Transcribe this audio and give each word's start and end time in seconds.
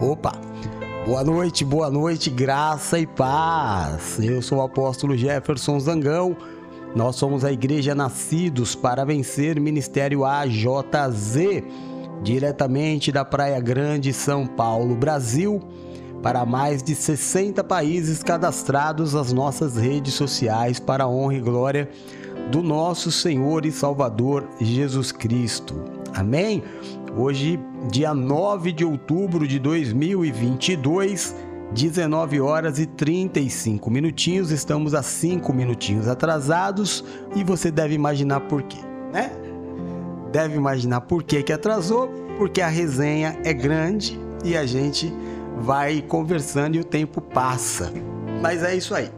Opa! 0.00 0.32
Boa 1.04 1.24
noite, 1.24 1.64
boa 1.64 1.90
noite, 1.90 2.30
graça 2.30 3.00
e 3.00 3.06
paz. 3.06 4.20
Eu 4.20 4.40
sou 4.40 4.58
o 4.58 4.62
apóstolo 4.62 5.16
Jefferson 5.16 5.80
Zangão. 5.80 6.36
Nós 6.94 7.16
somos 7.16 7.44
a 7.44 7.50
Igreja 7.50 7.96
Nascidos 7.96 8.76
para 8.76 9.04
Vencer 9.04 9.60
Ministério 9.60 10.24
AJZ, 10.24 11.64
diretamente 12.22 13.10
da 13.10 13.24
Praia 13.24 13.58
Grande, 13.58 14.12
São 14.12 14.46
Paulo, 14.46 14.94
Brasil, 14.94 15.60
para 16.22 16.46
mais 16.46 16.80
de 16.80 16.94
60 16.94 17.64
países 17.64 18.22
cadastrados 18.22 19.14
nas 19.14 19.32
nossas 19.32 19.76
redes 19.76 20.14
sociais 20.14 20.78
para 20.78 21.04
a 21.04 21.08
honra 21.08 21.34
e 21.34 21.40
glória 21.40 21.90
do 22.52 22.62
nosso 22.62 23.10
Senhor 23.10 23.66
e 23.66 23.72
Salvador 23.72 24.48
Jesus 24.60 25.10
Cristo. 25.10 25.74
Amém? 26.14 26.62
Hoje, 27.16 27.58
dia 27.90 28.12
9 28.14 28.72
de 28.72 28.84
outubro 28.84 29.46
de 29.46 29.58
2022, 29.58 31.34
19 31.72 32.40
horas 32.40 32.78
e 32.78 32.86
35 32.86 33.90
minutinhos, 33.90 34.50
estamos 34.50 34.94
a 34.94 35.02
5 35.02 35.52
minutinhos 35.52 36.06
atrasados 36.06 37.04
e 37.34 37.42
você 37.42 37.70
deve 37.70 37.94
imaginar 37.94 38.40
por 38.40 38.62
quê, 38.62 38.78
né? 39.12 39.30
Deve 40.30 40.56
imaginar 40.56 41.00
por 41.02 41.22
que 41.22 41.42
que 41.42 41.52
atrasou, 41.52 42.08
porque 42.36 42.60
a 42.60 42.68
resenha 42.68 43.38
é 43.44 43.52
grande 43.52 44.18
e 44.44 44.56
a 44.56 44.66
gente 44.66 45.12
vai 45.58 46.02
conversando 46.02 46.76
e 46.76 46.80
o 46.80 46.84
tempo 46.84 47.20
passa. 47.20 47.92
Mas 48.42 48.62
é 48.62 48.76
isso 48.76 48.94
aí. 48.94 49.10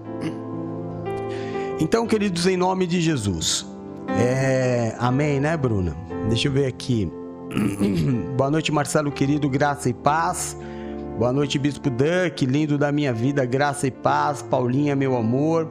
Então, 1.81 2.07
queridos, 2.07 2.47
em 2.47 2.57
nome 2.57 2.87
de 2.87 3.01
Jesus. 3.01 3.67
É... 4.19 4.95
Amém, 4.99 5.41
né, 5.41 5.57
Bruna? 5.57 5.97
Deixa 6.29 6.49
eu 6.49 6.53
ver 6.53 6.67
aqui. 6.67 7.11
Boa 8.37 8.51
noite, 8.51 8.71
Marcelo 8.71 9.11
querido, 9.11 9.49
graça 9.49 9.89
e 9.89 9.93
paz. 9.93 10.57
Boa 11.19 11.33
noite, 11.33 11.59
Bispo 11.59 11.91
Duck, 11.91 12.47
lindo 12.47 12.79
da 12.79 12.93
minha 12.93 13.13
vida, 13.13 13.45
graça 13.45 13.87
e 13.87 13.91
paz. 13.91 14.41
Paulinha, 14.43 14.95
meu 14.95 15.17
amor. 15.17 15.69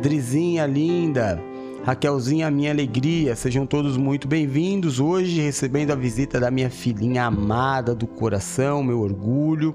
Drizinha, 0.00 0.66
linda. 0.66 1.40
Raquelzinha, 1.84 2.50
minha 2.50 2.70
alegria. 2.70 3.36
Sejam 3.36 3.66
todos 3.66 3.96
muito 3.96 4.26
bem-vindos. 4.26 4.98
Hoje, 5.00 5.40
recebendo 5.40 5.92
a 5.92 5.96
visita 5.96 6.40
da 6.40 6.50
minha 6.50 6.70
filhinha 6.70 7.24
amada 7.24 7.94
do 7.94 8.06
coração, 8.06 8.82
meu 8.82 9.00
orgulho, 9.00 9.74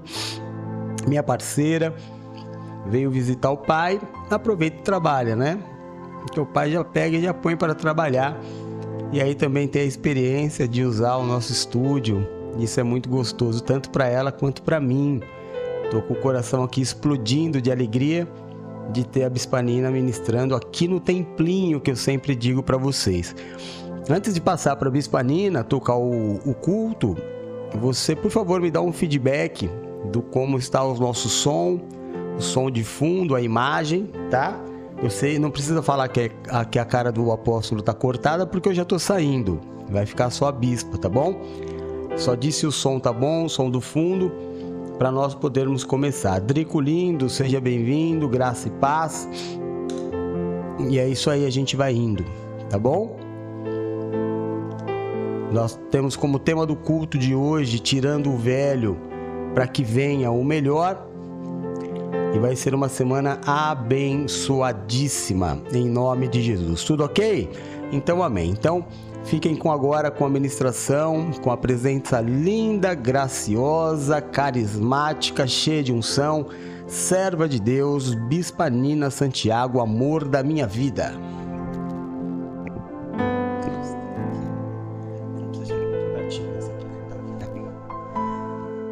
minha 1.06 1.22
parceira. 1.22 1.94
Veio 2.86 3.10
visitar 3.10 3.50
o 3.50 3.56
pai. 3.56 4.00
Aproveita 4.28 4.78
e 4.78 4.82
trabalha, 4.82 5.36
né? 5.36 5.58
que 6.32 6.40
o 6.40 6.46
pai 6.46 6.70
já 6.70 6.82
pega 6.84 7.16
e 7.16 7.22
já 7.22 7.34
põe 7.34 7.56
para 7.56 7.74
trabalhar. 7.74 8.38
E 9.14 9.20
aí 9.20 9.32
também 9.32 9.68
tem 9.68 9.82
a 9.82 9.84
experiência 9.84 10.66
de 10.66 10.82
usar 10.82 11.14
o 11.18 11.24
nosso 11.24 11.52
estúdio. 11.52 12.26
Isso 12.58 12.80
é 12.80 12.82
muito 12.82 13.08
gostoso, 13.08 13.62
tanto 13.62 13.88
para 13.90 14.08
ela 14.08 14.32
quanto 14.32 14.60
para 14.60 14.80
mim. 14.80 15.20
Tô 15.88 16.02
com 16.02 16.14
o 16.14 16.16
coração 16.16 16.64
aqui 16.64 16.80
explodindo 16.80 17.62
de 17.62 17.70
alegria 17.70 18.26
de 18.90 19.06
ter 19.06 19.22
a 19.22 19.30
Bispanina 19.30 19.88
ministrando 19.88 20.56
aqui 20.56 20.88
no 20.88 20.98
templinho 20.98 21.80
que 21.80 21.92
eu 21.92 21.96
sempre 21.96 22.34
digo 22.34 22.60
para 22.60 22.76
vocês. 22.76 23.36
Antes 24.10 24.34
de 24.34 24.40
passar 24.40 24.74
para 24.74 24.88
a 24.88 24.90
Bispanina 24.90 25.62
tocar 25.62 25.94
o, 25.94 26.40
o 26.44 26.52
culto, 26.52 27.16
você 27.72 28.16
por 28.16 28.32
favor 28.32 28.60
me 28.60 28.68
dá 28.68 28.80
um 28.80 28.92
feedback 28.92 29.70
do 30.10 30.22
como 30.22 30.58
está 30.58 30.82
o 30.82 30.92
nosso 30.98 31.28
som, 31.28 31.80
o 32.36 32.42
som 32.42 32.68
de 32.68 32.82
fundo, 32.82 33.36
a 33.36 33.40
imagem, 33.40 34.10
tá? 34.28 34.60
Eu 35.02 35.10
sei, 35.10 35.38
não 35.38 35.50
precisa 35.50 35.82
falar 35.82 36.08
que, 36.08 36.20
é, 36.20 36.30
a, 36.48 36.64
que 36.64 36.78
a 36.78 36.84
cara 36.84 37.12
do 37.12 37.30
apóstolo 37.30 37.82
tá 37.82 37.92
cortada, 37.92 38.46
porque 38.46 38.68
eu 38.68 38.74
já 38.74 38.84
tô 38.84 38.98
saindo. 38.98 39.60
Vai 39.90 40.06
ficar 40.06 40.30
só 40.30 40.46
a 40.46 40.52
bispa, 40.52 40.96
tá 40.96 41.08
bom? 41.08 41.40
Só 42.16 42.34
disse 42.34 42.66
o 42.66 42.72
som 42.72 42.98
tá 42.98 43.12
bom, 43.12 43.44
o 43.44 43.48
som 43.48 43.68
do 43.68 43.80
fundo, 43.80 44.32
para 44.98 45.10
nós 45.10 45.34
podermos 45.34 45.84
começar. 45.84 46.40
Drico 46.40 46.80
lindo, 46.80 47.28
seja 47.28 47.60
bem-vindo, 47.60 48.28
graça 48.28 48.68
e 48.68 48.70
paz. 48.70 49.28
E 50.88 50.98
é 50.98 51.08
isso 51.08 51.28
aí, 51.28 51.44
a 51.44 51.50
gente 51.50 51.76
vai 51.76 51.92
indo, 51.92 52.24
tá 52.70 52.78
bom? 52.78 53.16
Nós 55.52 55.78
temos 55.90 56.16
como 56.16 56.38
tema 56.38 56.66
do 56.66 56.74
culto 56.74 57.18
de 57.18 57.34
hoje, 57.34 57.78
tirando 57.78 58.30
o 58.30 58.36
velho 58.36 58.96
para 59.54 59.68
que 59.68 59.84
venha 59.84 60.30
o 60.30 60.44
melhor 60.44 61.06
e 62.34 62.38
vai 62.38 62.56
ser 62.56 62.74
uma 62.74 62.88
semana 62.88 63.40
abençoadíssima 63.46 65.62
em 65.72 65.88
nome 65.88 66.26
de 66.26 66.42
Jesus. 66.42 66.82
Tudo 66.82 67.04
ok? 67.04 67.48
Então, 67.92 68.24
amém. 68.24 68.50
Então, 68.50 68.84
fiquem 69.24 69.54
com 69.54 69.70
agora 69.70 70.10
com 70.10 70.26
a 70.26 70.30
ministração, 70.30 71.30
com 71.42 71.52
a 71.52 71.56
presença 71.56 72.20
linda, 72.20 72.92
graciosa, 72.92 74.20
carismática, 74.20 75.46
cheia 75.46 75.80
de 75.80 75.92
unção, 75.92 76.48
serva 76.88 77.48
de 77.48 77.60
Deus, 77.60 78.14
Bispa 78.14 78.68
Nina 78.68 79.10
Santiago, 79.10 79.80
amor 79.80 80.24
da 80.24 80.42
minha 80.42 80.66
vida. 80.66 81.14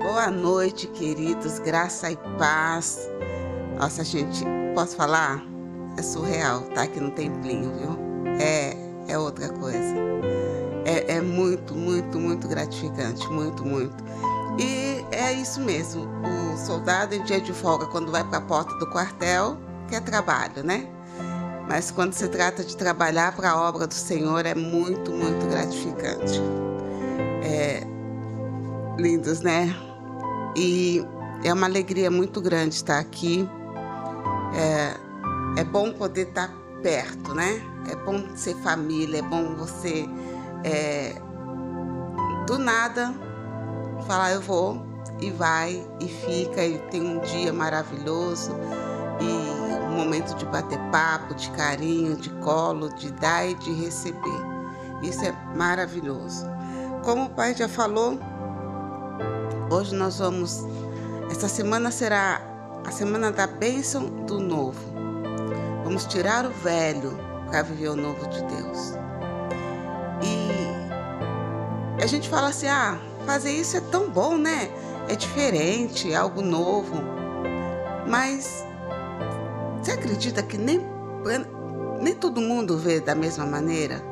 Boa 0.01 0.31
noite, 0.31 0.87
queridos, 0.87 1.59
graça 1.59 2.13
e 2.13 2.17
paz. 2.39 3.11
Nossa, 3.83 4.05
gente, 4.05 4.45
posso 4.77 4.95
falar? 4.95 5.45
É 5.99 6.03
surreal, 6.03 6.61
tá 6.73 6.83
aqui 6.85 7.01
no 7.01 7.11
templinho, 7.11 7.73
viu? 7.77 7.99
É, 8.41 8.77
é 9.09 9.19
outra 9.19 9.49
coisa. 9.49 9.97
É, 10.85 11.17
é 11.17 11.21
muito, 11.21 11.75
muito, 11.75 12.17
muito 12.17 12.47
gratificante, 12.47 13.27
muito, 13.27 13.65
muito. 13.65 13.97
E 14.57 15.05
é 15.11 15.33
isso 15.33 15.61
mesmo. 15.61 16.07
O 16.23 16.57
soldado 16.57 17.13
em 17.13 17.25
dia 17.25 17.41
de 17.41 17.53
folga, 17.53 17.87
quando 17.87 18.13
vai 18.13 18.23
para 18.23 18.39
a 18.39 18.43
porta 18.43 18.73
do 18.79 18.87
quartel, 18.87 19.59
quer 19.89 20.01
trabalho, 20.01 20.63
né? 20.63 20.87
Mas 21.69 21.91
quando 21.91 22.13
se 22.13 22.29
trata 22.29 22.63
de 22.63 22.77
trabalhar 22.77 23.35
para 23.35 23.51
a 23.51 23.61
obra 23.69 23.89
do 23.89 23.95
Senhor, 23.95 24.47
é 24.47 24.55
muito, 24.55 25.11
muito 25.11 25.45
gratificante. 25.49 26.41
É, 27.43 27.83
lindos, 28.97 29.41
né? 29.41 29.75
E 30.57 31.05
é 31.43 31.53
uma 31.53 31.67
alegria 31.67 32.13
muito 32.13 32.41
grande 32.41 32.77
estar 32.77 33.01
aqui 33.01 33.51
é, 34.55 35.61
é 35.61 35.65
bom 35.65 35.93
poder 35.93 36.29
estar 36.29 36.49
tá 36.49 36.55
perto, 36.83 37.35
né? 37.35 37.63
É 37.91 37.97
bom 37.97 38.37
ser 38.37 38.55
família, 38.57 39.19
é 39.19 39.23
bom 39.23 39.55
você 39.57 40.09
é, 40.65 41.15
do 42.47 42.59
nada 42.59 43.13
falar 44.07 44.33
eu 44.33 44.41
vou 44.41 44.85
e 45.21 45.31
vai 45.31 45.87
e 46.01 46.09
fica 46.09 46.65
e 46.65 46.79
tem 46.91 47.01
um 47.01 47.21
dia 47.21 47.53
maravilhoso 47.53 48.53
e 49.21 49.83
um 49.87 49.97
momento 49.97 50.35
de 50.37 50.45
bater 50.47 50.79
papo, 50.91 51.35
de 51.35 51.51
carinho, 51.51 52.17
de 52.17 52.31
colo, 52.41 52.93
de 52.95 53.13
dar 53.13 53.47
e 53.47 53.55
de 53.55 53.73
receber. 53.73 54.53
Isso 55.03 55.25
é 55.25 55.33
maravilhoso. 55.57 56.47
Como 57.05 57.27
o 57.27 57.31
pai 57.31 57.55
já 57.55 57.69
falou, 57.69 58.19
hoje 59.71 59.95
nós 59.95 60.19
vamos. 60.19 60.65
Essa 61.31 61.49
semana 61.49 61.91
será 61.91 62.41
a 62.85 62.91
semana 62.91 63.31
da 63.31 63.47
bênção 63.47 64.07
do 64.27 64.39
novo. 64.39 64.81
Vamos 65.85 66.05
tirar 66.07 66.47
o 66.47 66.51
velho 66.51 67.19
para 67.49 67.63
viver 67.63 67.89
o 67.89 67.97
novo 67.97 68.27
de 68.29 68.43
Deus. 68.45 68.95
E 70.23 72.03
a 72.03 72.07
gente 72.07 72.29
fala 72.29 72.49
assim: 72.49 72.69
ah, 72.69 72.99
fazer 73.27 73.53
isso 73.53 73.77
é 73.77 73.81
tão 73.81 74.11
bom, 74.11 74.37
né? 74.37 74.71
É 75.09 75.15
diferente, 75.15 76.13
é 76.13 76.17
algo 76.17 76.41
novo. 76.41 76.95
Mas 78.09 78.65
você 79.83 79.93
acredita 79.93 80.43
que 80.43 80.57
nem, 80.57 80.81
nem 82.01 82.15
todo 82.15 82.41
mundo 82.41 82.79
vê 82.79 83.01
da 83.01 83.15
mesma 83.15 83.45
maneira? 83.47 84.03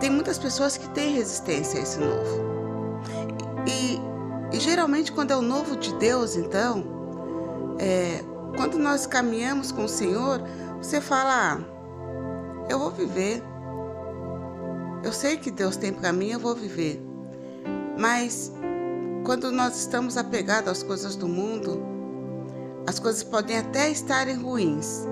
Tem 0.00 0.10
muitas 0.10 0.38
pessoas 0.38 0.76
que 0.76 0.88
têm 0.90 1.14
resistência 1.14 1.78
a 1.78 1.82
esse 1.82 1.98
novo. 1.98 2.44
E, 3.66 4.00
e 4.54 4.60
geralmente, 4.60 5.12
quando 5.12 5.30
é 5.30 5.36
o 5.36 5.42
novo 5.42 5.76
de 5.76 5.94
Deus, 5.94 6.36
então, 6.36 6.93
é, 7.78 8.24
quando 8.56 8.78
nós 8.78 9.06
caminhamos 9.06 9.72
com 9.72 9.84
o 9.84 9.88
Senhor, 9.88 10.40
você 10.78 11.00
fala: 11.00 11.54
ah, 11.54 11.58
eu 12.68 12.78
vou 12.78 12.90
viver. 12.90 13.42
Eu 15.02 15.12
sei 15.12 15.36
que 15.36 15.50
Deus 15.50 15.76
tem 15.76 15.92
para 15.92 16.12
mim, 16.12 16.30
eu 16.30 16.40
vou 16.40 16.54
viver. 16.54 17.02
Mas 17.98 18.52
quando 19.24 19.52
nós 19.52 19.78
estamos 19.78 20.16
apegados 20.16 20.70
às 20.70 20.82
coisas 20.82 21.14
do 21.14 21.28
mundo, 21.28 21.82
as 22.86 22.98
coisas 22.98 23.22
podem 23.22 23.58
até 23.58 23.90
estarem 23.90 24.36
ruins. 24.36 25.06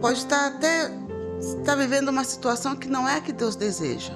Pode 0.00 0.18
estar 0.18 0.46
até 0.46 0.90
estar 1.38 1.74
vivendo 1.74 2.08
uma 2.08 2.24
situação 2.24 2.76
que 2.76 2.88
não 2.88 3.08
é 3.08 3.16
a 3.16 3.20
que 3.20 3.32
Deus 3.32 3.56
deseja. 3.56 4.14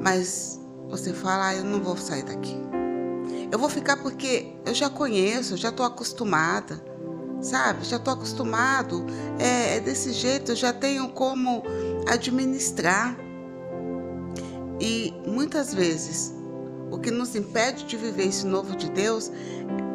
Mas 0.00 0.60
você 0.88 1.12
fala, 1.12 1.48
ah, 1.48 1.54
eu 1.54 1.64
não 1.64 1.80
vou 1.80 1.96
sair 1.96 2.24
daqui. 2.24 2.56
Eu 3.50 3.58
vou 3.58 3.68
ficar 3.68 3.96
porque 3.98 4.54
eu 4.64 4.74
já 4.74 4.90
conheço, 4.90 5.56
já 5.56 5.68
estou 5.68 5.86
acostumada, 5.86 6.82
sabe? 7.40 7.84
Já 7.84 7.96
estou 7.96 8.14
acostumado. 8.14 9.04
É, 9.38 9.76
é 9.76 9.80
desse 9.80 10.12
jeito, 10.12 10.52
eu 10.52 10.56
já 10.56 10.72
tenho 10.72 11.08
como 11.10 11.62
administrar. 12.08 13.16
E 14.80 15.14
muitas 15.26 15.72
vezes 15.72 16.34
o 16.90 16.98
que 16.98 17.10
nos 17.10 17.34
impede 17.34 17.84
de 17.84 17.96
viver 17.96 18.26
esse 18.26 18.46
novo 18.46 18.76
de 18.76 18.90
Deus 18.90 19.30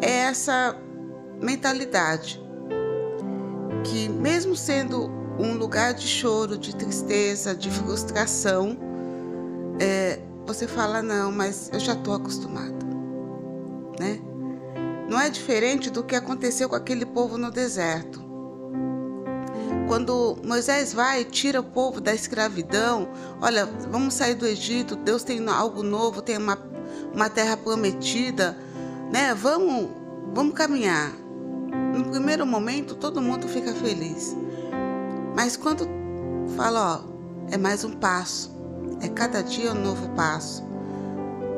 é 0.02 0.12
essa 0.12 0.76
mentalidade 1.42 2.42
que, 3.84 4.10
mesmo 4.10 4.56
sendo 4.56 5.10
um 5.40 5.54
lugar 5.54 5.94
de 5.94 6.06
choro, 6.06 6.58
de 6.58 6.76
tristeza, 6.76 7.56
de 7.56 7.70
frustração, 7.70 8.78
é, 9.80 10.20
você 10.46 10.68
fala: 10.68 11.02
não, 11.02 11.32
mas 11.32 11.70
eu 11.72 11.80
já 11.80 11.94
estou 11.94 12.14
acostumado, 12.14 12.86
né? 14.00 14.20
Não 15.10 15.20
é 15.20 15.30
diferente 15.30 15.90
do 15.90 16.04
que 16.04 16.16
aconteceu 16.16 16.70
com 16.70 16.76
aquele 16.76 17.06
povo 17.06 17.38
no 17.38 17.52
deserto. 17.52 18.30
Quando 19.88 20.38
Moisés 20.46 20.94
vai 20.94 21.22
e 21.22 21.26
tira 21.26 21.60
o 21.60 21.64
povo 21.64 22.00
da 22.00 22.14
escravidão, 22.14 23.10
olha, 23.42 23.66
vamos 23.66 24.14
sair 24.14 24.36
do 24.36 24.46
Egito, 24.46 24.96
Deus 24.96 25.24
tem 25.24 25.48
algo 25.50 25.82
novo, 25.82 26.22
tem 26.22 26.38
uma, 26.38 26.58
uma 27.12 27.28
terra 27.28 27.58
prometida, 27.58 28.56
né? 29.12 29.34
Vamos, 29.34 29.90
vamos 30.32 30.54
caminhar. 30.54 31.12
No 31.96 32.06
primeiro 32.12 32.46
momento, 32.46 32.94
todo 32.96 33.20
mundo 33.20 33.48
fica 33.48 33.74
feliz. 33.74 34.36
Mas 35.36 35.58
quando 35.58 35.88
fala, 36.56 37.04
ó, 37.04 37.52
é 37.52 37.58
mais 37.58 37.84
um 37.84 37.94
passo, 37.94 38.52
é 39.02 39.08
cada 39.08 39.42
dia 39.42 39.72
um 39.72 39.82
novo 39.82 40.08
passo. 40.10 40.64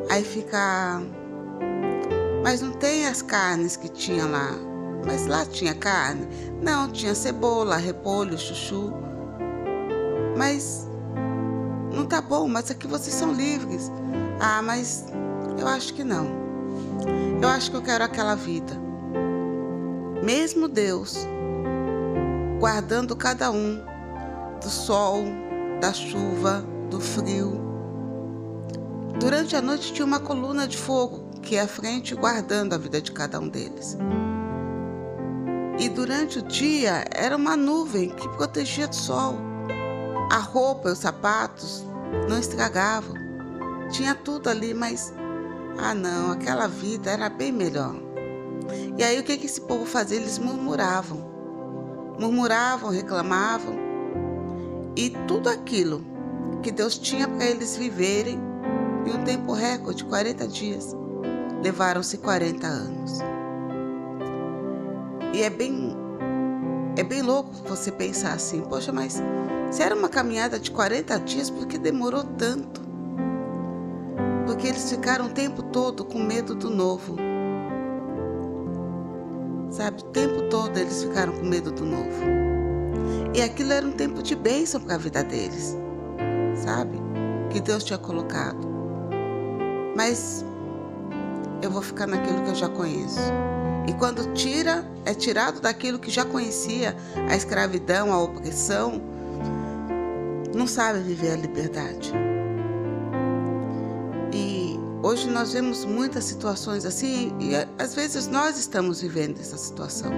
Aí 0.09 0.23
fica. 0.23 1.01
Mas 2.43 2.61
não 2.61 2.71
tem 2.71 3.07
as 3.07 3.21
carnes 3.21 3.75
que 3.75 3.88
tinha 3.88 4.25
lá. 4.25 4.51
Mas 5.05 5.27
lá 5.27 5.45
tinha 5.45 5.73
carne? 5.75 6.27
Não, 6.61 6.91
tinha 6.91 7.13
cebola, 7.13 7.77
repolho, 7.77 8.38
chuchu. 8.38 8.93
Mas 10.38 10.88
não 11.93 12.05
tá 12.05 12.21
bom, 12.21 12.47
mas 12.47 12.71
aqui 12.71 12.88
vocês 12.88 13.15
são 13.15 13.33
livres. 13.33 13.91
Ah, 14.39 14.61
mas 14.61 15.05
eu 15.59 15.67
acho 15.67 15.93
que 15.93 16.03
não. 16.03 16.27
Eu 17.41 17.47
acho 17.49 17.69
que 17.69 17.77
eu 17.77 17.81
quero 17.81 18.03
aquela 18.03 18.35
vida. 18.35 18.73
Mesmo 20.23 20.67
Deus 20.67 21.27
guardando 22.59 23.15
cada 23.15 23.51
um 23.51 23.83
do 24.61 24.69
sol, 24.69 25.23
da 25.79 25.91
chuva, 25.91 26.63
do 26.89 26.99
frio. 26.99 27.59
Durante 29.19 29.55
a 29.55 29.61
noite 29.61 29.93
tinha 29.93 30.05
uma 30.05 30.19
coluna 30.19 30.67
de 30.67 30.77
fogo 30.77 31.20
ia 31.49 31.63
à 31.63 31.67
frente 31.67 32.15
guardando 32.15 32.73
a 32.73 32.77
vida 32.77 33.01
de 33.01 33.11
cada 33.11 33.39
um 33.39 33.47
deles. 33.47 33.97
E 35.79 35.89
durante 35.89 36.39
o 36.39 36.41
dia 36.43 37.05
era 37.11 37.35
uma 37.35 37.57
nuvem 37.57 38.09
que 38.09 38.29
protegia 38.29 38.88
do 38.88 38.95
sol. 38.95 39.35
A 40.31 40.38
roupa 40.38 40.89
e 40.89 40.91
os 40.91 40.99
sapatos 40.99 41.85
não 42.29 42.38
estragavam. 42.39 43.15
Tinha 43.89 44.13
tudo 44.13 44.49
ali, 44.49 44.73
mas 44.73 45.13
ah 45.77 45.95
não, 45.95 46.31
aquela 46.31 46.67
vida 46.67 47.11
era 47.11 47.29
bem 47.29 47.51
melhor. 47.51 47.95
E 48.97 49.03
aí 49.03 49.19
o 49.19 49.23
que, 49.23 49.38
que 49.38 49.45
esse 49.45 49.61
povo 49.61 49.85
fazia? 49.85 50.17
Eles 50.17 50.38
murmuravam 50.38 51.31
murmuravam, 52.21 52.91
reclamavam. 52.91 53.75
E 54.95 55.09
tudo 55.27 55.49
aquilo 55.49 56.05
que 56.61 56.71
Deus 56.71 56.97
tinha 56.97 57.27
para 57.27 57.45
eles 57.45 57.75
viverem 57.75 58.39
em 59.05 59.11
um 59.11 59.23
tempo 59.23 59.53
recorde, 59.53 60.05
40 60.05 60.47
dias, 60.47 60.95
levaram-se 61.62 62.18
40 62.18 62.68
anos. 62.68 63.19
E 65.34 65.42
é 65.42 65.50
bem 65.50 65.96
é 66.98 67.04
bem 67.04 67.22
louco 67.22 67.52
você 67.66 67.92
pensar 67.92 68.34
assim, 68.34 68.62
poxa, 68.62 68.92
mas 68.92 69.22
se 69.72 69.81
era 69.81 69.96
uma 69.96 70.10
caminhada 70.10 70.60
de 70.60 70.69
40 70.72 71.19
dias, 71.19 71.50
por 71.50 71.66
que 71.66 71.78
demorou 71.78 72.24
tanto? 72.24 72.81
Porque 74.46 74.68
eles 74.68 74.90
ficaram 74.90 75.28
o 75.28 75.30
tempo 75.30 75.63
todo 75.63 76.04
com 76.04 76.19
medo 76.19 76.54
do 76.54 76.69
novo 76.69 77.16
sabe? 79.72 80.02
O 80.02 80.06
tempo 80.06 80.50
todo 80.50 80.78
eles 80.78 81.04
ficaram 81.04 81.34
com 81.34 81.46
medo 81.46 81.72
do 81.72 81.86
novo. 81.86 82.24
E 83.34 83.42
aquilo 83.42 83.72
era 83.72 83.86
um 83.86 83.92
tempo 83.92 84.22
de 84.22 84.36
bênção 84.36 84.81
para 84.81 84.96
a 84.96 84.98
vida 84.98 85.24
deles, 85.24 85.78
sabe? 86.56 87.00
Que 87.50 87.60
Deus 87.60 87.84
tinha 87.84 87.98
colocado. 87.98 88.69
Mas 89.96 90.46
eu 91.62 91.69
vou 91.69 91.81
ficar 91.81 92.08
naquilo 92.08 92.44
que 92.44 92.50
eu 92.50 92.56
já 92.56 92.69
conheço. 92.69 93.19
E 93.88 93.94
quando 93.94 94.34
tira, 94.34 94.86
é 95.06 95.13
tirado 95.13 95.60
daquilo 95.60 96.00
que 96.00 96.12
já 96.12 96.24
conhecia, 96.24 96.96
a 97.30 97.36
escravidão, 97.36 98.12
a 98.12 98.22
opressão, 98.22 99.02
não 100.54 100.68
sabe 100.68 101.00
viver 101.00 101.31
a 101.31 101.36
liberdade. 101.38 102.13
Hoje 105.04 105.28
nós 105.31 105.52
vemos 105.54 105.84
muitas 105.84 106.25
situações 106.25 106.86
assim 106.86 107.36
e 107.40 107.54
às 107.81 107.96
vezes 107.96 108.28
nós 108.28 108.60
estamos 108.60 109.02
vivendo 109.02 109.40
essa 109.40 109.58
situação. 109.58 110.12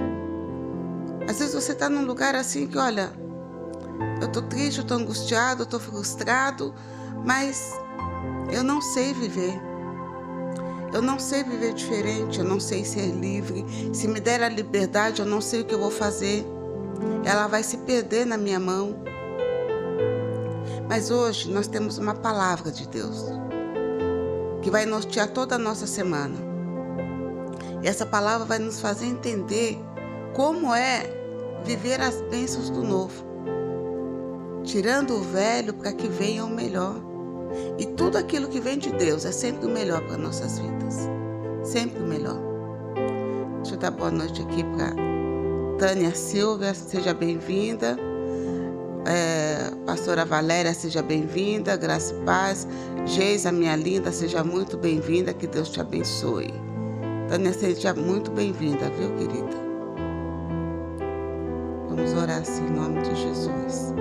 Às 1.26 1.38
vezes 1.38 1.54
você 1.54 1.72
está 1.72 1.88
num 1.88 2.04
lugar 2.04 2.34
assim 2.34 2.66
que, 2.66 2.76
olha, 2.76 3.10
eu 4.20 4.26
estou 4.26 4.42
triste, 4.42 4.78
eu 4.78 4.82
estou 4.82 4.98
angustiado, 4.98 5.62
eu 5.62 5.64
estou 5.64 5.80
frustrado, 5.80 6.74
mas 7.24 7.72
eu 8.52 8.62
não 8.62 8.82
sei 8.82 9.14
viver. 9.14 9.58
Eu 10.94 11.02
não 11.02 11.18
sei 11.18 11.42
viver 11.42 11.74
diferente, 11.74 12.38
eu 12.38 12.44
não 12.44 12.60
sei 12.60 12.84
ser 12.84 13.08
livre. 13.08 13.66
Se 13.92 14.06
me 14.06 14.20
der 14.20 14.40
a 14.44 14.48
liberdade, 14.48 15.20
eu 15.20 15.26
não 15.26 15.40
sei 15.40 15.62
o 15.62 15.64
que 15.64 15.74
eu 15.74 15.80
vou 15.80 15.90
fazer. 15.90 16.46
Ela 17.24 17.48
vai 17.48 17.64
se 17.64 17.78
perder 17.78 18.24
na 18.24 18.38
minha 18.38 18.60
mão. 18.60 18.94
Mas 20.88 21.10
hoje 21.10 21.50
nós 21.50 21.66
temos 21.66 21.98
uma 21.98 22.14
palavra 22.14 22.70
de 22.70 22.86
Deus 22.86 23.24
que 24.62 24.70
vai 24.70 24.86
nortear 24.86 25.28
toda 25.30 25.56
a 25.56 25.58
nossa 25.58 25.84
semana. 25.84 26.36
E 27.82 27.88
essa 27.88 28.06
palavra 28.06 28.46
vai 28.46 28.60
nos 28.60 28.80
fazer 28.80 29.06
entender 29.06 29.76
como 30.32 30.72
é 30.72 31.10
viver 31.64 32.00
as 32.00 32.20
bênçãos 32.22 32.70
do 32.70 32.84
novo, 32.84 33.24
tirando 34.62 35.16
o 35.16 35.22
velho 35.22 35.74
para 35.74 35.92
que 35.92 36.06
venha 36.06 36.44
o 36.44 36.48
melhor. 36.48 37.13
E 37.78 37.86
tudo 37.86 38.16
aquilo 38.16 38.48
que 38.48 38.60
vem 38.60 38.78
de 38.78 38.90
Deus 38.92 39.24
é 39.24 39.32
sempre 39.32 39.66
o 39.66 39.70
melhor 39.70 40.00
para 40.06 40.16
nossas 40.16 40.58
vidas. 40.58 41.08
Sempre 41.62 42.02
o 42.02 42.06
melhor. 42.06 42.38
Deixa 43.56 43.74
eu 43.74 43.78
dar 43.78 43.90
boa 43.90 44.10
noite 44.10 44.42
aqui 44.42 44.62
para 44.62 44.94
Tânia 45.78 46.14
Silva, 46.14 46.74
seja 46.74 47.12
bem-vinda. 47.14 47.98
É, 49.06 49.70
pastora 49.84 50.24
Valéria, 50.24 50.72
seja 50.72 51.02
bem-vinda, 51.02 51.76
graça 51.76 52.14
e 52.14 52.24
paz. 52.24 52.66
Geisa, 53.06 53.50
minha 53.50 53.76
linda, 53.76 54.12
seja 54.12 54.42
muito 54.44 54.76
bem-vinda, 54.76 55.34
que 55.34 55.46
Deus 55.46 55.68
te 55.68 55.80
abençoe. 55.80 56.52
Tânia, 57.28 57.52
seja 57.52 57.94
muito 57.94 58.30
bem-vinda, 58.30 58.90
viu, 58.90 59.10
querida? 59.16 59.64
Vamos 61.88 62.12
orar 62.14 62.40
assim 62.40 62.66
em 62.66 62.70
nome 62.70 63.02
de 63.02 63.14
Jesus. 63.14 63.94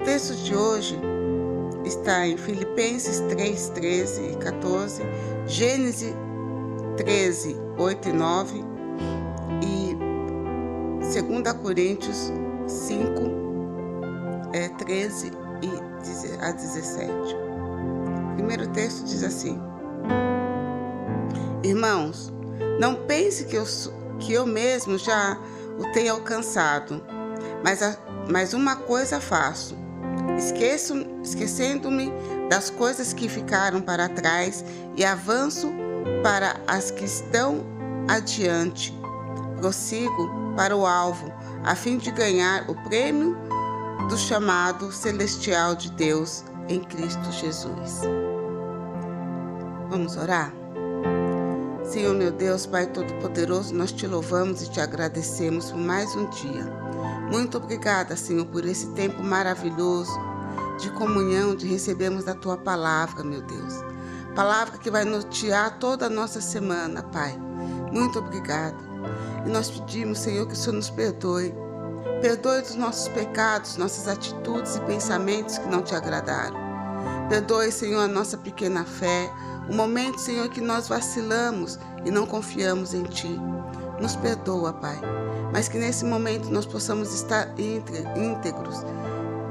E 0.00 0.04
texto 0.04 0.34
de 0.34 0.54
hoje 0.54 0.98
está 1.84 2.26
em 2.26 2.36
Filipenses 2.36 3.20
3, 3.28 3.68
13 3.70 4.22
e 4.32 4.36
14, 4.36 5.02
Gênesis 5.46 6.14
13, 6.96 7.56
8 7.76 8.08
e 8.08 8.12
9 8.12 8.64
2 11.12 11.52
Coríntios 11.60 12.32
5, 12.66 13.10
é, 14.52 14.68
13 14.68 15.32
e 15.62 16.40
a 16.40 16.52
17. 16.52 17.10
O 17.10 18.34
primeiro 18.36 18.68
texto 18.68 19.04
diz 19.04 19.24
assim: 19.24 19.60
Irmãos, 21.64 22.32
não 22.78 22.94
pense 23.06 23.44
que 23.44 23.56
eu, 23.56 23.64
que 24.18 24.32
eu 24.32 24.46
mesmo 24.46 24.96
já 24.96 25.36
o 25.78 25.92
tenha 25.92 26.12
alcançado, 26.12 27.02
mas, 27.62 27.82
a, 27.82 27.96
mas 28.30 28.54
uma 28.54 28.76
coisa 28.76 29.20
faço. 29.20 29.89
Esqueço, 30.38 30.94
esquecendo-me 31.22 32.12
das 32.48 32.70
coisas 32.70 33.12
que 33.12 33.28
ficaram 33.28 33.80
para 33.80 34.08
trás 34.08 34.64
e 34.96 35.04
avanço 35.04 35.70
para 36.22 36.60
as 36.66 36.90
que 36.90 37.04
estão 37.04 37.64
adiante. 38.08 38.98
Prossigo 39.58 40.54
para 40.56 40.76
o 40.76 40.86
alvo, 40.86 41.32
a 41.64 41.74
fim 41.74 41.98
de 41.98 42.10
ganhar 42.10 42.68
o 42.68 42.74
prêmio 42.84 43.36
do 44.08 44.16
chamado 44.16 44.90
celestial 44.90 45.74
de 45.74 45.90
Deus 45.92 46.44
em 46.68 46.80
Cristo 46.80 47.30
Jesus. 47.32 48.00
Vamos 49.88 50.16
orar? 50.16 50.52
Senhor 51.84 52.14
meu 52.14 52.30
Deus, 52.30 52.66
Pai 52.66 52.86
Todo-Poderoso, 52.86 53.74
nós 53.74 53.90
te 53.90 54.06
louvamos 54.06 54.62
e 54.62 54.70
te 54.70 54.80
agradecemos 54.80 55.72
por 55.72 55.80
mais 55.80 56.14
um 56.14 56.28
dia. 56.30 56.89
Muito 57.30 57.58
obrigada, 57.58 58.16
Senhor, 58.16 58.44
por 58.46 58.64
esse 58.64 58.88
tempo 58.88 59.22
maravilhoso 59.22 60.12
de 60.80 60.90
comunhão, 60.90 61.54
de 61.54 61.66
recebermos 61.66 62.24
da 62.24 62.34
tua 62.34 62.56
palavra, 62.56 63.22
meu 63.22 63.40
Deus. 63.42 63.74
Palavra 64.34 64.78
que 64.78 64.90
vai 64.90 65.04
nortear 65.04 65.78
toda 65.78 66.06
a 66.06 66.10
nossa 66.10 66.40
semana, 66.40 67.02
Pai. 67.02 67.38
Muito 67.92 68.18
obrigada. 68.18 68.76
E 69.46 69.48
nós 69.48 69.70
pedimos, 69.70 70.18
Senhor, 70.18 70.46
que 70.46 70.54
o 70.54 70.56
Senhor 70.56 70.76
nos 70.76 70.90
perdoe. 70.90 71.54
Perdoe 72.20 72.62
dos 72.62 72.74
nossos 72.74 73.08
pecados, 73.08 73.76
nossas 73.76 74.08
atitudes 74.08 74.76
e 74.76 74.80
pensamentos 74.80 75.58
que 75.58 75.68
não 75.68 75.82
te 75.82 75.94
agradaram. 75.94 76.56
Perdoe, 77.28 77.70
Senhor, 77.70 78.00
a 78.00 78.08
nossa 78.08 78.36
pequena 78.36 78.84
fé, 78.84 79.32
o 79.68 79.74
momento, 79.74 80.20
Senhor, 80.20 80.48
que 80.48 80.60
nós 80.60 80.88
vacilamos 80.88 81.78
e 82.04 82.10
não 82.10 82.26
confiamos 82.26 82.92
em 82.92 83.04
Ti. 83.04 83.40
Nos 84.00 84.16
perdoa, 84.16 84.72
Pai, 84.72 84.98
mas 85.52 85.68
que 85.68 85.78
nesse 85.78 86.04
momento 86.04 86.50
nós 86.50 86.66
possamos 86.66 87.12
estar 87.14 87.48
íntegros, 87.58 88.84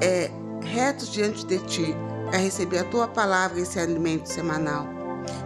é, 0.02 0.32
retos 0.62 1.10
diante 1.10 1.46
de 1.46 1.60
Ti, 1.60 1.96
a 2.34 2.38
receber 2.38 2.80
a 2.80 2.84
Tua 2.84 3.08
palavra, 3.08 3.60
esse 3.60 3.80
alimento 3.80 4.28
semanal. 4.28 5.00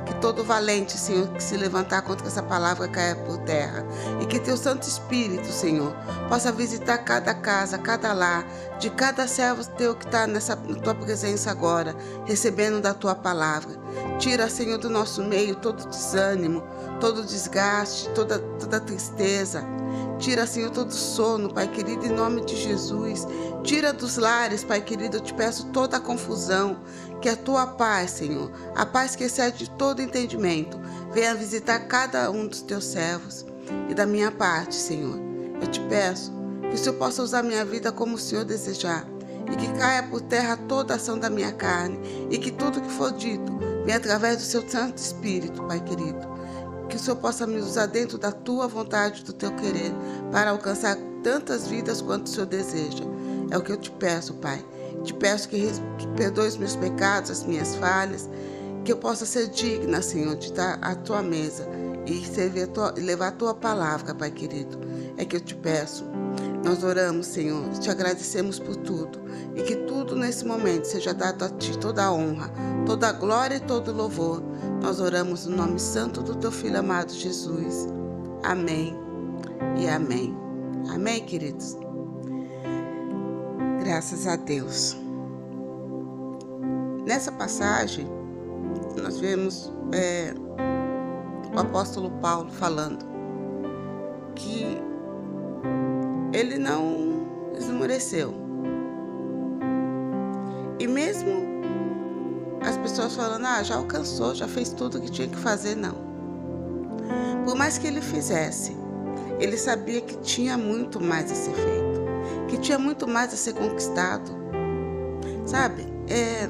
Que 0.05 0.13
todo 0.15 0.43
valente, 0.43 0.97
Senhor, 0.97 1.27
que 1.29 1.43
se 1.43 1.57
levantar 1.57 2.01
contra 2.03 2.27
essa 2.27 2.43
palavra 2.43 2.87
caia 2.87 3.15
por 3.15 3.37
terra. 3.39 3.85
E 4.21 4.25
que 4.25 4.39
teu 4.39 4.55
Santo 4.55 4.83
Espírito, 4.83 5.47
Senhor, 5.47 5.93
possa 6.29 6.51
visitar 6.51 6.99
cada 6.99 7.33
casa, 7.33 7.77
cada 7.77 8.13
lar, 8.13 8.45
de 8.79 8.89
cada 8.89 9.27
servo 9.27 9.65
teu 9.71 9.95
que 9.95 10.05
está 10.05 10.27
nessa 10.27 10.55
tua 10.55 10.93
presença 10.93 11.51
agora, 11.51 11.95
recebendo 12.25 12.81
da 12.81 12.93
tua 12.93 13.15
palavra. 13.15 13.71
Tira, 14.19 14.49
Senhor, 14.49 14.77
do 14.77 14.89
nosso 14.89 15.23
meio 15.23 15.55
todo 15.55 15.87
desânimo, 15.87 16.63
todo 16.99 17.23
desgaste, 17.23 18.09
toda, 18.09 18.39
toda 18.39 18.79
tristeza. 18.79 19.65
Tira, 20.19 20.45
Senhor, 20.45 20.69
todo 20.69 20.91
sono, 20.91 21.53
Pai 21.53 21.67
querido, 21.67 22.05
em 22.05 22.09
nome 22.09 22.45
de 22.45 22.55
Jesus. 22.55 23.27
Tira 23.63 23.91
dos 23.91 24.17
lares, 24.17 24.63
Pai 24.63 24.81
querido, 24.81 25.17
eu 25.17 25.21
te 25.21 25.33
peço 25.33 25.65
toda 25.67 25.97
a 25.97 26.01
confusão. 26.01 26.79
Que 27.21 27.29
a 27.29 27.37
tua 27.37 27.65
paz, 27.65 28.11
Senhor, 28.11 28.51
a 28.75 28.85
paz 28.85 29.15
que 29.15 29.23
excede 29.23 29.69
todo 29.71 30.01
entendimento, 30.01 30.77
venha 31.13 31.33
visitar 31.33 31.87
cada 31.87 32.29
um 32.29 32.47
dos 32.47 32.61
teus 32.61 32.83
servos. 32.83 33.45
E 33.89 33.93
da 33.93 34.05
minha 34.05 34.29
parte, 34.29 34.75
Senhor, 34.75 35.17
eu 35.61 35.67
te 35.67 35.79
peço 35.81 36.33
que 36.61 36.75
o 36.75 36.77
Senhor 36.77 36.95
possa 36.95 37.23
usar 37.23 37.41
minha 37.41 37.63
vida 37.63 37.91
como 37.91 38.15
o 38.15 38.19
Senhor 38.19 38.43
desejar. 38.43 39.07
E 39.51 39.55
que 39.55 39.71
caia 39.77 40.03
por 40.03 40.21
terra 40.21 40.57
toda 40.57 40.93
a 40.93 40.97
ação 40.97 41.17
da 41.17 41.29
minha 41.29 41.51
carne. 41.51 41.99
E 42.29 42.37
que 42.37 42.51
tudo 42.51 42.81
que 42.81 42.91
for 42.91 43.11
dito 43.11 43.57
venha 43.85 43.97
através 43.97 44.37
do 44.37 44.43
seu 44.43 44.67
Santo 44.69 44.97
Espírito, 44.97 45.63
Pai 45.63 45.79
querido. 45.79 46.32
Que 46.93 46.97
o 46.97 46.99
Senhor 46.99 47.17
possa 47.17 47.47
me 47.47 47.59
usar 47.59 47.87
dentro 47.87 48.19
da 48.19 48.31
tua 48.31 48.67
vontade, 48.67 49.23
do 49.23 49.33
teu 49.33 49.51
querer, 49.55 49.91
para 50.31 50.51
alcançar 50.51 50.95
tantas 51.23 51.67
vidas 51.67 52.03
quanto 52.03 52.27
o 52.27 52.29
Senhor 52.29 52.45
deseja. 52.45 53.03
É 53.49 53.57
o 53.57 53.63
que 53.63 53.71
eu 53.71 53.77
te 53.77 53.89
peço, 53.89 54.35
Pai. 54.35 54.63
Te 55.03 55.11
peço 55.11 55.49
que 55.49 55.71
perdoe 56.15 56.49
os 56.49 56.55
meus 56.55 56.75
pecados, 56.75 57.31
as 57.31 57.43
minhas 57.45 57.73
falhas, 57.77 58.29
que 58.85 58.91
eu 58.91 58.97
possa 58.97 59.25
ser 59.25 59.47
digna, 59.47 60.03
Senhor, 60.03 60.35
de 60.35 60.45
estar 60.45 60.77
à 60.83 60.93
tua 60.93 61.23
mesa 61.23 61.67
e 62.05 62.23
servir 62.27 62.65
a 62.65 62.67
tua, 62.67 62.93
levar 62.95 63.29
a 63.29 63.31
tua 63.31 63.55
palavra, 63.55 64.13
Pai 64.13 64.29
querido. 64.29 64.79
É 65.17 65.25
que 65.25 65.35
eu 65.35 65.41
te 65.41 65.55
peço. 65.55 66.05
Nós 66.63 66.81
oramos, 66.81 67.27
Senhor, 67.27 67.69
te 67.79 67.89
agradecemos 67.91 68.57
por 68.57 68.77
tudo 68.77 69.19
e 69.53 69.63
que 69.63 69.75
tudo 69.75 70.15
nesse 70.15 70.45
momento 70.45 70.85
seja 70.85 71.13
dado 71.13 71.43
a 71.43 71.49
ti, 71.49 71.77
toda 71.77 72.05
a 72.05 72.13
honra, 72.13 72.49
toda 72.85 73.09
a 73.09 73.11
glória 73.11 73.57
e 73.57 73.59
todo 73.59 73.91
o 73.91 73.93
louvor. 73.93 74.41
Nós 74.81 75.01
oramos 75.01 75.45
no 75.45 75.57
nome 75.57 75.79
santo 75.79 76.21
do 76.21 76.35
teu 76.35 76.51
filho 76.51 76.79
amado 76.79 77.11
Jesus. 77.11 77.87
Amém 78.43 78.95
e 79.77 79.87
amém. 79.87 80.33
Amém, 80.89 81.25
queridos. 81.25 81.77
Graças 83.83 84.25
a 84.25 84.37
Deus. 84.37 84.95
Nessa 87.05 87.31
passagem, 87.33 88.07
nós 89.01 89.19
vemos 89.19 89.69
é, 89.91 90.33
o 91.53 91.59
apóstolo 91.59 92.09
Paulo 92.21 92.49
falando 92.51 93.05
que 94.35 94.81
ele 96.33 96.57
não 96.57 97.53
esmoreceu. 97.57 98.33
E 100.79 100.87
mesmo 100.87 101.53
as 102.61 102.77
pessoas 102.77 103.15
falando, 103.15 103.45
ah, 103.45 103.63
já 103.63 103.75
alcançou, 103.75 104.33
já 104.33 104.47
fez 104.47 104.69
tudo 104.69 104.97
o 104.97 105.01
que 105.01 105.11
tinha 105.11 105.27
que 105.27 105.37
fazer, 105.37 105.75
não. 105.75 105.95
Por 107.45 107.55
mais 107.55 107.77
que 107.77 107.87
ele 107.87 108.01
fizesse, 108.01 108.75
ele 109.39 109.57
sabia 109.57 110.01
que 110.01 110.17
tinha 110.17 110.57
muito 110.57 110.99
mais 111.01 111.31
a 111.31 111.35
ser 111.35 111.53
feito 111.53 111.93
que 112.53 112.59
tinha 112.59 112.77
muito 112.77 113.07
mais 113.07 113.33
a 113.33 113.37
ser 113.37 113.53
conquistado. 113.53 114.31
Sabe? 115.45 115.85
É, 116.07 116.47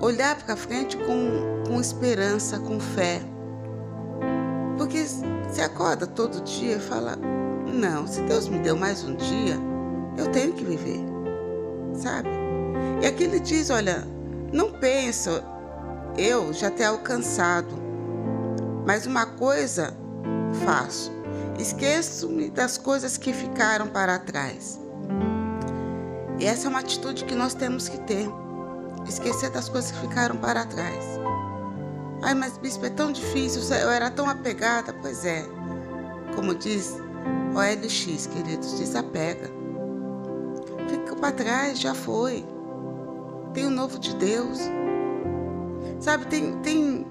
olhar 0.00 0.36
para 0.36 0.56
frente 0.56 0.96
com, 0.96 1.64
com 1.68 1.80
esperança, 1.80 2.58
com 2.58 2.80
fé. 2.80 3.20
Porque 4.78 5.04
se 5.04 5.60
acorda 5.60 6.06
todo 6.06 6.42
dia 6.42 6.76
e 6.76 6.80
fala: 6.80 7.18
Não, 7.66 8.06
se 8.06 8.22
Deus 8.22 8.48
me 8.48 8.58
deu 8.58 8.76
mais 8.76 9.04
um 9.04 9.14
dia, 9.16 9.58
eu 10.16 10.30
tenho 10.30 10.52
que 10.52 10.64
viver. 10.64 11.04
Sabe? 11.94 12.28
E 13.02 13.06
aqui 13.06 13.24
ele 13.24 13.40
diz: 13.40 13.70
Olha, 13.70 14.06
não 14.52 14.72
penso 14.72 15.30
eu 16.16 16.52
já 16.52 16.70
ter 16.70 16.84
alcançado, 16.84 17.74
mas 18.86 19.06
uma 19.06 19.26
coisa 19.26 19.94
faço 20.64 21.16
Esqueço-me 21.58 22.50
das 22.50 22.76
coisas 22.76 23.16
que 23.16 23.32
ficaram 23.32 23.88
para 23.88 24.18
trás. 24.18 24.78
E 26.38 26.44
essa 26.44 26.66
é 26.66 26.68
uma 26.68 26.80
atitude 26.80 27.24
que 27.24 27.34
nós 27.34 27.54
temos 27.54 27.88
que 27.88 27.98
ter. 28.00 28.28
Esquecer 29.08 29.50
das 29.50 29.68
coisas 29.68 29.90
que 29.90 30.00
ficaram 30.00 30.36
para 30.36 30.66
trás. 30.66 31.04
Ai, 32.22 32.34
mas 32.34 32.58
bispo, 32.58 32.84
é 32.84 32.90
tão 32.90 33.10
difícil, 33.10 33.62
eu 33.74 33.88
era 33.88 34.10
tão 34.10 34.28
apegada. 34.28 34.92
Pois 35.00 35.24
é, 35.24 35.46
como 36.34 36.54
diz 36.54 36.98
o 37.54 37.58
LX, 37.58 38.26
queridos, 38.26 38.78
desapega. 38.78 39.50
Fica 40.88 41.16
para 41.16 41.32
trás, 41.32 41.78
já 41.78 41.94
foi. 41.94 42.44
Tem 43.54 43.66
o 43.66 43.70
novo 43.70 43.98
de 43.98 44.14
Deus. 44.16 44.60
Sabe, 46.00 46.26
tem, 46.26 46.52
tem 46.58 47.06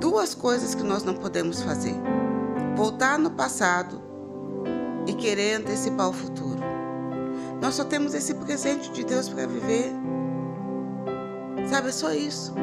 duas 0.00 0.34
coisas 0.34 0.74
que 0.74 0.82
nós 0.82 1.02
não 1.02 1.14
podemos 1.14 1.62
fazer 1.62 1.94
voltar 2.78 3.18
no 3.18 3.32
passado 3.32 4.00
e 5.04 5.12
querer 5.12 5.54
antecipar 5.54 6.08
o 6.08 6.12
futuro. 6.12 6.60
Nós 7.60 7.74
só 7.74 7.82
temos 7.82 8.14
esse 8.14 8.32
presente 8.34 8.92
de 8.92 9.02
Deus 9.02 9.28
para 9.28 9.48
viver. 9.48 9.92
Sabe, 11.68 11.88
é 11.88 11.92
só 11.92 12.12
isso. 12.12 12.54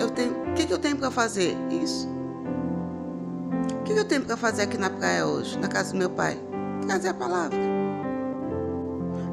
Eu 0.00 0.10
tenho, 0.10 0.32
o 0.32 0.54
que, 0.54 0.66
que 0.66 0.72
eu 0.72 0.78
tenho 0.78 0.96
para 0.96 1.08
fazer? 1.12 1.56
Isso. 1.70 2.08
O 3.80 3.82
que, 3.82 3.92
eu 3.92 4.04
tenho 4.04 4.22
para 4.22 4.36
fazer 4.36 4.62
aqui 4.62 4.76
na 4.76 4.90
praia 4.90 5.26
hoje, 5.26 5.58
na 5.58 5.66
casa 5.66 5.92
do 5.92 5.98
meu 5.98 6.10
pai? 6.10 6.38
Trazer 6.86 7.08
a 7.08 7.14
palavra. 7.14 7.58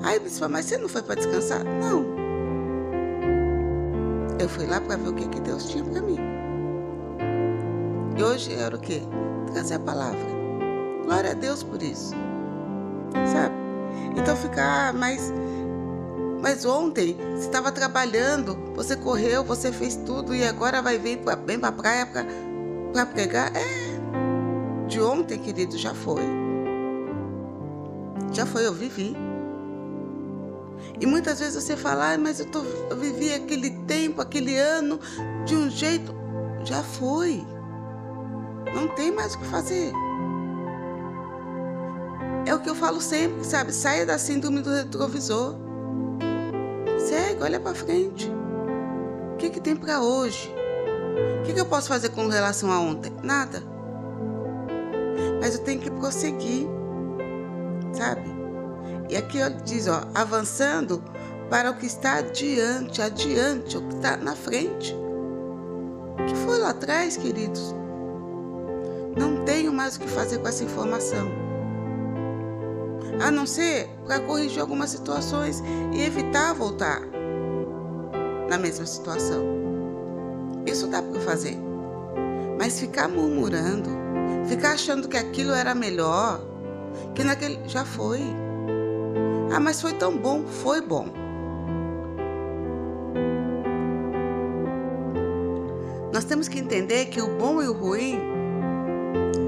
Aí 0.03 0.19
fala, 0.29 0.53
mas 0.53 0.65
você 0.65 0.77
não 0.77 0.87
foi 0.87 1.01
para 1.01 1.15
descansar? 1.15 1.63
Não. 1.63 2.05
Eu 4.39 4.47
fui 4.47 4.65
lá 4.65 4.79
para 4.79 4.95
ver 4.95 5.09
o 5.09 5.13
que, 5.13 5.27
que 5.27 5.41
Deus 5.41 5.65
tinha 5.69 5.83
para 5.83 6.01
mim. 6.01 6.17
E 8.15 8.23
hoje 8.23 8.53
era 8.53 8.75
o 8.75 8.79
quê? 8.79 9.01
Trazer 9.51 9.75
a 9.75 9.79
palavra. 9.79 10.25
Glória 11.03 11.31
a 11.31 11.35
Deus 11.35 11.61
por 11.61 11.81
isso. 11.83 12.15
Sabe? 13.31 13.55
Então 14.15 14.35
ficar, 14.35 14.89
ah, 14.89 14.93
mas 14.93 15.31
mas 16.41 16.65
ontem 16.65 17.17
você 17.35 17.47
estava 17.47 17.71
trabalhando, 17.71 18.55
você 18.75 18.95
correu, 18.95 19.43
você 19.43 19.71
fez 19.71 19.95
tudo 19.95 20.35
e 20.35 20.45
agora 20.45 20.81
vai 20.81 20.97
vir 20.97 21.17
pra, 21.17 21.35
bem 21.35 21.59
para 21.59 21.69
a 21.69 21.71
praia 21.71 22.05
para 22.05 23.05
pregar? 23.07 23.51
É. 23.55 23.86
De 24.97 25.03
ontem, 25.03 25.37
querido, 25.37 25.77
já 25.77 25.93
foi. 25.93 26.23
Já 28.33 28.47
foi, 28.47 28.65
eu 28.65 28.73
vivi. 28.73 29.15
E 30.99 31.05
muitas 31.05 31.39
vezes 31.39 31.63
você 31.63 31.77
fala, 31.77 32.13
ah, 32.13 32.17
mas 32.17 32.39
eu, 32.39 32.47
tô, 32.47 32.63
eu 32.63 32.97
vivi 32.97 33.31
aquele 33.31 33.69
tempo, 33.85 34.23
aquele 34.23 34.57
ano 34.57 34.99
de 35.45 35.55
um 35.55 35.69
jeito. 35.69 36.15
Já 36.63 36.81
foi. 36.81 37.45
Não 38.73 38.87
tem 38.95 39.11
mais 39.11 39.35
o 39.35 39.37
que 39.37 39.45
fazer. 39.45 39.93
É 42.47 42.55
o 42.55 42.59
que 42.59 42.67
eu 42.71 42.73
falo 42.73 42.99
sempre, 42.99 43.43
sabe? 43.43 43.71
Saia 43.71 44.03
da 44.03 44.17
síndrome 44.17 44.61
do 44.61 44.71
retrovisor. 44.71 45.57
Segue, 46.97 47.43
olha 47.43 47.59
para 47.59 47.75
frente. 47.75 48.31
O 49.35 49.37
que, 49.37 49.51
que 49.51 49.61
tem 49.61 49.75
para 49.75 50.01
hoje? 50.01 50.51
O 51.41 51.43
que, 51.43 51.53
que 51.53 51.61
eu 51.61 51.67
posso 51.67 51.87
fazer 51.87 52.09
com 52.09 52.27
relação 52.27 52.71
a 52.71 52.79
ontem? 52.79 53.13
Nada. 53.21 53.76
Mas 55.39 55.55
eu 55.55 55.63
tenho 55.63 55.79
que 55.79 55.91
prosseguir, 55.91 56.67
sabe? 57.93 58.21
E 59.09 59.15
aqui 59.15 59.41
ó, 59.41 59.49
diz, 59.49 59.87
ó, 59.87 60.01
avançando 60.13 61.01
para 61.49 61.71
o 61.71 61.75
que 61.75 61.85
está 61.85 62.17
adiante, 62.17 63.01
adiante, 63.01 63.77
o 63.77 63.81
que 63.87 63.95
está 63.95 64.17
na 64.17 64.35
frente. 64.35 64.93
O 66.19 66.25
que 66.25 66.35
foi 66.35 66.59
lá 66.59 66.71
atrás, 66.71 67.15
queridos? 67.15 67.73
Não 69.15 69.45
tenho 69.45 69.71
mais 69.73 69.95
o 69.95 69.99
que 69.99 70.07
fazer 70.07 70.39
com 70.39 70.47
essa 70.47 70.63
informação. 70.63 71.27
A 73.19 73.31
não 73.31 73.47
ser 73.47 73.87
para 74.05 74.19
corrigir 74.19 74.61
algumas 74.61 74.89
situações 74.89 75.63
e 75.93 76.01
evitar 76.01 76.53
voltar 76.53 77.01
na 78.49 78.57
mesma 78.57 78.85
situação. 78.85 79.43
Isso 80.65 80.87
dá 80.87 81.01
para 81.01 81.19
fazer. 81.21 81.57
Mas 82.59 82.79
ficar 82.79 83.07
murmurando, 83.07 83.89
ficar 84.47 84.73
achando 84.73 85.07
que 85.07 85.17
aquilo 85.17 85.53
era 85.53 85.73
melhor, 85.75 86.41
que 87.13 87.23
naquele 87.23 87.59
já 87.67 87.85
foi. 87.85 88.21
Ah, 89.53 89.59
mas 89.59 89.81
foi 89.81 89.93
tão 89.93 90.17
bom, 90.17 90.45
foi 90.45 90.81
bom. 90.81 91.27
nós 96.17 96.25
temos 96.25 96.47
que 96.47 96.57
entender 96.57 97.05
que 97.05 97.21
o 97.21 97.37
bom 97.37 97.61
e 97.61 97.67
o 97.67 97.73
ruim 97.73 98.19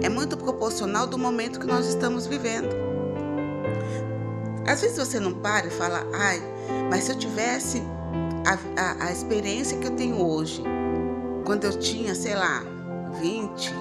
é 0.03 0.07
muito 0.07 0.37
proporcional 0.37 1.07
do 1.07 1.17
momento 1.17 1.59
que 1.59 1.65
nós 1.65 1.87
estamos 1.87 2.27
vivendo. 2.27 2.69
Às 4.67 4.81
vezes 4.81 4.95
você 4.95 5.19
não 5.19 5.33
para 5.33 5.65
e 5.65 5.71
fala, 5.71 6.05
ai, 6.13 6.39
mas 6.87 7.05
se 7.05 7.11
eu 7.11 7.17
tivesse 7.17 7.81
a, 8.45 8.53
a, 8.79 9.07
a 9.07 9.11
experiência 9.11 9.79
que 9.79 9.87
eu 9.87 9.95
tenho 9.95 10.23
hoje, 10.23 10.61
quando 11.43 11.63
eu 11.63 11.73
tinha, 11.73 12.13
sei 12.13 12.35
lá, 12.35 12.63
20, 13.19 13.73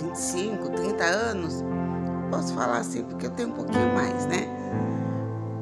25, 0.00 0.70
30 0.70 1.04
anos, 1.04 1.64
posso 2.30 2.54
falar 2.54 2.78
assim 2.78 3.02
porque 3.04 3.26
eu 3.26 3.30
tenho 3.30 3.50
um 3.50 3.52
pouquinho 3.52 3.94
mais, 3.94 4.26
né? 4.26 4.48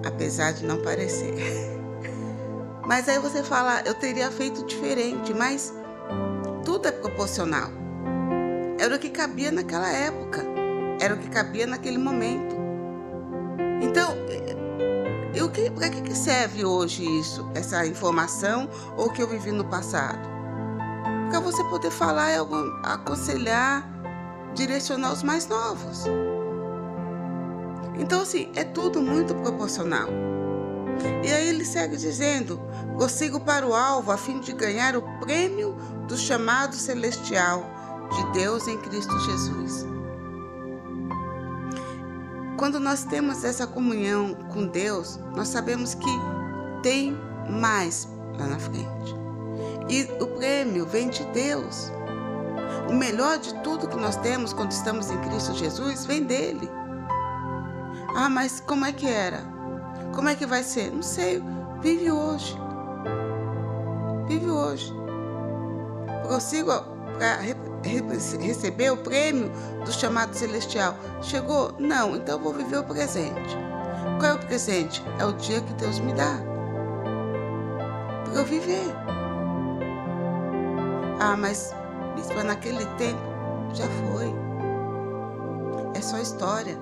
Apesar 0.07 0.53
de 0.53 0.65
não 0.65 0.81
parecer. 0.83 1.35
Mas 2.87 3.09
aí 3.09 3.19
você 3.19 3.43
fala, 3.43 3.83
eu 3.85 3.95
teria 3.95 4.31
feito 4.31 4.65
diferente, 4.65 5.35
mas 5.35 5.75
tudo 6.65 6.89
é 6.89 6.91
proporcional. 6.91 7.69
Era 8.79 8.97
o 8.97 8.99
que 8.99 9.11
cabia 9.11 9.53
naquela 9.53 9.91
época, 9.91 10.43
era 10.99 11.13
o 11.13 11.19
que 11.19 11.29
cabia 11.29 11.67
naquele 11.67 11.99
momento. 11.99 12.57
Então, 13.83 14.17
para 15.75 15.89
que, 15.91 16.03
que 16.03 16.15
serve 16.15 16.65
hoje 16.65 17.05
isso, 17.19 17.49
essa 17.55 17.87
informação 17.87 18.69
ou 18.97 19.11
que 19.11 19.23
eu 19.23 19.29
vivi 19.29 19.53
no 19.53 19.65
passado? 19.65 20.27
Para 21.31 21.41
você 21.41 21.63
poder 21.65 21.91
falar, 21.91 22.31
aconselhar, 22.85 23.89
direcionar 24.55 25.13
os 25.13 25.23
mais 25.23 25.47
novos. 25.47 26.05
Então, 27.99 28.23
assim, 28.23 28.51
é 28.55 28.65
tudo 28.65 29.03
muito 29.03 29.35
proporcional. 29.35 30.09
E 31.25 31.33
aí 31.33 31.49
ele 31.49 31.65
segue 31.65 31.97
dizendo: 31.97 32.61
prossigo 32.97 33.41
para 33.41 33.67
o 33.67 33.75
alvo 33.75 34.11
a 34.11 34.17
fim 34.17 34.41
de 34.41 34.53
ganhar 34.53 34.97
o 34.97 35.03
prêmio 35.21 35.75
do 36.07 36.17
chamado 36.17 36.75
celestial 36.75 37.65
de 38.11 38.33
Deus 38.41 38.67
em 38.67 38.79
Cristo 38.79 39.17
Jesus. 39.21 39.87
Quando 42.57 42.81
nós 42.81 43.05
temos 43.05 43.45
essa 43.45 43.67
comunhão 43.67 44.35
com 44.53 44.67
Deus, 44.67 45.19
nós 45.37 45.49
sabemos 45.49 45.95
que 45.95 46.11
tem 46.83 47.17
mais 47.49 48.09
lá 48.37 48.47
na 48.47 48.59
frente. 48.59 49.15
E 49.89 50.03
o 50.21 50.27
prêmio 50.27 50.85
vem 50.87 51.09
de 51.09 51.25
Deus. 51.27 51.93
O 52.89 52.93
melhor 52.95 53.39
de 53.39 53.53
tudo 53.63 53.87
que 53.87 53.97
nós 53.97 54.17
temos 54.17 54.53
quando 54.53 54.73
estamos 54.73 55.11
em 55.11 55.19
Cristo 55.19 55.55
Jesus 55.55 56.07
vem 56.07 56.25
dele. 56.25 56.71
Ah, 58.17 58.29
mas 58.29 58.61
como 58.61 58.87
é 58.87 58.93
que 58.93 59.07
era? 59.07 59.43
Como 60.15 60.29
é 60.29 60.35
que 60.35 60.47
vai 60.47 60.63
ser? 60.63 60.91
Não 60.91 61.03
sei. 61.03 61.43
Vive 61.83 62.11
hoje. 62.11 62.57
Vive 64.27 64.51
hoje. 64.51 64.93
Prossigo 66.27 66.73
para 67.19 67.41
receber 68.39 68.91
o 68.91 68.97
prêmio 68.97 69.51
do 69.85 69.93
chamado 69.93 70.35
celestial. 70.35 70.97
Chegou? 71.23 71.75
Não, 71.79 72.17
então 72.17 72.39
vou 72.39 72.53
viver 72.53 72.79
o 72.79 72.85
presente. 72.85 73.57
Qual 74.19 74.33
é 74.33 74.35
o 74.35 74.39
presente? 74.39 75.03
É 75.19 75.25
o 75.25 75.33
dia 75.33 75.61
que 75.61 75.75
Deus 75.75 75.99
me 76.01 76.13
dá. 76.15 76.41
Para 78.25 78.41
eu 78.41 78.45
viver. 78.45 78.95
Ah, 81.21 81.37
mas 81.37 81.73
isso 82.21 82.35
naquele 82.45 82.85
tempo 82.97 83.21
já 83.73 83.87
foi. 83.87 84.33
É 85.95 86.01
só 86.01 86.19
história. 86.19 86.77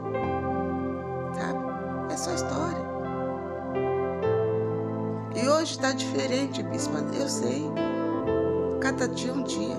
Sabe? 1.34 2.12
É 2.12 2.16
só 2.16 2.32
história. 2.34 2.86
E 5.34 5.48
hoje 5.48 5.72
está 5.72 5.92
diferente, 5.92 6.62
bispa. 6.62 6.98
Eu 7.18 7.28
sei. 7.28 7.70
Cada 8.80 9.08
dia 9.08 9.30
é 9.30 9.34
um 9.34 9.42
dia. 9.42 9.76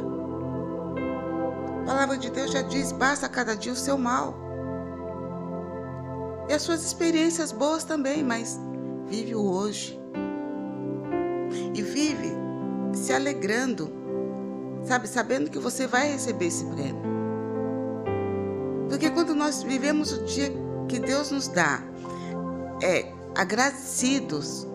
A 1.81 1.85
palavra 1.85 2.17
de 2.17 2.29
Deus 2.29 2.51
já 2.51 2.61
diz: 2.61 2.91
basta 2.91 3.27
cada 3.27 3.55
dia 3.55 3.72
o 3.72 3.75
seu 3.75 3.98
mal. 3.98 4.35
E 6.50 6.53
as 6.53 6.61
suas 6.61 6.85
experiências 6.85 7.51
boas 7.51 7.83
também, 7.83 8.24
mas 8.24 8.59
vive 9.05 9.35
o 9.35 9.51
hoje. 9.51 10.00
E 11.74 11.81
vive 11.81 12.31
se 12.93 13.13
alegrando, 13.13 13.91
sabe? 14.87 15.07
Sabendo 15.07 15.51
que 15.51 15.59
você 15.59 15.85
vai 15.85 16.11
receber 16.13 16.45
esse 16.45 16.65
prêmio. 16.65 17.01
Porque 18.89 19.09
quando 19.09 19.35
nós 19.35 19.61
vivemos 19.61 20.13
o 20.13 20.23
dia 20.23 20.50
que 20.87 20.97
Deus 20.97 21.29
nos 21.29 21.50
dá, 21.50 21.81
é 22.81 23.11
agradecidos, 23.35 24.65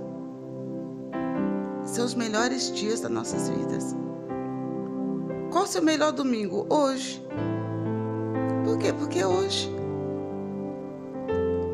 são 1.84 2.04
os 2.04 2.14
melhores 2.14 2.70
dias 2.72 3.00
das 3.00 3.10
nossas 3.10 3.48
vidas. 3.48 3.96
Qual 5.50 5.64
o 5.64 5.66
seu 5.66 5.82
melhor 5.82 6.12
domingo? 6.12 6.66
Hoje. 6.68 7.26
Por 8.64 8.78
quê? 8.78 8.92
Porque 8.92 9.18
é 9.18 9.26
hoje. 9.26 9.70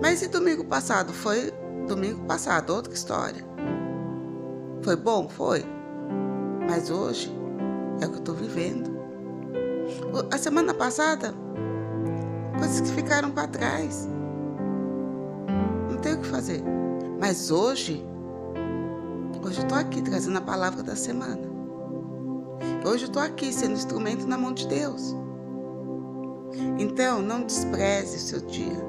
Mas 0.00 0.22
e 0.22 0.28
domingo 0.28 0.64
passado? 0.64 1.12
Foi 1.12 1.52
domingo 1.86 2.24
passado, 2.24 2.70
outra 2.70 2.94
história. 2.94 3.44
Foi 4.82 4.96
bom? 4.96 5.28
Foi. 5.28 5.64
Mas 6.68 6.90
hoje 6.90 7.37
é 8.00 8.06
o 8.06 8.10
que 8.10 8.16
eu 8.16 8.20
estou 8.20 8.34
vivendo. 8.34 8.98
A 10.30 10.38
semana 10.38 10.74
passada, 10.74 11.34
coisas 12.58 12.80
que 12.80 12.96
ficaram 12.96 13.30
para 13.30 13.48
trás. 13.48 14.08
Não 15.90 15.98
tem 15.98 16.14
o 16.14 16.20
que 16.20 16.26
fazer. 16.26 16.62
Mas 17.20 17.50
hoje, 17.50 18.04
hoje 19.44 19.58
eu 19.58 19.64
estou 19.64 19.78
aqui 19.78 20.02
trazendo 20.02 20.38
a 20.38 20.42
palavra 20.42 20.82
da 20.82 20.94
semana. 20.94 21.48
Hoje 22.86 23.04
eu 23.04 23.08
estou 23.08 23.22
aqui 23.22 23.52
sendo 23.52 23.72
instrumento 23.72 24.26
na 24.26 24.38
mão 24.38 24.52
de 24.52 24.66
Deus. 24.68 25.14
Então, 26.78 27.20
não 27.20 27.42
despreze 27.42 28.16
o 28.16 28.20
seu 28.20 28.40
dia. 28.40 28.86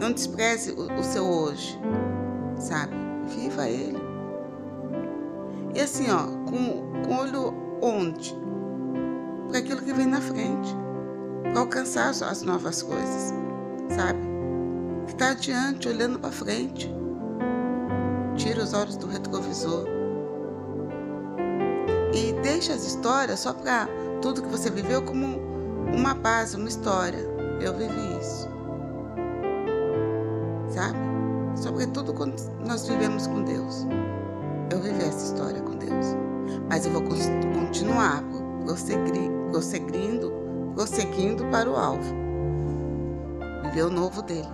Não 0.00 0.12
despreze 0.12 0.72
o, 0.72 0.92
o 0.98 1.02
seu 1.02 1.24
hoje. 1.24 1.78
Sabe? 2.56 2.94
Viva 3.28 3.68
ele. 3.68 3.98
E 5.74 5.80
assim, 5.80 6.10
ó, 6.10 6.26
com, 6.50 7.02
com 7.06 7.16
olho 7.16 7.61
onde? 7.82 8.34
Para 9.48 9.58
aquilo 9.58 9.82
que 9.82 9.92
vem 9.92 10.06
na 10.06 10.20
frente. 10.20 10.74
Para 11.42 11.60
alcançar 11.60 12.10
as 12.10 12.42
novas 12.42 12.82
coisas. 12.82 13.34
Sabe? 13.90 14.20
Está 15.06 15.30
adiante, 15.30 15.88
olhando 15.88 16.18
para 16.18 16.30
frente. 16.30 16.90
Tira 18.36 18.62
os 18.62 18.72
olhos 18.72 18.96
do 18.96 19.06
retrovisor 19.06 19.86
e 22.14 22.32
deixa 22.42 22.74
as 22.74 22.86
histórias 22.86 23.40
só 23.40 23.52
para 23.52 23.88
tudo 24.20 24.42
que 24.42 24.48
você 24.48 24.70
viveu 24.70 25.02
como 25.02 25.38
uma 25.92 26.14
base, 26.14 26.56
uma 26.56 26.68
história. 26.68 27.20
Eu 27.60 27.74
vivi 27.74 28.18
isso. 28.20 28.48
Sabe? 30.68 30.98
Sobretudo 31.56 32.14
quando 32.14 32.34
nós 32.66 32.86
vivemos 32.86 33.26
com 33.26 33.42
Deus. 33.42 33.86
Eu 34.70 34.80
vivi 34.80 35.02
essa 35.02 35.24
história 35.26 35.60
com 35.60 35.76
Deus. 35.76 36.31
Mas 36.68 36.86
eu 36.86 36.92
vou 36.92 37.02
continuar 37.02 38.22
prosseguindo, 39.50 40.32
prosseguindo 40.74 41.44
para 41.46 41.70
o 41.70 41.76
alvo. 41.76 42.14
Viver 43.64 43.84
o 43.84 43.90
novo 43.90 44.22
dele. 44.22 44.48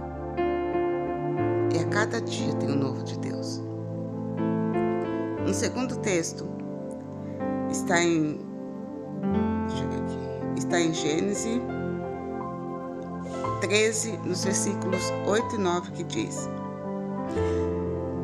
E 1.74 1.78
a 1.78 1.84
cada 1.86 2.20
dia 2.20 2.52
tem 2.54 2.70
o 2.70 2.72
um 2.72 2.78
novo 2.78 3.02
de 3.02 3.18
Deus. 3.18 3.62
No 5.46 5.52
segundo 5.52 5.96
texto, 5.98 6.46
está 7.70 8.02
em 8.02 8.46
está 10.56 10.80
em 10.80 10.92
Gênesis 10.92 11.60
13, 13.60 14.18
nos 14.18 14.44
versículos 14.44 15.02
8 15.26 15.56
e 15.56 15.58
9, 15.58 15.92
que 15.92 16.04
diz: 16.04 16.48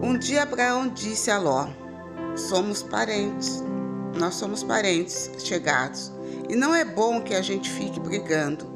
Um 0.03 0.17
dia 0.19 0.43
Abraão 0.43 0.89
disse 0.89 1.31
a 1.31 1.39
Ló: 1.39 1.67
Somos 2.37 2.83
parentes, 2.83 3.63
nós 4.19 4.35
somos 4.35 4.63
parentes 4.63 5.31
chegados, 5.39 6.13
e 6.49 6.57
não 6.57 6.75
é 6.75 6.85
bom 6.85 7.21
que 7.23 7.35
a 7.35 7.43
gente 7.43 7.71
fique 7.71 8.01
brigando, 8.01 8.67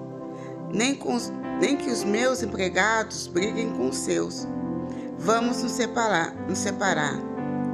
nem, 0.72 0.94
com 0.94 1.16
nem 1.60 1.76
que 1.76 1.90
os 1.90 2.04
meus 2.04 2.42
empregados 2.42 3.26
briguem 3.26 3.70
com 3.70 3.88
os 3.88 3.96
seus. 3.96 4.46
Vamos 5.18 5.62
nos 5.62 5.72
separar, 5.72 6.34
nos 6.48 6.58
separar. 6.58 7.18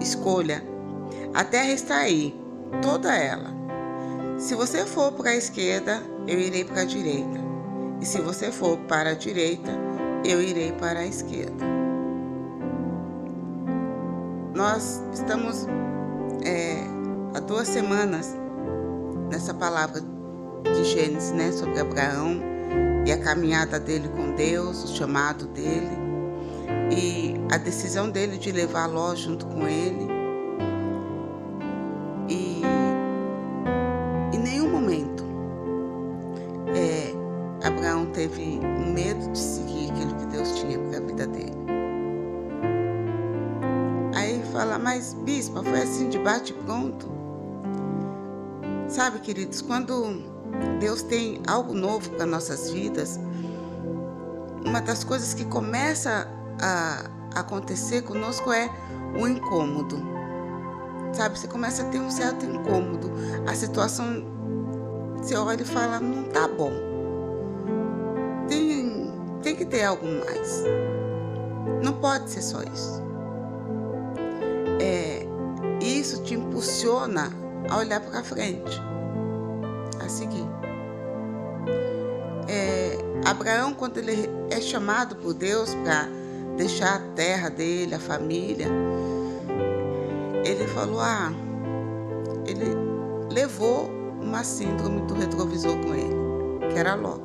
Escolha. 0.01 0.64
A 1.35 1.44
terra 1.44 1.70
está 1.70 1.99
aí 1.99 2.35
toda 2.81 3.14
ela. 3.14 3.53
Se 4.38 4.55
você 4.55 4.85
for 4.87 5.12
para 5.12 5.31
a 5.31 5.37
esquerda, 5.37 6.03
eu 6.27 6.40
irei 6.40 6.64
para 6.64 6.83
a 6.83 6.85
direita. 6.85 7.38
E 8.01 8.07
se 8.07 8.20
você 8.20 8.51
for 8.51 8.79
para 8.79 9.11
a 9.11 9.14
direita, 9.14 9.70
eu 10.25 10.42
irei 10.42 10.73
para 10.73 11.01
a 11.01 11.07
esquerda. 11.07 11.84
Nós 14.55 15.03
estamos 15.12 15.67
é, 16.45 16.85
há 17.35 17.40
duas 17.40 17.67
semanas 17.67 18.37
nessa 19.29 19.53
palavra 19.53 20.01
de 20.62 20.85
Gênesis, 20.85 21.33
né, 21.33 21.51
sobre 21.51 21.81
Abraão 21.81 22.40
e 23.05 23.11
a 23.11 23.19
caminhada 23.19 23.81
dele 23.81 24.09
com 24.11 24.33
Deus, 24.37 24.85
o 24.85 24.97
chamado 24.97 25.47
dele 25.47 25.99
e 26.97 27.35
a 27.53 27.59
decisão 27.59 28.09
dele 28.09 28.38
de 28.38 28.53
levar 28.53 28.87
Ló 28.87 29.17
junto 29.17 29.45
com 29.47 29.67
ele 29.67 30.13
bate 46.44 46.52
pronto? 46.52 47.07
Sabe, 48.88 49.20
queridos, 49.20 49.62
quando 49.62 50.22
Deus 50.78 51.02
tem 51.02 51.40
algo 51.46 51.72
novo 51.72 52.11
para 52.11 52.26
nossas 52.26 52.70
vidas, 52.70 53.18
uma 54.64 54.80
das 54.80 55.02
coisas 55.02 55.33
que 55.33 55.44
começa 55.46 56.28
a 56.61 57.40
acontecer 57.40 58.02
conosco 58.02 58.52
é 58.52 58.70
o 59.18 59.26
incômodo. 59.26 59.96
Sabe, 61.14 61.38
você 61.38 61.48
começa 61.48 61.83
a 61.83 61.87
ter 61.87 62.00
um 62.00 62.11
certo 62.11 62.44
incômodo. 62.44 63.11
A 63.46 63.54
situação, 63.54 64.24
você 65.16 65.37
olha 65.37 65.62
e 65.62 65.64
fala, 65.64 65.98
não 66.00 66.24
tá 66.24 66.46
bom. 66.46 66.72
Tem, 68.48 69.12
tem 69.42 69.57
que 69.57 69.64
ter 69.64 69.85
algo 69.85 70.04
mais. 70.07 70.62
Não 71.83 71.94
pode 71.94 72.30
ser 72.30 72.42
só 72.42 72.62
isso. 72.62 73.04
Impulsiona 76.64 77.31
a 77.68 77.77
olhar 77.77 78.00
para 78.00 78.24
frente, 78.24 78.81
a 80.03 80.09
seguir. 80.09 80.46
É, 82.48 82.96
Abraão, 83.27 83.74
quando 83.74 83.98
ele 83.98 84.29
é 84.50 84.61
chamado 84.61 85.14
por 85.16 85.35
Deus 85.35 85.74
para 85.74 86.09
deixar 86.57 86.96
a 86.96 86.98
terra 87.14 87.50
dele, 87.50 87.94
a 87.94 88.00
família, 88.00 88.66
ele 90.42 90.66
falou: 90.68 91.00
Ah, 91.00 91.31
ele 92.46 92.74
levou 93.31 93.90
uma 94.20 94.42
síndrome 94.42 95.03
do 95.03 95.14
retrovisor 95.14 95.77
com 95.81 95.94
ele, 95.94 96.72
que 96.72 96.79
era 96.79 96.94
Ló. 96.94 97.18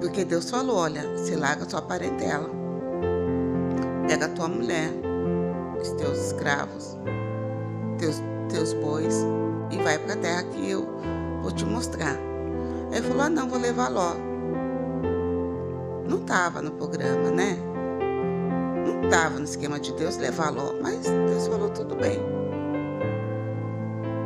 Porque 0.00 0.24
Deus 0.24 0.48
falou: 0.48 0.76
Olha, 0.76 1.18
se 1.18 1.36
larga 1.36 1.66
tua 1.66 1.82
parentela, 1.82 2.48
pega 4.08 4.24
a 4.24 4.28
tua 4.30 4.48
mulher, 4.48 5.03
teus 5.92 6.18
escravos, 6.26 6.98
teus, 7.98 8.22
teus 8.48 8.72
bois 8.74 9.14
e 9.70 9.76
vai 9.82 9.98
para 9.98 10.14
a 10.14 10.16
terra 10.16 10.42
que 10.44 10.70
eu 10.70 10.86
vou 11.42 11.52
te 11.52 11.64
mostrar. 11.64 12.16
Aí 12.92 13.02
falou: 13.02 13.22
Ah, 13.22 13.30
não, 13.30 13.48
vou 13.48 13.58
levar 13.58 13.88
Ló. 13.88 14.14
Não 16.08 16.18
estava 16.18 16.62
no 16.62 16.72
programa, 16.72 17.30
né? 17.30 17.56
Não 18.86 19.04
estava 19.04 19.38
no 19.38 19.44
esquema 19.44 19.80
de 19.80 19.92
Deus 19.94 20.16
levar 20.16 20.50
Ló, 20.50 20.74
mas 20.80 21.00
Deus 21.00 21.48
falou: 21.48 21.70
tudo 21.70 21.96
bem. 21.96 22.18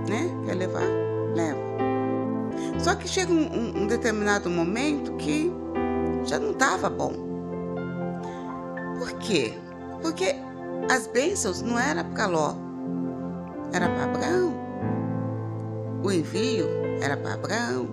Né? 0.08 0.30
Quer 0.46 0.54
levar? 0.54 0.88
Leva. 1.34 1.68
Só 2.78 2.94
que 2.94 3.08
chega 3.08 3.32
um, 3.32 3.46
um, 3.46 3.82
um 3.82 3.86
determinado 3.86 4.48
momento 4.50 5.12
que 5.16 5.52
já 6.24 6.38
não 6.38 6.50
estava 6.50 6.88
bom. 6.88 7.12
Por 8.98 9.12
quê? 9.18 9.54
Porque 10.02 10.36
as 10.90 11.06
bênçãos 11.06 11.60
não 11.62 11.78
eram 11.78 12.04
para 12.10 12.26
Ló, 12.26 12.54
era 13.72 13.88
para 13.88 14.04
Abraão. 14.04 14.54
O 16.02 16.10
envio 16.10 16.66
era 17.02 17.16
para 17.16 17.34
Abraão. 17.34 17.88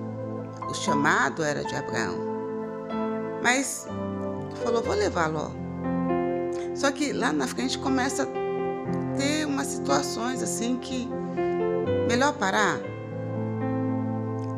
O 0.70 0.74
chamado 0.74 1.44
era 1.44 1.64
de 1.64 1.76
Abraão. 1.76 2.16
Mas 3.44 3.88
falou, 4.64 4.82
vou 4.82 4.96
levar 4.96 5.28
Ló. 5.28 5.50
Só 6.74 6.92
que 6.92 7.14
lá 7.14 7.32
na 7.32 7.48
frente 7.48 7.78
começa 7.78 8.24
a 8.24 9.18
ter 9.18 9.46
umas 9.46 9.68
situações 9.68 10.42
assim 10.42 10.78
que 10.78 11.10
melhor 12.08 12.34
parar. 12.34 12.80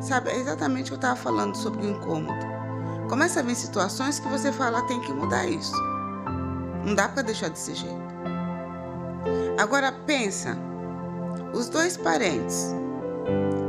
Sabe, 0.02 0.30
é 0.30 0.38
exatamente 0.38 0.86
o 0.86 0.88
que 0.88 0.93
eu 0.93 0.97
estava 0.97 1.15
falando 1.15 1.56
sobre 1.56 1.86
o 1.86 1.89
incômodo. 1.89 2.45
Começa 3.10 3.39
a 3.39 3.43
vir 3.43 3.56
situações 3.56 4.19
que 4.19 4.28
você 4.28 4.52
fala, 4.52 4.82
tem 4.84 5.00
que 5.02 5.13
mudar 5.13 5.47
isso. 5.47 5.73
Não 6.86 6.93
dá 6.93 7.08
para 7.10 7.23
deixar 7.23 7.50
desse 7.50 7.73
jeito. 7.73 8.06
Agora 9.58 9.91
pensa, 9.91 10.58
os 11.53 11.69
dois 11.69 11.97
parentes 11.97 12.75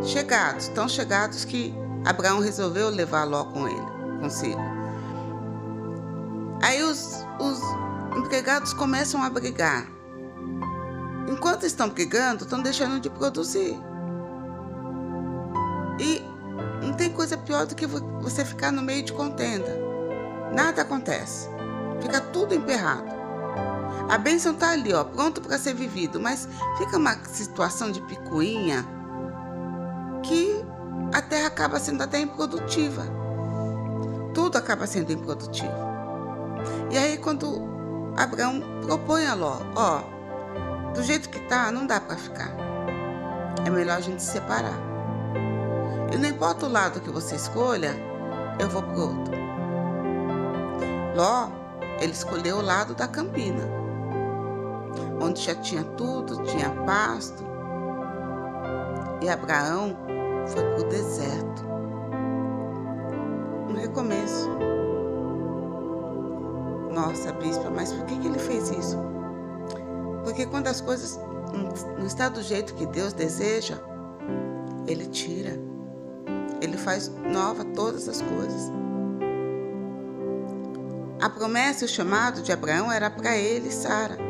chegados, 0.03 0.69
tão 0.69 0.89
chegados 0.89 1.45
que 1.45 1.75
Abraão 2.05 2.41
resolveu 2.41 2.89
levar 2.89 3.25
Ló 3.25 3.45
com 3.45 3.67
ele, 3.67 3.87
consigo. 4.21 4.61
Aí 6.63 6.83
os, 6.83 7.25
os 7.41 7.61
empregados 8.19 8.73
começam 8.73 9.23
a 9.23 9.31
brigar. 9.31 9.87
Enquanto 11.31 11.65
estão 11.65 11.89
brigando, 11.89 12.45
estão 12.45 12.63
deixando 12.63 13.01
de 13.01 13.11
produzir. 13.11 13.79
E 16.01 16.23
não 16.85 16.93
tem 16.95 17.11
coisa 17.11 17.37
pior 17.37 17.67
do 17.67 17.75
que 17.75 17.87
você 17.87 18.45
ficar 18.45 18.73
no 18.73 18.83
meio 18.83 19.03
de 19.03 19.13
contenda. 19.13 19.71
Nada 20.53 20.83
acontece. 20.83 21.49
Fica 22.01 22.21
tudo 22.21 22.55
emperrado. 22.55 23.18
A 24.09 24.17
bênção 24.17 24.53
está 24.55 24.71
ali, 24.71 24.95
ó, 24.95 25.05
pronto 25.05 25.43
para 25.43 25.59
ser 25.59 25.75
vivido, 25.75 26.19
mas 26.19 26.49
fica 26.79 26.97
uma 26.97 27.15
situação 27.27 27.91
de 27.91 28.01
picuinha 28.01 28.83
que 30.23 30.65
a 31.13 31.21
terra 31.21 31.49
acaba 31.49 31.79
sendo 31.79 32.03
até 32.03 32.19
improdutiva. 32.19 33.03
Tudo 34.33 34.57
acaba 34.57 34.87
sendo 34.87 35.13
improdutivo. 35.13 35.75
E 36.91 36.97
aí 36.97 37.19
quando 37.19 37.69
Abraão 38.17 38.63
propõe 38.87 39.27
a 39.27 39.35
Ló, 39.35 39.59
ó, 39.77 40.01
do 40.95 41.03
jeito 41.03 41.29
que 41.29 41.41
tá, 41.41 41.71
não 41.71 41.87
dá 41.87 42.01
para 42.01 42.17
ficar. 42.17 42.57
É 43.67 43.69
melhor 43.69 43.99
a 43.99 44.01
gente 44.01 44.23
se 44.23 44.33
separar. 44.33 44.81
E 46.11 46.17
não 46.17 46.31
importa 46.31 46.65
o 46.65 46.71
lado 46.71 47.01
que 47.01 47.11
você 47.11 47.37
escolha, 47.37 47.95
eu 48.59 48.71
vou 48.71 48.83
pro 48.83 49.03
outro. 49.03 49.35
Ló, 51.15 51.51
ele 52.01 52.13
escolheu 52.13 52.57
o 52.57 52.63
lado 52.63 52.95
da 52.95 53.07
campina 53.07 53.78
onde 55.29 55.43
já 55.43 55.55
tinha 55.55 55.85
tudo, 55.85 56.43
tinha 56.45 56.71
pasto. 56.85 57.45
E 59.21 59.29
Abraão 59.29 59.97
foi 60.47 60.63
para 60.63 60.81
o 60.81 60.89
deserto. 60.89 61.63
Um 63.69 63.75
recomeço. 63.75 64.49
Nossa, 66.93 67.33
bispa, 67.33 67.71
mas 67.71 67.93
por 67.93 68.07
que, 68.07 68.19
que 68.19 68.27
ele 68.27 68.39
fez 68.39 68.71
isso? 68.71 68.99
Porque 70.25 70.47
quando 70.47 70.69
as 70.69 70.81
coisas 70.81 71.19
não 71.99 72.07
estão 72.07 72.31
do 72.31 72.43
jeito 72.43 72.75
que 72.75 72.87
Deus 72.87 73.13
deseja, 73.13 73.79
Ele 74.87 75.07
tira. 75.07 75.59
Ele 76.61 76.77
faz 76.77 77.09
nova 77.33 77.65
todas 77.65 78.09
as 78.09 78.21
coisas. 78.21 78.73
A 81.21 81.29
promessa 81.29 81.85
e 81.85 81.87
o 81.87 81.89
chamado 81.89 82.43
de 82.43 82.53
Abraão 82.53 82.91
era 82.91 83.11
para 83.11 83.37
ele 83.37 83.69
e 83.69 83.73
Sara. 83.73 84.28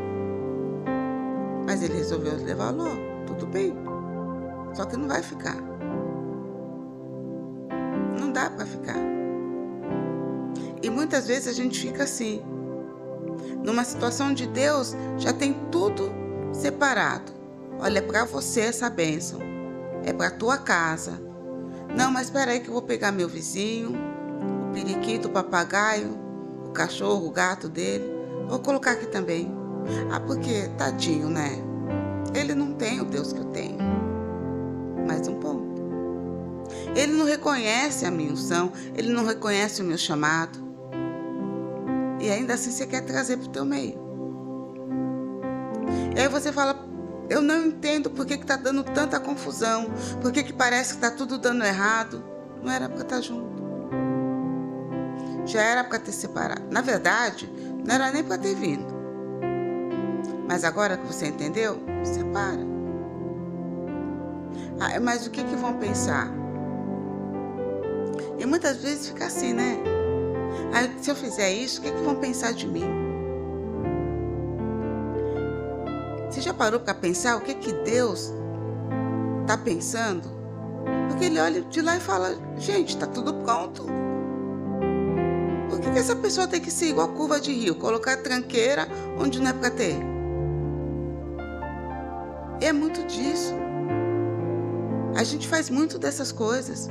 Mas 1.78 1.88
ele 1.88 1.98
resolveu 1.98 2.34
levar 2.44 2.70
Ló. 2.70 2.88
Tudo 3.24 3.46
bem. 3.46 3.72
Só 4.74 4.84
que 4.84 4.96
não 4.96 5.06
vai 5.06 5.22
ficar. 5.22 5.54
Não 8.18 8.32
dá 8.32 8.50
para 8.50 8.66
ficar. 8.66 8.98
E 10.82 10.90
muitas 10.90 11.28
vezes 11.28 11.46
a 11.46 11.52
gente 11.52 11.78
fica 11.78 12.02
assim. 12.02 12.42
Numa 13.62 13.84
situação 13.84 14.34
de 14.34 14.44
Deus, 14.48 14.96
já 15.18 15.32
tem 15.32 15.54
tudo 15.70 16.10
separado. 16.52 17.30
Olha, 17.78 18.00
é 18.00 18.02
para 18.02 18.24
você 18.24 18.62
essa 18.62 18.90
bênção. 18.90 19.38
É 20.04 20.12
para 20.12 20.32
tua 20.32 20.58
casa. 20.58 21.12
Não, 21.96 22.10
mas 22.10 22.24
espera 22.24 22.50
aí 22.50 22.58
que 22.58 22.66
eu 22.66 22.72
vou 22.72 22.82
pegar 22.82 23.12
meu 23.12 23.28
vizinho, 23.28 23.92
o 24.68 24.72
periquito, 24.74 25.28
o 25.28 25.30
papagaio, 25.30 26.18
o 26.66 26.70
cachorro, 26.70 27.28
o 27.28 27.30
gato 27.30 27.68
dele. 27.68 28.04
Vou 28.48 28.58
colocar 28.58 28.92
aqui 28.92 29.06
também. 29.06 29.48
Ah, 30.10 30.18
porque, 30.18 30.68
tadinho, 30.76 31.28
né? 31.28 31.67
Ele 32.34 32.54
não 32.54 32.74
tem 32.74 33.00
o 33.00 33.04
Deus 33.04 33.32
que 33.32 33.38
eu 33.40 33.46
tenho. 33.46 33.78
Mais 35.06 35.26
um 35.28 35.38
ponto. 35.40 35.78
Ele 36.94 37.12
não 37.12 37.24
reconhece 37.24 38.04
a 38.04 38.10
minha 38.10 38.32
unção, 38.32 38.72
ele 38.94 39.10
não 39.10 39.24
reconhece 39.24 39.80
o 39.80 39.84
meu 39.84 39.96
chamado. 39.96 40.58
E 42.20 42.30
ainda 42.30 42.54
assim 42.54 42.70
você 42.70 42.86
quer 42.86 43.02
trazer 43.02 43.36
para 43.36 43.46
o 43.46 43.50
teu 43.50 43.64
meio. 43.64 43.98
E 46.16 46.20
aí 46.20 46.28
você 46.28 46.52
fala, 46.52 46.76
eu 47.28 47.40
não 47.40 47.66
entendo 47.66 48.10
por 48.10 48.26
que 48.26 48.34
está 48.34 48.56
dando 48.56 48.82
tanta 48.82 49.20
confusão, 49.20 49.86
por 50.20 50.32
que, 50.32 50.42
que 50.42 50.52
parece 50.52 50.90
que 50.90 51.04
está 51.04 51.10
tudo 51.10 51.38
dando 51.38 51.64
errado. 51.64 52.24
Não 52.62 52.72
era 52.72 52.88
para 52.88 53.02
estar 53.02 53.16
tá 53.16 53.22
junto. 53.22 53.62
Já 55.46 55.62
era 55.62 55.84
para 55.84 55.98
ter 55.98 56.12
separado. 56.12 56.64
Na 56.70 56.80
verdade, 56.80 57.48
não 57.86 57.94
era 57.94 58.10
nem 58.10 58.24
para 58.24 58.36
ter 58.36 58.54
vindo. 58.54 58.97
Mas 60.48 60.64
agora 60.64 60.96
que 60.96 61.06
você 61.06 61.26
entendeu, 61.26 61.78
separa. 62.02 62.66
Ah, 64.80 64.98
mas 64.98 65.26
o 65.26 65.30
que, 65.30 65.44
que 65.44 65.54
vão 65.54 65.74
pensar? 65.74 66.32
E 68.38 68.46
muitas 68.46 68.78
vezes 68.78 69.08
fica 69.08 69.26
assim, 69.26 69.52
né? 69.52 69.76
Se 71.02 71.11
eu 71.11 71.14
fizer 71.14 71.52
isso, 71.52 71.80
o 71.80 71.82
que, 71.82 71.90
que 71.90 72.02
vão 72.02 72.16
pensar 72.16 72.52
de 72.52 72.66
mim? 72.66 72.87
Você 76.30 76.40
já 76.40 76.54
parou 76.54 76.80
para 76.80 76.94
pensar 76.94 77.37
o 77.37 77.40
que, 77.40 77.54
que 77.54 77.72
Deus 77.72 78.32
está 79.40 79.56
pensando 79.56 80.28
Porque 81.08 81.24
ele 81.24 81.40
olha 81.40 81.61
de 81.61 81.82
lá 81.82 81.96
e 81.96 82.00
fala: 82.00 82.34
gente, 82.56 82.90
está 82.90 83.06
tudo 83.06 83.34
pronto. 83.34 83.84
Por 85.68 85.80
que, 85.80 85.90
que 85.90 85.98
essa 85.98 86.16
pessoa 86.16 86.46
tem 86.46 86.61
que 86.61 86.70
ser 86.70 86.87
igual 86.87 87.08
curva 87.08 87.38
de 87.38 87.52
rio? 87.52 87.74
Colocar 87.74 88.16
tranqueira 88.18 88.88
onde 89.18 89.40
não 89.40 89.50
é 89.50 89.52
para 89.52 89.70
ter? 89.70 90.17
É 92.60 92.72
muito 92.72 93.04
disso. 93.06 93.54
A 95.16 95.24
gente 95.24 95.48
faz 95.48 95.70
muito 95.70 95.98
dessas 95.98 96.32
coisas. 96.32 96.88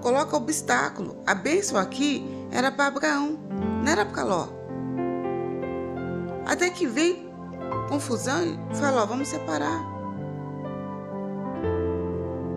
Coloca 0.00 0.36
obstáculo. 0.36 1.16
A 1.26 1.34
bênção 1.34 1.78
aqui 1.78 2.24
era 2.50 2.70
para 2.70 2.86
Abraão, 2.86 3.38
não 3.82 3.90
era 3.90 4.04
para 4.04 4.22
Ló. 4.22 4.48
Até 6.46 6.68
que 6.70 6.86
vem 6.86 7.32
confusão 7.88 8.44
e 8.70 8.76
fala: 8.76 9.02
ó, 9.02 9.06
vamos 9.06 9.28
separar. 9.28 9.94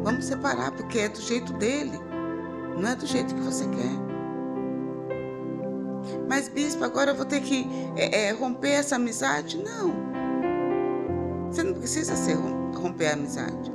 Vamos 0.04 0.26
separar, 0.26 0.72
porque 0.72 1.00
é 1.00 1.10
do 1.10 1.20
jeito 1.20 1.52
dele, 1.54 2.00
não 2.78 2.90
é 2.90 2.96
do 2.96 3.06
jeito 3.06 3.36
que 3.36 3.42
você 3.42 3.66
quer. 3.66 4.08
Mas, 6.30 6.48
bispo, 6.48 6.84
agora 6.84 7.12
eu 7.12 7.16
vou 7.16 7.26
ter 7.26 7.42
que 7.42 7.68
é, 7.96 8.28
é, 8.28 8.32
romper 8.32 8.72
essa 8.72 8.96
amizade? 8.96 9.58
Não. 9.58 10.17
Você 11.50 11.64
não 11.64 11.74
precisa 11.74 12.16
ser, 12.16 12.36
romper 12.76 13.08
a 13.08 13.14
amizade. 13.14 13.72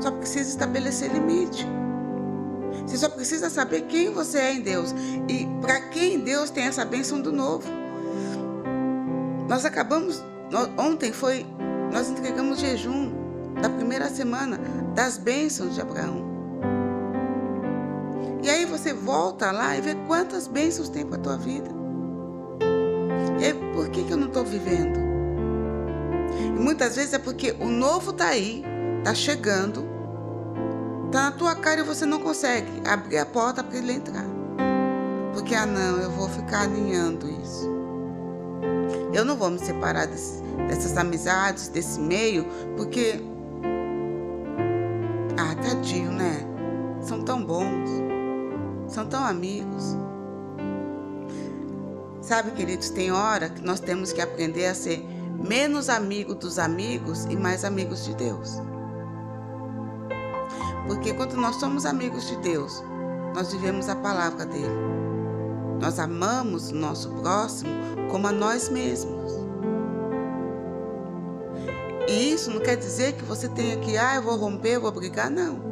Só 0.00 0.10
precisa 0.10 0.50
estabelecer 0.50 1.12
limite. 1.12 1.66
Você 2.86 2.96
só 2.96 3.08
precisa 3.08 3.50
saber 3.50 3.82
quem 3.82 4.12
você 4.12 4.38
é 4.38 4.54
em 4.54 4.60
Deus 4.60 4.94
e 5.28 5.46
para 5.60 5.80
quem 5.88 6.20
Deus 6.20 6.50
tem 6.50 6.64
essa 6.64 6.84
bênção 6.84 7.20
do 7.20 7.32
novo. 7.32 7.68
Nós 9.48 9.64
acabamos, 9.64 10.22
ontem 10.76 11.12
foi, 11.12 11.46
nós 11.92 12.08
entregamos 12.08 12.60
jejum 12.60 13.12
da 13.60 13.68
primeira 13.68 14.08
semana 14.08 14.58
das 14.94 15.18
bênçãos 15.18 15.74
de 15.74 15.80
Abraão. 15.80 16.28
E 18.42 18.48
aí 18.48 18.64
você 18.64 18.92
volta 18.92 19.50
lá 19.50 19.76
e 19.76 19.80
vê 19.80 19.94
quantas 20.06 20.46
bênçãos 20.46 20.88
tem 20.88 21.04
para 21.04 21.18
a 21.18 21.20
tua 21.20 21.36
vida. 21.36 21.70
E 23.40 23.44
aí, 23.44 23.54
por 23.74 23.88
que, 23.88 24.04
que 24.04 24.12
eu 24.12 24.16
não 24.16 24.28
estou 24.28 24.44
vivendo? 24.44 25.07
E 26.36 26.60
muitas 26.60 26.96
vezes 26.96 27.14
é 27.14 27.18
porque 27.18 27.54
o 27.60 27.68
novo 27.68 28.10
está 28.10 28.28
aí, 28.28 28.64
está 28.98 29.14
chegando, 29.14 29.86
está 31.06 31.24
na 31.24 31.32
tua 31.32 31.54
cara 31.54 31.80
e 31.80 31.84
você 31.84 32.04
não 32.04 32.20
consegue 32.20 32.70
abrir 32.86 33.18
a 33.18 33.26
porta 33.26 33.62
para 33.62 33.78
ele 33.78 33.92
entrar. 33.92 34.24
Porque, 35.32 35.54
ah 35.54 35.66
não, 35.66 35.98
eu 35.98 36.10
vou 36.10 36.28
ficar 36.28 36.62
alinhando 36.62 37.28
isso. 37.30 37.68
Eu 39.12 39.24
não 39.24 39.36
vou 39.36 39.50
me 39.50 39.58
separar 39.58 40.06
desse, 40.06 40.42
dessas 40.68 40.96
amizades, 40.96 41.68
desse 41.68 42.00
meio, 42.00 42.44
porque. 42.76 43.20
Ah, 45.36 45.54
tadinho, 45.54 46.10
né? 46.10 46.44
São 47.00 47.22
tão 47.22 47.42
bons, 47.42 47.88
são 48.88 49.06
tão 49.06 49.24
amigos. 49.24 49.96
Sabe, 52.20 52.50
queridos, 52.50 52.90
tem 52.90 53.10
hora 53.10 53.48
que 53.48 53.62
nós 53.62 53.80
temos 53.80 54.12
que 54.12 54.20
aprender 54.20 54.66
a 54.66 54.74
ser 54.74 55.02
menos 55.38 55.88
amigo 55.88 56.34
dos 56.34 56.58
amigos 56.58 57.24
e 57.26 57.36
mais 57.36 57.64
amigos 57.64 58.04
de 58.04 58.14
Deus. 58.14 58.60
Porque 60.86 61.12
quando 61.14 61.36
nós 61.36 61.56
somos 61.56 61.86
amigos 61.86 62.26
de 62.26 62.36
Deus, 62.38 62.82
nós 63.34 63.52
vivemos 63.52 63.88
a 63.88 63.96
palavra 63.96 64.44
dele. 64.44 64.88
Nós 65.80 65.98
amamos 65.98 66.70
o 66.70 66.74
nosso 66.74 67.10
próximo 67.10 67.70
como 68.10 68.26
a 68.26 68.32
nós 68.32 68.68
mesmos. 68.68 69.32
E 72.08 72.32
isso 72.32 72.50
não 72.50 72.60
quer 72.60 72.76
dizer 72.76 73.12
que 73.12 73.24
você 73.24 73.48
tenha 73.48 73.76
que, 73.78 73.96
ah, 73.96 74.16
eu 74.16 74.22
vou 74.22 74.36
romper, 74.36 74.76
eu 74.76 74.80
vou 74.80 74.90
brigar, 74.90 75.30
não. 75.30 75.68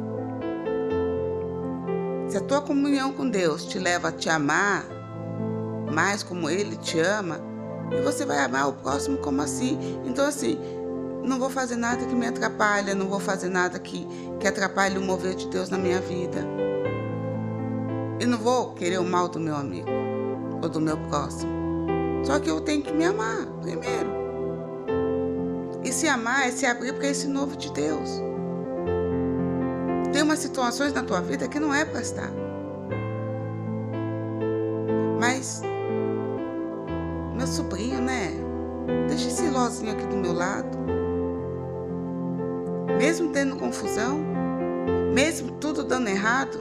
Se 2.29 2.37
a 2.37 2.41
tua 2.41 2.61
comunhão 2.61 3.11
com 3.11 3.27
Deus 3.27 3.65
te 3.65 3.79
leva 3.79 4.09
a 4.09 4.11
te 4.11 4.29
amar 4.29 4.85
mais 5.91 6.21
como 6.21 6.49
Ele 6.49 6.75
te 6.77 6.99
ama, 6.99 7.39
e 7.91 8.01
você 8.01 8.25
vai 8.25 8.39
amar 8.39 8.69
o 8.69 8.73
próximo 8.73 9.17
como 9.17 9.41
assim. 9.41 9.77
Então, 10.05 10.25
assim, 10.25 10.59
não 11.23 11.39
vou 11.39 11.49
fazer 11.49 11.75
nada 11.75 12.05
que 12.05 12.15
me 12.15 12.25
atrapalhe, 12.25 12.93
não 12.93 13.07
vou 13.07 13.19
fazer 13.19 13.49
nada 13.49 13.77
que, 13.79 14.07
que 14.39 14.47
atrapalhe 14.47 14.97
o 14.97 15.01
mover 15.01 15.35
de 15.35 15.47
Deus 15.47 15.69
na 15.69 15.77
minha 15.77 15.99
vida. 15.99 16.39
E 18.19 18.25
não 18.25 18.37
vou 18.37 18.73
querer 18.73 18.99
o 18.99 19.03
mal 19.03 19.27
do 19.27 19.39
meu 19.39 19.55
amigo 19.55 19.89
ou 20.61 20.69
do 20.69 20.79
meu 20.79 20.97
próximo. 21.09 21.51
Só 22.23 22.39
que 22.39 22.49
eu 22.49 22.61
tenho 22.61 22.81
que 22.81 22.93
me 22.93 23.05
amar 23.05 23.45
primeiro. 23.61 24.17
E 25.83 25.91
se 25.91 26.07
amar 26.07 26.47
é 26.47 26.51
se 26.51 26.65
abrir 26.65 26.93
para 26.93 27.07
esse 27.07 27.27
novo 27.27 27.55
de 27.55 27.71
Deus. 27.71 28.21
Tem 30.11 30.23
umas 30.23 30.39
situações 30.39 30.93
na 30.93 31.03
tua 31.03 31.21
vida 31.21 31.47
que 31.47 31.59
não 31.59 31.73
é 31.73 31.85
para 31.85 32.01
estar. 32.01 32.31
Mas, 35.19 35.61
sobrinho, 37.47 38.01
né? 38.01 38.31
Deixa 39.07 39.27
esse 39.27 39.49
lozinho 39.49 39.91
aqui 39.91 40.05
do 40.05 40.15
meu 40.15 40.33
lado. 40.33 40.77
Mesmo 42.97 43.29
tendo 43.31 43.55
confusão, 43.57 44.19
mesmo 45.13 45.51
tudo 45.53 45.83
dando 45.83 46.07
errado, 46.07 46.59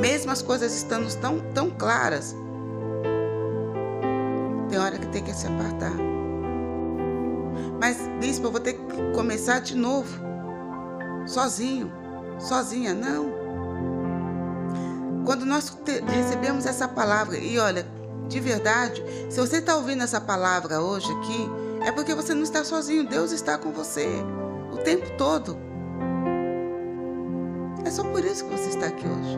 mesmo 0.00 0.30
as 0.30 0.42
coisas 0.42 0.74
estando 0.74 1.12
tão, 1.16 1.40
tão 1.52 1.70
claras, 1.70 2.36
tem 4.68 4.78
hora 4.78 4.98
que 4.98 5.06
tem 5.08 5.22
que 5.22 5.34
se 5.34 5.46
apartar. 5.46 5.92
Mas, 7.80 7.96
bispo, 8.20 8.46
eu 8.46 8.50
vou 8.52 8.60
ter 8.60 8.74
que 8.74 9.12
começar 9.14 9.60
de 9.60 9.74
novo. 9.74 10.20
Sozinho. 11.26 11.90
Sozinha, 12.38 12.94
não. 12.94 13.32
Quando 15.24 15.44
nós 15.44 15.76
recebemos 16.06 16.66
essa 16.66 16.86
palavra, 16.86 17.36
e 17.36 17.58
olha, 17.58 17.86
de 18.30 18.38
verdade, 18.38 19.04
se 19.28 19.40
você 19.40 19.56
está 19.56 19.76
ouvindo 19.76 20.04
essa 20.04 20.20
palavra 20.20 20.80
hoje 20.80 21.10
aqui, 21.14 21.50
é 21.84 21.90
porque 21.90 22.14
você 22.14 22.32
não 22.32 22.44
está 22.44 22.62
sozinho, 22.62 23.04
Deus 23.04 23.32
está 23.32 23.58
com 23.58 23.72
você 23.72 24.08
o 24.72 24.76
tempo 24.78 25.10
todo. 25.18 25.58
É 27.84 27.90
só 27.90 28.04
por 28.04 28.24
isso 28.24 28.44
que 28.44 28.56
você 28.56 28.68
está 28.68 28.86
aqui 28.86 29.04
hoje. 29.04 29.36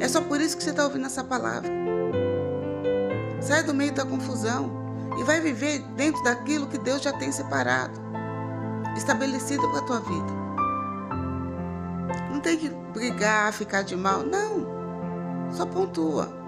É 0.00 0.08
só 0.08 0.22
por 0.22 0.40
isso 0.40 0.56
que 0.56 0.64
você 0.64 0.70
está 0.70 0.84
ouvindo 0.84 1.04
essa 1.04 1.22
palavra. 1.22 1.70
Sai 3.42 3.62
do 3.62 3.74
meio 3.74 3.92
da 3.92 4.06
confusão 4.06 4.72
e 5.18 5.22
vai 5.22 5.38
viver 5.40 5.80
dentro 5.94 6.22
daquilo 6.24 6.66
que 6.66 6.78
Deus 6.78 7.02
já 7.02 7.12
tem 7.12 7.30
separado, 7.30 8.00
estabelecido 8.96 9.68
para 9.68 9.80
a 9.80 9.84
tua 9.84 10.00
vida. 10.00 10.40
Não 12.32 12.40
tem 12.40 12.56
que 12.56 12.70
brigar, 12.94 13.52
ficar 13.52 13.82
de 13.82 13.94
mal. 13.96 14.22
Não. 14.22 14.66
Só 15.52 15.66
pontua. 15.66 16.39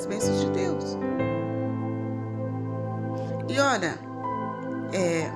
As 0.00 0.06
bênçãos 0.06 0.40
de 0.40 0.50
Deus. 0.50 0.84
E 3.48 3.58
olha, 3.58 3.98
é, 4.92 5.30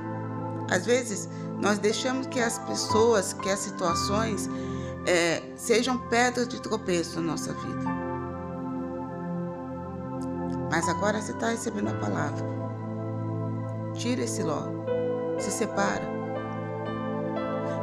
às 0.71 0.87
vezes 0.87 1.29
nós 1.61 1.79
deixamos 1.79 2.27
que 2.27 2.41
as 2.41 2.59
pessoas, 2.61 3.33
que 3.35 3.51
as 3.51 3.59
situações 3.59 4.49
é, 5.07 5.43
sejam 5.57 5.99
pedras 6.09 6.49
de 6.49 6.61
tropeço 6.63 7.21
na 7.21 7.33
nossa 7.33 7.53
vida. 7.53 7.85
Mas 10.71 10.89
agora 10.89 11.21
você 11.21 11.33
está 11.33 11.51
recebendo 11.51 11.89
a 11.89 11.95
palavra. 11.95 12.45
Tira 13.95 14.23
esse 14.23 14.43
ló. 14.43 14.63
Se 15.39 15.51
separa. 15.51 16.15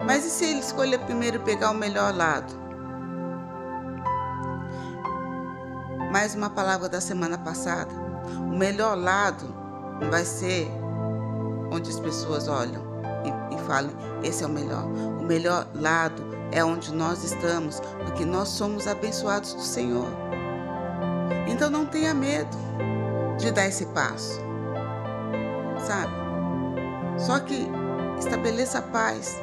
Mas 0.06 0.26
e 0.26 0.30
se 0.30 0.46
ele 0.46 0.60
escolher 0.60 1.00
primeiro 1.00 1.40
pegar 1.42 1.72
o 1.72 1.76
melhor 1.76 2.14
lado? 2.14 2.61
Mais 6.12 6.36
uma 6.36 6.50
palavra 6.50 6.90
da 6.90 7.00
semana 7.00 7.38
passada. 7.38 7.90
O 8.38 8.58
melhor 8.58 8.98
lado 8.98 9.46
vai 10.10 10.26
ser 10.26 10.70
onde 11.72 11.90
as 11.90 11.98
pessoas 12.02 12.50
olham 12.50 12.84
e, 13.24 13.56
e 13.56 13.58
falam: 13.66 13.92
esse 14.22 14.44
é 14.44 14.46
o 14.46 14.50
melhor. 14.50 14.84
O 14.84 15.24
melhor 15.24 15.66
lado 15.74 16.22
é 16.52 16.66
onde 16.66 16.94
nós 16.94 17.24
estamos, 17.24 17.80
porque 18.04 18.26
nós 18.26 18.50
somos 18.50 18.88
abençoados 18.88 19.54
do 19.54 19.62
Senhor. 19.62 20.08
Então 21.48 21.70
não 21.70 21.86
tenha 21.86 22.14
medo 22.14 22.58
de 23.38 23.50
dar 23.50 23.68
esse 23.68 23.86
passo. 23.88 24.38
Sabe? 25.88 26.12
Só 27.18 27.40
que 27.40 27.70
estabeleça 28.20 28.82
paz 28.82 29.40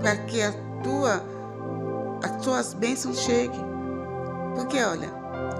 para 0.00 0.16
que 0.16 0.40
a 0.40 0.52
tua 0.82 1.22
as 2.24 2.42
tuas 2.42 2.72
bênçãos 2.72 3.18
cheguem. 3.20 3.66
Porque 4.54 4.82
olha, 4.82 5.15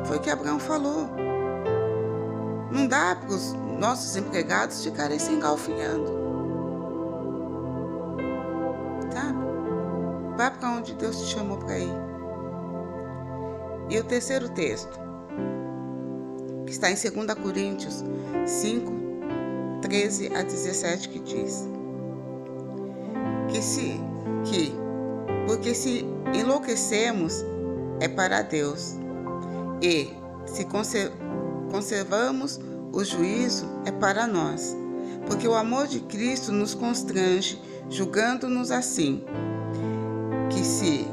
foi 0.06 0.16
o 0.18 0.20
que 0.20 0.30
Abraão 0.30 0.58
falou. 0.58 1.08
Não 2.70 2.86
dá 2.86 3.16
para 3.16 3.34
os 3.34 3.52
nossos 3.78 4.16
empregados 4.16 4.84
ficarem 4.84 5.18
se 5.18 5.32
engalfinhando. 5.32 6.12
Sabe? 9.12 9.38
Vá 10.36 10.50
para 10.50 10.70
onde 10.70 10.94
Deus 10.94 11.18
te 11.20 11.34
chamou 11.34 11.58
para 11.58 11.78
ir. 11.78 11.94
E 13.88 13.98
o 13.98 14.04
terceiro 14.04 14.48
texto, 14.48 14.98
que 16.64 16.72
está 16.72 16.90
em 16.90 16.94
2 16.94 17.34
Coríntios 17.34 18.04
5, 18.44 18.92
13 19.82 20.34
a 20.34 20.42
17, 20.42 21.08
que 21.08 21.18
diz 21.20 21.68
que 23.48 23.62
se 23.62 24.00
que, 24.44 24.74
porque 25.46 25.74
se 25.74 26.04
enlouquecemos, 26.34 27.44
é 28.00 28.08
para 28.08 28.42
Deus, 28.42 28.96
e 29.82 30.10
se 30.46 30.66
conservamos 31.70 32.60
o 32.92 33.04
juízo, 33.04 33.66
é 33.84 33.92
para 33.92 34.26
nós, 34.26 34.76
porque 35.26 35.46
o 35.46 35.54
amor 35.54 35.86
de 35.86 36.00
Cristo 36.00 36.52
nos 36.52 36.74
constrange, 36.74 37.60
julgando-nos 37.90 38.70
assim: 38.70 39.22
que 40.50 40.64
se 40.64 41.06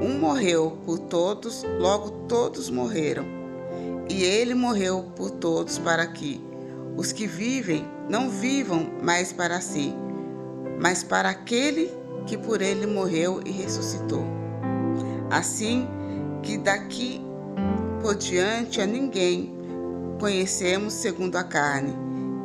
um 0.00 0.18
morreu 0.18 0.78
por 0.84 0.98
todos, 0.98 1.64
logo 1.78 2.10
todos 2.28 2.70
morreram. 2.70 3.24
E 4.08 4.22
ele 4.22 4.54
morreu 4.54 5.10
por 5.16 5.30
todos 5.30 5.78
para 5.78 6.06
que 6.06 6.44
os 6.96 7.10
que 7.10 7.26
vivem 7.26 7.86
não 8.08 8.28
vivam 8.28 8.86
mais 9.02 9.32
para 9.32 9.60
si, 9.60 9.94
mas 10.78 11.02
para 11.02 11.30
aquele 11.30 11.90
que 12.26 12.36
por 12.36 12.60
ele 12.60 12.86
morreu 12.86 13.40
e 13.44 13.50
ressuscitou. 13.50 14.24
Assim 15.30 15.88
que 16.42 16.58
daqui 16.58 17.23
por 18.04 18.16
diante 18.16 18.82
a 18.82 18.86
ninguém. 18.86 19.50
Conhecemos 20.20 20.92
segundo 20.92 21.36
a 21.36 21.42
carne, 21.42 21.94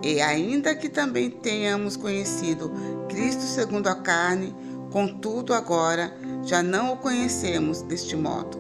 e 0.02 0.22
ainda 0.22 0.74
que 0.74 0.88
também 0.88 1.30
tenhamos 1.30 1.98
conhecido 1.98 2.72
Cristo 3.10 3.42
segundo 3.42 3.88
a 3.88 3.96
carne, 3.96 4.56
contudo 4.90 5.54
agora 5.54 6.14
já 6.44 6.64
não 6.64 6.94
o 6.94 6.98
conhecemos 6.98 7.82
deste 7.82 8.16
modo. 8.16 8.58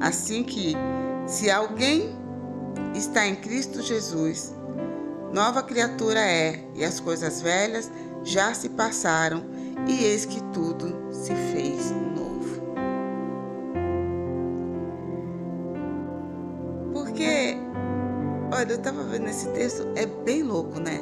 Assim 0.00 0.44
que, 0.44 0.76
se 1.26 1.50
alguém 1.50 2.16
está 2.94 3.26
em 3.26 3.34
Cristo 3.34 3.82
Jesus, 3.82 4.54
nova 5.32 5.64
criatura 5.64 6.20
é, 6.20 6.64
e 6.76 6.84
as 6.84 7.00
coisas 7.00 7.42
velhas 7.42 7.90
já 8.22 8.54
se 8.54 8.68
passaram, 8.68 9.42
e 9.88 10.04
eis 10.04 10.24
que 10.24 10.40
tudo 10.52 10.96
se 11.10 11.34
fez 11.52 11.90
olha, 18.64 18.72
eu 18.72 18.78
estava 18.78 19.02
vendo 19.02 19.28
esse 19.28 19.46
texto, 19.50 19.86
é 19.94 20.06
bem 20.06 20.42
louco, 20.42 20.80
né? 20.80 21.00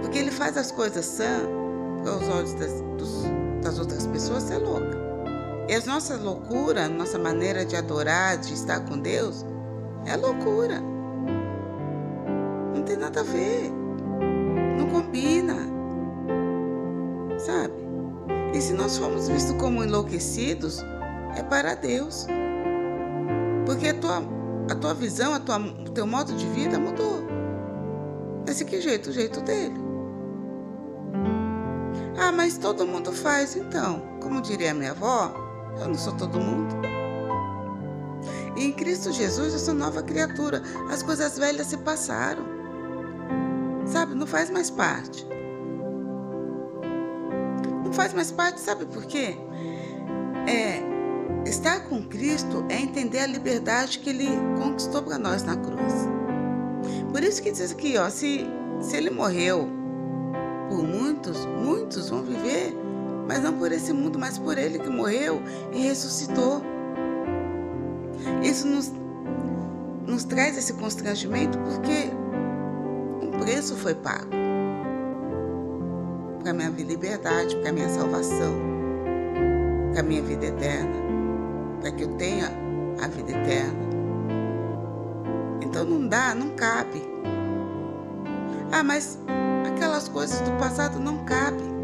Porque 0.00 0.18
ele 0.18 0.30
faz 0.30 0.56
as 0.56 0.72
coisas 0.72 1.04
sã 1.04 1.42
aos 2.06 2.26
olhos 2.28 2.54
das, 2.54 2.80
dos, 2.96 3.24
das 3.62 3.78
outras 3.78 4.06
pessoas, 4.06 4.50
é 4.50 4.56
louca. 4.56 4.96
E 5.68 5.74
as 5.74 5.84
nossas 5.84 6.22
loucuras, 6.22 6.88
nossa 6.88 7.18
maneira 7.18 7.66
de 7.66 7.76
adorar, 7.76 8.38
de 8.38 8.54
estar 8.54 8.80
com 8.80 8.98
Deus, 8.98 9.44
é 10.06 10.16
loucura. 10.16 10.80
Não 12.74 12.82
tem 12.82 12.96
nada 12.96 13.20
a 13.20 13.24
ver. 13.24 13.70
Não 14.78 14.88
combina. 14.88 15.56
Sabe? 17.38 17.74
E 18.54 18.60
se 18.60 18.72
nós 18.72 18.96
formos 18.96 19.28
vistos 19.28 19.56
como 19.60 19.84
enlouquecidos, 19.84 20.82
é 21.36 21.42
para 21.42 21.74
Deus. 21.74 22.26
Porque 23.66 23.88
a 23.88 23.94
tua, 23.94 24.22
a 24.70 24.74
tua 24.74 24.94
visão, 24.94 25.32
a 25.32 25.40
tua, 25.40 25.58
o 25.58 25.90
teu 25.90 26.06
modo 26.06 26.32
de 26.34 26.46
vida 26.46 26.78
mudou. 26.78 27.24
Mas 28.46 28.58
de 28.58 28.64
que 28.64 28.80
jeito? 28.80 29.10
O 29.10 29.12
jeito 29.12 29.40
dele. 29.40 29.74
Ah, 32.18 32.32
mas 32.32 32.58
todo 32.58 32.86
mundo 32.86 33.12
faz 33.12 33.56
então. 33.56 34.02
Como 34.20 34.40
diria 34.40 34.74
minha 34.74 34.92
avó, 34.92 35.34
eu 35.80 35.88
não 35.88 35.94
sou 35.94 36.12
todo 36.14 36.40
mundo. 36.40 36.74
E 38.56 38.64
em 38.64 38.72
Cristo 38.72 39.12
Jesus 39.12 39.52
eu 39.52 39.58
sou 39.58 39.74
nova 39.74 40.02
criatura. 40.02 40.62
As 40.90 41.02
coisas 41.02 41.38
velhas 41.38 41.66
se 41.66 41.76
passaram. 41.78 42.44
Sabe, 43.84 44.14
não 44.14 44.26
faz 44.26 44.50
mais 44.50 44.70
parte. 44.70 45.26
Não 47.84 47.92
faz 47.92 48.12
mais 48.12 48.32
parte, 48.32 48.60
sabe 48.60 48.86
por 48.86 49.04
quê? 49.04 49.36
É, 50.48 50.95
estar 51.48 51.88
com 51.88 52.02
Cristo 52.02 52.64
é 52.68 52.80
entender 52.80 53.20
a 53.20 53.26
liberdade 53.26 53.98
que 53.98 54.10
Ele 54.10 54.28
conquistou 54.58 55.02
para 55.02 55.18
nós 55.18 55.42
na 55.42 55.56
cruz. 55.56 56.08
Por 57.10 57.22
isso 57.22 57.42
que 57.42 57.50
diz 57.50 57.72
aqui, 57.72 57.96
ó, 57.96 58.08
se, 58.10 58.46
se 58.80 58.96
Ele 58.96 59.10
morreu 59.10 59.68
por 60.68 60.82
muitos, 60.82 61.44
muitos 61.46 62.08
vão 62.10 62.22
viver, 62.22 62.74
mas 63.26 63.42
não 63.42 63.52
por 63.54 63.72
esse 63.72 63.92
mundo, 63.92 64.18
mas 64.18 64.38
por 64.38 64.58
Ele 64.58 64.78
que 64.78 64.90
morreu 64.90 65.40
e 65.72 65.80
ressuscitou. 65.80 66.62
Isso 68.42 68.66
nos, 68.66 68.92
nos 70.06 70.24
traz 70.24 70.56
esse 70.58 70.72
constrangimento 70.74 71.58
porque 71.58 72.10
um 73.22 73.38
preço 73.38 73.76
foi 73.76 73.94
pago 73.94 74.46
para 76.42 76.52
minha 76.52 76.68
liberdade, 76.68 77.56
para 77.56 77.72
minha 77.72 77.88
salvação, 77.88 78.54
para 79.92 80.02
minha 80.04 80.22
vida 80.22 80.46
eterna, 80.46 81.05
para 81.80 81.90
que 81.92 82.04
eu 82.04 82.08
tenha 82.16 82.50
a 83.02 83.08
vida 83.08 83.32
eterna. 83.32 83.86
Então 85.62 85.84
não 85.84 86.08
dá, 86.08 86.34
não 86.34 86.50
cabe. 86.50 87.02
Ah, 88.72 88.82
mas 88.82 89.18
aquelas 89.66 90.08
coisas 90.08 90.40
do 90.40 90.52
passado 90.52 90.98
não 90.98 91.24
cabem. 91.24 91.76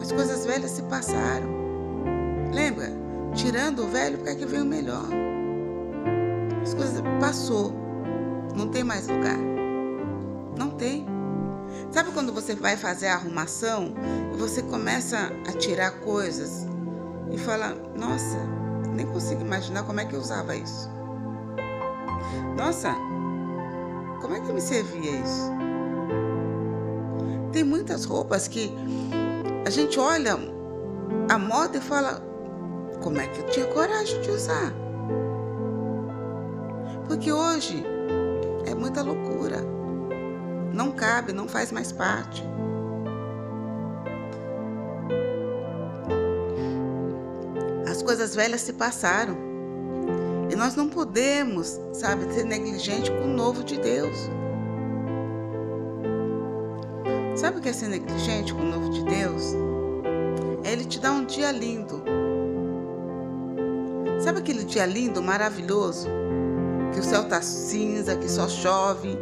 As 0.00 0.12
coisas 0.12 0.44
velhas 0.44 0.70
se 0.70 0.82
passaram. 0.82 1.48
Lembra? 2.52 2.92
Tirando 3.34 3.84
o 3.84 3.88
velho, 3.88 4.18
para 4.18 4.34
que 4.34 4.46
vem 4.46 4.62
o 4.62 4.64
melhor. 4.64 5.06
As 6.62 6.74
coisas 6.74 7.02
passou. 7.20 7.72
Não 8.54 8.68
tem 8.68 8.84
mais 8.84 9.08
lugar. 9.08 9.38
Não 10.56 10.70
tem. 10.70 11.06
Sabe 11.90 12.10
quando 12.12 12.32
você 12.32 12.54
vai 12.54 12.76
fazer 12.76 13.08
a 13.08 13.14
arrumação 13.14 13.94
e 14.32 14.36
você 14.36 14.62
começa 14.62 15.32
a 15.48 15.52
tirar 15.52 15.90
coisas 16.00 16.66
e 17.34 17.38
fala: 17.38 17.76
Nossa, 17.96 18.38
nem 18.94 19.06
consigo 19.06 19.42
imaginar 19.42 19.82
como 19.82 20.00
é 20.00 20.04
que 20.04 20.14
eu 20.14 20.20
usava 20.20 20.54
isso. 20.54 20.88
Nossa, 22.56 22.94
como 24.20 24.34
é 24.34 24.40
que 24.40 24.52
me 24.52 24.60
servia 24.60 25.10
isso? 25.10 25.50
Tem 27.52 27.64
muitas 27.64 28.04
roupas 28.04 28.48
que 28.48 28.72
a 29.66 29.70
gente 29.70 29.98
olha 29.98 30.36
a 31.28 31.38
moda 31.38 31.78
e 31.78 31.80
fala: 31.80 32.22
como 33.02 33.20
é 33.20 33.26
que 33.26 33.40
eu 33.40 33.46
tinha 33.46 33.66
coragem 33.66 34.20
de 34.22 34.30
usar? 34.30 34.72
Porque 37.06 37.32
hoje 37.32 37.84
é 38.66 38.74
muita 38.74 39.02
loucura. 39.02 39.58
Não 40.72 40.92
cabe, 40.92 41.32
não 41.32 41.46
faz 41.46 41.70
mais 41.70 41.92
parte. 41.92 42.44
Coisas 48.24 48.34
velhas 48.34 48.60
se 48.62 48.72
passaram. 48.72 49.36
E 50.50 50.56
nós 50.56 50.74
não 50.74 50.88
podemos, 50.88 51.78
sabe, 51.92 52.32
ser 52.32 52.44
negligente 52.44 53.10
com 53.10 53.24
o 53.24 53.28
novo 53.28 53.62
de 53.62 53.78
Deus. 53.78 54.30
Sabe 57.36 57.58
o 57.58 57.60
que 57.60 57.68
é 57.68 57.72
ser 57.72 57.88
negligente 57.88 58.54
com 58.54 58.60
o 58.60 58.64
novo 58.64 58.88
de 58.90 59.04
Deus? 59.04 59.54
É 60.62 60.72
Ele 60.72 60.86
te 60.86 60.98
dar 61.00 61.12
um 61.12 61.26
dia 61.26 61.50
lindo. 61.52 62.02
Sabe 64.20 64.38
aquele 64.38 64.64
dia 64.64 64.86
lindo, 64.86 65.22
maravilhoso? 65.22 66.08
Que 66.94 67.00
o 67.00 67.02
céu 67.02 67.28
tá 67.28 67.42
cinza, 67.42 68.16
que 68.16 68.30
só 68.30 68.48
chove, 68.48 69.18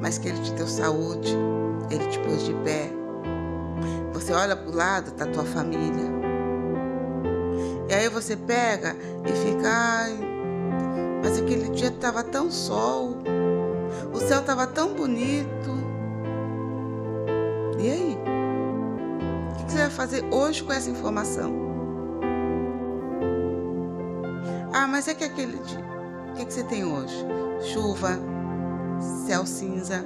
mas 0.00 0.16
que 0.16 0.28
Ele 0.28 0.38
te 0.42 0.52
deu 0.52 0.68
saúde, 0.68 1.36
Ele 1.90 2.06
te 2.06 2.20
pôs 2.20 2.44
de 2.44 2.54
pé. 2.62 2.88
Você 4.12 4.32
olha 4.32 4.54
para 4.54 4.70
o 4.70 4.76
lado, 4.76 5.10
tá 5.12 5.26
tua 5.26 5.44
família. 5.44 6.11
E 7.92 7.94
aí 7.94 8.08
você 8.08 8.34
pega 8.34 8.96
e 9.26 9.32
fica, 9.32 9.68
ai, 9.68 10.18
mas 11.22 11.38
aquele 11.38 11.68
dia 11.68 11.90
tava 11.90 12.24
tão 12.24 12.50
sol, 12.50 13.18
o 14.14 14.18
céu 14.18 14.42
tava 14.42 14.66
tão 14.66 14.94
bonito. 14.94 15.70
E 17.78 17.90
aí? 17.90 18.18
O 19.50 19.66
que 19.66 19.72
você 19.72 19.78
vai 19.78 19.90
fazer 19.90 20.24
hoje 20.30 20.64
com 20.64 20.72
essa 20.72 20.88
informação? 20.88 21.52
Ah, 24.72 24.86
mas 24.86 25.06
é 25.06 25.12
que 25.12 25.24
aquele 25.24 25.58
dia. 25.58 25.84
O 26.30 26.32
que 26.32 26.50
você 26.50 26.64
tem 26.64 26.86
hoje? 26.86 27.14
Chuva, 27.74 28.18
céu 29.26 29.44
cinza. 29.44 30.02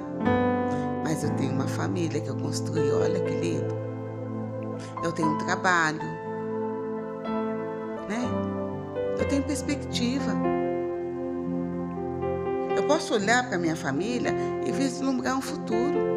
Mas 1.05 1.23
eu 1.23 1.29
tenho 1.37 1.53
uma 1.53 1.69
família 1.69 2.19
que 2.19 2.27
eu 2.27 2.35
construí, 2.35 2.91
olha 2.91 3.21
que 3.21 3.31
lindo. 3.31 3.73
Eu 5.01 5.13
tenho 5.13 5.29
um 5.29 5.37
trabalho, 5.37 6.16
né? 8.07 8.21
Eu 9.19 9.27
tenho 9.27 9.43
perspectiva. 9.43 10.31
Eu 12.75 12.83
posso 12.87 13.13
olhar 13.15 13.47
para 13.47 13.57
minha 13.57 13.75
família 13.75 14.33
e 14.65 14.71
vislumbrar 14.71 15.35
um 15.37 15.41
futuro. 15.41 16.07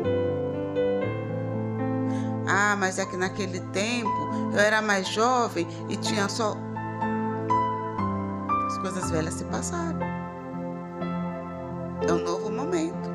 Ah, 2.47 2.77
mas 2.77 2.99
é 2.99 3.07
que 3.07 3.17
naquele 3.17 3.61
tempo 3.73 4.11
eu 4.53 4.59
era 4.59 4.83
mais 4.83 5.09
jovem 5.09 5.67
e 5.89 5.97
tinha 5.97 6.29
só. 6.29 6.57
As 8.67 8.79
coisas 8.79 9.11
velhas 9.11 9.35
se 9.35 9.45
passaram. 9.45 10.01
É 12.07 12.13
um 12.13 12.19
novo 12.19 12.51
momento. 12.51 13.11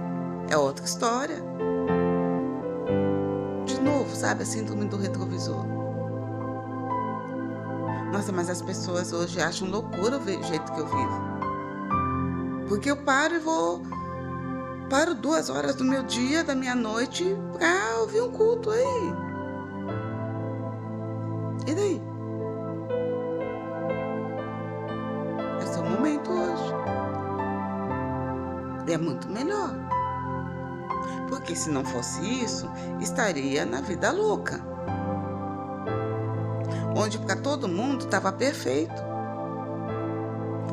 É 0.50 0.58
outra 0.58 0.86
história. 0.86 1.38
De 3.66 3.80
novo, 3.82 4.16
sabe? 4.16 4.44
A 4.44 4.46
síndrome 4.46 4.86
do 4.86 4.98
retrovisor. 4.98 5.75
Nossa, 8.16 8.32
mas 8.32 8.50
as 8.50 8.62
pessoas 8.62 9.12
hoje 9.12 9.42
acham 9.42 9.70
loucura 9.70 10.18
o 10.18 10.24
jeito 10.24 10.72
que 10.72 10.80
eu 10.80 10.88
vivo. 10.88 11.22
Porque 12.70 12.90
eu 12.90 12.96
paro 12.96 13.36
e 13.36 13.40
vou. 13.40 13.82
Paro 14.90 15.14
duas 15.14 15.50
horas 15.50 15.76
do 15.76 15.84
meu 15.84 16.02
dia, 16.02 16.42
da 16.42 16.56
minha 16.56 16.76
noite, 16.76 17.26
pra 17.52 18.00
ouvir 18.00 18.22
um 18.22 18.32
culto 18.32 18.70
aí. 18.72 19.14
E 21.68 21.76
daí? 21.76 22.02
É 25.60 25.78
o 25.78 25.84
momento 25.84 26.32
hoje. 26.32 26.74
E 28.88 28.94
é 28.94 28.98
muito 28.98 29.28
melhor. 29.28 29.76
Porque 31.28 31.54
se 31.54 31.70
não 31.70 31.84
fosse 31.84 32.22
isso, 32.24 32.72
estaria 33.02 33.66
na 33.66 33.82
vida 33.82 34.10
louca 34.14 34.64
onde 36.96 37.20
para 37.20 37.36
todo 37.36 37.68
mundo 37.68 38.06
estava 38.06 38.32
perfeito. 38.32 39.04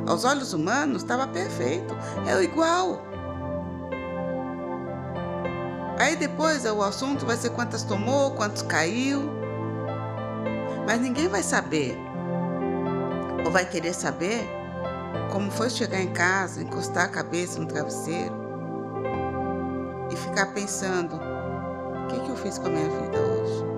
Aos 0.07 0.25
olhos 0.25 0.53
humanos 0.53 1.03
estava 1.03 1.27
perfeito, 1.27 1.95
é 2.27 2.37
o 2.37 2.43
igual. 2.43 3.03
Aí 5.99 6.17
depois 6.17 6.65
o 6.65 6.83
assunto 6.83 7.27
vai 7.27 7.37
ser 7.37 7.51
quantas 7.51 7.83
tomou, 7.83 8.33
quantos 8.33 8.63
caiu. 8.63 9.23
Mas 10.87 11.01
ninguém 11.01 11.29
vai 11.29 11.43
saber, 11.43 11.97
ou 13.45 13.53
vai 13.53 13.65
querer 13.65 13.95
saber, 13.95 14.49
como 15.31 15.51
foi 15.51 15.71
chegar 15.71 16.01
em 16.01 16.13
casa, 16.13 16.63
encostar 16.63 17.05
a 17.05 17.09
cabeça 17.09 17.61
no 17.61 17.67
travesseiro 17.67 18.35
e 20.11 20.17
ficar 20.17 20.47
pensando: 20.47 21.17
o 21.17 22.07
que, 22.09 22.21
que 22.21 22.31
eu 22.31 22.37
fiz 22.37 22.59
com 22.59 22.67
a 22.67 22.71
minha 22.71 22.89
vida 22.89 23.19
hoje? 23.19 23.72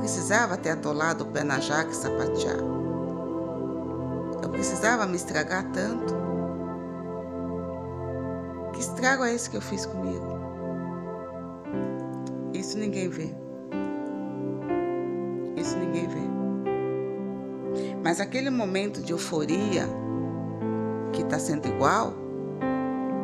Precisava 0.00 0.56
ter 0.56 0.70
atolado 0.70 1.24
o 1.24 1.26
pé 1.28 1.44
na 1.44 1.60
jaca 1.60 1.90
e 1.90 1.94
sapatear. 1.94 2.58
Eu 4.42 4.48
precisava 4.48 5.06
me 5.06 5.16
estragar 5.16 5.70
tanto. 5.70 6.14
Que 8.72 8.80
estrago 8.80 9.24
é 9.24 9.34
esse 9.34 9.48
que 9.50 9.56
eu 9.56 9.60
fiz 9.60 9.84
comigo? 9.84 10.40
Isso 12.54 12.78
ninguém 12.78 13.08
vê. 13.08 13.34
Isso 15.56 15.76
ninguém 15.78 16.08
vê. 16.08 16.30
Mas 18.02 18.20
aquele 18.20 18.48
momento 18.48 19.02
de 19.02 19.12
euforia 19.12 19.84
que 21.12 21.22
está 21.22 21.38
sendo 21.38 21.68
igual, 21.68 22.14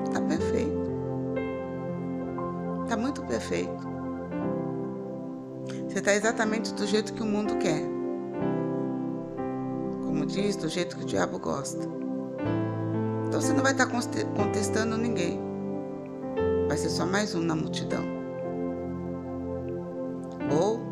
está 0.05 0.21
perfeito. 0.21 0.87
Está 2.85 2.97
muito 2.97 3.23
perfeito. 3.23 3.97
Você 5.97 6.01
está 6.01 6.15
exatamente 6.15 6.75
do 6.75 6.87
jeito 6.87 7.15
que 7.15 7.23
o 7.23 7.25
mundo 7.25 7.57
quer. 7.57 7.81
Como 10.05 10.27
diz, 10.27 10.55
do 10.55 10.69
jeito 10.69 10.95
que 10.95 11.05
o 11.05 11.07
diabo 11.07 11.39
gosta. 11.39 11.89
Então 13.27 13.41
você 13.41 13.55
não 13.55 13.63
vai 13.63 13.73
estar 13.73 13.87
tá 13.87 13.93
contestando 14.37 14.99
ninguém. 14.99 15.41
Vai 16.69 16.77
ser 16.77 16.91
só 16.91 17.07
mais 17.07 17.35
um 17.35 17.41
na 17.41 17.57
multidão. 17.57 18.05
Ou 20.61 20.83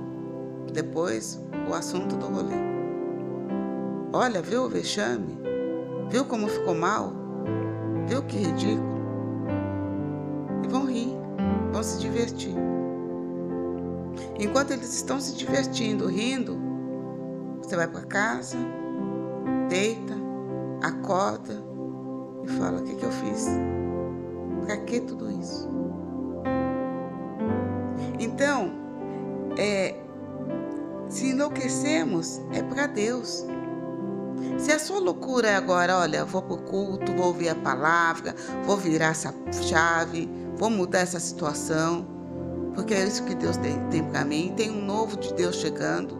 depois 0.72 1.38
o 1.68 1.74
assunto 1.74 2.16
do 2.16 2.24
rolê. 2.24 2.56
Olha, 4.10 4.40
viu 4.40 4.62
o 4.62 4.70
vexame? 4.70 5.38
Viu 6.08 6.24
como 6.24 6.48
ficou 6.48 6.74
mal? 6.74 7.12
Viu 8.08 8.22
que 8.22 8.38
ridículo? 8.38 9.02
E 10.64 10.68
vão 10.68 10.86
rir, 10.86 11.14
vão 11.74 11.82
se 11.82 12.00
divertir. 12.00 12.54
Enquanto 14.38 14.72
eles 14.72 14.94
estão 14.94 15.20
se 15.20 15.36
divertindo, 15.36 16.06
rindo, 16.06 16.58
você 17.62 17.76
vai 17.76 17.86
para 17.86 18.02
casa, 18.02 18.56
deita, 19.68 20.14
acorda 20.82 21.62
e 22.44 22.48
fala: 22.48 22.80
O 22.80 22.84
que, 22.84 22.94
que 22.96 23.04
eu 23.04 23.12
fiz? 23.12 23.46
Para 24.66 24.76
que 24.78 25.00
tudo 25.00 25.30
isso? 25.30 25.68
Então, 28.18 28.72
é, 29.56 29.94
se 31.08 31.28
enlouquecemos, 31.28 32.40
é 32.52 32.62
para 32.62 32.86
Deus. 32.86 33.46
Se 34.58 34.72
a 34.72 34.78
sua 34.78 34.98
loucura 34.98 35.48
é 35.48 35.56
agora, 35.56 35.98
olha, 35.98 36.24
vou 36.24 36.42
para 36.42 36.54
o 36.54 36.62
culto, 36.62 37.12
vou 37.12 37.26
ouvir 37.26 37.48
a 37.48 37.54
palavra, 37.54 38.34
vou 38.64 38.76
virar 38.76 39.08
essa 39.08 39.32
chave, 39.52 40.28
vou 40.56 40.70
mudar 40.70 41.00
essa 41.00 41.20
situação, 41.20 42.06
porque 42.74 42.92
é 42.92 43.04
isso 43.04 43.24
que 43.24 43.34
Deus 43.34 43.56
tem, 43.56 43.78
tem 43.88 44.02
para 44.04 44.24
mim. 44.24 44.52
Tem 44.56 44.70
um 44.70 44.84
novo 44.84 45.16
de 45.16 45.32
Deus 45.34 45.56
chegando. 45.56 46.18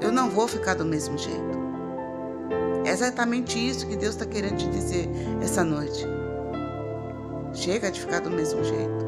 Eu 0.00 0.12
não 0.12 0.30
vou 0.30 0.46
ficar 0.46 0.74
do 0.74 0.84
mesmo 0.84 1.18
jeito. 1.18 1.62
É 2.84 2.90
exatamente 2.90 3.58
isso 3.58 3.86
que 3.86 3.96
Deus 3.96 4.14
está 4.14 4.26
querendo 4.26 4.56
te 4.56 4.68
dizer 4.68 5.08
essa 5.42 5.64
noite. 5.64 6.06
Chega 7.52 7.90
de 7.90 8.00
ficar 8.00 8.20
do 8.20 8.30
mesmo 8.30 8.62
jeito. 8.64 9.02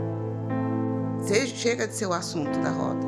Seja, 1.22 1.54
chega 1.54 1.88
de 1.88 1.94
ser 1.94 2.06
o 2.06 2.12
assunto 2.12 2.58
da 2.60 2.70
roda. 2.70 3.06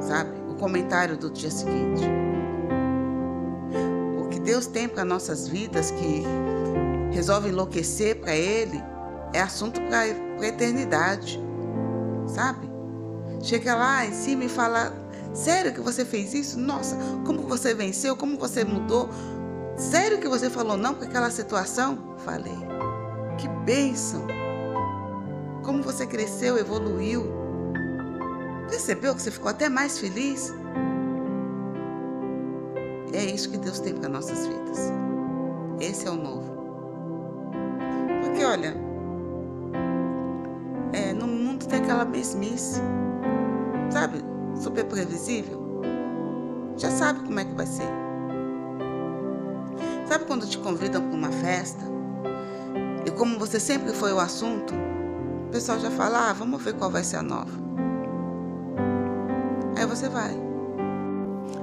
Sabe? 0.00 0.30
O 0.50 0.54
comentário 0.54 1.16
do 1.16 1.30
dia 1.30 1.50
seguinte. 1.50 2.04
O 4.22 4.28
que 4.28 4.40
Deus 4.40 4.66
tem 4.66 4.88
para 4.88 5.04
nossas 5.04 5.46
vidas 5.46 5.90
que 5.90 6.24
resolve 7.12 7.50
enlouquecer 7.50 8.20
para 8.20 8.34
Ele 8.34 8.82
é 9.32 9.40
assunto 9.40 9.80
para 9.82 10.00
a 10.00 10.46
eternidade 10.46 11.40
sabe? 12.40 12.70
Chega 13.42 13.74
lá 13.74 14.06
em 14.06 14.12
cima 14.12 14.44
e 14.44 14.48
fala: 14.48 14.92
Sério 15.34 15.72
que 15.74 15.80
você 15.80 16.04
fez 16.04 16.32
isso? 16.32 16.58
Nossa, 16.58 16.96
como 17.26 17.42
você 17.42 17.74
venceu? 17.74 18.16
Como 18.16 18.38
você 18.38 18.64
mudou? 18.64 19.10
Sério 19.76 20.18
que 20.18 20.28
você 20.28 20.48
falou 20.48 20.76
não 20.76 20.94
para 20.94 21.06
aquela 21.06 21.30
situação? 21.30 22.16
Falei. 22.24 22.56
Que 23.38 23.48
bênção! 23.64 24.26
Como 25.62 25.82
você 25.82 26.06
cresceu, 26.06 26.58
evoluiu. 26.58 27.30
Percebeu 28.68 29.14
que 29.14 29.22
você 29.22 29.30
ficou 29.30 29.50
até 29.50 29.68
mais 29.68 29.98
feliz? 29.98 30.52
É 33.12 33.24
isso 33.24 33.50
que 33.50 33.58
Deus 33.58 33.80
tem 33.80 33.94
para 33.94 34.08
nossas 34.08 34.46
vidas. 34.46 34.92
Esse 35.80 36.06
é 36.06 36.10
o 36.10 36.16
novo. 36.16 36.50
Porque 38.22 38.44
olha, 38.44 38.74
aquela 42.00 42.04
mesmice, 42.04 42.80
sabe? 43.90 44.24
Super 44.54 44.84
previsível. 44.84 45.82
Já 46.76 46.90
sabe 46.90 47.20
como 47.20 47.38
é 47.38 47.44
que 47.44 47.54
vai 47.54 47.66
ser. 47.66 47.88
Sabe 50.06 50.24
quando 50.24 50.46
te 50.46 50.58
convidam 50.58 51.02
para 51.02 51.16
uma 51.16 51.30
festa 51.30 51.84
e 53.06 53.10
como 53.10 53.38
você 53.38 53.60
sempre 53.60 53.92
foi 53.92 54.12
o 54.12 54.18
assunto, 54.18 54.74
o 55.46 55.50
pessoal 55.50 55.78
já 55.78 55.90
fala: 55.90 56.30
ah, 56.30 56.32
vamos 56.32 56.62
ver 56.62 56.74
qual 56.74 56.90
vai 56.90 57.04
ser 57.04 57.16
a 57.16 57.22
nova. 57.22 57.52
Aí 59.76 59.86
você 59.86 60.08
vai. 60.08 60.36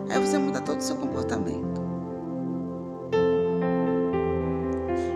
Aí 0.10 0.20
você 0.20 0.38
muda 0.38 0.62
todo 0.62 0.80
o 0.80 0.84
seu 0.84 0.96
comportamento. 0.96 1.82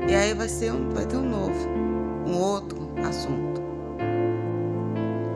E 0.09 0.15
aí 0.15 0.33
vai 0.33 0.49
ser 0.49 0.73
um, 0.73 0.89
vai 0.89 1.05
ter 1.05 1.15
um 1.15 1.29
novo, 1.29 1.69
um 2.27 2.37
outro 2.37 2.77
assunto 3.07 3.60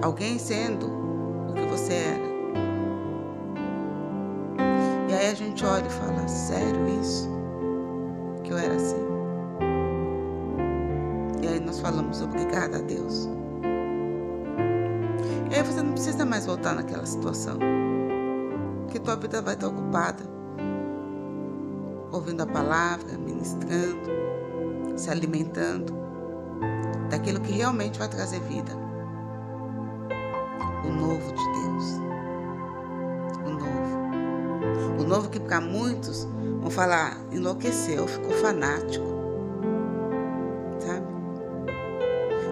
alguém 0.01 0.37
sendo 0.37 0.87
o 1.49 1.53
que 1.53 1.65
você 1.65 1.93
era. 1.93 2.35
E 5.09 5.13
aí 5.13 5.31
a 5.31 5.33
gente 5.33 5.65
olha 5.65 5.85
e 5.85 5.89
fala: 5.89 6.27
sério 6.27 6.87
isso? 7.01 7.29
Que 8.43 8.51
eu 8.51 8.57
era 8.57 8.75
assim? 8.75 9.05
E 11.41 11.47
aí 11.47 11.59
nós 11.59 11.79
falamos: 11.79 12.21
obrigada 12.21 12.77
a 12.77 12.81
Deus. 12.81 13.29
E 15.49 15.55
aí 15.55 15.63
você 15.63 15.81
não 15.81 15.93
precisa 15.93 16.25
mais 16.25 16.45
voltar 16.45 16.75
naquela 16.75 17.05
situação. 17.05 17.57
Porque 18.83 18.99
tua 18.99 19.15
vida 19.15 19.41
vai 19.41 19.53
estar 19.53 19.67
ocupada 19.67 20.23
ouvindo 22.11 22.41
a 22.41 22.47
palavra, 22.47 23.17
ministrando, 23.17 24.09
se 24.95 25.09
alimentando 25.09 25.93
daquilo 27.09 27.41
que 27.41 27.51
realmente 27.51 27.99
vai 27.99 28.07
trazer 28.07 28.39
vida 28.41 28.84
o 30.85 30.93
novo 30.93 31.33
de 31.33 31.43
Deus. 31.51 31.99
O 33.45 33.49
novo. 33.49 35.01
O 35.01 35.03
novo 35.03 35.29
que 35.29 35.39
para 35.39 35.59
muitos 35.61 36.27
vão 36.61 36.69
falar, 36.69 37.17
enlouqueceu, 37.31 38.07
ficou 38.07 38.31
fanático. 38.31 39.05
Sabe? 40.79 41.05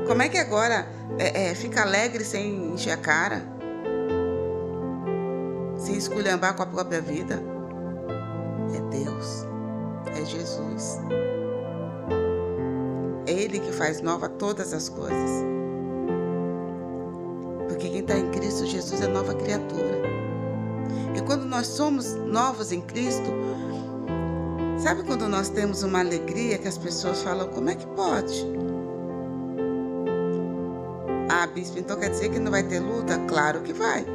Como 0.08 0.22
é 0.22 0.30
que 0.30 0.38
agora 0.38 0.88
é, 1.18 1.50
é, 1.50 1.56
fica 1.56 1.82
alegre 1.82 2.24
sem 2.24 2.74
encher 2.74 2.92
a 2.92 2.98
cara? 2.98 3.44
Sem 5.78 5.96
esculhambar 5.96 6.56
com 6.56 6.64
a 6.64 6.66
própria 6.66 7.02
vida? 7.02 7.42
É 8.76 8.82
Deus. 8.90 9.46
É 10.08 10.26
Jesus. 10.26 11.00
É 13.26 13.32
Ele 13.32 13.60
que 13.60 13.72
faz 13.72 14.02
nova 14.02 14.30
todas 14.30 14.74
as 14.74 14.90
coisas. 14.90 15.54
Cristo 18.54 18.68
Jesus 18.68 19.02
é 19.02 19.08
nova 19.08 19.34
criatura. 19.34 20.04
E 21.16 21.22
quando 21.22 21.44
nós 21.44 21.66
somos 21.66 22.14
novos 22.14 22.72
em 22.72 22.82
Cristo, 22.82 23.32
sabe 24.78 25.02
quando 25.02 25.28
nós 25.28 25.50
temos 25.50 25.82
uma 25.82 26.02
alegria 26.02 26.60
que 26.60 26.68
as 26.68 26.78
pessoas 26.78 27.24
falam, 27.24 27.48
como 27.48 27.72
é 27.72 27.76
que 27.76 27.88
pode? 27.88 28.46
Ah, 31.30 31.48
bispo, 31.48 31.80
então 31.80 31.98
quer 31.98 32.12
dizer 32.12 32.30
que 32.30 32.38
não 32.38 32.52
vai 32.52 32.62
ter 32.62 32.80
luta? 32.80 33.18
Claro 33.28 33.62
que 33.62 33.74
vai. 33.74 34.06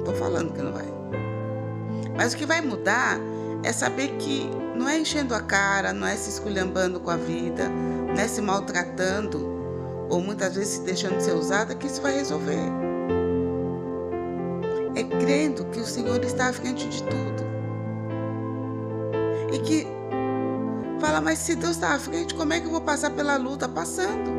Estou 0.00 0.14
falando 0.16 0.52
que 0.52 0.60
não 0.60 0.72
vai. 0.72 0.86
Mas 2.14 2.34
o 2.34 2.36
que 2.36 2.44
vai 2.44 2.60
mudar 2.60 3.18
é 3.62 3.72
saber 3.72 4.16
que 4.18 4.50
não 4.76 4.86
é 4.86 4.98
enchendo 4.98 5.34
a 5.34 5.40
cara, 5.40 5.94
não 5.94 6.06
é 6.06 6.14
se 6.14 6.28
esculhambando 6.28 7.00
com 7.00 7.10
a 7.10 7.16
vida, 7.16 7.70
não 7.70 8.20
é 8.20 8.28
se 8.28 8.42
maltratando, 8.42 9.38
ou 10.10 10.20
muitas 10.20 10.56
vezes 10.56 10.74
se 10.74 10.80
deixando 10.82 11.18
ser 11.20 11.32
usada, 11.32 11.74
que 11.74 11.86
isso 11.86 12.02
vai 12.02 12.14
resolver. 12.16 12.85
Crendo 15.20 15.64
que 15.66 15.80
o 15.80 15.86
Senhor 15.86 16.22
está 16.24 16.48
à 16.48 16.52
frente 16.52 16.88
de 16.88 17.02
tudo. 17.02 17.46
E 19.52 19.58
que 19.60 19.86
fala, 21.00 21.20
mas 21.20 21.38
se 21.38 21.54
Deus 21.54 21.72
está 21.72 21.94
à 21.94 21.98
frente, 21.98 22.34
como 22.34 22.52
é 22.52 22.60
que 22.60 22.66
eu 22.66 22.70
vou 22.70 22.80
passar 22.80 23.10
pela 23.10 23.36
luta? 23.36 23.68
Passando. 23.68 24.30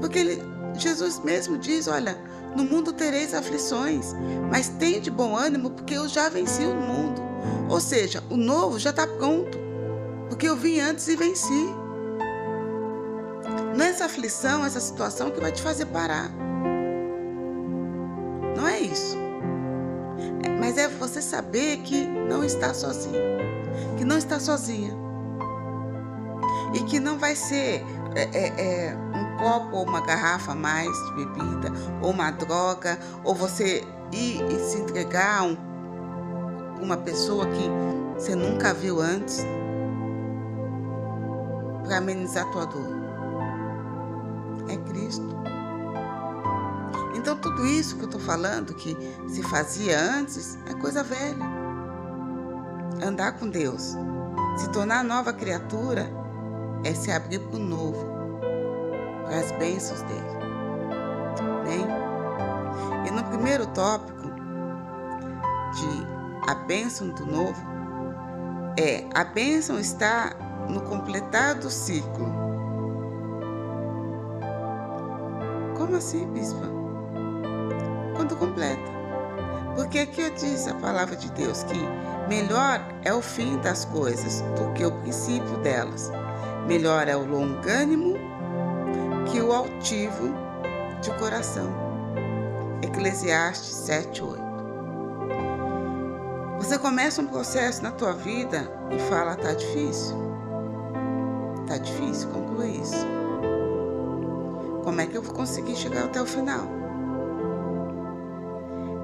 Porque 0.00 0.18
ele, 0.18 0.42
Jesus 0.74 1.20
mesmo 1.20 1.58
diz: 1.58 1.88
Olha, 1.88 2.16
no 2.56 2.64
mundo 2.64 2.92
tereis 2.92 3.34
aflições, 3.34 4.14
mas 4.50 4.68
tem 4.68 5.00
de 5.00 5.10
bom 5.10 5.36
ânimo, 5.36 5.70
porque 5.70 5.94
eu 5.94 6.08
já 6.08 6.28
venci 6.28 6.64
o 6.64 6.74
mundo. 6.74 7.20
Ou 7.68 7.80
seja, 7.80 8.22
o 8.30 8.36
novo 8.36 8.78
já 8.78 8.90
está 8.90 9.06
pronto, 9.06 9.58
porque 10.28 10.48
eu 10.48 10.56
vim 10.56 10.80
antes 10.80 11.06
e 11.08 11.16
venci. 11.16 11.74
Não 13.76 13.84
é 13.84 13.90
essa 13.90 14.06
aflição, 14.06 14.64
essa 14.64 14.80
situação 14.80 15.30
que 15.30 15.40
vai 15.40 15.52
te 15.52 15.60
fazer 15.60 15.86
parar. 15.86 16.30
Saber 21.36 21.76
que 21.78 22.06
não 22.06 22.42
está 22.42 22.72
sozinho. 22.72 23.20
Que 23.98 24.04
não 24.06 24.16
está 24.16 24.40
sozinha. 24.40 24.96
E 26.72 26.80
que 26.84 26.98
não 26.98 27.18
vai 27.18 27.36
ser 27.36 27.84
é, 28.14 28.22
é, 28.32 28.88
é 28.88 28.96
um 28.96 29.36
copo 29.36 29.76
ou 29.76 29.84
uma 29.84 30.00
garrafa 30.00 30.54
mais 30.54 30.88
de 30.88 31.14
bebida, 31.14 31.70
ou 32.00 32.10
uma 32.10 32.30
droga, 32.30 32.98
ou 33.22 33.34
você 33.34 33.84
ir 34.12 34.42
e 34.50 34.58
se 34.60 34.78
entregar 34.78 35.40
a 35.40 35.42
um, 35.42 35.56
uma 36.80 36.96
pessoa 36.96 37.44
que 37.46 37.70
você 38.14 38.34
nunca 38.34 38.72
viu 38.72 38.98
antes 38.98 39.44
para 41.84 41.98
amenizar 41.98 42.50
tua 42.50 42.64
dor 42.64 42.96
é 44.68 44.76
Cristo. 44.90 45.55
Então, 47.26 47.38
tudo 47.38 47.66
isso 47.66 47.96
que 47.96 48.02
eu 48.02 48.06
estou 48.06 48.20
falando, 48.20 48.72
que 48.72 48.96
se 49.26 49.42
fazia 49.42 49.98
antes, 49.98 50.56
é 50.64 50.74
coisa 50.74 51.02
velha. 51.02 51.44
Andar 53.04 53.32
com 53.32 53.48
Deus, 53.48 53.96
se 54.56 54.70
tornar 54.70 55.02
nova 55.02 55.32
criatura, 55.32 56.08
é 56.84 56.94
se 56.94 57.10
abrir 57.10 57.40
para 57.40 57.56
o 57.56 57.58
novo, 57.58 58.06
para 59.24 59.40
as 59.40 59.50
bênçãos 59.50 60.02
dele. 60.02 60.20
Bem? 61.64 61.84
E 63.08 63.10
no 63.10 63.24
primeiro 63.24 63.66
tópico, 63.66 64.30
de 65.72 66.48
a 66.48 66.54
bênção 66.54 67.08
do 67.08 67.26
novo, 67.26 67.60
é 68.78 69.04
a 69.12 69.24
bênção 69.24 69.80
está 69.80 70.30
no 70.68 70.80
completar 70.82 71.56
do 71.56 71.70
ciclo 71.70 72.46
Como 75.76 75.96
assim, 75.96 76.24
bispa? 76.32 76.85
Quando 78.16 78.36
completa. 78.36 78.96
Porque 79.74 79.98
aqui 79.98 80.30
diz 80.30 80.66
a 80.66 80.74
palavra 80.74 81.14
de 81.16 81.30
Deus 81.32 81.62
que 81.64 81.78
melhor 82.28 82.80
é 83.04 83.12
o 83.12 83.20
fim 83.20 83.58
das 83.58 83.84
coisas 83.84 84.40
do 84.58 84.72
que 84.72 84.84
o 84.84 84.92
princípio 85.00 85.58
delas. 85.58 86.10
Melhor 86.66 87.08
é 87.08 87.16
o 87.16 87.24
longânimo 87.24 88.14
que 89.30 89.40
o 89.40 89.52
altivo 89.52 90.34
de 91.02 91.10
coração. 91.18 91.70
Eclesiastes 92.82 93.74
7, 93.74 94.22
8. 94.22 94.46
Você 96.58 96.78
começa 96.78 97.20
um 97.20 97.26
processo 97.26 97.82
na 97.82 97.92
tua 97.92 98.12
vida 98.12 98.68
e 98.90 98.98
fala, 99.10 99.36
tá 99.36 99.52
difícil. 99.52 100.16
Tá 101.66 101.76
difícil, 101.78 102.28
conclui 102.30 102.80
isso. 102.80 103.06
Como 104.82 105.00
é 105.00 105.06
que 105.06 105.16
eu 105.16 105.22
vou 105.22 105.34
conseguir 105.34 105.76
chegar 105.76 106.04
até 106.04 106.20
o 106.22 106.26
final? 106.26 106.85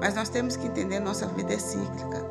Mas 0.03 0.15
nós 0.15 0.27
temos 0.27 0.57
que 0.57 0.67
entender 0.67 0.99
nossa 0.99 1.25
vida 1.27 1.53
é 1.53 1.57
cíclica. 1.57 2.25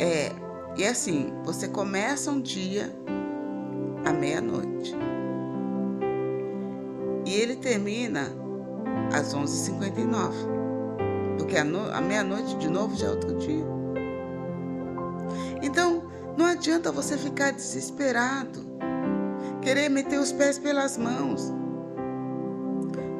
É, 0.00 0.32
e 0.74 0.86
assim, 0.86 1.34
você 1.44 1.68
começa 1.68 2.30
um 2.30 2.40
dia 2.40 2.90
à 4.06 4.10
meia-noite. 4.10 4.96
E 7.26 7.34
ele 7.34 7.56
termina 7.56 8.32
às 9.12 9.34
11h59. 9.34 10.32
Porque 11.36 11.58
a, 11.58 11.64
no, 11.64 11.92
a 11.92 12.00
meia-noite 12.00 12.56
de 12.56 12.70
novo 12.70 12.96
já 12.96 13.08
é 13.08 13.10
outro 13.10 13.36
dia. 13.36 13.66
Então, 15.60 16.04
não 16.38 16.46
adianta 16.46 16.90
você 16.90 17.18
ficar 17.18 17.50
desesperado, 17.50 18.60
querer 19.60 19.90
meter 19.90 20.18
os 20.18 20.32
pés 20.32 20.58
pelas 20.58 20.96
mãos 20.96 21.52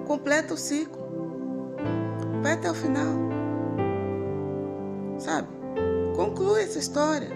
completa 0.07 0.55
o 0.55 0.57
ciclo. 0.57 1.05
Vai 2.43 2.55
até 2.55 2.71
o 2.71 2.75
final. 2.75 3.34
Sabe? 5.19 5.49
Conclui 6.17 6.63
essa 6.63 6.79
história. 6.79 7.31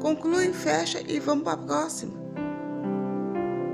Conclui, 0.00 0.52
fecha 0.52 1.00
e 1.06 1.18
vamos 1.18 1.44
para 1.44 1.54
a 1.54 1.64
próxima. 1.64 2.12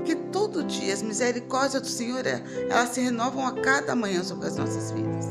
Que 0.05 0.15
todo 0.15 0.63
dia 0.63 0.93
as 0.93 1.01
misericórdias 1.01 1.81
do 1.81 1.87
Senhor, 1.87 2.25
elas 2.25 2.89
se 2.89 3.01
renovam 3.01 3.45
a 3.45 3.53
cada 3.53 3.95
manhã 3.95 4.23
sobre 4.23 4.47
as 4.47 4.57
nossas 4.57 4.91
vidas. 4.91 5.27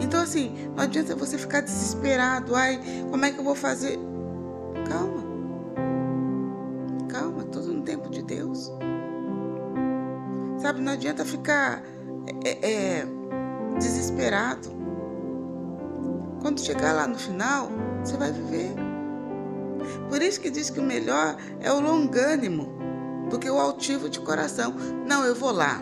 Então, 0.00 0.20
assim, 0.20 0.70
não 0.74 0.84
adianta 0.84 1.14
você 1.14 1.38
ficar 1.38 1.60
desesperado. 1.60 2.54
Ai, 2.54 2.80
como 3.10 3.24
é 3.24 3.30
que 3.30 3.38
eu 3.38 3.44
vou 3.44 3.54
fazer? 3.54 3.98
Calma. 4.88 5.22
Calma, 7.08 7.44
tudo 7.44 7.72
no 7.72 7.82
tempo 7.82 8.10
de 8.10 8.22
Deus. 8.22 8.72
Sabe, 10.58 10.80
não 10.80 10.92
adianta 10.92 11.24
ficar 11.24 11.82
é, 12.44 12.70
é, 12.70 13.06
desesperado. 13.78 14.81
Quando 16.52 16.66
chegar 16.66 16.92
lá 16.92 17.06
no 17.06 17.18
final, 17.18 17.70
você 18.04 18.14
vai 18.14 18.30
viver. 18.30 18.74
Por 20.10 20.20
isso 20.20 20.38
que 20.38 20.50
diz 20.50 20.68
que 20.68 20.78
o 20.78 20.82
melhor 20.82 21.34
é 21.60 21.72
o 21.72 21.80
longânimo 21.80 22.68
do 23.30 23.38
que 23.38 23.48
o 23.48 23.58
altivo 23.58 24.10
de 24.10 24.20
coração. 24.20 24.74
Não, 25.08 25.24
eu 25.24 25.34
vou 25.34 25.50
lá. 25.50 25.80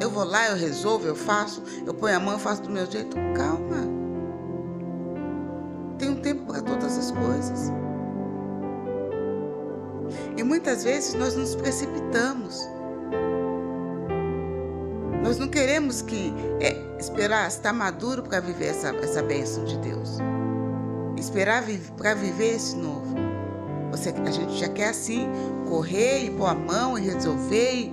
Eu 0.00 0.08
vou 0.08 0.24
lá, 0.24 0.48
eu 0.48 0.56
resolvo, 0.56 1.06
eu 1.06 1.14
faço, 1.14 1.62
eu 1.84 1.92
ponho 1.92 2.16
a 2.16 2.18
mão, 2.18 2.32
eu 2.32 2.38
faço 2.38 2.62
do 2.62 2.70
meu 2.70 2.90
jeito. 2.90 3.14
Calma. 3.36 3.86
Tem 5.98 6.08
um 6.08 6.22
tempo 6.22 6.46
para 6.46 6.62
todas 6.62 6.96
as 6.96 7.10
coisas. 7.10 7.70
E 10.38 10.42
muitas 10.42 10.84
vezes 10.84 11.12
nós 11.12 11.36
nos 11.36 11.54
precipitamos. 11.54 12.66
Nós 15.32 15.38
não 15.38 15.48
queremos 15.48 16.02
que 16.02 16.30
é, 16.60 16.76
esperar 17.00 17.48
estar 17.48 17.72
maduro 17.72 18.22
para 18.22 18.38
viver 18.38 18.66
essa, 18.66 18.94
essa 18.96 19.22
bênção 19.22 19.64
de 19.64 19.78
Deus. 19.78 20.18
Esperar 21.16 21.64
para 21.96 22.12
viver 22.12 22.56
esse 22.56 22.76
novo. 22.76 23.16
Você, 23.92 24.10
a 24.10 24.30
gente 24.30 24.58
já 24.58 24.68
quer 24.68 24.90
assim 24.90 25.26
correr 25.66 26.26
e 26.26 26.30
pôr 26.32 26.44
a 26.44 26.54
mão 26.54 26.98
e 26.98 27.00
resolver. 27.00 27.90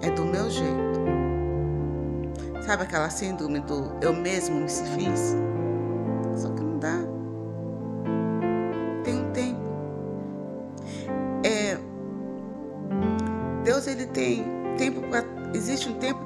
É 0.00 0.08
do 0.08 0.24
meu 0.24 0.48
jeito. 0.48 1.00
Sabe 2.64 2.84
aquela 2.84 3.10
síndrome 3.10 3.60
do 3.60 3.98
eu 4.00 4.14
mesmo 4.14 4.58
me 4.58 4.70
fiz? 4.70 5.36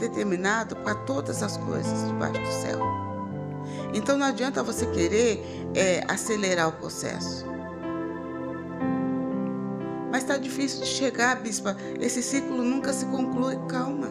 Determinado 0.09 0.77
para 0.77 0.95
todas 0.95 1.43
as 1.43 1.57
coisas 1.57 2.07
debaixo 2.09 2.41
do 2.41 2.53
céu. 2.53 2.81
Então 3.95 4.17
não 4.19 4.27
adianta 4.27 4.63
você 4.63 4.87
querer 4.87 5.43
é, 5.75 6.05
acelerar 6.09 6.69
o 6.69 6.73
processo. 6.73 7.47
Mas 10.11 10.23
está 10.23 10.37
difícil 10.37 10.81
de 10.81 10.87
chegar, 10.87 11.41
bispa. 11.41 11.77
Esse 12.01 12.23
ciclo 12.23 12.63
nunca 12.63 12.93
se 12.93 13.05
conclui. 13.07 13.57
Calma. 13.69 14.09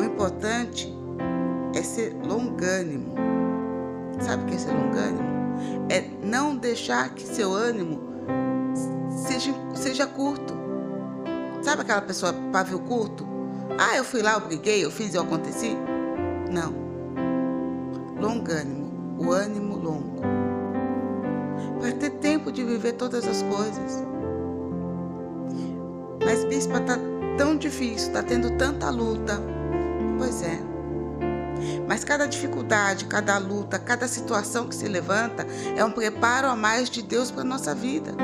O 0.00 0.02
importante 0.02 0.92
é 1.74 1.82
ser 1.82 2.14
longânimo. 2.14 3.14
Sabe 4.20 4.44
o 4.44 4.46
que 4.46 4.54
é 4.54 4.58
ser 4.58 4.72
longânimo? 4.72 5.34
É 5.88 6.08
não 6.24 6.56
deixar 6.56 7.10
que 7.14 7.22
seu 7.22 7.52
ânimo 7.52 8.00
seja, 9.26 9.52
seja 9.74 10.06
curto. 10.06 10.54
Sabe 11.62 11.82
aquela 11.82 12.02
pessoa 12.02 12.32
pavio 12.52 12.80
curto? 12.80 13.33
Ah, 13.76 13.96
eu 13.96 14.04
fui 14.04 14.22
lá, 14.22 14.34
eu 14.34 14.40
briguei, 14.40 14.84
eu 14.84 14.90
fiz, 14.90 15.14
eu 15.14 15.22
aconteci? 15.22 15.76
Não. 16.50 16.72
Longânimo, 18.20 19.18
o 19.18 19.32
ânimo 19.32 19.76
longo. 19.76 20.22
Para 21.80 21.92
ter 21.92 22.10
tempo 22.10 22.52
de 22.52 22.62
viver 22.62 22.92
todas 22.92 23.26
as 23.26 23.42
coisas. 23.42 24.04
Mas, 26.24 26.44
bispa, 26.44 26.80
tá 26.80 26.96
tão 27.36 27.56
difícil, 27.56 28.12
tá 28.12 28.22
tendo 28.22 28.56
tanta 28.56 28.88
luta. 28.90 29.40
Pois 30.18 30.42
é. 30.42 30.58
Mas 31.88 32.04
cada 32.04 32.26
dificuldade, 32.26 33.06
cada 33.06 33.36
luta, 33.38 33.78
cada 33.78 34.06
situação 34.06 34.68
que 34.68 34.74
se 34.74 34.86
levanta 34.86 35.44
é 35.76 35.84
um 35.84 35.90
preparo 35.90 36.46
a 36.46 36.54
mais 36.54 36.88
de 36.88 37.02
Deus 37.02 37.30
para 37.30 37.40
a 37.40 37.44
nossa 37.44 37.74
vida. 37.74 38.14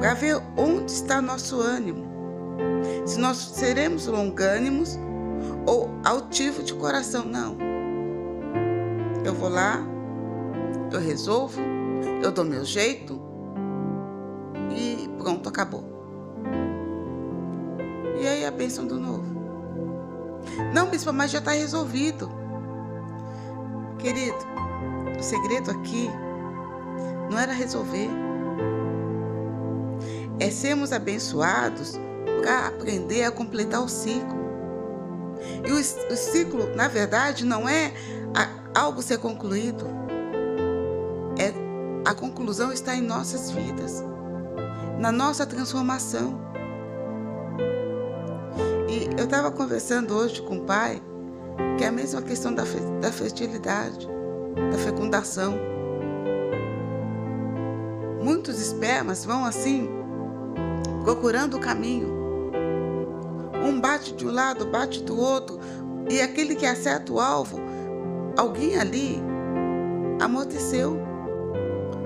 Para 0.00 0.14
ver 0.14 0.42
onde 0.56 0.90
está 0.90 1.22
nosso 1.22 1.60
ânimo. 1.60 2.09
Se 3.06 3.18
nós 3.18 3.36
seremos 3.36 4.06
longânimos 4.06 4.98
ou 5.66 5.90
altivo 6.04 6.62
de 6.62 6.74
coração. 6.74 7.24
Não. 7.24 7.56
Eu 9.24 9.34
vou 9.34 9.48
lá, 9.48 9.80
eu 10.92 11.00
resolvo, 11.00 11.60
eu 12.22 12.32
dou 12.32 12.44
meu 12.44 12.64
jeito 12.64 13.20
e 14.74 15.08
pronto, 15.18 15.48
acabou. 15.48 15.84
E 18.20 18.26
aí 18.26 18.44
a 18.44 18.50
bênção 18.50 18.86
do 18.86 18.98
novo. 18.98 19.24
Não, 20.74 20.88
bispo, 20.88 21.12
mas 21.12 21.30
já 21.30 21.38
está 21.38 21.52
resolvido. 21.52 22.30
Querido, 23.98 24.38
o 25.18 25.22
segredo 25.22 25.70
aqui 25.70 26.10
não 27.30 27.38
era 27.38 27.52
resolver. 27.52 28.08
É 30.38 30.50
sermos 30.50 30.92
abençoados 30.92 31.98
aprender 32.48 33.24
a 33.24 33.30
completar 33.30 33.82
o 33.82 33.88
ciclo. 33.88 34.40
E 35.66 35.72
o, 35.72 35.76
o 35.78 36.16
ciclo, 36.16 36.74
na 36.74 36.88
verdade, 36.88 37.44
não 37.44 37.68
é 37.68 37.92
a, 38.34 38.80
algo 38.80 39.02
ser 39.02 39.18
concluído. 39.18 39.86
É 41.38 41.52
a 42.04 42.14
conclusão 42.14 42.72
está 42.72 42.94
em 42.94 43.02
nossas 43.02 43.50
vidas, 43.50 44.02
na 44.98 45.12
nossa 45.12 45.44
transformação. 45.44 46.40
E 48.88 49.08
eu 49.18 49.24
estava 49.24 49.50
conversando 49.50 50.14
hoje 50.14 50.42
com 50.42 50.56
o 50.56 50.60
pai 50.62 51.00
que 51.76 51.84
é 51.84 51.88
a 51.88 51.92
mesma 51.92 52.20
questão 52.20 52.54
da, 52.54 52.64
da 53.00 53.12
fertilidade, 53.12 54.06
da 54.70 54.78
fecundação. 54.78 55.58
Muitos 58.22 58.60
espermas 58.60 59.24
vão 59.24 59.44
assim, 59.44 59.88
procurando 61.04 61.56
o 61.56 61.60
caminho. 61.60 62.19
Um 63.70 63.80
bate 63.80 64.12
de 64.14 64.26
um 64.26 64.32
lado, 64.32 64.66
bate 64.66 65.00
do 65.04 65.16
outro, 65.16 65.60
e 66.10 66.20
aquele 66.20 66.56
que 66.56 66.66
acerta 66.66 67.12
o 67.12 67.20
alvo, 67.20 67.60
alguém 68.36 68.76
ali 68.76 69.22
amorteceu. 70.20 70.98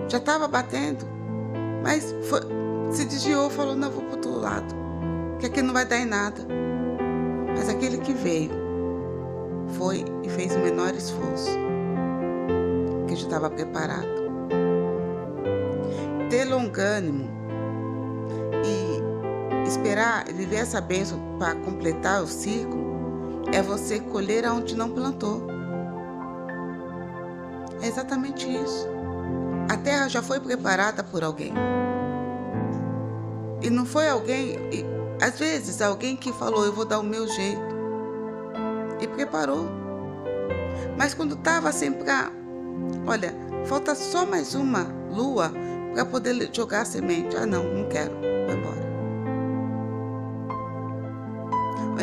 Já 0.07 0.19
estava 0.19 0.47
batendo, 0.47 1.07
mas 1.83 2.15
foi, 2.29 2.41
se 2.93 3.07
desviou, 3.07 3.49
falou: 3.49 3.75
Não, 3.75 3.91
vou 3.91 4.03
para 4.03 4.11
o 4.11 4.17
outro 4.17 4.39
lado, 4.39 4.75
que 5.39 5.47
aqui 5.47 5.63
não 5.63 5.73
vai 5.73 5.87
dar 5.87 5.97
em 5.97 6.05
nada. 6.05 6.47
Mas 7.57 7.71
aquele 7.71 7.97
que 7.97 8.13
veio 8.13 8.51
foi 9.79 10.05
e 10.23 10.29
fez 10.29 10.55
o 10.55 10.59
menor 10.59 10.95
esforço, 10.95 11.49
que 13.09 13.17
já 13.17 13.25
estava 13.25 13.49
preparado. 13.49 14.23
Ter 16.29 16.45
longânimo 16.45 17.44
esperar 19.85 20.25
viver 20.33 20.57
essa 20.57 20.81
bênção 20.81 21.37
para 21.39 21.55
completar 21.57 22.23
o 22.23 22.27
ciclo 22.27 23.45
é 23.53 23.61
você 23.61 24.01
colher 24.01 24.47
aonde 24.47 24.75
não 24.75 24.89
plantou. 24.89 25.47
É 27.83 27.87
exatamente 27.87 28.49
isso. 28.49 28.89
A 29.69 29.77
terra 29.77 30.09
já 30.09 30.23
foi 30.23 30.41
preparada 30.41 31.05
por 31.05 31.23
alguém. 31.23 31.53
E 33.61 33.69
não 33.69 33.85
foi 33.85 34.09
alguém, 34.09 34.57
às 35.21 35.39
vezes, 35.39 35.83
alguém 35.83 36.17
que 36.17 36.33
falou, 36.33 36.65
eu 36.65 36.73
vou 36.73 36.87
dar 36.87 36.99
o 36.99 37.03
meu 37.03 37.29
jeito. 37.29 37.75
E 39.03 39.07
preparou. 39.07 39.69
Mas 40.97 41.13
quando 41.13 41.35
estava 41.35 41.69
assim 41.69 41.93
para. 41.93 42.33
Olha, 43.07 43.35
falta 43.67 43.95
só 43.95 44.25
mais 44.25 44.55
uma 44.55 44.87
lua 45.11 45.53
para 45.93 46.07
poder 46.07 46.49
jogar 46.55 46.83
a 46.83 46.85
semente. 46.87 47.37
Ah, 47.37 47.45
não, 47.45 47.65
não 47.65 47.89
quero. 47.89 48.13
Vai 48.47 48.57
embora. 48.57 48.84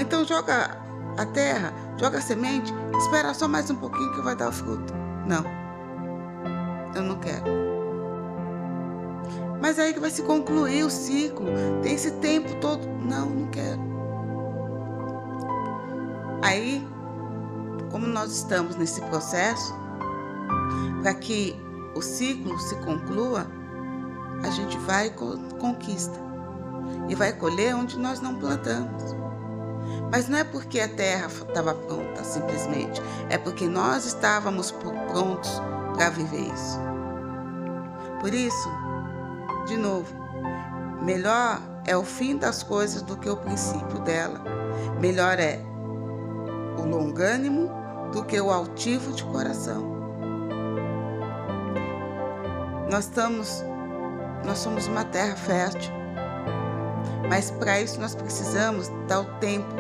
Então 0.02 0.26
joga 0.26 0.80
a 1.16 1.26
terra, 1.28 1.72
joga 1.96 2.18
a 2.18 2.22
semente, 2.22 2.74
espera 2.98 3.36
só 3.36 3.48
mais 3.48 3.70
um 3.70 3.76
pouquinho 3.76 4.12
que 4.14 4.22
vai 4.22 4.36
dar 4.36 4.50
o 4.50 4.52
fruto. 4.52 4.92
Não. 5.28 5.46
Eu 6.96 7.04
não 7.04 7.20
quero. 7.20 7.46
Mas 9.62 9.78
aí 9.78 9.94
que 9.94 10.00
vai 10.00 10.10
se 10.10 10.24
concluir 10.24 10.84
o 10.84 10.90
ciclo. 10.90 11.46
Tem 11.84 11.94
esse 11.94 12.10
tempo 12.14 12.56
todo. 12.56 12.84
Não, 13.06 13.30
não 13.30 13.48
quero. 13.52 13.80
Aí, 16.42 16.86
como 17.92 18.08
nós 18.08 18.32
estamos 18.32 18.76
nesse 18.76 19.02
processo, 19.02 19.72
para 21.04 21.14
que 21.14 21.56
o 21.96 22.02
ciclo 22.02 22.58
se 22.58 22.76
conclua, 22.78 23.46
a 24.44 24.50
gente 24.50 24.80
vai 24.80 25.08
e 25.08 25.12
conquista. 25.60 26.20
E 27.08 27.14
vai 27.14 27.34
colher 27.34 27.76
onde 27.76 28.00
nós 28.00 28.20
não 28.20 28.40
plantamos. 28.40 29.21
Mas 30.12 30.28
não 30.28 30.38
é 30.38 30.44
porque 30.44 30.80
a 30.80 30.90
terra 30.90 31.28
estava 31.28 31.74
pronta, 31.74 32.24
simplesmente. 32.24 33.02
É 33.30 33.38
porque 33.38 33.66
nós 33.68 34.06
estávamos 34.06 34.72
prontos 34.72 35.62
para 35.96 36.10
viver 36.10 36.52
isso. 36.54 36.80
Por 38.20 38.34
isso, 38.34 38.70
de 39.68 39.78
novo, 39.78 40.14
melhor 41.02 41.62
é 41.88 41.96
o 41.96 42.04
fim 42.04 42.38
das 42.38 42.62
coisas 42.62 43.02
do 43.02 43.18
que 43.18 43.30
o 43.30 43.38
princípio 43.38 44.00
dela. 44.00 44.42
Melhor 45.00 45.40
é 45.40 45.60
o 46.78 46.86
longânimo 46.86 47.72
do 48.12 48.24
que 48.24 48.40
o 48.40 48.52
altivo 48.52 49.14
de 49.14 49.24
coração. 49.24 49.92
Nós 52.90 53.06
estamos, 53.06 53.64
nós 54.46 54.58
somos 54.58 54.88
uma 54.88 55.06
terra 55.06 55.36
fértil, 55.36 55.92
mas 57.30 57.50
para 57.52 57.80
isso 57.80 58.00
nós 58.02 58.14
precisamos 58.14 58.90
dar 59.08 59.22
o 59.22 59.26
tempo, 59.40 59.74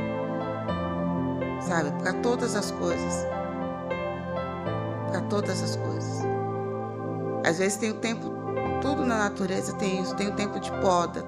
sabe, 1.68 1.92
para 2.02 2.14
todas 2.14 2.56
as 2.56 2.72
coisas, 2.72 3.26
para 5.10 5.22
todas 5.30 5.62
as 5.62 5.76
coisas. 5.76 6.22
Às 7.46 7.58
vezes 7.58 7.78
tem 7.78 7.92
o 7.92 7.96
tempo 7.96 8.42
tudo 8.82 9.06
na 9.06 9.18
natureza 9.18 9.74
tem 9.74 10.02
isso. 10.02 10.16
Tem 10.16 10.28
o 10.28 10.36
tempo 10.36 10.60
de 10.60 10.72
poda, 10.82 11.24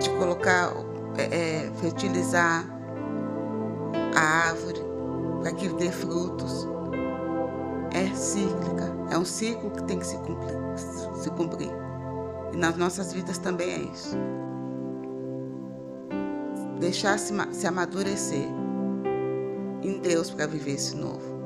de 0.00 0.10
colocar, 0.10 0.72
é, 1.18 1.24
é, 1.66 1.70
fertilizar 1.76 2.64
a 4.14 4.48
árvore 4.48 4.80
para 5.40 5.52
que 5.52 5.68
dê 5.68 5.92
frutos. 5.92 6.66
É 7.92 8.14
cíclica, 8.14 8.92
é 9.10 9.18
um 9.18 9.24
ciclo 9.24 9.70
que 9.70 9.82
tem 9.84 9.98
que 9.98 10.06
se 10.06 10.16
cumprir, 10.18 10.58
se 11.14 11.30
cumprir. 11.30 11.70
E 12.52 12.56
nas 12.56 12.76
nossas 12.76 13.12
vidas 13.12 13.38
também 13.38 13.70
é 13.70 13.78
isso. 13.78 14.16
Deixar 16.78 17.18
se, 17.18 17.32
se 17.52 17.66
amadurecer 17.66 18.48
em 19.86 19.98
Deus 20.00 20.30
para 20.30 20.46
viver 20.46 20.72
esse 20.72 20.96
novo. 20.96 21.36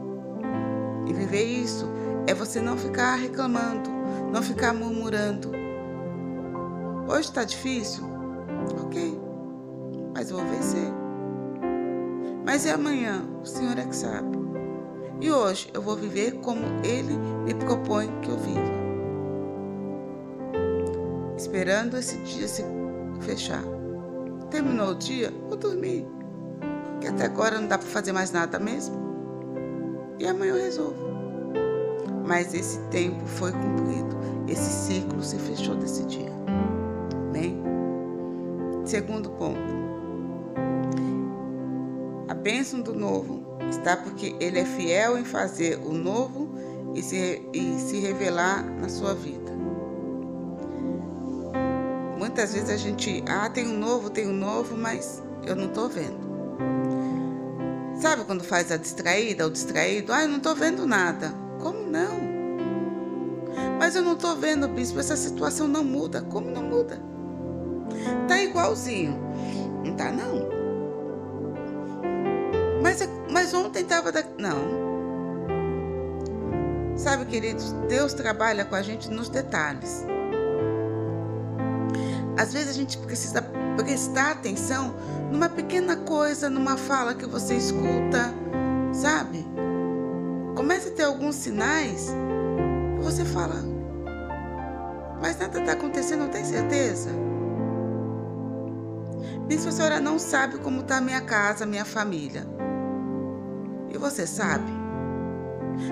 E 1.06 1.12
viver 1.12 1.44
isso 1.44 1.86
é 2.26 2.34
você 2.34 2.60
não 2.60 2.76
ficar 2.76 3.16
reclamando, 3.16 3.90
não 4.32 4.42
ficar 4.42 4.72
murmurando. 4.72 5.50
Hoje 7.08 7.28
está 7.28 7.44
difícil? 7.44 8.04
Ok, 8.84 9.20
mas 10.14 10.30
eu 10.30 10.38
vou 10.38 10.46
vencer. 10.46 10.92
Mas 12.44 12.64
e 12.64 12.70
amanhã? 12.70 13.22
O 13.42 13.46
Senhor 13.46 13.78
é 13.78 13.84
que 13.84 13.94
sabe. 13.94 14.38
E 15.20 15.30
hoje 15.30 15.70
eu 15.74 15.82
vou 15.82 15.96
viver 15.96 16.32
como 16.40 16.62
Ele 16.82 17.16
me 17.44 17.54
propõe 17.54 18.08
que 18.22 18.30
eu 18.30 18.38
viva. 18.38 18.80
Esperando 21.36 21.96
esse 21.96 22.16
dia 22.18 22.48
se 22.48 22.64
fechar. 23.20 23.62
Terminou 24.50 24.90
o 24.90 24.94
dia, 24.94 25.32
vou 25.48 25.56
dormir. 25.56 26.06
Que 27.00 27.08
até 27.08 27.24
agora 27.24 27.60
não 27.60 27.68
dá 27.68 27.78
para 27.78 27.88
fazer 27.88 28.12
mais 28.12 28.30
nada 28.30 28.58
mesmo. 28.58 28.96
E 30.18 30.26
amanhã 30.26 30.54
eu 30.54 30.62
resolvo 30.62 31.10
mas 32.30 32.54
esse 32.54 32.78
tempo 32.92 33.26
foi 33.26 33.50
cumprido, 33.50 34.16
esse 34.46 34.70
ciclo 34.70 35.20
se 35.20 35.36
fechou 35.36 35.74
desse 35.74 36.04
dia. 36.04 36.30
Amém? 37.28 37.60
Segundo 38.84 39.30
ponto. 39.30 39.58
A 42.28 42.34
bênção 42.34 42.82
do 42.82 42.94
novo 42.94 43.58
está 43.68 43.96
porque 43.96 44.36
ele 44.38 44.60
é 44.60 44.64
fiel 44.64 45.18
em 45.18 45.24
fazer 45.24 45.80
o 45.84 45.92
novo 45.92 46.54
e 46.94 47.02
se, 47.02 47.42
e 47.52 47.80
se 47.80 47.98
revelar 47.98 48.62
na 48.80 48.88
sua 48.88 49.12
vida. 49.12 49.50
muitas 52.16 52.54
vezes 52.54 52.70
a 52.70 52.76
gente, 52.76 53.24
ah, 53.26 53.50
tem 53.50 53.66
um 53.66 53.76
novo, 53.76 54.08
tem 54.08 54.28
um 54.28 54.32
novo, 54.32 54.76
mas 54.76 55.20
eu 55.44 55.56
não 55.56 55.64
estou 55.64 55.88
vendo. 55.88 56.29
Sabe 58.00 58.24
quando 58.24 58.42
faz 58.42 58.72
a 58.72 58.78
distraída 58.78 59.44
ou 59.44 59.50
distraído? 59.50 60.10
Ah, 60.10 60.22
eu 60.22 60.28
não 60.28 60.38
estou 60.38 60.54
vendo 60.54 60.86
nada. 60.86 61.34
Como 61.60 61.82
não? 61.82 62.18
Mas 63.78 63.94
eu 63.94 64.00
não 64.00 64.14
estou 64.14 64.34
vendo, 64.36 64.66
bispo, 64.68 64.98
essa 64.98 65.16
situação 65.16 65.68
não 65.68 65.84
muda. 65.84 66.22
Como 66.22 66.50
não 66.50 66.62
muda? 66.62 66.98
Tá 68.26 68.42
igualzinho. 68.42 69.20
Não 69.84 69.94
tá, 69.96 70.10
não. 70.10 70.48
Mas, 72.82 73.06
mas 73.30 73.52
ontem 73.52 73.82
estava 73.82 74.10
da... 74.10 74.24
Não. 74.38 74.80
Sabe, 76.96 77.26
queridos, 77.26 77.72
Deus 77.86 78.14
trabalha 78.14 78.64
com 78.64 78.76
a 78.76 78.82
gente 78.82 79.10
nos 79.10 79.28
detalhes. 79.28 80.06
Às 82.38 82.54
vezes 82.54 82.70
a 82.70 82.72
gente 82.72 82.96
precisa 82.96 83.42
prestar 83.82 84.32
atenção 84.32 84.94
numa 85.32 85.48
pequena 85.48 85.96
coisa, 85.96 86.50
numa 86.50 86.76
fala 86.76 87.14
que 87.14 87.24
você 87.24 87.54
escuta, 87.54 88.34
sabe? 88.92 89.46
Começa 90.54 90.90
a 90.90 90.92
ter 90.92 91.04
alguns 91.04 91.36
sinais 91.36 92.10
que 92.98 93.02
você 93.02 93.24
fala, 93.24 93.56
mas 95.22 95.38
nada 95.38 95.60
está 95.60 95.72
acontecendo, 95.72 96.20
não 96.20 96.28
tem 96.28 96.44
certeza? 96.44 97.08
Minha 99.48 99.68
a 99.68 99.72
senhora 99.72 99.98
não 99.98 100.18
sabe 100.18 100.58
como 100.58 100.82
está 100.82 101.00
minha 101.00 101.22
casa, 101.22 101.64
minha 101.64 101.84
família. 101.84 102.46
E 103.88 103.96
você 103.96 104.26
sabe? 104.26 104.70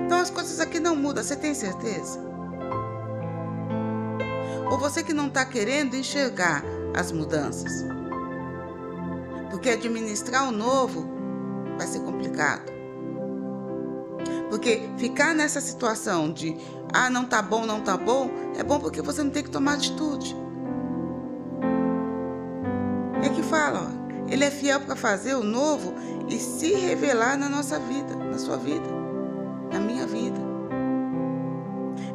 Então 0.04 0.18
as 0.18 0.28
coisas 0.28 0.60
aqui 0.60 0.78
não 0.78 0.94
mudam, 0.94 1.24
você 1.24 1.36
tem 1.36 1.54
certeza? 1.54 2.20
Ou 4.70 4.78
você 4.78 5.02
que 5.02 5.14
não 5.14 5.28
está 5.28 5.46
querendo 5.46 5.96
enxergar 5.96 6.62
as 6.94 7.12
mudanças? 7.12 7.84
Porque 9.50 9.70
administrar 9.70 10.48
o 10.48 10.52
novo 10.52 11.08
vai 11.76 11.86
ser 11.86 12.00
complicado. 12.00 12.72
Porque 14.48 14.88
ficar 14.96 15.34
nessa 15.34 15.60
situação 15.60 16.32
de 16.32 16.56
ah, 16.92 17.10
não 17.10 17.24
tá 17.24 17.42
bom, 17.42 17.66
não 17.66 17.80
tá 17.80 17.96
bom, 17.96 18.30
é 18.56 18.62
bom 18.62 18.80
porque 18.80 19.02
você 19.02 19.22
não 19.22 19.30
tem 19.30 19.42
que 19.42 19.50
tomar 19.50 19.74
atitude. 19.74 20.36
É 23.22 23.28
que 23.28 23.42
fala, 23.42 23.90
ó, 23.90 24.08
ele 24.30 24.44
é 24.44 24.50
fiel 24.50 24.80
para 24.80 24.96
fazer 24.96 25.34
o 25.34 25.42
novo 25.42 25.94
e 26.28 26.38
se 26.38 26.72
revelar 26.74 27.36
na 27.36 27.48
nossa 27.48 27.78
vida, 27.78 28.14
na 28.14 28.38
sua 28.38 28.56
vida, 28.56 28.86
na 29.72 29.80
minha 29.80 30.06
vida. 30.06 30.38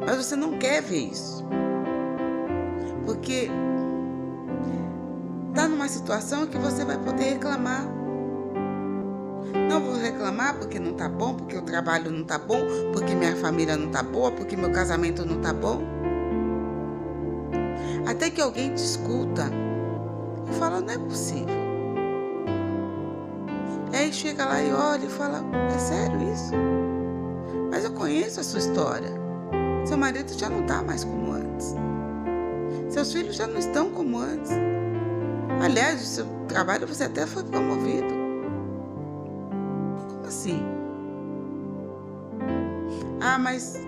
Mas 0.04 0.16
você 0.16 0.36
não 0.36 0.58
quer 0.58 0.82
ver 0.82 1.10
isso. 1.10 1.44
Porque 3.04 3.50
está 5.54 5.68
numa 5.68 5.86
situação 5.86 6.48
que 6.48 6.58
você 6.58 6.84
vai 6.84 6.98
poder 6.98 7.34
reclamar. 7.34 7.86
Não 9.70 9.80
vou 9.80 9.94
reclamar 9.94 10.58
porque 10.58 10.80
não 10.80 10.90
está 10.90 11.08
bom, 11.08 11.34
porque 11.34 11.56
o 11.56 11.62
trabalho 11.62 12.10
não 12.10 12.22
está 12.22 12.36
bom, 12.38 12.58
porque 12.92 13.14
minha 13.14 13.36
família 13.36 13.76
não 13.76 13.86
está 13.86 14.02
boa, 14.02 14.32
porque 14.32 14.56
meu 14.56 14.72
casamento 14.72 15.24
não 15.24 15.36
está 15.36 15.52
bom. 15.52 15.80
Até 18.04 18.30
que 18.30 18.40
alguém 18.40 18.74
te 18.74 18.82
escuta 18.82 19.48
e 20.50 20.54
fala, 20.58 20.80
não 20.80 20.92
é 20.92 20.98
possível. 20.98 21.54
E 23.92 23.96
aí 23.96 24.12
chega 24.12 24.44
lá 24.44 24.60
e 24.60 24.72
olha 24.72 25.04
e 25.04 25.08
fala, 25.08 25.40
é 25.72 25.78
sério 25.78 26.32
isso? 26.32 26.52
Mas 27.70 27.84
eu 27.84 27.92
conheço 27.92 28.40
a 28.40 28.42
sua 28.42 28.58
história. 28.58 29.12
Seu 29.86 29.96
marido 29.96 30.36
já 30.36 30.50
não 30.50 30.62
está 30.62 30.82
mais 30.82 31.04
como 31.04 31.32
antes. 31.32 31.76
Seus 32.88 33.12
filhos 33.12 33.36
já 33.36 33.46
não 33.46 33.58
estão 33.58 33.90
como 33.90 34.18
antes. 34.18 34.50
Aliás, 35.62 36.02
o 36.02 36.06
seu 36.06 36.26
trabalho 36.48 36.86
você 36.86 37.04
até 37.04 37.26
foi 37.26 37.42
promovido. 37.44 38.14
Como 40.08 40.26
assim? 40.26 40.62
Ah, 43.20 43.38
mas 43.38 43.78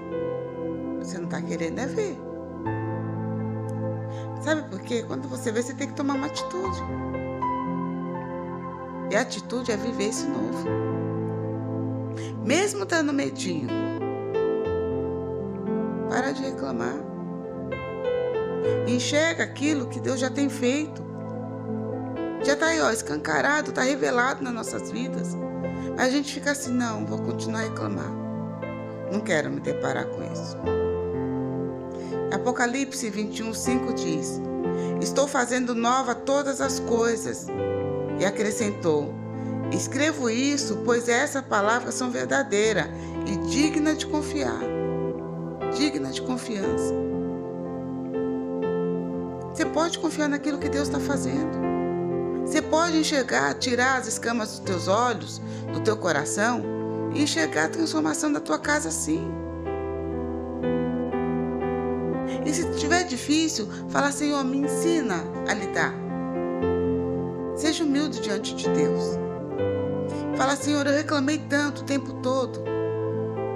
você 0.99 1.19
não 1.19 1.25
está 1.25 1.41
querendo 1.43 1.79
é 1.79 1.87
ver. 1.87 2.19
Sabe 4.43 4.63
por 4.71 4.81
quê? 4.81 5.05
Quando 5.07 5.29
você 5.29 5.53
vê, 5.53 5.63
você 5.63 5.75
tem 5.75 5.89
que 5.89 5.95
tomar 5.95 6.15
uma 6.15 6.27
atitude. 6.27 6.83
E 9.11 9.17
a 9.17 9.21
atitude 9.21 9.71
é 9.71 9.77
viver 9.77 10.09
esse 10.09 10.27
novo. 10.27 10.69
Mesmo 12.45 12.85
estando 12.85 13.13
medinho. 13.13 13.69
Para 16.09 16.33
de 16.33 16.43
reclamar. 16.43 16.97
Enxerga 18.89 19.45
aquilo 19.45 19.89
que 19.89 20.01
Deus 20.01 20.19
já 20.19 20.31
tem 20.31 20.49
feito. 20.49 21.06
Já 22.45 22.53
está 22.53 22.67
aí, 22.67 22.81
ó, 22.81 22.91
escancarado, 22.91 23.71
está 23.71 23.83
revelado 23.83 24.43
nas 24.43 24.53
nossas 24.53 24.91
vidas. 24.91 25.35
Mas 25.97 26.09
a 26.09 26.11
gente 26.11 26.33
fica 26.33 26.53
assim, 26.53 26.73
não, 26.73 27.07
vou 27.07 27.19
continuar 27.19 27.61
a 27.61 27.65
reclamar. 27.65 28.11
Não 29.11 29.21
quero 29.21 29.51
me 29.51 29.61
deparar 29.61 30.07
com 30.07 30.23
isso. 30.33 30.57
Apocalipse 32.33 33.09
21, 33.09 33.55
5 33.55 33.95
diz: 33.95 34.41
Estou 35.01 35.27
fazendo 35.27 35.75
nova 35.75 36.15
todas 36.15 36.61
as 36.61 36.81
coisas. 36.81 37.47
E 38.19 38.25
acrescentou: 38.25 39.15
Escrevo 39.73 40.29
isso, 40.29 40.83
pois 40.85 41.09
essas 41.09 41.43
palavras 41.43 41.95
são 41.95 42.11
verdadeiras 42.11 42.87
e 43.27 43.37
dignas 43.49 43.99
de 43.99 44.07
confiar. 44.07 44.61
Digna 45.77 46.11
de 46.11 46.23
confiança. 46.23 46.95
Você 49.53 49.65
pode 49.65 49.99
confiar 49.99 50.29
naquilo 50.29 50.59
que 50.59 50.69
Deus 50.69 50.89
está 50.89 51.01
fazendo. 51.01 51.76
Pode 52.71 52.99
enxergar, 52.99 53.55
tirar 53.55 53.99
as 53.99 54.07
escamas 54.07 54.51
dos 54.51 54.59
teus 54.61 54.89
olhos, 54.89 55.41
do 55.73 55.81
teu 55.81 55.97
coração 55.97 56.63
e 57.15 57.23
enxergar 57.23 57.67
a 57.67 57.69
transformação 57.69 58.33
da 58.33 58.41
tua 58.41 58.59
casa 58.59 58.91
sim. 58.91 59.31
E 62.45 62.53
se 62.53 62.69
estiver 62.69 63.05
difícil, 63.05 63.69
fala, 63.89 64.13
Senhor, 64.13 64.45
me 64.45 64.59
ensina 64.59 65.17
a 65.49 65.55
lidar. 65.55 65.95
Seja 67.57 67.85
humilde 67.85 68.21
diante 68.21 68.55
de 68.55 68.69
Deus. 68.71 69.19
Fala, 70.37 70.55
Senhor, 70.55 70.87
eu 70.87 70.93
reclamei 70.93 71.39
tanto 71.49 71.83
o 71.83 71.85
tempo 71.85 72.13
todo 72.15 72.63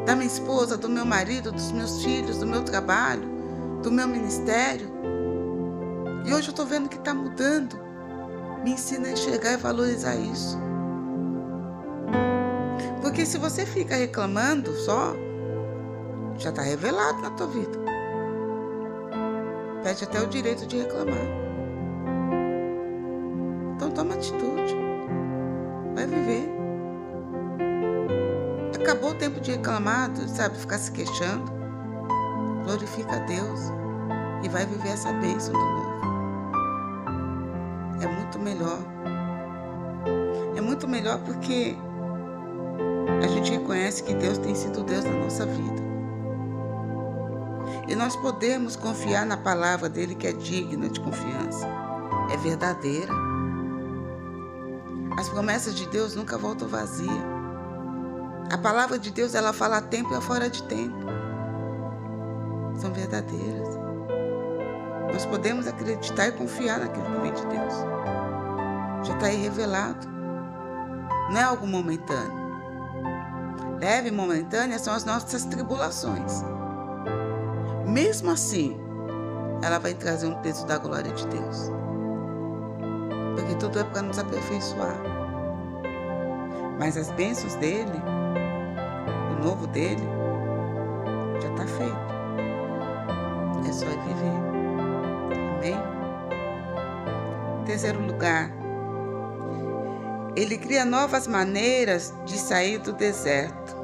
da 0.07 0.17
minha 0.17 0.27
esposa, 0.27 0.77
do 0.77 0.89
meu 0.89 1.05
marido, 1.05 1.53
dos 1.53 1.71
meus 1.73 2.03
filhos, 2.03 2.39
do 2.39 2.47
meu 2.47 2.63
trabalho, 2.63 3.23
do 3.83 3.93
meu 3.93 4.09
ministério. 4.09 4.91
E 6.25 6.33
hoje 6.33 6.49
eu 6.49 6.51
estou 6.51 6.67
vendo 6.67 6.89
que 6.89 6.97
está 6.97 7.15
mudando. 7.15 7.90
Me 8.63 8.73
ensina 8.73 9.09
a 9.09 9.13
enxergar 9.13 9.53
e 9.53 9.57
valorizar 9.57 10.17
isso. 10.17 10.59
Porque 13.01 13.25
se 13.25 13.39
você 13.39 13.65
fica 13.65 13.97
reclamando 13.97 14.71
só, 14.77 15.15
já 16.37 16.51
está 16.51 16.63
revelado 16.63 17.23
na 17.23 17.31
tua 17.31 17.47
vida. 17.47 17.79
Pede 19.83 20.05
até 20.05 20.21
o 20.21 20.27
direito 20.27 20.67
de 20.67 20.77
reclamar. 20.77 21.27
Então 23.77 23.91
toma 23.93 24.15
atitude. 24.15 24.77
Vai 25.95 26.07
viver. 26.07 26.49
Acabou 28.79 29.11
o 29.11 29.15
tempo 29.15 29.41
de 29.41 29.53
reclamar, 29.53 30.11
sabe, 30.27 30.59
ficar 30.59 30.79
se 30.79 30.93
queixando. 30.93 31.51
Glorifica 32.65 33.17
a 33.17 33.21
Deus 33.21 33.61
e 34.43 34.49
vai 34.51 34.67
viver 34.67 34.91
essa 34.91 35.13
bênção 35.15 35.53
do 35.55 35.59
mundo 35.59 35.80
muito 38.31 38.39
melhor. 38.39 38.79
É 40.57 40.61
muito 40.61 40.87
melhor 40.87 41.19
porque 41.25 41.77
a 43.23 43.27
gente 43.27 43.51
reconhece 43.51 44.05
que 44.05 44.15
Deus 44.15 44.39
tem 44.39 44.55
sido 44.55 44.85
Deus 44.85 45.05
na 45.05 45.13
nossa 45.13 45.45
vida. 45.47 45.91
E 47.89 47.97
nós 47.97 48.15
podemos 48.15 48.77
confiar 48.77 49.27
na 49.27 49.37
palavra 49.37 49.89
dele 49.89 50.15
que 50.15 50.29
é 50.29 50.33
digna 50.33 50.89
de 50.89 51.01
confiança, 51.01 51.67
é 52.33 52.37
verdadeira. 52.37 53.13
As 55.19 55.29
promessas 55.29 55.75
de 55.75 55.87
Deus 55.89 56.15
nunca 56.15 56.39
voltam 56.39 56.69
vazias. 56.69 57.11
A 58.53 58.59
palavra 58.59 58.99
de 58.99 59.11
Deus 59.11 59.35
ela 59.35 59.53
fala 59.53 59.79
a 59.79 59.83
tempo 59.83 60.17
e 60.17 60.21
fora 60.21 60.49
de 60.49 60.63
tempo. 60.65 61.07
São 62.77 62.93
verdadeiras. 62.93 63.69
Nós 65.13 65.27
podemos 65.27 65.67
acreditar 65.67 66.29
e 66.29 66.33
confiar 66.33 66.79
naquilo 66.79 67.05
que 67.05 67.21
vem 67.21 67.33
de 67.33 67.47
Deus. 67.47 67.75
Já 69.03 69.15
está 69.15 69.27
aí 69.27 69.37
revelado. 69.37 70.07
Não 71.31 71.39
é 71.39 71.43
algo 71.43 71.67
momentâneo. 71.67 72.41
Leve 73.81 74.09
e 74.09 74.13
momentânea 74.13 74.79
são 74.79 74.93
as 74.95 75.05
nossas 75.05 75.45
tribulações. 75.45 76.43
Mesmo 77.87 78.31
assim, 78.31 78.79
ela 79.63 79.79
vai 79.79 79.95
trazer 79.95 80.27
um 80.27 80.35
peso 80.43 80.67
da 80.67 80.79
glória 80.79 81.13
de 81.13 81.27
Deus. 81.29 81.71
Porque 83.37 83.55
tudo 83.55 83.79
é 83.79 83.85
para 83.85 84.03
nos 84.03 84.19
aperfeiçoar. 84.19 84.97
Mas 86.79 86.97
as 86.97 87.11
bênçãos 87.13 87.55
dele, 87.57 88.03
o 89.39 89.45
novo 89.45 89.67
dele, 89.69 90.03
já 91.41 91.49
está 91.51 91.67
feito. 91.67 92.11
É 93.69 93.73
só 93.73 93.87
viver. 93.87 94.51
Amém? 95.57 96.01
terceiro 97.71 98.05
lugar, 98.05 98.51
ele 100.41 100.57
cria 100.57 100.87
novas 100.87 101.27
maneiras 101.27 102.15
de 102.25 102.39
sair 102.39 102.79
do 102.79 102.95
deserto. 102.95 103.77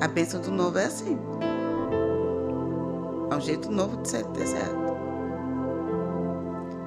A 0.00 0.08
bênção 0.08 0.40
do 0.40 0.50
novo 0.50 0.78
é 0.78 0.86
assim. 0.86 1.16
É 3.30 3.34
um 3.34 3.40
jeito 3.40 3.70
novo 3.70 3.98
de 3.98 4.08
sair 4.08 4.24
do 4.24 4.32
deserto. 4.32 4.82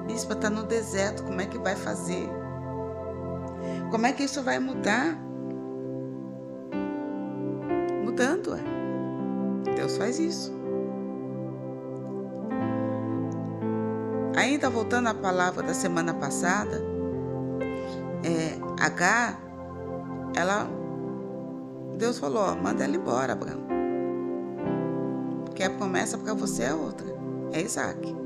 Bispa 0.06 0.34
está 0.34 0.50
no 0.50 0.64
deserto, 0.64 1.24
como 1.24 1.40
é 1.40 1.46
que 1.46 1.58
vai 1.58 1.74
fazer? 1.74 2.28
Como 3.90 4.06
é 4.06 4.12
que 4.12 4.24
isso 4.24 4.42
vai 4.42 4.58
mudar? 4.58 5.18
Mudando, 8.04 8.54
é. 8.54 9.74
Deus 9.74 9.96
faz 9.96 10.18
isso. 10.18 10.55
Ainda 14.56 14.70
voltando 14.70 15.08
à 15.08 15.12
palavra 15.12 15.62
da 15.62 15.74
semana 15.74 16.14
passada, 16.14 16.82
é, 18.24 18.56
H, 18.82 19.38
ela, 20.34 20.66
Deus 21.98 22.18
falou, 22.18 22.42
ó, 22.42 22.56
manda 22.56 22.82
ela 22.82 22.96
embora, 22.96 23.34
Abraão. 23.34 23.60
Porque 25.44 25.62
a 25.62 25.68
promessa 25.68 26.16
para 26.16 26.32
você 26.32 26.62
é 26.62 26.74
outra, 26.74 27.06
é 27.52 27.60
Isaac. 27.60 28.16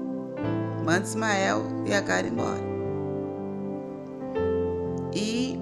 Manda 0.86 1.02
Ismael 1.02 1.64
e 1.84 1.92
Agar 1.92 2.24
embora. 2.24 2.62
E 5.12 5.58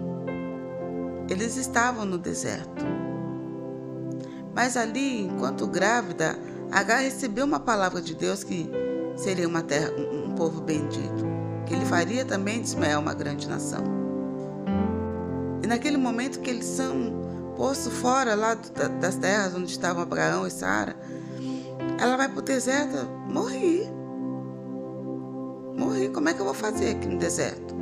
eles 1.31 1.57
estavam 1.57 2.05
no 2.05 2.19
deserto. 2.19 2.85
Mas 4.55 4.77
ali, 4.77 5.23
enquanto 5.23 5.67
grávida, 5.67 6.39
Agar 6.71 6.99
recebeu 6.99 7.47
uma 7.47 7.59
palavra 7.59 8.03
de 8.03 8.15
Deus 8.15 8.45
que 8.45 8.71
seria 9.17 9.49
uma 9.49 9.63
terra, 9.63 9.91
povo 10.39 10.61
bendito, 10.61 11.27
que 11.67 11.75
ele 11.75 11.85
faria 11.85 12.25
também 12.25 12.63
de 12.63 12.69
Ismael 12.69 13.01
uma 13.01 13.13
grande 13.13 13.49
nação. 13.49 13.83
E 15.61 15.67
naquele 15.67 15.97
momento 15.97 16.39
que 16.39 16.49
eles 16.49 16.65
são 16.65 17.55
postos 17.57 17.93
fora 17.95 18.37
lá 18.37 18.55
das 18.55 19.17
terras 19.17 19.53
onde 19.53 19.73
estavam 19.73 20.01
Abraão 20.01 20.47
e 20.47 20.51
Sara, 20.51 20.95
ela 22.01 22.17
vai 22.17 22.29
para 22.29 22.39
o 22.39 22.43
deserto, 22.43 23.11
morri. 23.29 23.83
Morri, 25.77 26.09
como 26.11 26.29
é 26.29 26.35
que 26.35 26.41
eu 26.41 26.45
vou 26.45 26.55
fazer 26.55 26.91
aqui 26.91 27.09
no 27.09 27.19
deserto? 27.19 27.75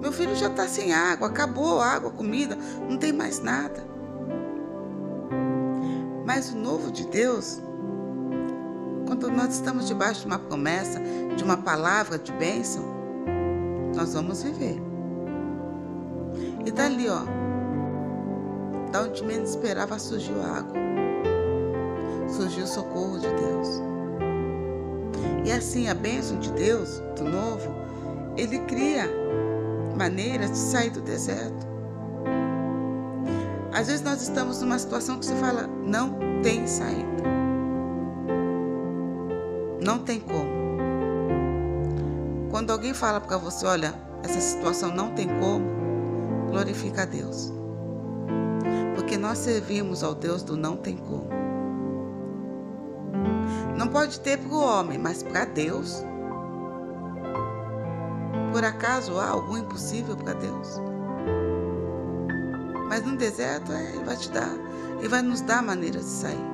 Meu 0.00 0.10
filho 0.10 0.34
já 0.34 0.48
está 0.48 0.66
sem 0.66 0.92
água, 0.92 1.28
acabou 1.28 1.80
a 1.80 1.86
água, 1.86 2.10
comida, 2.10 2.58
não 2.88 2.96
tem 2.96 3.12
mais 3.12 3.38
nada. 3.38 3.86
Mas 6.26 6.50
o 6.50 6.56
novo 6.56 6.90
de 6.90 7.06
Deus 7.06 7.60
quando 9.20 9.36
nós 9.36 9.54
estamos 9.54 9.86
debaixo 9.86 10.22
de 10.22 10.26
uma 10.26 10.38
promessa, 10.38 10.98
de 11.36 11.44
uma 11.44 11.58
palavra 11.58 12.18
de 12.18 12.32
bênção, 12.32 12.82
nós 13.94 14.14
vamos 14.14 14.42
viver. 14.42 14.80
E 16.64 16.70
dali, 16.70 17.06
ó, 17.06 17.20
da 18.90 19.02
onde 19.02 19.22
menos 19.22 19.50
esperava, 19.50 19.98
surgiu 19.98 20.40
água. 20.42 20.72
Surgiu 22.28 22.64
o 22.64 22.66
socorro 22.66 23.18
de 23.18 23.28
Deus. 23.28 23.82
E 25.44 25.52
assim, 25.52 25.88
a 25.88 25.94
bênção 25.94 26.38
de 26.38 26.50
Deus, 26.52 27.00
do 27.16 27.24
novo, 27.24 27.70
ele 28.38 28.58
cria 28.60 29.04
maneiras 29.98 30.50
de 30.50 30.58
sair 30.58 30.90
do 30.90 31.02
deserto. 31.02 31.68
Às 33.72 33.86
vezes 33.86 34.02
nós 34.02 34.22
estamos 34.22 34.62
numa 34.62 34.78
situação 34.78 35.18
que 35.18 35.26
se 35.26 35.34
fala, 35.34 35.66
não 35.84 36.18
tem 36.42 36.66
saída. 36.66 37.19
Não 39.90 39.98
tem 39.98 40.20
como. 40.20 40.48
Quando 42.48 42.70
alguém 42.70 42.94
fala 42.94 43.20
para 43.20 43.36
você, 43.36 43.66
olha, 43.66 43.92
essa 44.22 44.40
situação 44.40 44.94
não 44.94 45.16
tem 45.16 45.26
como, 45.40 45.66
glorifica 46.48 47.02
a 47.02 47.04
Deus. 47.04 47.52
Porque 48.94 49.16
nós 49.16 49.38
servimos 49.38 50.04
ao 50.04 50.14
Deus 50.14 50.44
do 50.44 50.56
não 50.56 50.76
tem 50.76 50.96
como. 50.96 51.28
Não 53.76 53.88
pode 53.88 54.20
ter 54.20 54.38
para 54.38 54.54
o 54.54 54.62
homem, 54.62 54.96
mas 54.96 55.24
para 55.24 55.44
Deus. 55.44 56.04
Por 58.52 58.62
acaso 58.62 59.18
há 59.18 59.30
algo 59.30 59.58
impossível 59.58 60.16
para 60.16 60.34
Deus? 60.34 60.80
Mas 62.88 63.04
no 63.04 63.16
deserto, 63.16 63.72
é, 63.72 63.90
Ele 63.92 64.04
vai 64.04 64.16
te 64.16 64.30
dar, 64.30 64.54
Ele 65.00 65.08
vai 65.08 65.20
nos 65.20 65.40
dar 65.40 65.60
maneiras 65.64 66.04
de 66.04 66.10
sair 66.10 66.49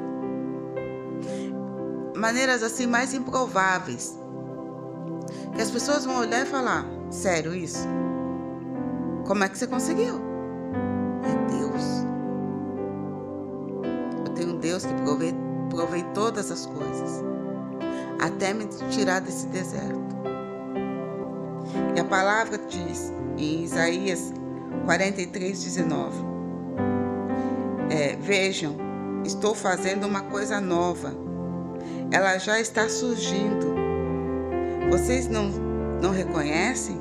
maneiras 2.26 2.64
assim 2.64 2.88
mais 2.88 3.14
improváveis. 3.14 4.18
Que 5.54 5.62
as 5.62 5.70
pessoas 5.70 6.04
vão 6.04 6.18
olhar 6.18 6.42
e 6.42 6.46
falar: 6.46 6.84
sério 7.08 7.54
isso? 7.54 7.86
Como 9.24 9.44
é 9.44 9.48
que 9.48 9.56
você 9.56 9.66
conseguiu? 9.66 10.20
É 11.22 11.50
Deus. 11.52 11.84
Eu 14.26 14.34
tenho 14.34 14.54
um 14.54 14.58
Deus 14.58 14.84
que 14.84 14.94
provê, 14.94 15.32
provê 15.70 16.02
todas 16.14 16.50
as 16.50 16.66
coisas, 16.66 17.22
até 18.20 18.52
me 18.52 18.66
tirar 18.90 19.20
desse 19.20 19.46
deserto. 19.46 20.16
E 21.94 22.00
a 22.00 22.04
palavra 22.04 22.58
diz 22.58 23.12
em 23.38 23.62
Isaías 23.62 24.32
43, 24.84 25.62
19: 25.62 26.16
é, 27.88 28.16
Vejam, 28.16 28.76
estou 29.24 29.54
fazendo 29.54 30.08
uma 30.08 30.22
coisa 30.22 30.60
nova 30.60 31.25
ela 32.10 32.38
já 32.38 32.60
está 32.60 32.88
surgindo. 32.88 33.74
Vocês 34.90 35.28
não, 35.28 35.48
não 36.00 36.10
reconhecem? 36.10 37.00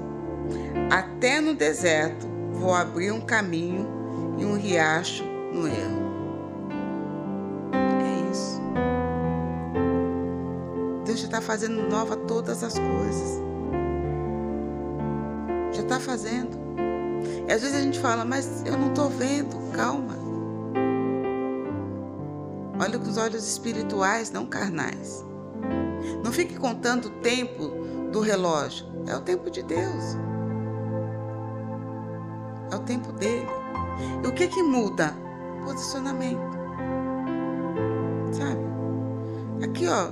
Até 0.90 1.40
no 1.40 1.54
deserto 1.54 2.28
vou 2.54 2.74
abrir 2.74 3.12
um 3.12 3.22
caminho 3.22 3.88
e 4.38 4.46
um 4.46 4.56
riacho 4.56 5.24
no 5.24 5.68
erro. 5.68 6.06
É 8.02 8.32
isso. 8.32 8.62
Deus 11.06 11.20
já 11.20 11.26
está 11.26 11.42
fazendo 11.42 11.88
nova 11.90 12.16
todas 12.16 12.64
as 12.64 12.74
coisas. 12.74 13.42
Já 15.74 15.82
está 15.82 16.00
fazendo. 16.00 16.58
E 17.48 17.52
às 17.52 17.62
vezes 17.62 17.78
a 17.78 17.82
gente 17.82 18.00
fala, 18.00 18.26
mas 18.26 18.64
eu 18.66 18.78
não 18.78 18.90
estou 18.90 19.10
vendo. 19.10 19.56
Calma. 19.72 20.15
Olha 22.86 23.00
com 23.00 23.10
os 23.10 23.18
olhos 23.18 23.48
espirituais, 23.48 24.30
não 24.30 24.46
carnais. 24.46 25.26
Não 26.24 26.32
fique 26.32 26.56
contando 26.56 27.08
o 27.08 27.10
tempo 27.10 27.70
do 28.12 28.20
relógio. 28.20 28.86
É 29.08 29.16
o 29.16 29.22
tempo 29.22 29.50
de 29.50 29.64
Deus. 29.64 30.16
É 32.72 32.76
o 32.76 32.80
tempo 32.82 33.12
dele. 33.14 33.48
E 34.24 34.28
o 34.28 34.32
que 34.32 34.48
que 34.48 34.62
muda? 34.62 35.16
Posicionamento. 35.64 36.40
Sabe? 38.32 39.66
Aqui, 39.66 39.88
ó. 39.88 40.10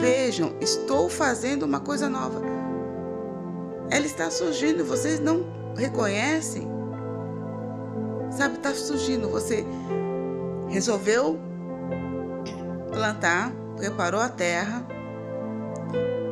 Vejam, 0.00 0.56
estou 0.60 1.08
fazendo 1.08 1.62
uma 1.62 1.78
coisa 1.78 2.08
nova. 2.08 2.42
Ela 3.90 4.06
está 4.06 4.28
surgindo, 4.28 4.84
vocês 4.84 5.20
não 5.20 5.44
reconhecem. 5.76 6.68
Sabe, 8.32 8.56
está 8.56 8.74
surgindo. 8.74 9.28
Você 9.28 9.64
resolveu 10.68 11.51
plantar, 12.92 13.52
preparou 13.76 14.20
a 14.20 14.28
terra, 14.28 14.86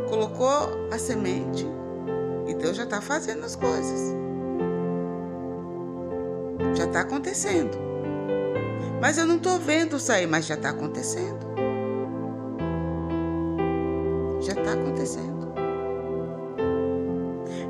colocou 0.09 0.89
a 0.93 0.99
semente 0.99 1.67
e 2.47 2.55
Deus 2.55 2.77
já 2.77 2.85
está 2.85 3.01
fazendo 3.01 3.45
as 3.45 3.57
coisas. 3.57 4.15
Já 6.75 6.85
está 6.85 7.01
acontecendo. 7.01 7.79
Mas 9.01 9.17
eu 9.19 9.27
não 9.27 9.37
estou 9.37 9.59
vendo 9.59 9.99
sair, 9.99 10.27
mas 10.27 10.47
já 10.47 10.55
está 10.55 10.71
acontecendo. 10.71 11.47
Já 14.41 14.53
está 14.53 14.73
acontecendo. 14.73 15.53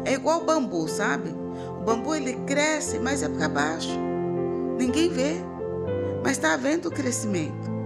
É 0.05 0.15
igual 0.15 0.41
o 0.41 0.45
bambu, 0.45 0.89
sabe? 0.89 1.31
O 1.79 1.85
bambu 1.85 2.15
ele 2.15 2.35
cresce, 2.47 2.99
mas 2.99 3.23
é 3.23 3.29
para 3.29 3.49
baixo. 3.49 3.97
Ninguém 4.79 5.09
vê, 5.09 5.37
mas 6.23 6.33
está 6.33 6.55
havendo 6.55 6.89
o 6.89 6.91
crescimento. 6.91 7.80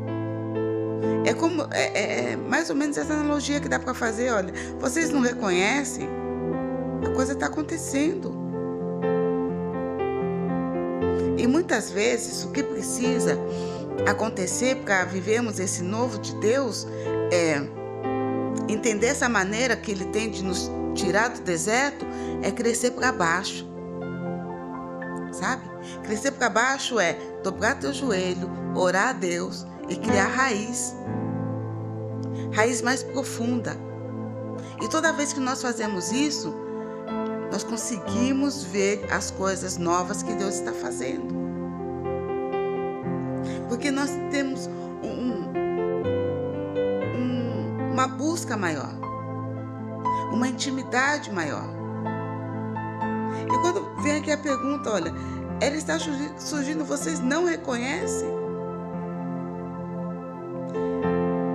É 1.25 1.33
como 1.33 1.63
é, 1.73 1.87
é, 1.95 2.33
é 2.33 2.37
mais 2.37 2.69
ou 2.71 2.77
menos 2.77 2.97
essa 2.97 3.15
analogia 3.15 3.61
que 3.61 3.69
dá 3.69 3.79
para 3.79 3.95
fazer. 3.95 4.31
Olha, 4.31 4.53
vocês 4.79 5.11
não 5.11 5.21
reconhecem? 5.21 6.09
A 7.05 7.11
coisa 7.15 7.33
está 7.33 7.47
acontecendo. 7.47 8.35
E 11.37 11.47
muitas 11.47 11.91
vezes 11.91 12.45
o 12.45 12.51
que 12.51 12.63
precisa 12.63 13.39
acontecer 14.07 14.77
para 14.77 15.05
vivermos 15.05 15.59
esse 15.59 15.83
novo 15.83 16.19
de 16.19 16.35
Deus 16.37 16.87
é 17.33 17.61
entender 18.69 19.09
essa 19.09 19.29
maneira 19.29 19.77
que 19.77 19.91
Ele 19.91 20.07
tem 20.07 20.31
de 20.31 20.43
nos 20.43 20.71
tirar 20.95 21.29
do 21.29 21.41
deserto 21.41 22.07
é 22.43 22.51
crescer 22.51 22.93
para 22.93 23.13
baixo. 23.13 23.67
Sabe? 25.33 25.63
Crescer 26.05 26.33
para 26.33 26.49
baixo 26.49 27.01
é 27.01 27.17
dobrar 27.43 27.79
teu 27.79 27.93
joelho, 27.93 28.51
orar 28.75 29.09
a 29.09 29.13
Deus 29.13 29.67
e 29.89 29.97
criar 29.97 30.29
raiz. 30.29 30.95
Raiz 32.53 32.83
mais 32.83 33.03
profunda. 33.03 33.77
E 34.83 34.89
toda 34.89 35.13
vez 35.13 35.33
que 35.33 35.41
nós 35.41 35.63
fazemos 35.63 36.13
isso, 36.13 36.55
nós 37.51 37.63
conseguimos 37.63 38.65
ver 38.65 39.07
as 39.13 39.31
coisas 39.31 39.79
novas 39.79 40.23
que 40.23 40.35
Deus 40.35 40.55
está 40.57 40.73
fazendo. 40.73 41.35
Porque 43.69 43.91
nós 43.91 44.11
temos 44.31 44.69
um, 45.03 45.53
um, 47.17 47.93
uma 47.93 48.09
busca 48.09 48.57
maior, 48.57 48.93
uma 50.33 50.49
intimidade 50.49 51.33
maior. 51.33 51.69
E 53.45 53.59
quando 53.61 54.03
vem 54.03 54.17
aqui 54.17 54.33
a 54.33 54.39
pergunta, 54.39 54.91
olha, 54.91 55.13
ela 55.61 55.77
está 55.77 55.99
surgindo, 56.39 56.85
vocês 56.85 57.21
não 57.21 57.45
reconhecem? 57.45 58.44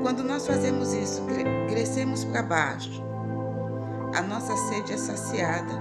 Quando 0.10 0.24
nós 0.24 0.47
fazemos 0.47 0.91
isso, 0.91 1.22
crescemos 1.70 2.26
para 2.26 2.41
baixo, 2.41 3.03
a 4.16 4.24
nossa 4.24 4.57
sede 4.57 4.93
é 4.93 4.97
saciada. 4.97 5.72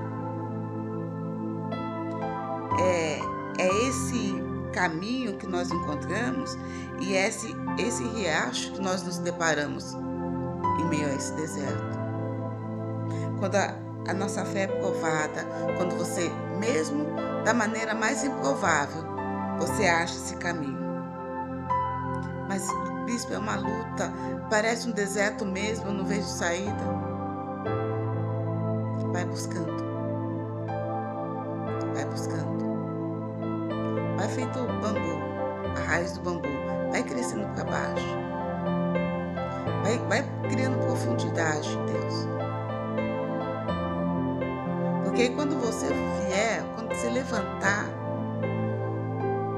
É, 2.79 3.20
é 3.59 3.89
esse 3.89 4.35
caminho 4.74 5.39
que 5.39 5.47
nós 5.47 5.70
encontramos 5.70 6.59
e 7.01 7.14
esse, 7.14 7.57
esse 7.79 8.05
riacho 8.05 8.72
que 8.72 8.83
nós 8.83 9.03
nos 9.03 9.16
deparamos 9.16 9.95
em 9.95 10.85
meio 10.91 11.07
a 11.07 11.14
esse 11.14 11.33
deserto. 11.33 11.99
Quando 13.39 13.55
a, 13.55 13.74
a 14.09 14.12
nossa 14.12 14.45
fé 14.45 14.64
é 14.64 14.66
provada, 14.66 15.47
quando 15.79 15.97
você, 15.97 16.31
mesmo 16.59 17.07
da 17.47 17.55
maneira 17.55 17.95
mais 17.95 18.22
improvável, 18.22 19.05
você 19.57 19.87
acha 19.87 20.16
esse 20.16 20.37
caminho. 20.37 20.76
Mas, 22.47 22.68
bispo, 23.09 23.33
é 23.33 23.39
uma 23.39 23.57
luta, 23.57 24.13
parece 24.51 24.87
um 24.87 24.93
deserto 24.93 25.47
mesmo, 25.47 25.87
eu 25.87 25.95
não 25.95 26.05
vejo 26.05 26.27
saída. 26.27 26.85
Vai 29.13 29.25
buscando. 29.25 29.83
Vai 31.95 32.05
buscando. 32.05 32.59
Vai 34.19 34.29
feito 34.29 34.59
o 34.59 34.67
bambu, 34.81 35.71
a 35.75 35.81
raiz 35.81 36.13
do 36.13 36.21
bambu. 36.21 36.49
Vai 36.91 37.03
crescendo 37.03 37.49
para 37.55 37.65
baixo. 37.65 38.17
Vai, 39.83 39.99
vai 40.09 40.51
criando 40.51 40.79
profundidade, 40.85 41.69
Deus. 41.87 42.29
Porque 45.05 45.31
quando 45.31 45.59
você 45.59 45.87
vier, 45.87 46.63
quando 46.75 46.95
você 46.95 47.09
levantar, 47.09 47.87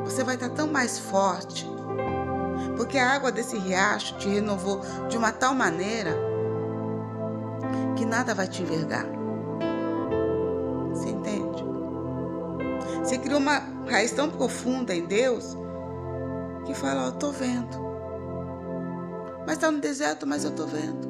você 0.04 0.22
vai 0.22 0.36
estar 0.36 0.50
tão 0.50 0.68
mais 0.68 1.00
forte. 1.00 1.79
Porque 2.80 2.96
a 2.96 3.10
água 3.10 3.30
desse 3.30 3.58
riacho 3.58 4.16
te 4.16 4.26
renovou 4.26 4.80
de 5.10 5.18
uma 5.18 5.30
tal 5.30 5.54
maneira 5.54 6.16
que 7.94 8.06
nada 8.06 8.34
vai 8.34 8.48
te 8.48 8.62
envergar. 8.62 9.04
Você 10.88 11.10
entende? 11.10 11.62
Você 13.04 13.18
criou 13.18 13.38
uma 13.38 13.58
raiz 13.86 14.12
tão 14.12 14.30
profunda 14.30 14.94
em 14.94 15.04
Deus 15.04 15.54
que 16.64 16.72
fala: 16.72 17.08
eu 17.08 17.12
tô 17.12 17.30
vendo. 17.30 17.76
Mas 19.40 19.56
está 19.56 19.70
no 19.70 19.78
deserto, 19.78 20.26
mas 20.26 20.46
eu 20.46 20.52
tô 20.52 20.64
vendo. 20.64 21.06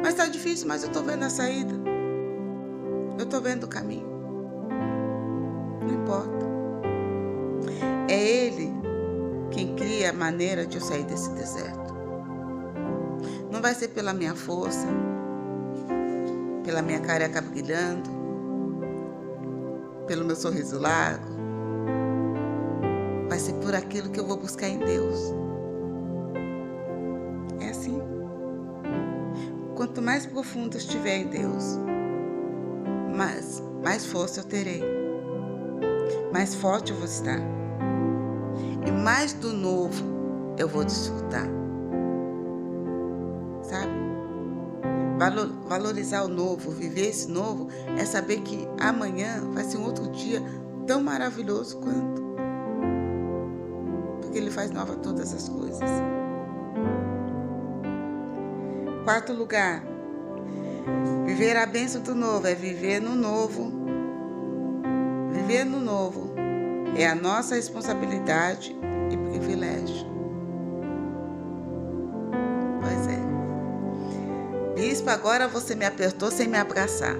Mas 0.00 0.14
está 0.14 0.26
difícil, 0.28 0.66
mas 0.66 0.82
eu 0.82 0.88
tô 0.88 1.02
vendo 1.02 1.24
a 1.24 1.28
saída. 1.28 1.74
Eu 3.18 3.24
estou 3.24 3.42
vendo 3.42 3.64
o 3.64 3.68
caminho. 3.68 4.08
Não 5.82 5.92
importa. 5.92 6.46
É 8.08 8.18
Ele 8.18 8.75
quem 9.50 9.74
cria 9.74 10.10
a 10.10 10.12
maneira 10.12 10.66
de 10.66 10.76
eu 10.76 10.82
sair 10.82 11.04
desse 11.04 11.30
deserto. 11.30 11.94
Não 13.50 13.60
vai 13.62 13.74
ser 13.74 13.88
pela 13.88 14.12
minha 14.12 14.34
força, 14.34 14.86
pela 16.64 16.82
minha 16.82 17.00
careca 17.00 17.40
brilhando, 17.40 18.10
pelo 20.06 20.24
meu 20.24 20.36
sorriso 20.36 20.78
largo. 20.78 21.36
Vai 23.28 23.38
ser 23.38 23.54
por 23.54 23.74
aquilo 23.74 24.10
que 24.10 24.20
eu 24.20 24.26
vou 24.26 24.36
buscar 24.36 24.68
em 24.68 24.78
Deus. 24.78 25.32
É 27.60 27.70
assim. 27.70 28.00
Quanto 29.74 30.00
mais 30.00 30.26
profundo 30.26 30.76
estiver 30.76 31.18
em 31.18 31.26
Deus, 31.28 31.78
mais, 33.14 33.62
mais 33.82 34.06
força 34.06 34.40
eu 34.40 34.44
terei, 34.44 34.82
mais 36.32 36.54
forte 36.54 36.92
eu 36.92 36.96
vou 36.96 37.06
estar, 37.06 37.40
e 38.86 38.90
mais 38.90 39.32
do 39.32 39.52
novo 39.52 40.04
eu 40.58 40.68
vou 40.68 40.84
desfrutar. 40.84 41.46
Sabe? 43.62 43.92
Valorizar 45.66 46.22
o 46.22 46.28
novo, 46.28 46.70
viver 46.70 47.08
esse 47.08 47.30
novo, 47.30 47.68
é 47.98 48.04
saber 48.04 48.40
que 48.40 48.68
amanhã 48.78 49.40
vai 49.52 49.64
ser 49.64 49.78
um 49.78 49.84
outro 49.84 50.08
dia 50.10 50.42
tão 50.86 51.02
maravilhoso 51.02 51.78
quanto. 51.78 52.22
Porque 54.20 54.38
Ele 54.38 54.50
faz 54.50 54.70
nova 54.70 54.96
todas 54.96 55.34
as 55.34 55.48
coisas. 55.48 55.90
Quarto 59.04 59.32
lugar, 59.32 59.82
Viver 61.26 61.56
a 61.56 61.66
bênção 61.66 62.00
do 62.00 62.14
novo 62.14 62.46
é 62.46 62.54
viver 62.54 63.00
no 63.00 63.16
novo. 63.16 63.72
Viver 65.32 65.64
no 65.64 65.80
novo 65.80 66.45
é 66.98 67.06
a 67.06 67.14
nossa 67.14 67.54
responsabilidade 67.54 68.74
e 69.10 69.16
privilégio. 69.28 70.06
Pois 72.80 73.06
é. 73.06 74.74
Bispo, 74.74 75.10
agora 75.10 75.46
você 75.46 75.74
me 75.74 75.84
apertou 75.84 76.30
sem 76.30 76.48
me 76.48 76.56
abraçar. 76.56 77.14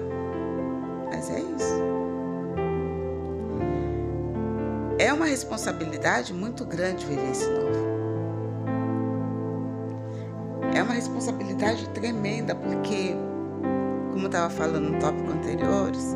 Mas 1.09 1.29
é 1.29 1.39
isso. 1.39 1.77
É 4.99 5.13
uma 5.13 5.27
responsabilidade 5.27 6.33
muito 6.33 6.65
grande 6.65 7.05
viver 7.05 7.29
esse 7.29 7.47
novo. 7.47 7.87
É 10.73 10.81
uma 10.81 10.93
responsabilidade 10.93 11.87
tremenda, 11.89 12.55
porque 12.55 13.15
como 14.11 14.23
eu 14.23 14.27
estava 14.27 14.49
falando 14.49 14.89
no 14.91 14.99
tópico 14.99 15.31
anteriores, 15.31 16.15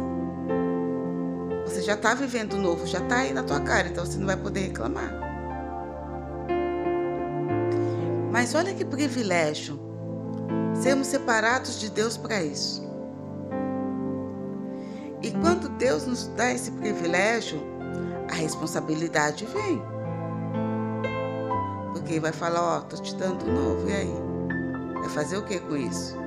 você 1.72 1.82
já 1.82 1.94
está 1.94 2.14
vivendo 2.14 2.58
novo, 2.58 2.86
já 2.86 3.00
está 3.00 3.18
aí 3.18 3.34
na 3.34 3.44
tua 3.44 3.62
cara, 3.62 3.88
então 3.88 4.06
você 4.06 4.18
não 4.18 4.26
vai 4.26 4.36
poder 4.36 4.60
reclamar. 4.62 5.10
Mas 8.30 8.54
olha 8.54 8.74
que 8.74 8.84
privilégio 8.84 9.80
sermos 10.76 11.08
separados 11.08 11.80
de 11.80 11.90
Deus 11.90 12.18
para 12.18 12.44
isso. 12.44 12.84
E 15.22 15.32
quando 15.32 15.70
Deus 15.70 16.06
nos 16.06 16.28
dá 16.28 16.52
esse 16.52 16.72
privilégio, 16.72 17.62
a 18.30 18.34
responsabilidade 18.34 19.46
vem. 19.46 19.82
Porque 21.94 22.20
vai 22.20 22.34
falar, 22.34 22.62
ó, 22.62 22.78
oh, 22.80 22.82
tô 22.82 22.98
te 22.98 23.16
dando 23.16 23.46
novo, 23.46 23.88
e 23.88 23.94
aí? 23.94 24.14
Vai 24.96 25.10
fazer 25.10 25.38
o 25.38 25.44
que 25.44 25.60
com 25.60 25.78
isso? 25.78 26.18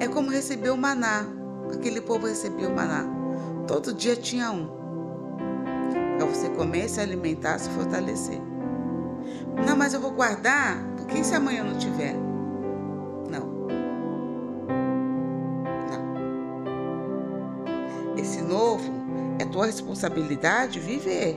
É 0.00 0.08
como 0.08 0.30
receber 0.30 0.70
o 0.70 0.76
maná. 0.76 1.41
Aquele 1.72 2.00
povo 2.00 2.26
recebia 2.26 2.68
o 2.68 2.74
maná. 2.74 3.04
Todo 3.66 3.94
dia 3.94 4.14
tinha 4.14 4.50
um. 4.50 4.68
Para 6.18 6.26
você 6.26 6.48
comer, 6.50 6.88
se 6.88 7.00
alimentar, 7.00 7.58
se 7.58 7.70
fortalecer. 7.70 8.40
Não, 9.66 9.76
mas 9.76 9.94
eu 9.94 10.00
vou 10.00 10.12
guardar, 10.12 10.76
porque 10.96 11.24
se 11.24 11.34
amanhã 11.34 11.64
não 11.64 11.78
tiver? 11.78 12.14
Não. 13.30 13.46
Não. 15.90 16.12
Esse 18.16 18.42
novo 18.42 18.90
é 19.38 19.44
tua 19.44 19.66
responsabilidade 19.66 20.78
viver. 20.78 21.36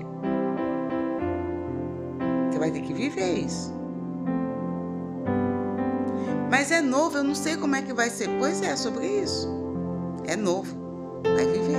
Você 2.49 2.59
vai 2.59 2.71
ter 2.71 2.81
que 2.81 2.93
viver 2.93 3.39
isso. 3.39 3.73
Mas 6.49 6.71
é 6.71 6.81
novo, 6.81 7.17
eu 7.17 7.23
não 7.23 7.35
sei 7.35 7.57
como 7.57 7.75
é 7.75 7.81
que 7.81 7.93
vai 7.93 8.09
ser. 8.09 8.29
Pois 8.39 8.61
é, 8.61 8.75
sobre 8.75 9.07
isso. 9.07 9.64
É 10.27 10.35
novo. 10.35 10.75
Vai 11.23 11.45
viver. 11.45 11.77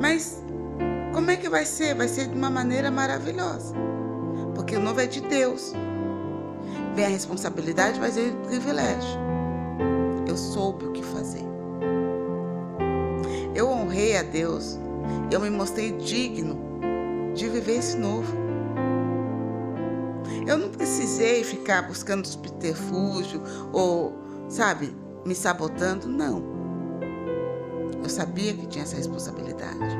Mas 0.00 0.42
como 1.12 1.30
é 1.30 1.36
que 1.36 1.48
vai 1.48 1.64
ser? 1.64 1.94
Vai 1.94 2.08
ser 2.08 2.28
de 2.28 2.34
uma 2.34 2.50
maneira 2.50 2.90
maravilhosa. 2.90 3.74
Porque 4.54 4.76
o 4.76 4.80
novo 4.80 5.00
é 5.00 5.06
de 5.06 5.20
Deus. 5.20 5.72
Vem 6.94 7.04
a 7.04 7.08
responsabilidade, 7.08 8.00
mas 8.00 8.16
é 8.16 8.22
o 8.22 8.36
privilégio. 8.46 9.20
Eu 10.26 10.36
soube 10.36 10.86
o 10.86 10.92
que 10.92 11.02
fazer. 11.02 11.44
Eu 13.54 13.68
honrei 13.68 14.16
a 14.16 14.22
Deus. 14.22 14.78
Eu 15.30 15.40
me 15.40 15.50
mostrei 15.50 15.92
digno 15.92 16.58
de 17.34 17.48
viver 17.48 17.78
esse 17.78 17.96
novo. 17.96 18.32
Eu 20.46 20.58
não 20.58 20.68
precisei 20.70 21.44
ficar 21.44 21.82
buscando 21.82 22.26
subterfúgio 22.26 23.42
ou, 23.72 24.12
sabe, 24.50 24.94
me 25.24 25.34
sabotando, 25.34 26.08
não. 26.08 26.42
Eu 28.02 28.10
sabia 28.10 28.52
que 28.52 28.66
tinha 28.66 28.84
essa 28.84 28.96
responsabilidade. 28.96 29.96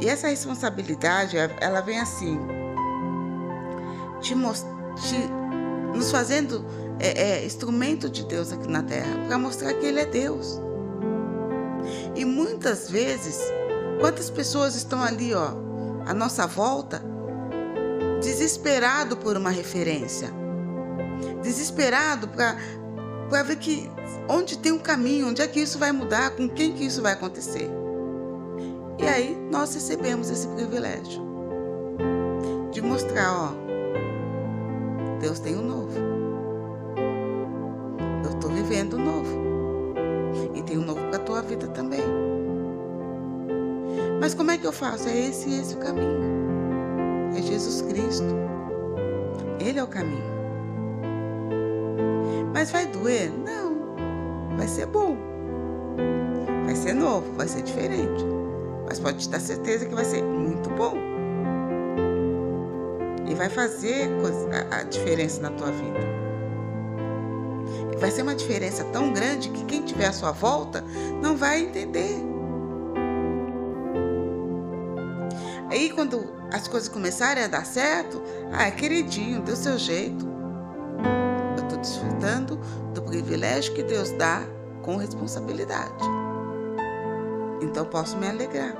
E 0.00 0.08
essa 0.08 0.28
responsabilidade, 0.28 1.36
ela 1.36 1.80
vem 1.80 1.98
assim. 1.98 2.38
te, 4.20 4.34
te 4.34 5.30
nos 5.94 6.10
fazendo 6.10 6.64
é, 6.98 7.40
é, 7.40 7.44
instrumento 7.44 8.08
de 8.08 8.24
Deus 8.24 8.52
aqui 8.52 8.68
na 8.68 8.82
terra, 8.82 9.26
para 9.26 9.36
mostrar 9.36 9.74
que 9.74 9.84
Ele 9.84 10.00
é 10.00 10.06
Deus. 10.06 10.60
E 12.14 12.24
muitas 12.24 12.88
vezes, 12.88 13.40
quantas 13.98 14.30
pessoas 14.30 14.74
estão 14.74 15.02
ali, 15.02 15.34
ó, 15.34 15.50
à 16.06 16.14
nossa 16.14 16.46
volta, 16.46 17.02
desesperado 18.22 19.16
por 19.16 19.36
uma 19.36 19.50
referência, 19.50 20.39
desesperado 21.42 22.28
para 22.28 23.42
ver 23.42 23.56
que 23.56 23.90
onde 24.28 24.58
tem 24.58 24.72
um 24.72 24.78
caminho, 24.78 25.28
onde 25.28 25.42
é 25.42 25.46
que 25.46 25.60
isso 25.60 25.78
vai 25.78 25.92
mudar, 25.92 26.30
com 26.30 26.48
quem 26.48 26.72
que 26.72 26.84
isso 26.84 27.02
vai 27.02 27.12
acontecer. 27.12 27.68
E 28.98 29.06
aí 29.06 29.36
nós 29.50 29.74
recebemos 29.74 30.30
esse 30.30 30.46
privilégio 30.48 31.22
de 32.70 32.82
mostrar, 32.82 33.32
ó, 33.32 33.70
Deus 35.20 35.38
tem 35.40 35.56
um 35.56 35.62
novo. 35.62 35.98
Eu 38.24 38.30
estou 38.30 38.50
vivendo 38.50 38.96
um 38.96 39.04
novo. 39.04 39.40
E 40.54 40.62
tem 40.62 40.78
um 40.78 40.84
novo 40.84 41.00
para 41.08 41.16
a 41.16 41.20
tua 41.20 41.42
vida 41.42 41.66
também. 41.68 42.02
Mas 44.20 44.34
como 44.34 44.50
é 44.50 44.58
que 44.58 44.66
eu 44.66 44.72
faço? 44.72 45.08
É 45.08 45.18
esse 45.18 45.48
e 45.48 45.60
esse 45.60 45.74
o 45.74 45.78
caminho. 45.78 46.20
É 47.36 47.42
Jesus 47.42 47.82
Cristo. 47.82 48.34
Ele 49.58 49.78
é 49.78 49.82
o 49.82 49.88
caminho. 49.88 50.39
Mas 52.52 52.70
vai 52.70 52.86
doer? 52.86 53.30
Não. 53.30 54.56
Vai 54.56 54.68
ser 54.68 54.86
bom. 54.86 55.16
Vai 56.64 56.74
ser 56.74 56.92
novo, 56.92 57.32
vai 57.34 57.48
ser 57.48 57.62
diferente. 57.62 58.24
Mas 58.86 58.98
pode 58.98 59.18
te 59.18 59.28
dar 59.28 59.40
certeza 59.40 59.86
que 59.86 59.94
vai 59.94 60.04
ser 60.04 60.22
muito 60.22 60.68
bom. 60.70 60.94
E 63.28 63.34
vai 63.34 63.48
fazer 63.48 64.10
a 64.70 64.82
diferença 64.82 65.40
na 65.40 65.50
tua 65.50 65.70
vida. 65.70 66.20
Vai 67.98 68.10
ser 68.10 68.22
uma 68.22 68.34
diferença 68.34 68.82
tão 68.84 69.12
grande 69.12 69.50
que 69.50 69.64
quem 69.64 69.82
tiver 69.82 70.06
à 70.06 70.12
sua 70.12 70.32
volta 70.32 70.82
não 71.20 71.36
vai 71.36 71.60
entender. 71.60 72.16
Aí 75.70 75.90
quando 75.90 76.24
as 76.52 76.66
coisas 76.66 76.88
começarem 76.88 77.44
a 77.44 77.46
dar 77.46 77.64
certo, 77.64 78.20
ah, 78.52 78.70
queridinho, 78.70 79.42
deu 79.42 79.54
seu 79.54 79.78
jeito. 79.78 80.29
Desfrutando 81.80 82.56
do 82.94 83.02
privilégio 83.02 83.74
que 83.74 83.82
Deus 83.82 84.10
dá 84.12 84.42
com 84.82 84.96
responsabilidade 84.96 86.20
então 87.60 87.84
posso 87.84 88.16
me 88.16 88.26
alegrar. 88.26 88.74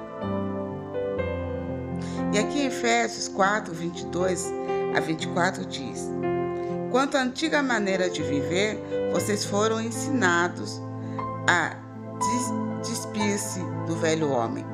E 2.32 2.38
aqui 2.38 2.60
em 2.60 2.66
Efésios 2.66 3.28
4, 3.28 3.72
22 3.72 4.52
a 4.96 5.00
24 5.00 5.64
diz: 5.66 6.08
Quanto 6.90 7.16
à 7.16 7.22
antiga 7.22 7.62
maneira 7.62 8.08
de 8.08 8.22
viver, 8.22 8.80
vocês 9.12 9.44
foram 9.44 9.80
ensinados 9.80 10.80
a 11.48 11.76
despir-se 12.82 13.60
do 13.86 13.96
velho 13.96 14.30
homem, 14.30 14.64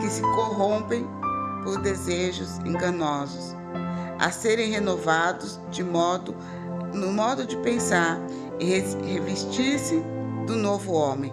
que 0.00 0.08
se 0.08 0.22
corrompem 0.22 1.06
por 1.62 1.80
desejos 1.80 2.58
enganosos, 2.58 3.54
a 4.18 4.30
serem 4.30 4.70
renovados 4.70 5.60
de 5.70 5.84
modo 5.84 6.34
no 6.92 7.12
modo 7.12 7.46
de 7.46 7.56
pensar 7.58 8.18
e 8.58 8.64
revestir-se 8.64 10.02
do 10.46 10.56
novo 10.56 10.92
homem 10.92 11.32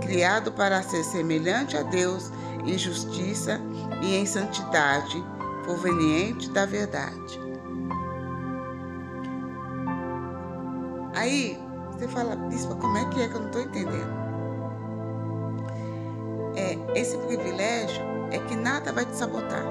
criado 0.00 0.50
para 0.52 0.82
ser 0.82 1.04
semelhante 1.04 1.76
a 1.76 1.82
Deus 1.82 2.30
em 2.64 2.78
justiça 2.78 3.60
e 4.02 4.16
em 4.16 4.24
santidade, 4.24 5.22
proveniente 5.64 6.50
da 6.50 6.64
verdade. 6.64 7.40
Aí 11.14 11.58
você 11.92 12.08
fala, 12.08 12.36
bispa, 12.36 12.74
como 12.76 12.96
é 12.96 13.04
que 13.06 13.20
é 13.20 13.28
que 13.28 13.34
eu 13.34 13.40
não 13.40 13.46
estou 13.48 13.62
entendendo? 13.62 14.18
É, 16.56 16.98
esse 16.98 17.16
privilégio 17.18 18.02
é 18.30 18.38
que 18.38 18.56
nada 18.56 18.92
vai 18.92 19.04
te 19.04 19.16
sabotar. 19.16 19.64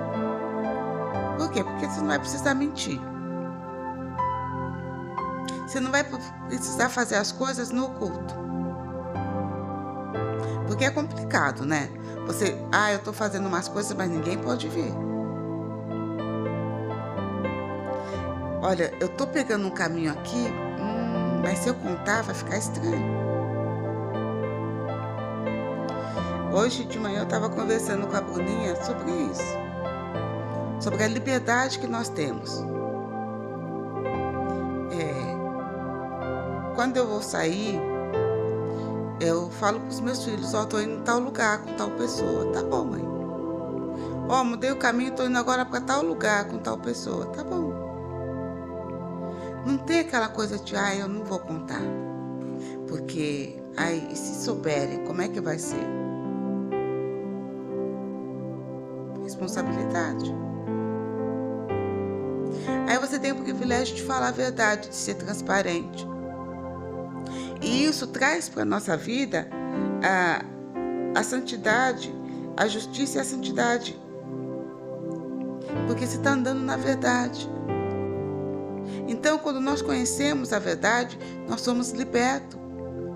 Por 1.38 1.50
quê? 1.52 1.64
Porque 1.64 1.88
você 1.88 2.00
não 2.00 2.08
vai 2.08 2.20
precisar 2.20 2.54
mentir. 2.54 3.00
Você 5.68 5.82
não 5.82 5.92
vai 5.92 6.02
precisar 6.48 6.88
fazer 6.88 7.16
as 7.16 7.34
coisas 7.34 7.72
no 7.72 7.88
oculto. 7.88 8.34
Porque 10.66 10.86
é 10.86 10.90
complicado, 10.90 11.66
né? 11.66 11.90
Você, 12.26 12.58
ah, 12.72 12.94
eu 12.94 13.00
tô 13.00 13.12
fazendo 13.12 13.48
umas 13.48 13.68
coisas, 13.68 13.92
mas 13.96 14.10
ninguém 14.10 14.38
pode 14.38 14.70
ver. 14.70 14.94
Olha, 18.62 18.94
eu 19.02 19.10
tô 19.10 19.28
pegando 19.28 19.68
um 19.68 19.70
caminho 19.70 20.14
aqui, 20.14 20.48
hum, 20.80 21.42
mas 21.44 21.60
se 21.60 21.68
eu 21.68 21.76
contar 21.76 22.24
vai 22.24 22.34
ficar 22.34 22.58
estranho. 22.58 23.18
Hoje 26.54 26.86
de 26.86 26.98
manhã 26.98 27.20
eu 27.20 27.24
estava 27.24 27.50
conversando 27.50 28.08
com 28.08 28.16
a 28.16 28.22
Bruninha 28.22 28.82
sobre 28.84 29.12
isso, 29.12 29.58
sobre 30.80 31.04
a 31.04 31.08
liberdade 31.10 31.78
que 31.78 31.88
nós 31.88 32.08
temos. 32.08 32.77
Quando 36.78 36.96
eu 36.96 37.08
vou 37.08 37.24
sair, 37.24 37.82
eu 39.20 39.50
falo 39.50 39.80
para 39.80 39.90
os 39.90 40.00
meus 40.00 40.24
filhos, 40.24 40.54
ó, 40.54 40.62
oh, 40.62 40.66
tô 40.68 40.80
indo 40.80 41.00
em 41.00 41.02
tal 41.02 41.20
lugar 41.20 41.64
com 41.64 41.74
tal 41.74 41.90
pessoa. 41.90 42.54
Tá 42.54 42.62
bom, 42.62 42.86
mãe. 42.86 43.04
Ó, 44.30 44.42
oh, 44.42 44.44
mudei 44.44 44.70
o 44.70 44.76
caminho, 44.76 45.16
tô 45.16 45.26
indo 45.26 45.40
agora 45.40 45.66
para 45.66 45.82
tal 45.82 46.04
lugar 46.04 46.48
com 46.48 46.60
tal 46.60 46.78
pessoa. 46.78 47.26
Tá 47.28 47.44
bom. 47.44 47.74
Não 49.66 49.80
tem 49.80 50.02
aquela 50.02 50.28
coisa 50.28 50.60
de, 50.60 50.76
ah, 50.76 50.96
eu 50.96 51.08
não 51.08 51.26
vou 51.26 51.40
contar. 51.40 51.82
Porque, 52.88 53.60
ai, 53.76 54.12
se 54.14 54.46
souberem, 54.46 55.04
como 55.04 55.24
é 55.24 55.28
que 55.28 55.42
vai 55.42 55.58
ser? 55.58 55.84
Responsabilidade. 59.24 60.32
Aí 62.88 63.00
você 63.00 63.18
tem 63.18 63.32
o 63.32 63.36
privilégio 63.38 63.96
de 63.96 64.04
falar 64.04 64.28
a 64.28 64.32
verdade, 64.32 64.90
de 64.90 64.96
ser 64.96 65.16
transparente. 65.16 66.17
E 67.62 67.86
isso 67.86 68.08
traz 68.08 68.50
para 68.50 68.62
a 68.62 68.66
nossa 68.66 68.96
vida 68.96 69.48
a, 70.04 70.44
a 71.16 71.24
santidade, 71.24 72.14
a 72.56 72.68
justiça 72.68 73.18
e 73.18 73.22
a 73.22 73.24
santidade. 73.24 74.00
Porque 75.88 76.06
você 76.06 76.18
está 76.18 76.32
andando 76.32 76.62
na 76.62 76.78
verdade. 76.78 77.50
Então, 79.08 79.38
quando 79.38 79.60
nós 79.60 79.82
conhecemos 79.82 80.54
a 80.54 80.60
verdade, 80.60 81.18
nós 81.48 81.62
somos 81.62 81.92
libertos. 81.92 82.60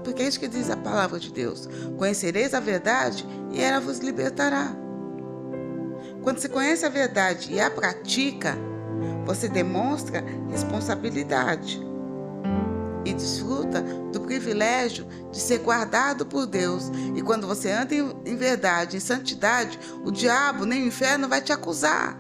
Porque 0.04 0.24
é 0.24 0.28
isso 0.28 0.40
que 0.40 0.48
diz 0.48 0.70
a 0.70 0.78
palavra 0.78 1.20
de 1.20 1.32
Deus: 1.32 1.70
Conhecereis 1.98 2.54
a 2.54 2.60
verdade 2.60 3.26
e 3.52 3.62
ela 3.62 3.80
vos 3.80 4.00
libertará. 4.00 4.76
Quando 6.24 6.40
você 6.40 6.50
conhece 6.50 6.86
a 6.86 6.90
verdade 6.90 7.54
e 7.54 7.60
a 7.60 7.70
pratica, 7.70 8.58
você 9.26 9.48
demonstra 9.48 10.24
responsabilidade 10.50 11.82
e 13.06 13.14
desfruta 13.14 13.82
do 14.12 14.22
privilégio 14.22 15.06
de 15.32 15.40
ser 15.40 15.60
guardado 15.60 16.26
por 16.26 16.46
Deus. 16.46 16.92
E 17.16 17.22
quando 17.22 17.48
você 17.48 17.72
anda 17.72 17.96
em 17.96 18.36
verdade, 18.36 18.98
em 18.98 19.00
santidade, 19.00 19.80
o 20.04 20.12
diabo 20.12 20.66
nem 20.66 20.84
o 20.84 20.88
inferno 20.88 21.28
vai 21.28 21.42
te 21.42 21.52
acusar. 21.52 22.20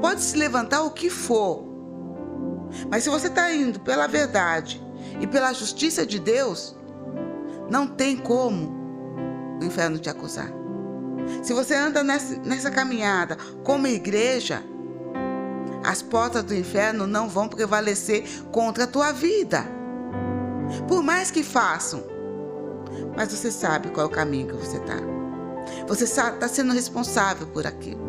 Pode 0.00 0.20
se 0.20 0.36
levantar 0.36 0.82
o 0.82 0.90
que 0.90 1.08
for, 1.08 1.64
mas 2.90 3.04
se 3.04 3.10
você 3.10 3.28
está 3.28 3.52
indo 3.52 3.80
pela 3.80 4.06
verdade 4.06 4.82
e 5.20 5.26
pela 5.26 5.52
justiça 5.52 6.06
de 6.06 6.18
Deus, 6.18 6.76
não 7.70 7.86
tem 7.86 8.16
como 8.16 9.58
o 9.60 9.64
inferno 9.64 9.98
te 9.98 10.10
acusar. 10.10 10.52
Se 11.42 11.52
você 11.52 11.74
anda 11.74 12.02
nessa, 12.02 12.36
nessa 12.40 12.70
caminhada 12.70 13.36
como 13.62 13.86
igreja, 13.86 14.62
as 15.84 16.02
portas 16.02 16.42
do 16.42 16.54
inferno 16.54 17.06
não 17.06 17.28
vão 17.28 17.48
prevalecer 17.48 18.24
contra 18.50 18.84
a 18.84 18.86
tua 18.86 19.12
vida. 19.12 19.64
Por 20.88 21.02
mais 21.02 21.30
que 21.30 21.42
façam. 21.42 22.02
Mas 23.16 23.32
você 23.32 23.50
sabe 23.50 23.90
qual 23.90 24.06
é 24.06 24.08
o 24.08 24.12
caminho 24.12 24.48
que 24.48 24.54
você 24.54 24.76
está. 24.76 24.96
Você 25.86 26.04
está 26.04 26.48
sendo 26.48 26.72
responsável 26.72 27.46
por 27.46 27.66
aquilo. 27.66 28.02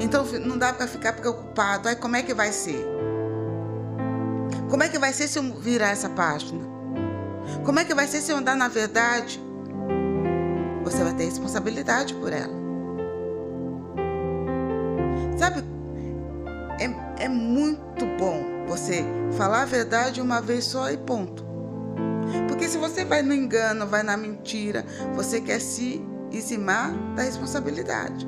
Então 0.00 0.24
não 0.44 0.58
dá 0.58 0.72
para 0.72 0.86
ficar 0.86 1.12
preocupado. 1.14 1.88
Ai, 1.88 1.96
como 1.96 2.16
é 2.16 2.22
que 2.22 2.34
vai 2.34 2.52
ser? 2.52 2.84
Como 4.68 4.82
é 4.82 4.88
que 4.88 4.98
vai 4.98 5.12
ser 5.12 5.28
se 5.28 5.38
eu 5.38 5.54
virar 5.54 5.90
essa 5.90 6.08
página? 6.08 6.64
Como 7.64 7.78
é 7.78 7.84
que 7.84 7.94
vai 7.94 8.06
ser 8.06 8.20
se 8.20 8.32
eu 8.32 8.36
andar 8.36 8.56
na 8.56 8.68
verdade? 8.68 9.40
Você 10.82 11.02
vai 11.02 11.14
ter 11.14 11.24
responsabilidade 11.24 12.14
por 12.14 12.32
ela. 12.32 12.52
Sabe 15.38 15.62
falar 19.44 19.60
a 19.60 19.66
verdade 19.66 20.22
uma 20.22 20.40
vez 20.40 20.64
só 20.64 20.90
e 20.90 20.96
ponto. 20.96 21.44
Porque 22.48 22.66
se 22.66 22.78
você 22.78 23.04
vai 23.04 23.20
no 23.20 23.34
engano, 23.34 23.86
vai 23.86 24.02
na 24.02 24.16
mentira, 24.16 24.86
você 25.14 25.38
quer 25.38 25.60
se 25.60 26.02
eximar 26.32 26.90
da 27.14 27.24
responsabilidade. 27.24 28.26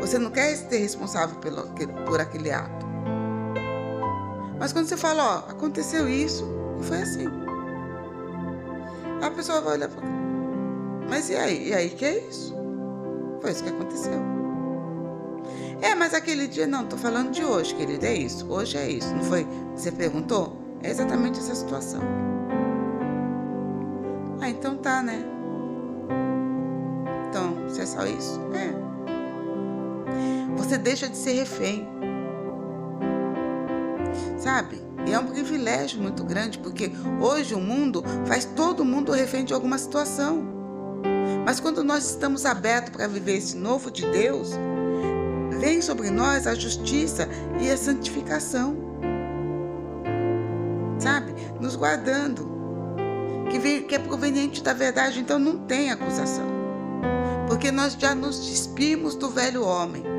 Você 0.00 0.18
não 0.18 0.30
quer 0.30 0.56
ser 0.56 0.78
responsável 0.78 1.36
pelo, 1.36 1.64
por 2.06 2.18
aquele 2.18 2.50
ato. 2.50 2.86
Mas 4.58 4.72
quando 4.72 4.86
você 4.86 4.96
fala, 4.96 5.22
ó, 5.22 5.50
aconteceu 5.50 6.08
isso, 6.08 6.48
e 6.80 6.84
foi 6.84 7.02
assim. 7.02 7.26
A 9.20 9.30
pessoa 9.30 9.60
vai 9.60 9.74
olhar 9.74 9.88
para 9.90 10.08
mas 11.10 11.28
e 11.30 11.36
aí? 11.36 11.68
E 11.68 11.74
aí 11.74 11.90
que 11.90 12.04
é 12.04 12.18
isso? 12.26 12.54
Foi 13.40 13.50
isso 13.50 13.62
que 13.62 13.70
aconteceu. 13.70 14.37
É, 15.80 15.94
mas 15.94 16.12
aquele 16.12 16.48
dia 16.48 16.66
não, 16.66 16.86
tô 16.86 16.96
falando 16.96 17.30
de 17.30 17.44
hoje, 17.44 17.74
querido, 17.74 18.04
é 18.04 18.14
isso. 18.14 18.50
Hoje 18.50 18.76
é 18.76 18.90
isso. 18.90 19.14
Não 19.14 19.22
foi? 19.24 19.46
Você 19.74 19.92
perguntou? 19.92 20.56
É 20.82 20.90
exatamente 20.90 21.38
essa 21.38 21.54
situação. 21.54 22.00
Ah, 24.40 24.48
então 24.48 24.76
tá, 24.76 25.02
né? 25.02 25.24
Então, 27.28 27.68
se 27.68 27.80
é 27.80 27.86
só 27.86 28.06
isso? 28.06 28.40
É. 28.54 28.88
Você 30.56 30.78
deixa 30.78 31.08
de 31.08 31.16
ser 31.16 31.32
refém. 31.32 31.88
Sabe? 34.38 34.80
E 35.06 35.12
é 35.12 35.18
um 35.18 35.26
privilégio 35.26 36.00
muito 36.00 36.24
grande, 36.24 36.58
porque 36.58 36.92
hoje 37.20 37.54
o 37.54 37.60
mundo 37.60 38.04
faz 38.26 38.44
todo 38.44 38.84
mundo 38.84 39.12
refém 39.12 39.44
de 39.44 39.54
alguma 39.54 39.78
situação. 39.78 40.46
Mas 41.44 41.60
quando 41.60 41.82
nós 41.82 42.10
estamos 42.10 42.44
abertos 42.44 42.90
para 42.90 43.06
viver 43.06 43.36
esse 43.36 43.56
novo 43.56 43.90
de 43.90 44.06
Deus, 44.10 44.50
vem 45.58 45.82
sobre 45.82 46.10
nós 46.10 46.46
a 46.46 46.54
justiça 46.54 47.28
e 47.60 47.70
a 47.70 47.76
santificação. 47.76 48.76
Sabe? 50.98 51.34
Nos 51.60 51.76
guardando. 51.76 52.56
Que, 53.50 53.58
vem, 53.58 53.82
que 53.82 53.94
é 53.94 53.98
proveniente 53.98 54.62
da 54.62 54.72
verdade, 54.72 55.20
então 55.20 55.38
não 55.38 55.58
tem 55.58 55.90
acusação. 55.90 56.46
Porque 57.46 57.70
nós 57.70 57.94
já 57.94 58.14
nos 58.14 58.46
despimos 58.46 59.14
do 59.14 59.30
velho 59.30 59.64
homem 59.64 60.18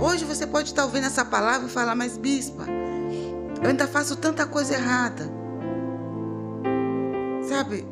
Hoje 0.00 0.24
você 0.24 0.46
pode 0.46 0.68
estar 0.68 0.84
ouvindo 0.84 1.04
essa 1.04 1.22
palavra 1.26 1.68
e 1.68 1.70
falar, 1.70 1.94
mas 1.94 2.16
bispa, 2.16 2.64
eu 3.62 3.68
ainda 3.68 3.86
faço 3.86 4.16
tanta 4.16 4.46
coisa 4.46 4.72
errada. 4.72 5.30
Sabe? 7.46 7.86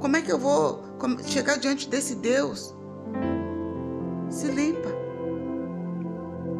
Como 0.00 0.16
é 0.16 0.22
que 0.22 0.32
eu 0.32 0.40
vou 0.40 0.82
chegar 1.24 1.58
diante 1.58 1.88
desse 1.88 2.16
Deus? 2.16 2.74
Se 4.32 4.46
limpa. 4.46 4.88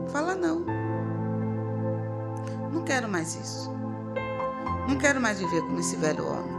Fala 0.09 0.35
não. 0.35 0.63
Não 2.71 2.85
quero 2.85 3.09
mais 3.09 3.35
isso. 3.35 3.73
Não 4.87 4.99
quero 4.99 5.19
mais 5.19 5.39
viver 5.39 5.63
como 5.63 5.81
esse 5.81 5.97
velho 5.97 6.27
homem. 6.27 6.53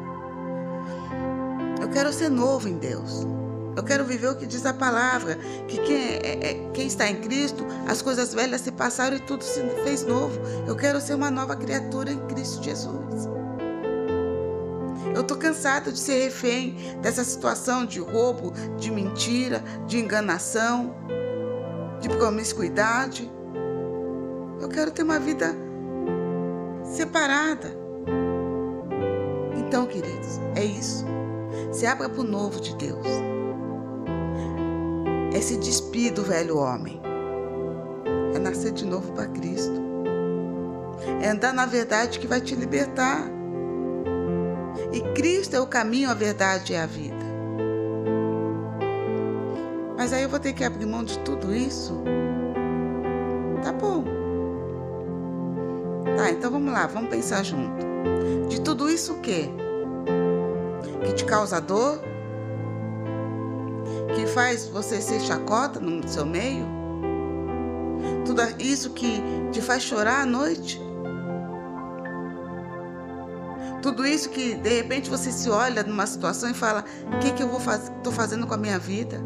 Eu 1.79 1.89
quero 1.89 2.11
ser 2.11 2.29
novo 2.29 2.67
em 2.67 2.79
Deus. 2.79 3.27
Eu 3.75 3.83
quero 3.83 4.03
viver 4.05 4.29
o 4.29 4.35
que 4.35 4.47
diz 4.47 4.65
a 4.65 4.73
palavra, 4.73 5.35
que 5.67 5.77
quem, 5.79 5.95
é, 5.95 6.39
é, 6.41 6.71
quem 6.73 6.87
está 6.87 7.07
em 7.07 7.21
Cristo, 7.21 7.65
as 7.87 8.01
coisas 8.01 8.33
velhas 8.33 8.61
se 8.61 8.71
passaram 8.71 9.17
e 9.17 9.19
tudo 9.19 9.43
se 9.43 9.61
fez 9.83 10.03
novo. 10.03 10.39
Eu 10.67 10.75
quero 10.75 10.99
ser 10.99 11.13
uma 11.13 11.29
nova 11.29 11.55
criatura 11.55 12.11
em 12.11 12.19
Cristo 12.27 12.63
Jesus. 12.63 13.27
Eu 15.13 15.21
estou 15.21 15.37
cansado 15.37 15.91
de 15.91 15.99
ser 15.99 16.23
refém 16.23 16.75
dessa 17.01 17.23
situação 17.23 17.85
de 17.85 17.99
roubo, 17.99 18.51
de 18.77 18.91
mentira, 18.91 19.63
de 19.85 19.99
enganação, 19.99 20.95
de 21.99 22.09
promiscuidade. 22.09 23.31
Eu 24.59 24.69
quero 24.69 24.91
ter 24.91 25.03
uma 25.03 25.19
vida 25.19 25.55
separada. 26.83 27.71
Então, 29.57 29.85
queridos, 29.85 30.39
é 30.55 30.63
isso. 30.63 31.05
Se 31.71 31.85
abra 31.85 32.09
para 32.09 32.21
o 32.21 32.23
novo 32.23 32.59
de 32.59 32.75
Deus 32.75 33.07
é 35.33 35.41
se 35.41 35.57
despir 35.57 36.13
do 36.13 36.23
velho 36.23 36.57
homem, 36.57 37.01
é 38.35 38.39
nascer 38.39 38.71
de 38.71 38.85
novo 38.85 39.11
para 39.13 39.25
Cristo, 39.27 39.81
é 41.21 41.29
andar 41.29 41.53
na 41.53 41.65
verdade 41.65 42.19
que 42.19 42.27
vai 42.27 42.39
te 42.39 42.55
libertar. 42.55 43.27
E 44.91 45.01
Cristo 45.13 45.55
é 45.55 45.59
o 45.59 45.67
caminho, 45.67 46.09
a 46.09 46.13
verdade 46.13 46.73
e 46.73 46.75
a 46.75 46.85
vida. 46.85 47.23
Mas 49.97 50.11
aí 50.11 50.23
eu 50.23 50.29
vou 50.29 50.39
ter 50.39 50.53
que 50.53 50.63
abrir 50.63 50.85
mão 50.85 51.03
de 51.03 51.17
tudo 51.19 51.53
isso? 51.53 52.03
Tá 53.63 53.71
bom. 53.71 54.03
Tá, 56.17 56.29
então 56.29 56.51
vamos 56.51 56.73
lá, 56.73 56.87
vamos 56.87 57.09
pensar 57.09 57.43
junto. 57.43 57.85
De 58.49 58.59
tudo 58.61 58.89
isso 58.89 59.13
o 59.13 59.19
quê? 59.19 59.49
Que 61.05 61.13
te 61.13 61.23
causa 61.23 61.61
dor, 61.61 62.01
que 64.15 64.27
faz 64.27 64.67
você 64.67 65.01
ser 65.01 65.21
chacota 65.21 65.79
no 65.79 66.05
seu 66.07 66.25
meio? 66.25 66.65
Tudo 68.25 68.41
isso 68.59 68.89
que 68.89 69.21
te 69.51 69.61
faz 69.61 69.83
chorar 69.83 70.23
à 70.23 70.25
noite? 70.25 70.82
Tudo 73.83 74.05
isso 74.05 74.29
que 74.29 74.55
de 74.55 74.69
repente 74.69 75.09
você 75.09 75.29
se 75.29 75.49
olha 75.49 75.83
numa 75.83 76.07
situação 76.07 76.49
e 76.49 76.53
fala: 76.53 76.85
o 77.13 77.19
que, 77.19 77.33
que 77.33 77.43
eu 77.43 77.49
vou 77.49 77.59
faz, 77.59 77.91
estou 77.97 78.13
fazendo 78.13 78.47
com 78.47 78.53
a 78.53 78.57
minha 78.57 78.79
vida? 78.79 79.21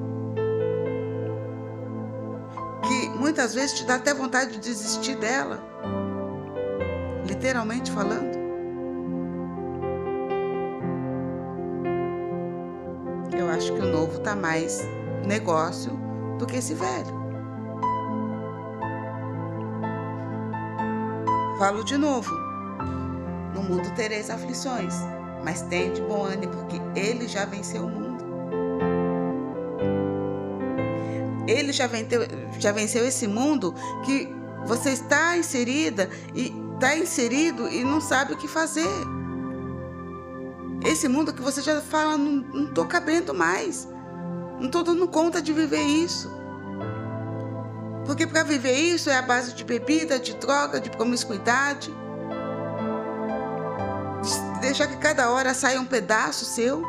Que 2.81 3.09
muitas 3.09 3.53
vezes 3.53 3.77
te 3.77 3.85
dá 3.85 3.95
até 3.95 4.15
vontade 4.15 4.53
de 4.53 4.59
desistir 4.59 5.15
dela, 5.15 5.63
literalmente 7.27 7.91
falando. 7.91 8.35
eu 13.33 13.47
acho 13.51 13.71
que 13.73 13.79
o 13.79 13.85
novo 13.85 14.17
está 14.17 14.35
mais 14.35 14.81
negócio 15.25 15.91
do 16.39 16.45
que 16.47 16.57
esse 16.57 16.73
velho. 16.73 17.15
Falo 21.59 21.83
de 21.83 21.97
novo. 21.97 22.46
No 23.57 23.63
mundo 23.63 23.89
tereis 23.95 24.29
aflições, 24.29 24.93
mas 25.43 25.63
tem 25.63 25.91
de 25.91 25.99
bom 26.03 26.23
ânimo, 26.23 26.53
porque 26.53 26.79
ele 26.95 27.27
já 27.27 27.43
venceu 27.43 27.85
o 27.85 27.89
mundo. 27.89 28.23
Ele 31.47 31.73
já 31.73 31.87
venceu, 31.87 32.21
já 32.59 32.71
venceu 32.71 33.03
esse 33.03 33.27
mundo 33.27 33.73
que 34.05 34.31
você 34.63 34.91
está 34.91 35.35
inserida 35.35 36.07
e 36.35 36.53
está 36.75 36.95
inserido 36.95 37.67
e 37.67 37.83
não 37.83 37.99
sabe 37.99 38.33
o 38.33 38.37
que 38.37 38.47
fazer. 38.47 38.87
Esse 40.85 41.07
mundo 41.07 41.33
que 41.33 41.41
você 41.41 41.59
já 41.59 41.81
fala, 41.81 42.15
não 42.15 42.65
estou 42.65 42.85
cabendo 42.85 43.33
mais. 43.33 43.87
Não 44.59 44.67
estou 44.67 44.83
dando 44.83 45.07
conta 45.07 45.41
de 45.41 45.51
viver 45.51 45.81
isso. 45.81 46.31
Porque 48.05 48.27
para 48.27 48.43
viver 48.43 48.73
isso 48.73 49.09
é 49.09 49.17
a 49.17 49.21
base 49.23 49.55
de 49.55 49.63
bebida, 49.63 50.19
de 50.19 50.35
droga, 50.35 50.79
de 50.79 50.91
promiscuidade. 50.91 51.91
De 54.67 54.73
deixar 54.73 54.87
que 54.87 54.97
cada 54.97 55.31
hora 55.31 55.53
saia 55.53 55.79
um 55.79 55.85
pedaço 55.85 56.43
seu. 56.43 56.83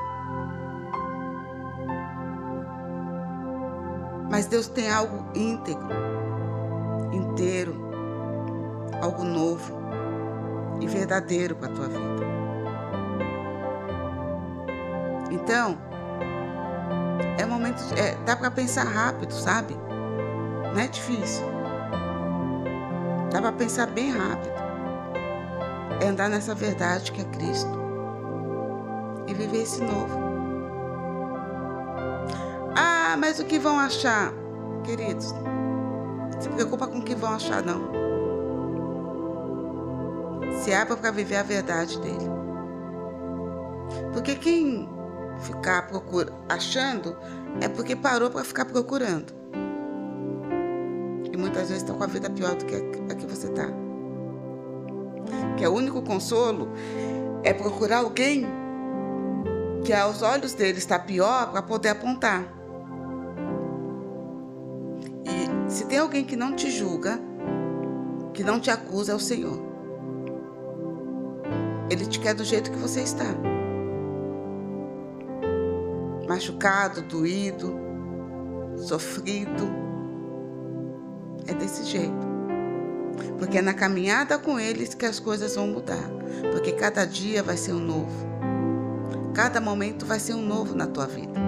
Mas 4.29 4.47
Deus 4.47 4.67
tem 4.67 4.91
algo 4.91 5.31
íntegro, 5.33 5.89
inteiro, 7.13 7.77
algo 9.01 9.23
novo 9.23 9.79
e 10.81 10.89
verdadeiro 10.89 11.55
para 11.55 11.69
a 11.69 11.73
tua 11.73 11.87
vida. 11.87 12.27
Então, 15.31 15.79
é 17.39 17.47
momento, 17.47 17.81
é, 17.97 18.17
dá 18.25 18.35
para 18.35 18.51
pensar 18.51 18.87
rápido, 18.87 19.33
sabe? 19.33 19.77
Não 20.75 20.81
é 20.81 20.89
difícil. 20.89 21.47
Dá 23.31 23.41
para 23.41 23.53
pensar 23.53 23.87
bem 23.87 24.11
rápido. 24.11 24.68
É 26.01 26.07
andar 26.07 26.29
nessa 26.29 26.55
verdade 26.55 27.11
que 27.13 27.21
é 27.21 27.25
Cristo 27.25 27.71
e 29.27 29.35
viver 29.35 29.63
esse 29.63 29.83
novo. 29.83 30.19
Ah, 32.77 33.17
mas 33.19 33.39
o 33.39 33.45
que 33.45 33.59
vão 33.59 33.79
achar, 33.79 34.33
queridos? 34.85 35.35
Se 36.41 36.49
preocupa 36.51 36.87
com 36.87 36.99
o 36.99 37.03
que 37.03 37.15
vão 37.15 37.33
achar, 37.33 37.63
não. 37.63 37.91
Se 40.63 40.73
abra 40.73 40.97
para 40.97 41.11
viver 41.11 41.37
a 41.37 41.43
verdade 41.43 41.99
dele. 42.01 42.31
Porque 44.13 44.37
quem 44.37 44.89
ficar 45.41 45.89
procura, 45.89 46.33
achando, 46.49 47.17
é 47.61 47.69
porque 47.69 47.97
parou 47.97 48.31
para 48.31 48.45
ficar 48.45 48.65
procurando. 48.65 49.33
E 51.33 51.37
muitas 51.37 51.69
vezes 51.69 51.83
está 51.83 51.95
com 51.95 52.05
a 52.05 52.07
vida 52.07 52.31
pior 52.31 52.55
do 52.55 52.65
que 52.65 52.75
a 52.77 53.15
que 53.15 53.27
você 53.27 53.49
está. 53.49 53.88
Que 55.59 55.65
é 55.65 55.69
o 55.69 55.73
único 55.73 56.01
consolo 56.01 56.71
é 57.43 57.53
procurar 57.53 57.99
alguém 57.99 58.47
que 59.85 59.93
aos 59.93 60.23
olhos 60.23 60.55
dele 60.55 60.79
está 60.79 60.99
pior 60.99 61.51
para 61.51 61.63
poder 61.63 61.89
apontar. 61.89 62.47
E 65.25 65.71
se 65.71 65.85
tem 65.87 65.99
alguém 65.99 66.25
que 66.25 66.37
não 66.37 66.55
te 66.55 66.71
julga, 66.71 67.21
que 68.33 68.45
não 68.45 68.61
te 68.61 68.71
acusa, 68.71 69.13
é 69.13 69.15
o 69.15 69.21
Senhor. 69.21 69.59
Ele 71.91 72.07
te 72.07 72.21
quer 72.21 72.35
do 72.35 72.45
jeito 72.45 72.71
que 72.71 72.79
você 72.79 73.01
está 73.01 73.25
machucado, 76.29 77.03
doído, 77.03 77.75
sofrido. 78.77 79.69
É 81.47 81.55
desse 81.55 81.85
jeito. 81.85 82.28
Porque 83.39 83.59
é 83.59 83.63
na 83.63 83.75
caminhada 83.75 84.39
com 84.39 84.59
eles 84.59 84.95
que 84.95 85.07
as 85.07 85.19
coisas 85.21 85.55
vão 85.55 85.69
mudar. 85.69 86.11
Porque 86.53 86.73
cada 86.73 87.05
dia 87.05 87.43
vai 87.43 87.57
ser 87.57 87.73
um 87.73 87.81
novo. 87.81 88.29
Cada 89.35 89.61
momento 89.61 90.05
vai 90.05 90.19
ser 90.19 90.35
um 90.35 90.43
novo 90.43 90.75
na 90.75 90.87
tua 90.87 91.07
vida. 91.07 91.39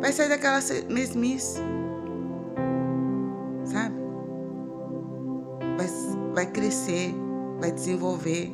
Vai 0.00 0.12
sair 0.12 0.28
daquela 0.28 0.58
mesmice. 0.88 1.60
Sabe? 3.64 3.94
Vai, 5.76 5.86
vai 6.34 6.46
crescer, 6.46 7.14
vai 7.60 7.70
desenvolver. 7.70 8.52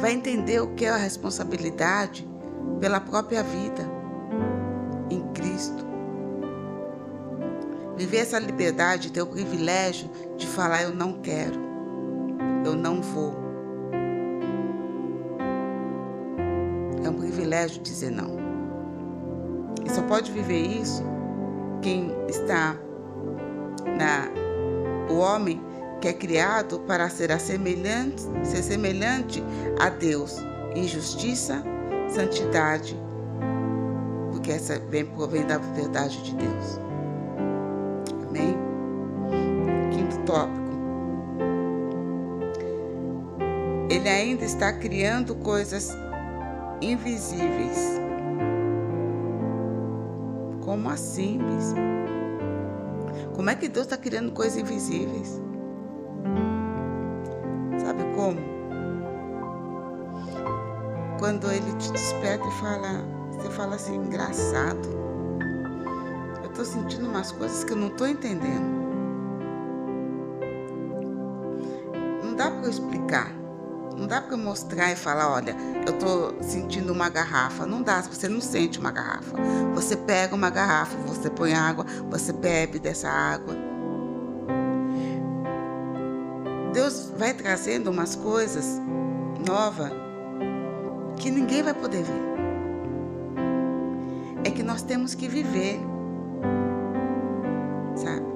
Vai 0.00 0.12
entender 0.12 0.60
o 0.60 0.74
que 0.74 0.84
é 0.84 0.90
a 0.90 0.96
responsabilidade 0.96 2.26
pela 2.80 3.00
própria 3.00 3.42
vida 3.42 3.82
em 5.10 5.20
Cristo. 5.32 5.91
Viver 8.02 8.16
essa 8.16 8.40
liberdade, 8.40 9.12
ter 9.12 9.22
o 9.22 9.26
privilégio 9.28 10.10
de 10.36 10.44
falar: 10.44 10.82
eu 10.82 10.92
não 10.92 11.20
quero, 11.20 11.54
eu 12.66 12.74
não 12.74 13.00
vou. 13.00 13.32
É 17.04 17.08
um 17.08 17.14
privilégio 17.14 17.80
dizer 17.80 18.10
não. 18.10 18.38
E 19.86 19.88
só 19.88 20.02
pode 20.02 20.32
viver 20.32 20.62
isso 20.80 21.04
quem 21.80 22.12
está 22.28 22.74
na 23.86 24.28
o 25.08 25.18
homem 25.18 25.62
que 26.00 26.08
é 26.08 26.12
criado 26.12 26.80
para 26.80 27.08
ser 27.08 27.30
semelhante, 27.38 28.22
ser 28.42 28.64
semelhante 28.64 29.40
a 29.78 29.88
Deus 29.88 30.38
em 30.74 30.88
justiça, 30.88 31.62
santidade, 32.12 33.00
porque 34.32 34.50
essa 34.50 34.80
vem 34.90 35.06
provém 35.06 35.46
da 35.46 35.58
verdade 35.58 36.20
de 36.24 36.34
Deus. 36.34 36.91
Ele 43.90 44.08
ainda 44.08 44.44
está 44.44 44.72
criando 44.72 45.34
coisas 45.34 45.94
invisíveis. 46.80 48.00
Como 50.64 50.88
assim, 50.88 51.38
bispo? 51.38 51.80
Como 53.34 53.50
é 53.50 53.54
que 53.54 53.68
Deus 53.68 53.86
está 53.86 53.96
criando 53.96 54.32
coisas 54.32 54.56
invisíveis? 54.56 55.40
Sabe 57.78 58.02
como? 58.14 58.40
Quando 61.18 61.50
Ele 61.50 61.72
te 61.76 61.92
desperta 61.92 62.46
e 62.46 62.52
fala, 62.52 63.04
você 63.32 63.50
fala 63.50 63.74
assim, 63.74 63.96
engraçado. 63.96 64.88
Eu 66.42 66.50
estou 66.50 66.64
sentindo 66.64 67.08
umas 67.08 67.32
coisas 67.32 67.64
que 67.64 67.72
eu 67.72 67.76
não 67.76 67.88
estou 67.88 68.06
entendendo. 68.06 68.91
Para 72.62 72.68
eu 72.68 72.70
explicar. 72.70 73.32
Não 73.96 74.06
dá 74.06 74.22
para 74.22 74.36
mostrar 74.36 74.92
e 74.92 74.96
falar, 74.96 75.30
olha, 75.30 75.54
eu 75.86 75.92
estou 75.92 76.42
sentindo 76.42 76.92
uma 76.92 77.08
garrafa. 77.10 77.66
Não 77.66 77.82
dá, 77.82 78.00
você 78.00 78.28
não 78.28 78.40
sente 78.40 78.78
uma 78.78 78.90
garrafa. 78.90 79.36
Você 79.74 79.96
pega 79.96 80.34
uma 80.34 80.48
garrafa, 80.48 80.96
você 81.06 81.28
põe 81.28 81.52
água, 81.52 81.84
você 82.08 82.32
bebe 82.32 82.78
dessa 82.78 83.08
água. 83.08 83.54
Deus 86.72 87.12
vai 87.18 87.34
trazendo 87.34 87.90
umas 87.90 88.16
coisas 88.16 88.80
novas 89.46 89.92
que 91.18 91.30
ninguém 91.30 91.62
vai 91.62 91.74
poder 91.74 92.02
ver. 92.02 92.22
É 94.44 94.50
que 94.50 94.62
nós 94.62 94.82
temos 94.82 95.14
que 95.14 95.28
viver, 95.28 95.78
sabe? 97.94 98.26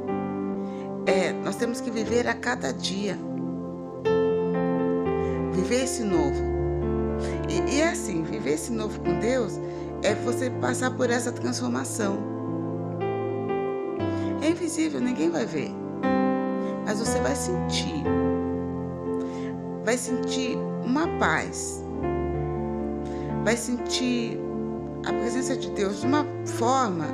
É, 1.07 1.32
nós 1.32 1.57
temos 1.57 1.81
que 1.81 1.90
viver 1.90 2.28
a 2.28 2.35
cada 2.35 2.73
dia 2.73 3.19
viver 5.57 5.85
esse 5.85 6.03
novo. 6.03 6.37
E, 7.49 7.77
e 7.77 7.81
é 7.81 7.89
assim, 7.89 8.23
viver 8.23 8.53
esse 8.53 8.70
novo 8.70 9.01
com 9.01 9.19
Deus 9.19 9.59
é 10.03 10.15
você 10.15 10.51
passar 10.51 10.91
por 10.91 11.11
essa 11.11 11.33
transformação. 11.33 12.19
É 14.43 14.51
invisível, 14.51 15.01
ninguém 15.01 15.31
vai 15.31 15.47
ver. 15.47 15.70
Mas 16.85 17.01
você 17.01 17.19
vai 17.20 17.35
sentir. 17.35 18.05
Vai 19.85 19.97
sentir 19.97 20.57
uma 20.85 21.09
paz. 21.19 21.83
Vai 23.45 23.57
sentir 23.57 24.39
a 25.07 25.12
presença 25.12 25.57
de 25.57 25.70
Deus 25.70 26.01
de 26.01 26.07
uma 26.07 26.27
forma 26.45 27.07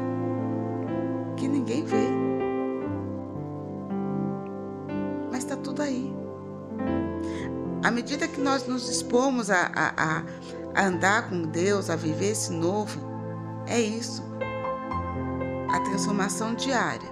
que 1.37 1.47
ninguém 1.47 1.85
vê. 1.85 2.22
Medida 8.03 8.27
que 8.27 8.41
nós 8.41 8.67
nos 8.67 8.87
dispomos 8.87 9.49
a, 9.49 9.71
a, 9.73 10.25
a 10.75 10.87
andar 10.87 11.29
com 11.29 11.43
Deus, 11.43 11.89
a 11.89 11.95
viver 11.95 12.33
esse 12.33 12.53
novo, 12.53 13.01
é 13.69 13.81
isso. 13.81 14.25
A 15.71 15.79
transformação 15.79 16.53
diária. 16.53 17.09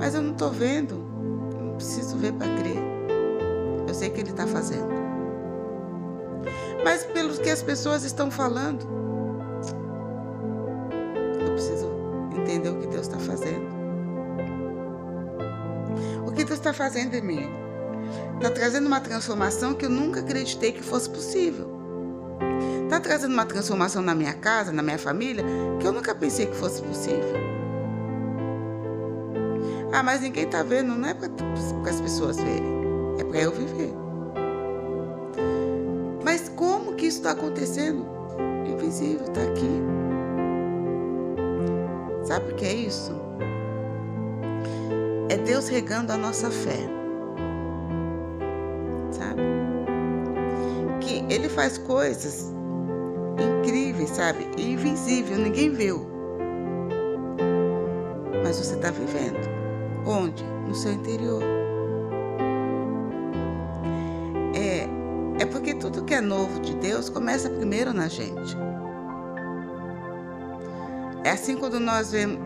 Mas 0.00 0.16
eu 0.16 0.22
não 0.22 0.32
estou 0.32 0.50
vendo, 0.50 0.96
não 0.96 1.76
preciso 1.76 2.16
ver 2.16 2.32
para 2.32 2.48
crer. 2.56 2.82
Eu 3.86 3.94
sei 3.94 4.10
que 4.10 4.20
Ele 4.20 4.30
está 4.30 4.48
fazendo. 4.48 4.90
Mas 6.82 7.04
pelo 7.04 7.32
que 7.38 7.50
as 7.50 7.62
pessoas 7.62 8.02
estão 8.02 8.32
falando, 8.32 8.84
eu 11.40 11.52
preciso 11.52 11.88
entender 12.36 12.68
o 12.70 12.80
que 12.80 12.88
Deus 12.88 13.02
está 13.02 13.18
fazendo. 13.18 13.70
O 16.26 16.32
que 16.32 16.42
Deus 16.42 16.58
está 16.58 16.72
fazendo 16.72 17.14
em 17.14 17.22
mim? 17.22 17.69
Está 18.40 18.48
trazendo 18.48 18.86
uma 18.86 19.00
transformação 19.02 19.74
que 19.74 19.84
eu 19.84 19.90
nunca 19.90 20.20
acreditei 20.20 20.72
que 20.72 20.82
fosse 20.82 21.10
possível. 21.10 21.78
Está 22.84 22.98
trazendo 22.98 23.34
uma 23.34 23.44
transformação 23.44 24.00
na 24.00 24.14
minha 24.14 24.32
casa, 24.32 24.72
na 24.72 24.82
minha 24.82 24.96
família, 24.96 25.44
que 25.78 25.86
eu 25.86 25.92
nunca 25.92 26.14
pensei 26.14 26.46
que 26.46 26.56
fosse 26.56 26.80
possível. 26.80 27.34
Ah, 29.92 30.02
mas 30.02 30.22
ninguém 30.22 30.44
está 30.44 30.62
vendo, 30.62 30.94
não 30.94 31.06
é 31.06 31.12
para 31.12 31.28
as 31.90 32.00
pessoas 32.00 32.38
verem, 32.38 32.64
é 33.18 33.24
para 33.24 33.40
eu 33.40 33.52
viver. 33.52 33.92
Mas 36.24 36.48
como 36.48 36.94
que 36.94 37.08
isso 37.08 37.18
está 37.18 37.32
acontecendo? 37.32 38.06
Invisível, 38.66 39.26
está 39.26 39.42
aqui. 39.42 39.70
Sabe 42.24 42.52
o 42.52 42.56
que 42.56 42.64
é 42.64 42.72
isso? 42.72 43.12
É 45.28 45.36
Deus 45.36 45.68
regando 45.68 46.10
a 46.10 46.16
nossa 46.16 46.50
fé. 46.50 46.99
Ele 51.30 51.48
faz 51.48 51.78
coisas 51.78 52.52
incríveis, 53.38 54.10
sabe? 54.10 54.44
Invisível, 54.58 55.38
ninguém 55.38 55.70
viu. 55.70 56.04
Mas 58.42 58.58
você 58.58 58.74
está 58.74 58.90
vivendo. 58.90 59.38
Onde? 60.04 60.42
No 60.66 60.74
seu 60.74 60.92
interior. 60.92 61.42
É, 64.54 64.88
é 65.42 65.46
porque 65.46 65.74
tudo 65.74 66.04
que 66.04 66.14
é 66.14 66.20
novo 66.20 66.58
de 66.60 66.74
Deus 66.74 67.08
começa 67.08 67.48
primeiro 67.48 67.92
na 67.92 68.08
gente. 68.08 68.56
É 71.22 71.30
assim 71.30 71.56
quando 71.56 71.78
nós 71.78 72.10
vemos, 72.10 72.38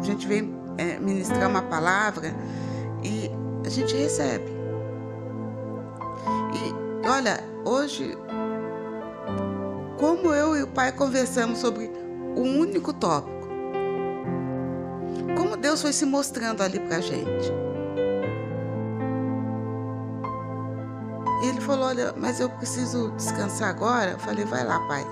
a 0.00 0.04
gente 0.04 0.26
vem 0.26 0.56
é, 0.78 0.98
ministrar 0.98 1.50
uma 1.50 1.62
palavra 1.62 2.34
e 3.02 3.30
a 3.64 3.68
gente 3.68 3.94
recebe. 3.94 4.50
E 6.54 7.08
olha, 7.08 7.55
Hoje, 7.66 8.16
como 9.98 10.32
eu 10.32 10.56
e 10.56 10.62
o 10.62 10.68
Pai 10.68 10.92
conversamos 10.92 11.58
sobre 11.58 11.90
um 12.36 12.60
único 12.60 12.92
tópico, 12.92 13.48
como 15.36 15.56
Deus 15.56 15.82
foi 15.82 15.92
se 15.92 16.06
mostrando 16.06 16.62
ali 16.62 16.78
para 16.78 16.98
a 16.98 17.00
gente. 17.00 17.52
E 21.42 21.48
ele 21.48 21.60
falou: 21.60 21.86
Olha, 21.86 22.14
mas 22.16 22.38
eu 22.38 22.48
preciso 22.50 23.10
descansar 23.16 23.70
agora. 23.70 24.12
Eu 24.12 24.18
falei: 24.20 24.44
Vai 24.44 24.64
lá, 24.64 24.78
Pai. 24.86 25.04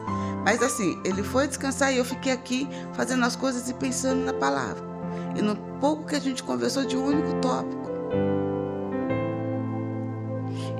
Mas 0.44 0.62
assim, 0.62 1.02
ele 1.04 1.24
foi 1.24 1.48
descansar 1.48 1.92
e 1.92 1.98
eu 1.98 2.04
fiquei 2.04 2.30
aqui 2.30 2.68
fazendo 2.92 3.24
as 3.24 3.34
coisas 3.34 3.68
e 3.68 3.74
pensando 3.74 4.24
na 4.24 4.32
palavra. 4.32 4.80
E 5.34 5.42
no 5.42 5.56
pouco 5.80 6.06
que 6.06 6.14
a 6.14 6.20
gente 6.20 6.40
conversou 6.44 6.84
de 6.84 6.96
um 6.96 7.04
único 7.04 7.34
tópico. 7.40 7.84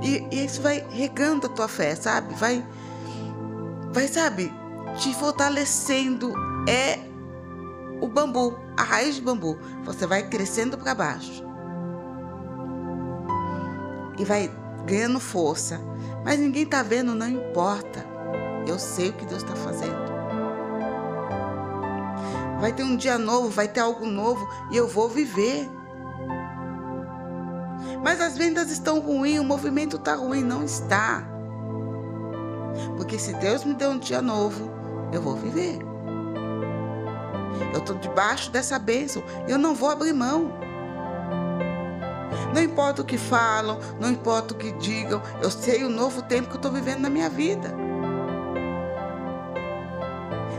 E, 0.02 0.26
e 0.30 0.44
isso 0.44 0.60
vai 0.60 0.86
regando 0.90 1.46
a 1.46 1.50
tua 1.50 1.68
fé, 1.68 1.94
sabe? 1.94 2.34
Vai, 2.34 2.64
vai, 3.92 4.08
sabe, 4.08 4.52
te 4.96 5.14
fortalecendo. 5.14 6.32
É 6.68 6.98
o 8.00 8.08
bambu, 8.08 8.58
a 8.76 8.82
raiz 8.82 9.16
de 9.16 9.22
bambu. 9.22 9.58
Você 9.84 10.06
vai 10.06 10.28
crescendo 10.28 10.76
para 10.76 10.94
baixo. 10.94 11.44
E 14.18 14.24
vai 14.24 14.50
ganhando 14.86 15.20
força. 15.20 15.80
Mas 16.24 16.38
ninguém 16.38 16.66
tá 16.66 16.82
vendo, 16.82 17.14
não 17.14 17.28
importa. 17.28 18.04
Eu 18.66 18.78
sei 18.78 19.10
o 19.10 19.12
que 19.12 19.26
Deus 19.26 19.42
está 19.42 19.54
fazendo. 19.54 20.14
vai 22.64 22.72
ter 22.72 22.82
um 22.82 22.96
dia 22.96 23.18
novo, 23.18 23.50
vai 23.50 23.68
ter 23.68 23.80
algo 23.80 24.06
novo 24.06 24.48
e 24.70 24.76
eu 24.78 24.88
vou 24.88 25.06
viver. 25.06 25.68
Mas 28.04 28.20
as 28.20 28.36
vendas 28.36 28.70
estão 28.70 29.00
ruins, 29.00 29.40
o 29.40 29.44
movimento 29.44 29.96
está 29.96 30.14
ruim, 30.14 30.44
não 30.44 30.62
está. 30.62 31.26
Porque 32.98 33.18
se 33.18 33.32
Deus 33.32 33.64
me 33.64 33.72
deu 33.72 33.92
um 33.92 33.98
dia 33.98 34.20
novo, 34.20 34.70
eu 35.10 35.22
vou 35.22 35.34
viver. 35.34 35.78
Eu 37.72 37.78
estou 37.78 37.96
debaixo 37.96 38.50
dessa 38.50 38.78
bênção, 38.78 39.22
eu 39.48 39.56
não 39.56 39.74
vou 39.74 39.88
abrir 39.88 40.12
mão. 40.12 40.52
Não 42.52 42.60
importa 42.60 43.00
o 43.00 43.06
que 43.06 43.16
falam, 43.16 43.78
não 43.98 44.10
importa 44.10 44.52
o 44.52 44.56
que 44.58 44.72
digam, 44.72 45.22
eu 45.42 45.50
sei 45.50 45.82
o 45.82 45.88
novo 45.88 46.20
tempo 46.20 46.48
que 46.48 46.56
eu 46.56 46.58
estou 46.58 46.70
vivendo 46.70 47.00
na 47.00 47.08
minha 47.08 47.30
vida. 47.30 47.74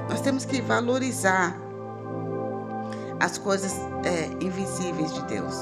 Nós 0.09 0.19
temos 0.19 0.45
que 0.45 0.61
valorizar 0.61 1.55
as 3.19 3.37
coisas 3.37 3.73
é, 4.03 4.43
invisíveis 4.43 5.13
de 5.13 5.21
Deus, 5.25 5.55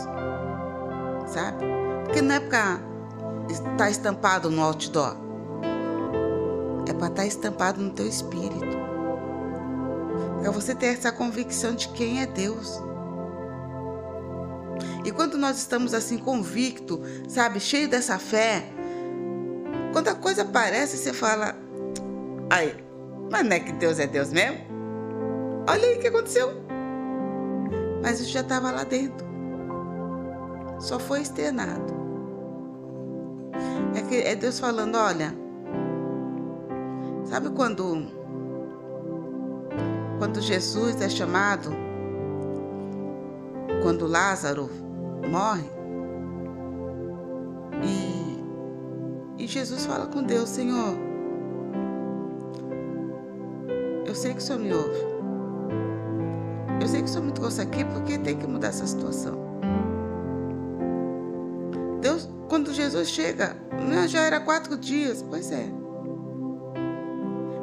sabe? 1.27 1.63
Porque 2.03 2.21
não 2.21 2.35
é 2.35 2.39
para 2.39 2.79
estar 3.49 3.77
tá 3.77 3.89
estampado 3.89 4.49
no 4.49 4.61
outdoor, 4.61 5.15
é 6.87 6.93
para 6.93 7.07
estar 7.07 7.21
tá 7.21 7.25
estampado 7.25 7.81
no 7.81 7.91
teu 7.91 8.07
espírito, 8.07 8.77
para 10.41 10.51
você 10.51 10.75
ter 10.75 10.87
essa 10.87 11.11
convicção 11.11 11.75
de 11.75 11.89
quem 11.89 12.21
é 12.21 12.25
Deus. 12.25 12.81
E 15.05 15.11
quando 15.11 15.37
nós 15.37 15.57
estamos 15.57 15.93
assim 15.93 16.17
convicto, 16.17 17.01
sabe, 17.27 17.59
cheio 17.59 17.89
dessa 17.89 18.17
fé, 18.17 18.63
quando 19.91 20.07
a 20.07 20.15
coisa 20.15 20.43
aparece, 20.43 20.97
você 20.97 21.13
fala, 21.13 21.55
ai, 22.49 22.75
mas 23.29 23.45
não 23.45 23.51
é 23.55 23.59
que 23.59 23.71
Deus 23.73 23.99
é 23.99 24.07
Deus 24.07 24.31
mesmo? 24.31 24.59
Olha 25.67 25.87
aí 25.87 25.97
o 25.97 25.99
que 25.99 26.07
aconteceu. 26.07 26.51
Mas 28.01 28.19
isso 28.19 28.29
já 28.29 28.41
estava 28.41 28.69
lá 28.71 28.83
dentro. 28.83 29.32
Só 30.79 30.99
foi 30.99 31.21
externado. 31.21 31.93
É, 33.95 34.01
que, 34.01 34.15
é 34.15 34.35
Deus 34.35 34.59
falando, 34.59 34.95
olha, 34.95 35.33
sabe 37.25 37.49
quando 37.51 38.23
quando 40.23 40.39
Jesus 40.39 41.01
é 41.01 41.09
chamado, 41.09 41.69
quando 43.81 44.07
Lázaro 44.07 44.69
morre, 45.29 45.69
e, 47.83 49.43
e 49.43 49.47
Jesus 49.47 49.85
fala 49.85 50.07
com 50.07 50.23
Deus, 50.23 50.47
Senhor, 50.47 50.95
eu 54.05 54.15
sei 54.15 54.31
que 54.33 54.39
o 54.39 54.41
Senhor 54.41 54.59
me 54.59 54.73
ouve. 54.73 55.13
Eu 56.79 56.87
sei 56.87 57.01
que 57.01 57.09
o 57.09 57.11
Senhor 57.11 57.25
me 57.25 57.31
trouxe 57.33 57.61
aqui 57.61 57.83
porque 57.83 58.17
tem 58.17 58.37
que 58.37 58.47
mudar 58.47 58.69
essa 58.69 58.87
situação. 58.87 59.42
Jesus 62.73 63.09
chega, 63.09 63.55
né, 63.87 64.07
já 64.07 64.21
era 64.21 64.39
quatro 64.39 64.77
dias, 64.77 65.23
pois 65.27 65.51
é. 65.51 65.67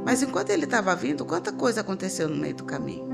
Mas 0.04 0.22
enquanto 0.22 0.50
ele 0.50 0.64
estava 0.64 0.94
vindo, 0.94 1.24
quanta 1.24 1.52
coisa 1.52 1.80
aconteceu 1.80 2.28
no 2.28 2.36
meio 2.36 2.54
do 2.54 2.64
caminho. 2.64 3.08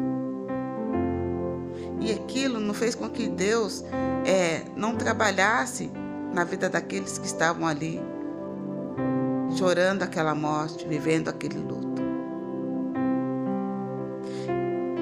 E 2.01 2.13
aquilo 2.13 2.61
não 2.61 2.73
fez 2.73 2.95
com 2.95 3.09
que 3.09 3.27
Deus 3.27 3.85
é, 4.25 4.63
não 4.77 4.95
trabalhasse 4.95 5.91
na 6.33 6.45
vida 6.45 6.69
daqueles 6.69 7.19
que 7.19 7.27
estavam 7.27 7.67
ali, 7.67 8.01
chorando 9.57 10.03
aquela 10.03 10.35
morte, 10.35 10.87
vivendo 10.87 11.29
aquele 11.29 11.59
luto. 11.59 12.03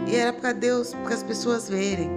E 0.07 0.17
era 0.17 0.33
para 0.33 0.53
Deus, 0.53 0.95
para 0.95 1.15
as 1.15 1.23
pessoas 1.23 1.69
verem 1.69 2.09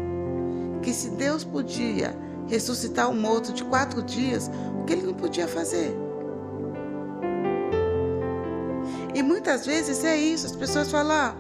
que 0.82 0.94
se 0.94 1.10
Deus 1.10 1.44
podia 1.44 2.16
ressuscitar 2.48 3.10
um 3.10 3.20
morto 3.20 3.54
de 3.54 3.64
quatro 3.64 4.02
dias, 4.02 4.50
o 4.80 4.84
que 4.86 4.94
ele 4.94 5.04
não 5.04 5.14
podia 5.14 5.48
fazer? 5.48 5.96
E 9.14 9.24
muitas 9.24 9.66
vezes 9.66 10.04
é 10.04 10.16
isso, 10.16 10.46
as 10.46 10.56
pessoas 10.56 10.92
falam, 10.92 11.12
ah, 11.12 11.36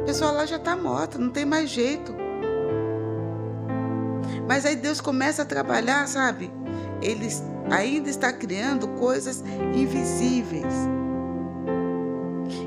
a 0.00 0.04
pessoa 0.06 0.30
lá 0.30 0.46
já 0.46 0.56
está 0.56 0.76
morta, 0.76 1.18
não 1.18 1.30
tem 1.30 1.44
mais 1.44 1.68
jeito. 1.68 2.14
Mas 4.46 4.64
aí 4.64 4.74
Deus 4.74 5.00
começa 5.00 5.42
a 5.42 5.44
trabalhar, 5.44 6.08
sabe? 6.08 6.50
Ele 7.02 7.28
ainda 7.70 8.08
está 8.08 8.32
criando 8.32 8.88
coisas 8.98 9.44
invisíveis. 9.74 10.72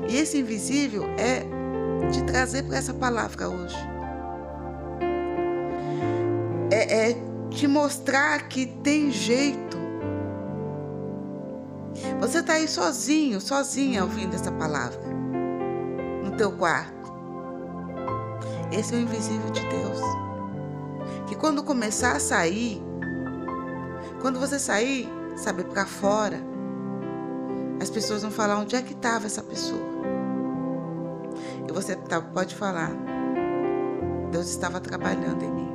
E 0.08 0.16
esse 0.16 0.38
invisível 0.38 1.04
é 1.18 1.44
te 2.12 2.22
trazer 2.22 2.62
para 2.62 2.76
essa 2.76 2.94
palavra 2.94 3.48
hoje. 3.48 3.91
É, 6.72 7.10
é 7.10 7.16
te 7.50 7.68
mostrar 7.68 8.48
que 8.48 8.64
tem 8.64 9.10
jeito. 9.10 9.76
Você 12.18 12.38
está 12.38 12.54
aí 12.54 12.66
sozinho, 12.66 13.42
sozinha 13.42 14.02
ouvindo 14.02 14.34
essa 14.34 14.50
palavra, 14.50 14.98
no 16.24 16.30
teu 16.34 16.50
quarto. 16.52 17.12
Esse 18.72 18.94
é 18.94 18.96
o 18.96 19.00
invisível 19.00 19.50
de 19.50 19.60
Deus. 19.60 20.00
Que 21.26 21.34
quando 21.34 21.62
começar 21.62 22.16
a 22.16 22.20
sair, 22.20 22.82
quando 24.22 24.40
você 24.40 24.58
sair, 24.58 25.06
sabe, 25.36 25.64
para 25.64 25.84
fora, 25.84 26.40
as 27.82 27.90
pessoas 27.90 28.22
vão 28.22 28.30
falar 28.30 28.56
onde 28.56 28.74
é 28.76 28.80
que 28.80 28.94
estava 28.94 29.26
essa 29.26 29.42
pessoa. 29.42 29.92
E 31.68 31.72
você 31.72 31.96
tá, 31.96 32.18
pode 32.18 32.54
falar: 32.54 32.92
Deus 34.30 34.48
estava 34.48 34.80
trabalhando 34.80 35.44
em 35.44 35.50
mim. 35.50 35.71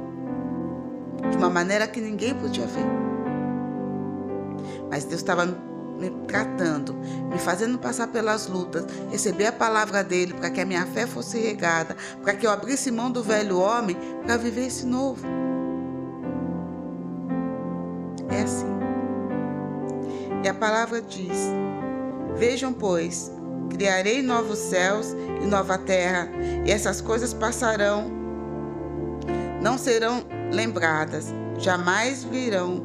De 1.31 1.37
uma 1.37 1.49
maneira 1.49 1.87
que 1.87 1.99
ninguém 1.99 2.33
podia 2.33 2.65
ver. 2.65 2.85
Mas 4.89 5.03
Deus 5.03 5.21
estava 5.21 5.45
me 5.45 6.09
tratando, 6.27 6.93
me 6.93 7.39
fazendo 7.39 7.77
passar 7.77 8.07
pelas 8.07 8.47
lutas, 8.47 8.85
receber 9.09 9.47
a 9.47 9.51
palavra 9.51 10.03
dele 10.03 10.33
para 10.33 10.49
que 10.49 10.61
a 10.61 10.65
minha 10.65 10.85
fé 10.85 11.07
fosse 11.07 11.39
regada, 11.39 11.95
para 12.21 12.33
que 12.33 12.45
eu 12.45 12.51
abrisse 12.51 12.91
mão 12.91 13.11
do 13.11 13.23
velho 13.23 13.59
homem 13.59 13.97
para 14.23 14.37
viver 14.37 14.67
esse 14.67 14.85
novo. 14.85 15.25
É 18.29 18.41
assim. 18.43 18.67
E 20.43 20.47
a 20.47 20.53
palavra 20.53 21.01
diz: 21.01 21.49
Vejam, 22.35 22.71
pois, 22.71 23.31
criarei 23.69 24.21
novos 24.21 24.59
céus 24.59 25.15
e 25.41 25.45
nova 25.45 25.77
terra, 25.77 26.29
e 26.65 26.71
essas 26.71 27.01
coisas 27.01 27.33
passarão, 27.33 28.11
não 29.61 29.77
serão 29.77 30.23
lembradas, 30.51 31.33
jamais 31.57 32.23
virão 32.23 32.81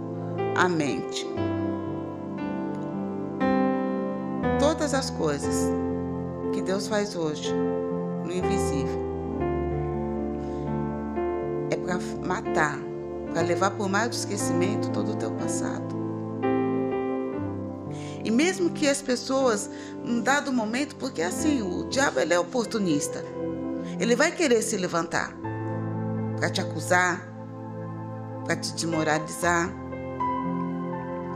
à 0.57 0.69
mente. 0.69 1.27
Todas 4.59 4.95
as 4.95 5.11
coisas 5.11 5.71
que 6.53 6.63
Deus 6.63 6.87
faz 6.87 7.15
hoje 7.15 7.53
no 7.53 8.33
invisível 8.33 9.03
é 11.71 11.77
para 11.77 11.99
matar, 12.25 12.79
para 13.33 13.43
levar 13.43 13.73
por 13.73 13.89
mais 13.89 14.09
do 14.09 14.15
esquecimento 14.15 14.91
todo 14.91 15.13
o 15.13 15.17
teu 15.17 15.31
passado. 15.33 16.03
E 18.25 18.31
mesmo 18.31 18.71
que 18.71 18.89
as 18.89 19.03
pessoas, 19.03 19.69
num 20.05 20.21
dado 20.21 20.53
momento, 20.53 20.95
porque 20.97 21.23
assim, 21.23 21.61
o 21.61 21.89
diabo 21.89 22.21
ele 22.21 22.33
é 22.33 22.39
oportunista. 22.39 23.25
Ele 23.99 24.15
vai 24.15 24.31
querer 24.31 24.63
se 24.63 24.77
levantar 24.77 25.35
para 26.43 26.51
te 26.51 26.61
acusar, 26.61 27.23
para 28.45 28.57
te 28.57 28.73
desmoralizar, 28.73 29.73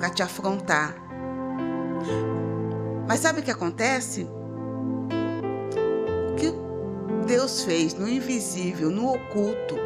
para 0.01 0.11
te 0.11 0.21
afrontar. 0.21 0.97
Mas 3.07 3.21
sabe 3.21 3.39
o 3.39 3.45
que 3.45 3.53
acontece? 3.53 4.27
O 6.29 6.35
que 6.35 6.53
Deus 7.25 7.63
fez 7.63 7.95
no 7.95 8.09
invisível, 8.09 8.91
no 8.91 9.15
oculto, 9.15 9.77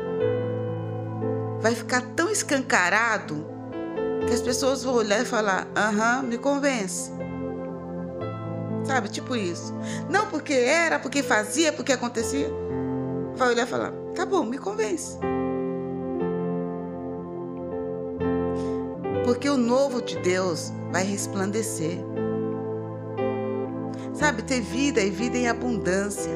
vai 1.61 1.75
ficar 1.75 2.01
tão 2.17 2.31
escancarado 2.31 3.47
que 4.27 4.33
as 4.33 4.41
pessoas 4.41 4.83
vão 4.83 4.95
olhar 4.95 5.21
e 5.21 5.27
falar: 5.27 5.69
aham, 5.77 6.23
me 6.23 6.39
convence. 6.39 7.13
Sabe, 8.85 9.11
tipo 9.11 9.37
isso. 9.37 9.75
Não 10.09 10.29
porque 10.29 10.55
era, 10.55 10.99
porque 10.99 11.23
fazia, 11.23 11.75
porque 11.75 11.93
acontecia. 11.93 12.49
Vai 13.37 13.51
olhar 13.51 13.67
e 13.67 13.71
falar: 13.71 14.00
tá 14.21 14.27
bom, 14.27 14.45
me 14.45 14.59
convence. 14.59 15.17
Porque 19.25 19.49
o 19.49 19.57
novo 19.57 20.03
de 20.03 20.19
Deus 20.19 20.71
vai 20.93 21.03
resplandecer. 21.05 21.97
Sabe, 24.13 24.43
ter 24.43 24.61
vida 24.61 25.01
e 25.01 25.09
vida 25.09 25.39
em 25.39 25.49
abundância. 25.49 26.33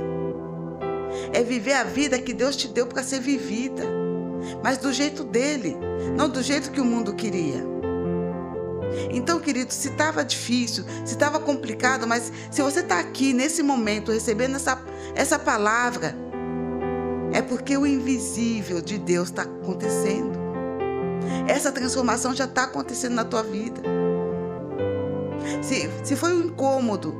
É 1.30 1.42
viver 1.42 1.74
a 1.74 1.84
vida 1.84 2.18
que 2.18 2.32
Deus 2.32 2.56
te 2.56 2.68
deu 2.68 2.86
para 2.86 3.02
ser 3.02 3.20
vivida, 3.20 3.84
mas 4.62 4.78
do 4.78 4.90
jeito 4.90 5.22
dele, 5.22 5.76
não 6.16 6.30
do 6.30 6.42
jeito 6.42 6.70
que 6.70 6.80
o 6.80 6.84
mundo 6.86 7.12
queria. 7.12 7.62
Então, 9.10 9.38
querido, 9.38 9.74
se 9.74 9.88
estava 9.88 10.24
difícil, 10.24 10.84
se 11.04 11.12
estava 11.12 11.38
complicado, 11.38 12.06
mas 12.06 12.32
se 12.50 12.62
você 12.62 12.80
está 12.80 12.98
aqui 12.98 13.34
nesse 13.34 13.62
momento 13.62 14.10
recebendo 14.10 14.56
essa, 14.56 14.82
essa 15.14 15.38
palavra, 15.38 16.23
É 17.34 17.42
porque 17.42 17.76
o 17.76 17.84
invisível 17.84 18.80
de 18.80 18.96
Deus 18.96 19.28
está 19.28 19.42
acontecendo. 19.42 20.38
Essa 21.48 21.72
transformação 21.72 22.32
já 22.32 22.44
está 22.44 22.62
acontecendo 22.62 23.14
na 23.14 23.24
tua 23.24 23.42
vida. 23.42 23.82
Se, 25.60 25.90
se 26.04 26.14
foi 26.14 26.32
um 26.32 26.44
incômodo 26.44 27.12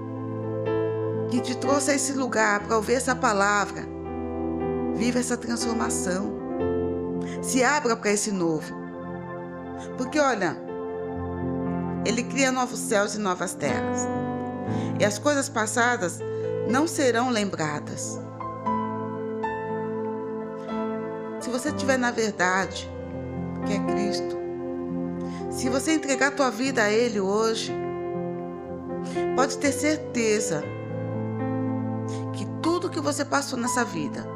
que 1.32 1.40
te 1.40 1.56
trouxe 1.56 1.90
a 1.90 1.94
esse 1.96 2.12
lugar 2.12 2.60
para 2.60 2.76
ouvir 2.76 2.94
essa 2.94 3.16
palavra, 3.16 3.84
viva 4.94 5.18
essa 5.18 5.36
transformação. 5.36 6.32
Se 7.42 7.64
abra 7.64 7.96
para 7.96 8.12
esse 8.12 8.30
novo. 8.30 8.72
Porque 9.96 10.20
olha, 10.20 10.56
ele 12.06 12.22
cria 12.22 12.52
novos 12.52 12.78
céus 12.78 13.16
e 13.16 13.18
novas 13.18 13.54
terras. 13.54 14.06
E 15.00 15.04
as 15.04 15.18
coisas 15.18 15.48
passadas 15.48 16.20
não 16.70 16.86
serão 16.86 17.30
lembradas. 17.30 18.23
Você 21.54 21.70
tiver 21.70 21.96
na 21.96 22.10
verdade, 22.10 22.90
que 23.64 23.74
é 23.74 23.78
Cristo, 23.92 24.36
se 25.52 25.68
você 25.68 25.92
entregar 25.92 26.32
tua 26.32 26.50
vida 26.50 26.82
a 26.82 26.90
Ele 26.90 27.20
hoje, 27.20 27.72
pode 29.36 29.56
ter 29.58 29.70
certeza 29.70 30.64
que 32.32 32.44
tudo 32.60 32.90
que 32.90 33.00
você 33.00 33.24
passou 33.24 33.56
nessa 33.56 33.84
vida 33.84 34.26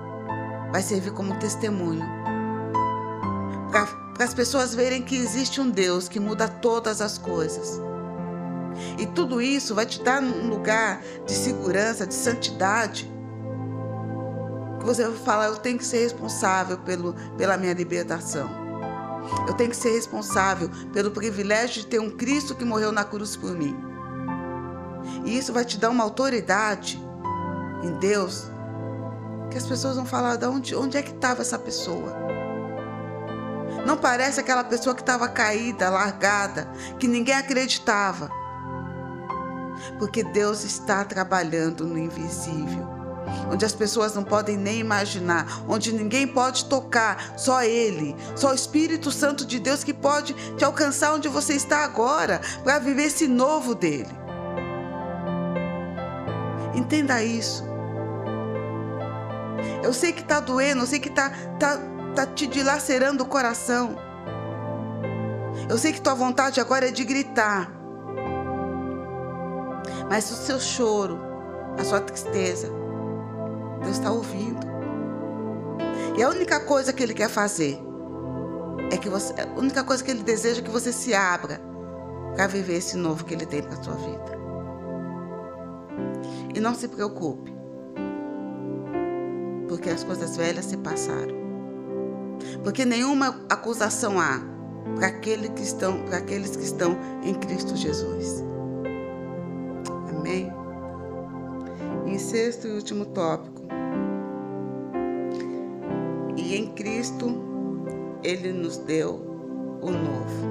vai 0.71 0.81
servir 0.81 1.11
como 1.11 1.37
testemunho 1.41 2.07
para 3.73 4.25
as 4.25 4.33
pessoas 4.33 4.73
verem 4.73 5.03
que 5.03 5.17
existe 5.17 5.61
um 5.61 5.69
Deus 5.69 6.09
que 6.09 6.21
muda 6.21 6.47
todas 6.47 7.01
as 7.01 7.19
coisas. 7.19 7.81
E 8.97 9.07
tudo 9.07 9.43
isso 9.43 9.75
vai 9.75 9.87
te 9.87 10.01
dar 10.05 10.23
um 10.23 10.49
lugar 10.49 11.03
de 11.27 11.33
segurança, 11.33 12.07
de 12.07 12.15
santidade. 12.15 13.11
Que 14.79 14.85
você 14.85 15.07
vai 15.07 15.17
falar, 15.19 15.47
eu 15.47 15.57
tenho 15.57 15.79
que 15.79 15.85
ser 15.85 15.99
responsável 16.03 16.79
pelo, 16.79 17.15
pela 17.37 17.57
minha 17.57 17.75
libertação. 17.75 18.49
Eu 19.47 19.55
tenho 19.55 19.71
que 19.71 19.77
ser 19.77 19.91
responsável 19.91 20.71
pelo 20.93 21.11
privilégio 21.11 21.83
de 21.83 21.87
ter 21.87 22.01
um 22.01 22.11
Cristo 22.11 22.55
que 22.55 22.65
morreu 22.65 22.93
na 22.93 23.05
cruz 23.05 23.37
por 23.37 23.53
mim. 23.53 23.77
E 25.25 25.37
isso 25.37 25.53
vai 25.53 25.65
te 25.65 25.79
dar 25.79 25.91
uma 25.91 26.05
autoridade 26.05 27.03
em 27.83 27.93
Deus 27.99 28.51
que 29.51 29.57
as 29.57 29.67
pessoas 29.67 29.97
vão 29.97 30.05
falar 30.05 30.37
de 30.37 30.47
onde, 30.47 30.75
onde 30.75 30.97
é 30.97 31.03
que 31.03 31.13
estava 31.13 31.43
essa 31.43 31.59
pessoa. 31.59 32.29
Não 33.87 33.97
parece 33.97 34.39
aquela 34.39 34.65
pessoa 34.65 34.95
que 34.95 35.01
estava 35.01 35.29
caída, 35.29 35.89
largada, 35.89 36.71
que 36.99 37.09
ninguém 37.09 37.35
acreditava. 37.35 38.31
Porque 39.99 40.23
Deus 40.23 40.65
está 40.65 41.05
trabalhando 41.05 41.87
no 41.87 41.97
invisível, 41.97 42.87
onde 43.51 43.65
as 43.65 43.73
pessoas 43.73 44.15
não 44.15 44.25
podem 44.25 44.57
nem 44.57 44.79
imaginar, 44.79 45.63
onde 45.69 45.93
ninguém 45.93 46.27
pode 46.27 46.65
tocar, 46.67 47.35
só 47.37 47.63
Ele, 47.63 48.15
só 48.37 48.51
o 48.51 48.55
Espírito 48.55 49.11
Santo 49.11 49.45
de 49.45 49.59
Deus 49.59 49.85
que 49.85 49.95
pode 49.95 50.35
te 50.57 50.65
alcançar 50.65 51.15
onde 51.15 51.29
você 51.29 51.55
está 51.55 51.85
agora, 51.85 52.41
para 52.63 52.79
viver 52.79 53.05
esse 53.05 53.27
novo 53.27 53.75
dele. 53.75 54.11
Entenda 56.75 57.23
isso. 57.23 57.65
Eu 59.83 59.93
sei 59.93 60.13
que 60.13 60.21
está 60.21 60.41
doendo, 60.41 60.83
eu 60.83 60.87
sei 60.87 61.01
que 61.01 61.09
está 61.09 61.31
tá, 61.59 61.79
tá 62.15 62.27
te 62.27 62.47
dilacerando 62.47 63.25
o 63.25 63.27
coração. 63.27 63.97
Eu 65.69 65.77
sei 65.77 65.93
que 65.93 66.01
tua 66.01 66.15
vontade 66.15 66.61
agora 66.61 66.89
é 66.89 66.91
de 66.91 67.05
gritar. 67.05 67.73
Mas 70.09 70.31
o 70.31 70.35
seu 70.35 70.59
choro, 70.59 71.19
a 71.79 71.85
sua 71.85 72.01
tristeza, 72.01 72.78
Deus 73.83 73.97
está 73.97 74.11
ouvindo. 74.11 74.67
E 76.17 76.23
a 76.23 76.29
única 76.29 76.61
coisa 76.61 76.93
que 76.93 77.03
Ele 77.03 77.15
quer 77.15 77.29
fazer 77.29 77.79
é 78.91 78.97
que 78.97 79.09
você, 79.09 79.35
a 79.41 79.59
única 79.59 79.85
coisa 79.85 80.03
que 80.03 80.11
Ele 80.11 80.23
deseja 80.23 80.61
é 80.61 80.65
que 80.65 80.71
você 80.71 80.93
se 80.93 81.15
abra 81.15 81.61
para 82.35 82.47
viver 82.47 82.75
esse 82.75 82.97
novo 82.97 83.25
que 83.25 83.35
Ele 83.35 83.47
tem 83.47 83.63
para 83.63 83.75
a 83.75 83.83
sua 83.83 83.95
vida. 83.95 84.39
E 86.55 86.61
não 86.61 86.75
se 86.75 86.89
preocupe, 86.89 87.55
porque 89.69 89.91
as 89.91 90.03
coisas 90.03 90.37
velhas 90.37 90.65
se 90.65 90.77
passaram. 90.77 91.37
Porque 92.65 92.85
nenhuma 92.85 93.41
acusação 93.49 94.19
há 94.19 94.41
para 94.97 95.09
aqueles 95.09 95.51
que 95.51 95.63
estão, 95.63 96.03
para 96.05 96.19
aqueles 96.19 96.57
que 96.57 96.65
estão 96.65 96.97
em 97.23 97.35
Cristo 97.35 97.77
Jesus. 97.77 98.43
Amém. 100.11 100.53
Em 102.07 102.19
sexto 102.19 102.67
e 102.67 102.73
último 102.73 103.07
tópico. 103.07 103.58
E 106.49 106.57
em 106.57 106.69
Cristo 106.69 107.27
ele 108.25 108.55
nos 108.55 108.79
deu 108.79 109.17
o 109.83 109.91
novo. 109.91 110.49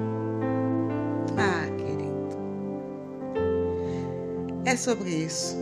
Ah, 1.36 1.66
querido. 1.76 2.38
É 4.64 4.76
sobre 4.76 5.10
isso. 5.10 5.56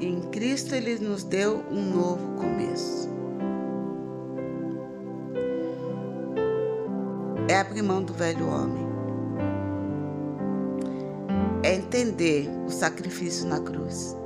Em 0.00 0.20
Cristo 0.30 0.76
ele 0.76 1.00
nos 1.00 1.24
deu 1.24 1.64
um 1.72 1.92
novo 1.92 2.36
começo. 2.36 3.08
É 7.48 7.58
abrir 7.58 7.82
mão 7.82 8.00
do 8.00 8.14
velho 8.14 8.46
homem. 8.46 8.86
É 11.64 11.74
entender 11.74 12.48
o 12.64 12.70
sacrifício 12.70 13.44
na 13.48 13.58
cruz. 13.58 14.16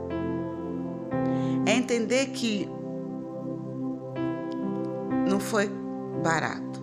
É 1.65 1.73
entender 1.73 2.27
que 2.32 2.69
foi 5.43 5.70
barato. 6.23 6.82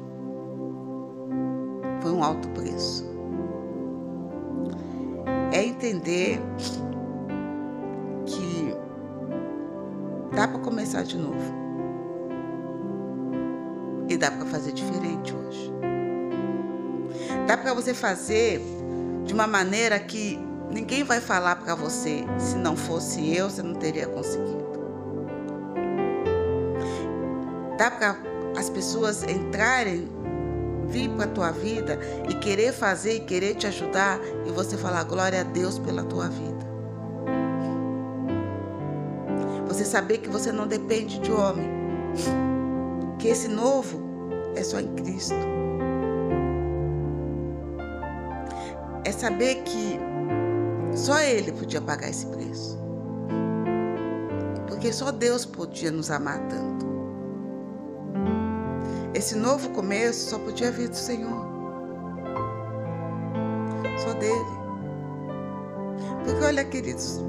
Foi 2.01 2.11
um 2.11 2.23
alto 2.23 2.47
preço. 2.49 3.07
É 5.51 5.63
entender 5.65 6.39
Dá 10.39 10.47
para 10.47 10.59
começar 10.59 11.03
de 11.03 11.17
novo. 11.17 11.53
E 14.07 14.15
dá 14.15 14.31
para 14.31 14.45
fazer 14.45 14.71
diferente 14.71 15.35
hoje. 15.35 15.69
Dá 17.45 17.57
para 17.57 17.73
você 17.73 17.93
fazer 17.93 18.61
de 19.25 19.33
uma 19.33 19.45
maneira 19.45 19.99
que 19.99 20.39
ninguém 20.71 21.03
vai 21.03 21.19
falar 21.19 21.57
para 21.57 21.75
você. 21.75 22.23
Se 22.37 22.55
não 22.55 22.77
fosse 22.77 23.35
eu, 23.35 23.49
você 23.49 23.61
não 23.61 23.75
teria 23.75 24.07
conseguido. 24.07 24.69
Dá 27.77 27.91
para 27.91 28.28
as 28.57 28.69
pessoas 28.69 29.23
entrarem, 29.23 30.07
vir 30.87 31.09
para 31.09 31.25
a 31.25 31.27
tua 31.27 31.51
vida 31.51 31.99
e 32.29 32.33
querer 32.35 32.73
fazer 32.73 33.15
e 33.15 33.19
querer 33.21 33.55
te 33.55 33.67
ajudar 33.67 34.19
e 34.45 34.51
você 34.51 34.75
falar 34.75 35.03
glória 35.03 35.41
a 35.41 35.43
Deus 35.43 35.77
pela 35.77 36.03
tua 36.03 36.27
vida. 36.27 36.69
Você 39.67 39.85
saber 39.85 40.17
que 40.17 40.29
você 40.29 40.51
não 40.51 40.67
depende 40.67 41.19
de 41.19 41.31
homem. 41.31 41.69
Que 43.19 43.27
esse 43.27 43.47
novo 43.47 44.01
é 44.55 44.63
só 44.63 44.79
em 44.79 44.87
Cristo. 44.95 45.35
É 49.05 49.11
saber 49.11 49.63
que 49.63 49.99
só 50.95 51.19
Ele 51.19 51.51
podia 51.51 51.79
pagar 51.79 52.09
esse 52.09 52.25
preço. 52.25 52.79
Porque 54.67 54.91
só 54.91 55.11
Deus 55.11 55.45
podia 55.45 55.91
nos 55.91 56.09
amar 56.09 56.39
tanto. 56.47 56.88
Esse 59.13 59.35
novo 59.35 59.69
começo 59.71 60.29
só 60.29 60.39
podia 60.39 60.71
vir 60.71 60.89
do 60.89 60.95
Senhor. 60.95 61.47
Só 63.97 64.13
dele. 64.13 64.59
Porque 66.23 66.43
olha, 66.43 66.63
queridos, 66.63 67.19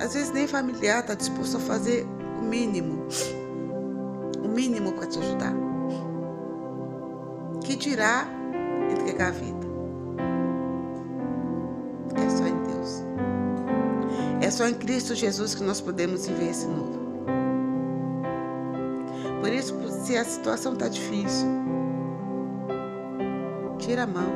às 0.00 0.14
vezes 0.14 0.32
nem 0.32 0.46
familiar 0.46 1.00
está 1.00 1.14
disposto 1.14 1.56
a 1.56 1.60
fazer 1.60 2.06
o 2.40 2.42
mínimo. 2.42 3.06
O 4.42 4.48
mínimo 4.48 4.92
para 4.92 5.06
te 5.06 5.18
ajudar. 5.18 5.54
Que 7.64 7.74
dirá 7.74 8.26
entregar 8.90 9.28
a 9.28 9.32
vida? 9.32 9.66
É 12.14 12.30
só 12.30 12.46
em 12.46 12.62
Deus. 12.62 13.02
É 14.40 14.50
só 14.50 14.68
em 14.68 14.74
Cristo 14.74 15.14
Jesus 15.14 15.56
que 15.56 15.62
nós 15.64 15.80
podemos 15.80 16.26
viver 16.26 16.50
esse 16.50 16.66
novo. 16.66 16.97
Se 20.08 20.16
a 20.16 20.24
situação 20.24 20.72
está 20.72 20.88
difícil, 20.88 21.46
tira 23.76 24.04
a 24.04 24.06
mão. 24.06 24.32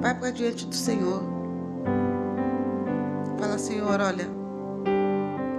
Vai 0.00 0.18
para 0.18 0.30
diante 0.30 0.64
do 0.64 0.74
Senhor. 0.74 1.22
Senhor, 3.58 4.00
olha, 4.00 4.26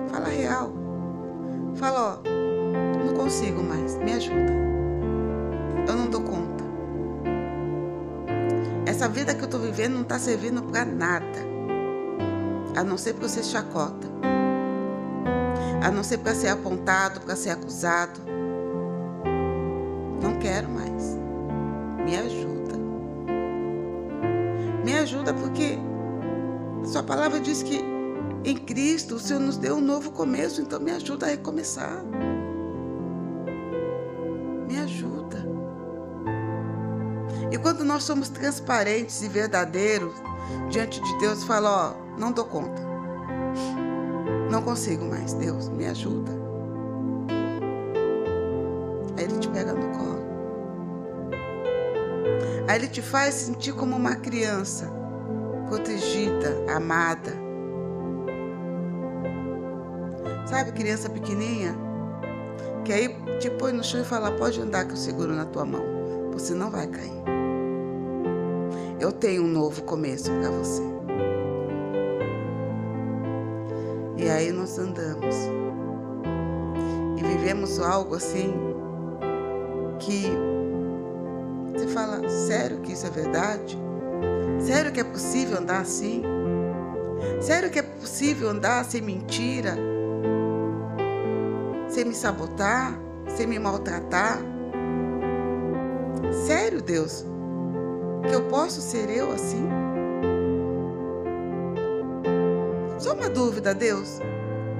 fala 0.10 0.28
real. 0.28 0.74
Fala, 1.76 2.20
ó, 2.20 3.06
não 3.06 3.14
consigo 3.14 3.62
mais, 3.62 3.96
me 3.98 4.14
ajuda. 4.14 4.52
Eu 5.88 5.96
não 5.96 6.10
dou 6.10 6.22
conta. 6.22 6.64
Essa 8.88 9.08
vida 9.08 9.36
que 9.36 9.44
eu 9.44 9.50
tô 9.50 9.60
vivendo 9.60 9.94
não 9.94 10.04
tá 10.04 10.18
servindo 10.18 10.64
para 10.64 10.84
nada. 10.84 11.54
a 12.76 12.84
não 12.84 12.98
ser 12.98 13.14
para 13.14 13.30
ser 13.30 13.44
chacota, 13.44 14.08
a 15.84 15.92
não 15.92 16.02
ser 16.02 16.20
para 16.20 16.34
ser 16.34 16.48
apontado, 16.48 17.20
para 17.20 17.36
ser 17.36 17.50
acusado. 17.50 18.22
Não 20.22 20.40
quero 20.40 20.70
mais. 20.70 21.18
Me 22.06 22.16
ajuda. 22.16 22.76
Me 24.86 24.98
ajuda 24.98 25.34
porque 25.34 25.78
Sua 26.86 27.04
palavra 27.04 27.40
diz 27.40 27.62
que 27.64 27.82
em 28.46 28.56
Cristo 28.58 29.16
o 29.16 29.20
Senhor 29.20 29.40
nos 29.40 29.58
deu 29.58 29.76
um 29.76 29.82
novo 29.82 30.12
começo, 30.12 30.62
então 30.62 30.80
me 30.80 30.92
ajuda 30.92 31.26
a 31.26 31.30
recomeçar. 31.30 32.02
Me 34.68 34.78
ajuda. 34.80 35.46
E 37.52 37.58
quando 37.58 37.84
nós 37.84 38.04
somos 38.04 38.30
transparentes 38.30 39.22
e 39.22 39.28
verdadeiros 39.28 40.14
diante 40.70 41.02
de 41.02 41.20
Deus, 41.20 41.44
fala, 41.44 41.96
ó, 41.96 42.18
não 42.20 42.32
dou 42.32 42.46
conta. 42.46 42.93
Consigo 44.64 45.06
mais, 45.06 45.34
Deus, 45.34 45.68
me 45.70 45.86
ajuda. 45.86 46.32
Aí 49.18 49.26
ele 49.26 49.38
te 49.40 49.50
pega 49.50 49.74
no 49.74 49.98
colo. 49.98 50.24
Aí 52.68 52.78
ele 52.78 52.88
te 52.88 53.02
faz 53.02 53.34
sentir 53.34 53.74
como 53.74 53.96
uma 53.96 54.16
criança, 54.16 54.90
protegida, 55.68 56.56
amada. 56.74 57.34
Sabe, 60.46 60.72
criança 60.72 61.10
pequenininha? 61.10 61.76
Que 62.86 62.94
aí 62.94 63.10
te 63.40 63.50
põe 63.50 63.74
no 63.74 63.84
chão 63.84 64.02
e 64.02 64.06
fala: 64.06 64.32
pode 64.32 64.62
andar 64.62 64.86
que 64.86 64.92
eu 64.92 64.98
seguro 64.98 65.34
na 65.34 65.46
tua 65.46 65.66
mão. 65.66 65.84
Você 66.32 66.54
não 66.54 66.72
vai 66.72 66.88
cair. 66.88 67.24
Eu 69.00 69.12
tenho 69.12 69.44
um 69.44 69.48
novo 69.48 69.84
começo 69.84 70.32
para 70.32 70.50
você. 70.50 70.93
Aí 74.34 74.52
nós 74.52 74.78
andamos. 74.78 75.36
E 77.18 77.24
vivemos 77.24 77.80
algo 77.80 78.16
assim 78.16 78.54
que 80.00 80.28
você 81.74 81.88
fala, 81.88 82.28
sério 82.30 82.82
que 82.82 82.94
isso 82.94 83.08
é 83.08 83.10
verdade? 83.10 83.78
Sério 84.60 84.92
que 84.92 85.00
é 85.00 85.04
possível 85.04 85.58
andar 85.58 85.82
assim? 85.82 86.24
Sério 87.42 87.70
que 87.70 87.80
é 87.80 87.84
possível 87.84 88.50
andar 88.50 88.84
sem 88.86 89.02
mentira? 89.02 89.76
Sem 91.88 92.06
me 92.06 92.14
sabotar? 92.14 92.98
Sem 93.28 93.48
me 93.48 93.60
maltratar? 93.60 94.40
Sério, 96.46 96.82
Deus? 96.82 97.26
Que 98.28 98.36
eu 98.36 98.44
posso 98.44 98.82
ser 98.82 99.10
eu 99.10 99.32
assim? 99.32 99.83
Dúvida, 103.34 103.74
Deus. 103.74 104.20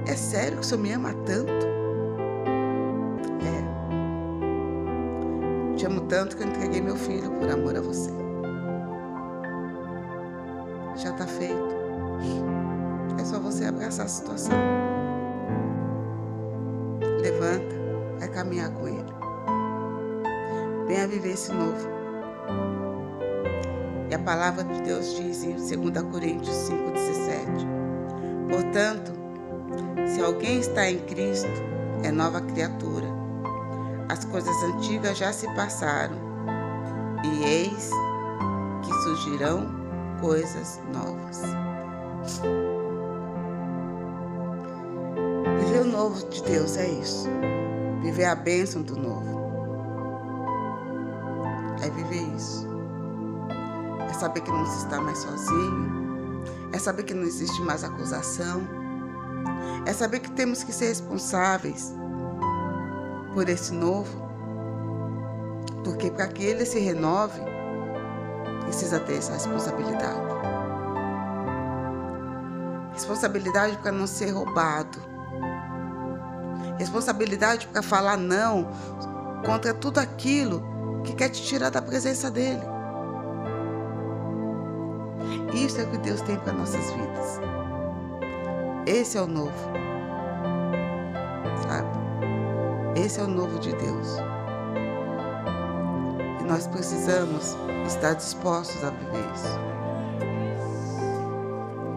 É 0.06 0.14
sério 0.14 0.58
que 0.58 0.62
o 0.62 0.64
Senhor 0.64 0.80
me 0.80 0.92
ama 0.92 1.12
tanto? 1.26 1.66
É. 3.42 3.64
Te 5.76 5.86
amo 5.86 6.02
tanto 6.02 6.36
que 6.36 6.42
eu 6.42 6.48
entreguei 6.48 6.80
meu 6.80 6.96
filho 6.96 7.30
por 7.32 7.50
amor 7.50 7.76
a 7.76 7.80
você. 7.80 8.10
Já 10.96 11.10
está 11.10 11.26
feito. 11.26 11.74
É 13.20 13.24
só 13.24 13.40
você 13.40 13.64
abraçar 13.64 14.06
a 14.06 14.08
situação. 14.08 14.54
Levanta, 17.20 17.74
vai 18.18 18.28
caminhar 18.28 18.70
com 18.70 18.86
ele. 18.86 19.12
Venha 20.86 21.08
viver 21.08 21.32
esse 21.32 21.52
novo. 21.52 21.88
E 24.10 24.14
a 24.14 24.18
palavra 24.18 24.62
de 24.64 24.82
Deus 24.82 25.16
diz 25.16 25.42
em 25.42 25.54
2 25.54 26.02
Coríntios 26.12 26.54
5,17: 26.68 27.83
Portanto, 28.54 29.10
se 30.06 30.22
alguém 30.22 30.60
está 30.60 30.88
em 30.88 31.00
Cristo, 31.00 31.50
é 32.04 32.12
nova 32.12 32.40
criatura. 32.40 33.08
As 34.08 34.24
coisas 34.26 34.54
antigas 34.62 35.18
já 35.18 35.32
se 35.32 35.52
passaram, 35.56 36.16
e 37.24 37.42
eis 37.42 37.90
que 38.80 38.92
surgirão 39.02 39.66
coisas 40.20 40.80
novas. 40.92 41.42
Viver 45.58 45.80
o 45.80 45.86
novo 45.86 46.24
de 46.28 46.40
Deus 46.44 46.76
é 46.76 46.88
isso. 46.88 47.28
Viver 48.02 48.26
a 48.26 48.36
bênção 48.36 48.82
do 48.82 48.94
novo. 48.94 49.50
É 51.82 51.90
viver 51.90 52.22
isso. 52.36 52.68
É 54.08 54.12
saber 54.12 54.42
que 54.42 54.50
não 54.52 54.64
se 54.64 54.84
está 54.84 55.00
mais 55.00 55.18
sozinho 55.18 56.03
é 56.74 56.78
saber 56.78 57.04
que 57.04 57.14
não 57.14 57.22
existe 57.22 57.62
mais 57.62 57.84
acusação, 57.84 58.66
é 59.86 59.92
saber 59.92 60.18
que 60.18 60.30
temos 60.32 60.64
que 60.64 60.72
ser 60.72 60.88
responsáveis 60.88 61.94
por 63.32 63.48
esse 63.48 63.72
novo, 63.72 64.10
porque 65.84 66.10
para 66.10 66.26
que 66.26 66.42
ele 66.42 66.66
se 66.66 66.80
renove, 66.80 67.40
precisa 68.62 68.98
ter 68.98 69.18
essa 69.18 69.34
responsabilidade. 69.34 70.20
Responsabilidade 72.92 73.78
para 73.78 73.92
não 73.92 74.08
ser 74.08 74.30
roubado. 74.30 74.98
Responsabilidade 76.76 77.68
para 77.68 77.82
falar 77.82 78.16
não 78.16 78.68
contra 79.46 79.72
tudo 79.72 79.98
aquilo 80.00 81.00
que 81.04 81.14
quer 81.14 81.28
te 81.28 81.40
tirar 81.40 81.70
da 81.70 81.80
presença 81.80 82.28
dele. 82.32 82.73
Isso 85.54 85.80
é 85.80 85.84
o 85.84 85.90
que 85.90 85.98
Deus 85.98 86.20
tem 86.22 86.36
para 86.36 86.52
nossas 86.52 86.90
vidas. 86.90 87.40
Esse 88.86 89.16
é 89.16 89.22
o 89.22 89.26
novo. 89.28 89.52
Sabe? 91.62 93.00
Esse 93.00 93.20
é 93.20 93.22
o 93.22 93.28
novo 93.28 93.60
de 93.60 93.72
Deus. 93.76 94.16
E 96.40 96.44
nós 96.44 96.66
precisamos 96.66 97.56
estar 97.86 98.14
dispostos 98.14 98.82
a 98.82 98.90
viver 98.90 99.24
isso. 99.32 99.58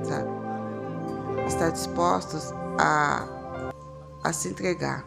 Sabe? 0.08 0.30
Estar 1.48 1.72
dispostos 1.72 2.54
a, 2.78 3.28
a 4.24 4.32
se 4.32 4.50
entregar. 4.50 5.04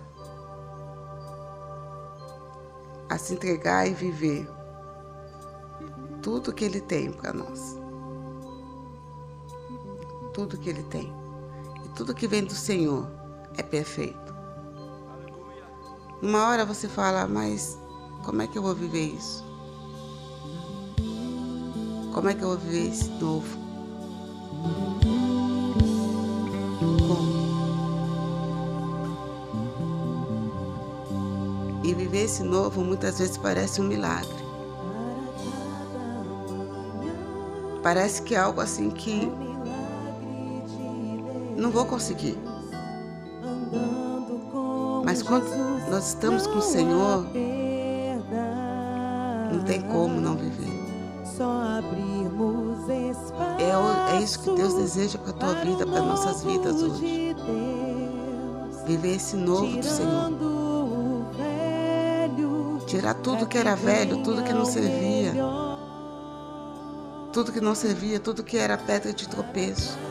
A 3.09 3.17
se 3.17 3.33
entregar 3.35 3.87
e 3.87 3.95
viver 3.95 4.51
tudo 6.21 6.53
que 6.53 6.65
Ele 6.65 6.81
tem 6.81 7.13
para 7.13 7.33
nós 7.33 7.80
tudo 10.41 10.57
que 10.57 10.71
Ele 10.71 10.83
tem. 10.85 11.13
E 11.85 11.89
tudo 11.91 12.15
que 12.15 12.27
vem 12.27 12.43
do 12.45 12.55
Senhor 12.55 13.07
é 13.59 13.63
perfeito. 13.63 14.35
Uma 16.23 16.47
hora 16.47 16.65
você 16.65 16.89
fala, 16.89 17.27
mas 17.27 17.79
como 18.25 18.41
é 18.41 18.47
que 18.47 18.57
eu 18.57 18.63
vou 18.63 18.75
viver 18.75 19.07
isso? 19.07 19.45
Como 22.15 22.29
é 22.29 22.35
que 22.35 22.43
eu 22.43 22.49
vou 22.49 22.59
viver 22.59 22.89
esse 22.89 23.11
novo? 23.11 23.59
Como? 27.07 27.41
E 31.85 31.95
viver 31.95 32.25
esse 32.25 32.43
novo 32.43 32.83
muitas 32.83 33.19
vezes 33.19 33.37
parece 33.37 33.81
um 33.81 33.85
milagre. 33.85 34.41
Parece 37.83 38.23
que 38.23 38.35
é 38.35 38.39
algo 38.39 38.61
assim 38.61 38.91
que 38.91 39.50
não 41.61 41.71
vou 41.71 41.85
conseguir. 41.85 42.39
Mas 45.05 45.23
quando 45.23 45.47
nós 45.91 46.09
estamos 46.09 46.47
com 46.47 46.59
o 46.59 46.63
Senhor, 46.63 47.27
não 49.53 49.63
tem 49.65 49.83
como 49.83 50.21
não 50.21 50.37
viver. 50.37 50.81
É, 53.59 54.17
é 54.17 54.23
isso 54.23 54.41
que 54.41 54.51
Deus 54.53 54.75
deseja 54.75 55.19
para 55.19 55.31
a 55.31 55.35
tua 55.35 55.55
vida, 55.65 55.87
para 55.87 56.01
nossas 56.01 56.43
vidas 56.43 56.83
hoje. 56.83 57.35
Viver 58.87 59.17
esse 59.17 59.37
novo 59.37 59.77
do 59.77 59.85
Senhor. 59.85 60.33
Tirar 62.87 63.15
tudo 63.15 63.47
que 63.47 63.59
era 63.59 63.77
velho, 63.77 64.23
tudo 64.23 64.43
que 64.43 64.53
não 64.53 64.65
servia. 64.65 65.33
Tudo 67.33 67.53
que 67.53 67.61
não 67.61 67.75
servia, 67.75 68.19
tudo 68.19 68.43
que 68.43 68.57
era 68.57 68.77
pedra 68.77 69.13
de 69.13 69.29
tropeço. 69.29 70.10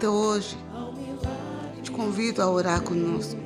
Então 0.00 0.14
hoje, 0.14 0.56
te 1.82 1.90
convido 1.90 2.40
a 2.40 2.48
orar 2.48 2.80
conosco 2.80 3.38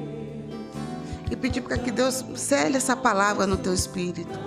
e 1.29 1.35
pedir 1.35 1.63
para 1.63 1.77
que 1.77 1.91
Deus 1.91 2.25
cele 2.37 2.77
essa 2.77 2.95
palavra 2.95 3.45
no 3.45 3.57
teu 3.57 3.75
espírito, 3.75 4.39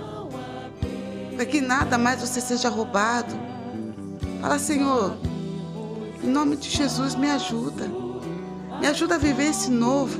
para 1.36 1.44
que 1.44 1.60
nada 1.60 1.98
mais 1.98 2.18
você 2.18 2.40
seja 2.40 2.70
roubado. 2.70 3.34
Fala, 4.40 4.58
Senhor, 4.58 5.18
em 6.24 6.28
nome 6.28 6.56
de 6.56 6.70
Jesus, 6.70 7.14
me 7.14 7.30
ajuda, 7.30 7.86
me 8.80 8.86
ajuda 8.86 9.16
a 9.16 9.18
viver 9.18 9.50
esse 9.50 9.70
novo. 9.70 10.18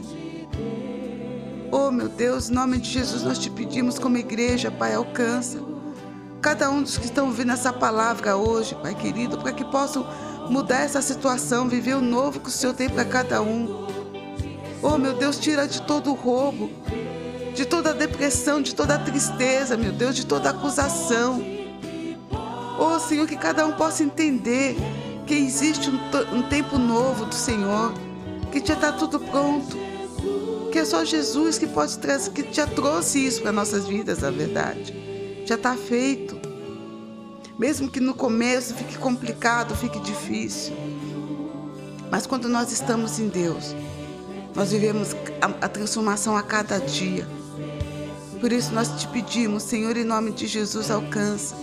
Oh, 1.73 1.90
meu 1.90 2.10
Deus, 2.10 2.51
em 2.51 2.52
nome 2.52 2.77
de 2.77 2.90
Jesus, 2.90 3.23
nós 3.23 3.39
te 3.39 3.48
pedimos 3.48 3.98
como 3.98 4.19
igreja, 4.19 4.70
Pai, 4.70 4.93
alcança 4.93 5.59
cada 6.43 6.70
um 6.70 6.82
dos 6.82 6.98
que 6.98 7.06
estão 7.06 7.28
ouvindo 7.28 7.52
essa 7.52 7.73
palavra 7.73 8.36
hoje, 8.36 8.74
Pai 8.74 8.94
querido, 8.94 9.39
para 9.39 9.52
que 9.52 9.65
possam 9.65 10.06
mudar 10.49 10.81
essa 10.81 11.03
situação, 11.03 11.69
viver 11.69 11.95
o 11.95 12.01
novo 12.01 12.41
que 12.41 12.49
o 12.49 12.53
Senhor 12.53 12.75
tem 12.75 12.89
para 12.89 13.05
cada 13.05 13.43
um. 13.43 13.87
Oh, 14.83 14.97
meu 14.97 15.12
Deus, 15.12 15.39
tira 15.39 15.66
de 15.66 15.83
todo 15.83 16.11
o 16.11 16.15
roubo, 16.15 16.70
de 17.55 17.66
toda 17.66 17.91
a 17.91 17.93
depressão, 17.93 18.62
de 18.62 18.75
toda 18.75 18.95
a 18.95 18.99
tristeza, 18.99 19.77
meu 19.77 19.93
Deus, 19.93 20.15
de 20.15 20.25
toda 20.25 20.49
a 20.49 20.53
acusação. 20.53 21.43
Oh, 22.79 22.99
Senhor, 23.01 23.27
que 23.27 23.37
cada 23.37 23.66
um 23.66 23.73
possa 23.73 24.05
entender 24.05 24.77
que 25.27 25.35
existe 25.35 25.91
um, 25.91 25.99
um 26.33 26.43
tempo 26.43 26.79
novo 26.79 27.27
do 27.27 27.35
Senhor, 27.35 27.93
que 28.53 28.65
já 28.65 28.75
está 28.75 28.93
tudo 28.93 29.19
pronto, 29.19 29.77
que 30.70 30.79
é 30.79 30.85
só 30.85 31.05
Jesus 31.05 31.59
que 31.59 31.66
pode 31.66 31.99
trazer, 31.99 32.31
que 32.31 32.53
já 32.53 32.66
trouxe 32.66 33.27
isso 33.27 33.43
para 33.43 33.51
nossas 33.53 33.87
vidas, 33.87 34.20
na 34.20 34.31
verdade. 34.31 34.95
Já 35.45 35.57
está 35.57 35.75
feito. 35.77 36.38
Mesmo 37.59 37.90
que 37.90 37.98
no 37.98 38.14
começo 38.14 38.72
fique 38.74 38.97
complicado, 38.97 39.74
fique 39.74 39.98
difícil. 39.98 40.76
Mas 42.10 42.24
quando 42.26 42.48
nós 42.48 42.70
estamos 42.70 43.18
em 43.18 43.28
Deus, 43.28 43.74
nós 44.55 44.70
vivemos 44.70 45.14
a, 45.40 45.66
a 45.66 45.68
transformação 45.68 46.36
a 46.36 46.43
cada 46.43 46.78
dia. 46.78 47.26
Por 48.40 48.52
isso 48.52 48.72
nós 48.72 48.89
te 49.01 49.09
pedimos, 49.09 49.64
Senhor, 49.64 49.97
em 49.97 50.05
nome 50.05 50.30
de 50.30 50.47
Jesus, 50.47 50.89
alcança. 50.89 51.56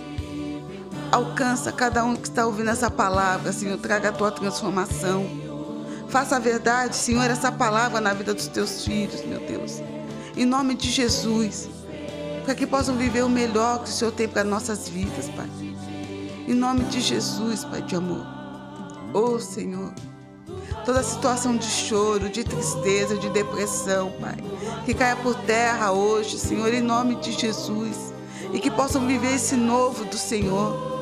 Alcança 1.11 1.72
cada 1.72 2.03
um 2.03 2.15
que 2.15 2.27
está 2.27 2.45
ouvindo 2.45 2.69
essa 2.69 2.91
palavra, 2.91 3.53
Senhor, 3.53 3.77
traga 3.77 4.09
a 4.09 4.11
tua 4.11 4.31
transformação. 4.31 5.26
Faça 6.09 6.35
a 6.35 6.39
verdade, 6.39 6.95
Senhor, 6.95 7.23
essa 7.23 7.51
palavra 7.51 8.01
na 8.01 8.13
vida 8.13 8.34
dos 8.34 8.47
teus 8.47 8.84
filhos, 8.84 9.23
meu 9.26 9.39
Deus. 9.39 9.81
Em 10.35 10.45
nome 10.45 10.76
de 10.76 10.91
Jesus, 10.91 11.69
para 12.43 12.53
que 12.53 12.67
possam 12.67 12.97
viver 12.97 13.23
o 13.23 13.30
melhor 13.30 13.84
que 13.84 13.89
o 13.89 13.93
Senhor 13.93 14.11
tem 14.11 14.27
para 14.27 14.43
nossas 14.43 14.89
vidas, 14.89 15.30
Pai. 15.30 15.49
Em 16.47 16.53
nome 16.53 16.85
de 16.85 17.01
Jesus, 17.01 17.65
Pai 17.65 17.81
de 17.81 17.95
amor. 17.95 18.26
Oh, 19.13 19.39
Senhor 19.39 19.93
toda 20.85 21.01
situação 21.03 21.57
de 21.57 21.65
choro, 21.65 22.30
de 22.30 22.43
tristeza, 22.43 23.17
de 23.17 23.30
depressão, 23.30 24.11
Pai. 24.22 24.38
Que 24.85 24.93
caia 24.93 25.15
por 25.15 25.35
terra 25.41 25.91
hoje, 25.91 26.38
Senhor, 26.38 26.73
em 26.73 26.81
nome 26.81 27.15
de 27.15 27.31
Jesus. 27.31 28.13
E 28.53 28.59
que 28.59 28.69
possam 28.69 29.05
viver 29.05 29.35
esse 29.35 29.55
novo 29.55 30.05
do 30.05 30.17
Senhor. 30.17 30.93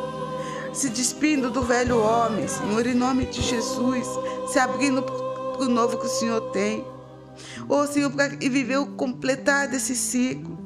Se 0.74 0.90
despindo 0.90 1.52
do 1.52 1.62
velho 1.62 2.00
homem, 2.00 2.48
Senhor, 2.48 2.88
em 2.88 2.96
nome 2.96 3.26
de 3.26 3.42
Jesus. 3.42 4.08
Se 4.48 4.58
abrindo 4.58 5.04
para 5.04 5.66
o 5.66 5.70
novo 5.70 5.98
que 5.98 6.06
o 6.06 6.10
Senhor 6.10 6.42
tem. 6.52 6.86
Oh, 7.68 7.86
Senhor, 7.86 8.12
e 8.40 8.50
viver 8.50 8.78
o 8.78 8.88
completar 8.88 9.68
desse 9.68 9.96
ciclo 9.96 10.63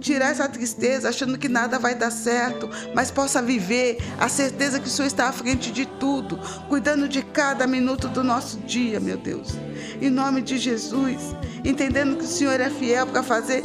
tirar 0.00 0.30
essa 0.30 0.48
tristeza 0.48 1.08
achando 1.08 1.38
que 1.38 1.48
nada 1.48 1.78
vai 1.78 1.94
dar 1.94 2.10
certo, 2.10 2.68
mas 2.94 3.10
possa 3.10 3.42
viver 3.42 3.98
a 4.18 4.28
certeza 4.28 4.78
que 4.80 4.88
o 4.88 4.90
Senhor 4.90 5.06
está 5.06 5.28
à 5.28 5.32
frente 5.32 5.70
de 5.70 5.86
tudo, 5.86 6.38
cuidando 6.68 7.08
de 7.08 7.22
cada 7.22 7.66
minuto 7.66 8.08
do 8.08 8.22
nosso 8.22 8.58
dia, 8.60 9.00
meu 9.00 9.16
Deus. 9.16 9.54
Em 10.00 10.10
nome 10.10 10.42
de 10.42 10.58
Jesus, 10.58 11.34
entendendo 11.64 12.16
que 12.16 12.24
o 12.24 12.28
Senhor 12.28 12.60
é 12.60 12.70
fiel 12.70 13.06
para 13.06 13.22
fazer 13.22 13.62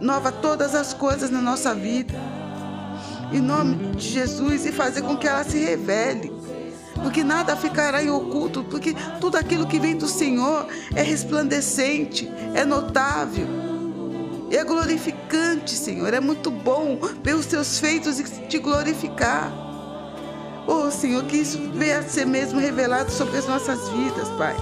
nova 0.00 0.32
todas 0.32 0.74
as 0.74 0.92
coisas 0.92 1.30
na 1.30 1.40
nossa 1.40 1.74
vida. 1.74 2.14
Em 3.32 3.40
nome 3.40 3.94
de 3.94 4.08
Jesus 4.08 4.66
e 4.66 4.72
fazer 4.72 5.02
com 5.02 5.16
que 5.16 5.28
ela 5.28 5.44
se 5.44 5.58
revele 5.58 6.40
porque 7.02 7.24
nada 7.24 7.56
ficará 7.56 8.02
em 8.02 8.10
oculto, 8.10 8.62
porque 8.64 8.94
tudo 9.20 9.36
aquilo 9.36 9.66
que 9.66 9.78
vem 9.78 9.96
do 9.96 10.06
Senhor 10.06 10.66
é 10.94 11.00
resplandecente, 11.00 12.30
é 12.54 12.62
notável 12.62 13.59
é 14.56 14.64
glorificante, 14.64 15.70
Senhor. 15.70 16.12
É 16.12 16.18
muito 16.18 16.50
bom 16.50 16.98
ver 17.22 17.34
os 17.34 17.46
teus 17.46 17.78
feitos 17.78 18.18
e 18.18 18.24
te 18.48 18.58
glorificar. 18.58 19.52
Oh, 20.66 20.90
Senhor, 20.90 21.24
que 21.24 21.36
isso 21.36 21.58
venha 21.72 21.98
a 21.98 22.02
ser 22.02 22.26
mesmo 22.26 22.58
revelado 22.58 23.10
sobre 23.12 23.38
as 23.38 23.46
nossas 23.46 23.88
vidas, 23.90 24.28
Pai. 24.30 24.56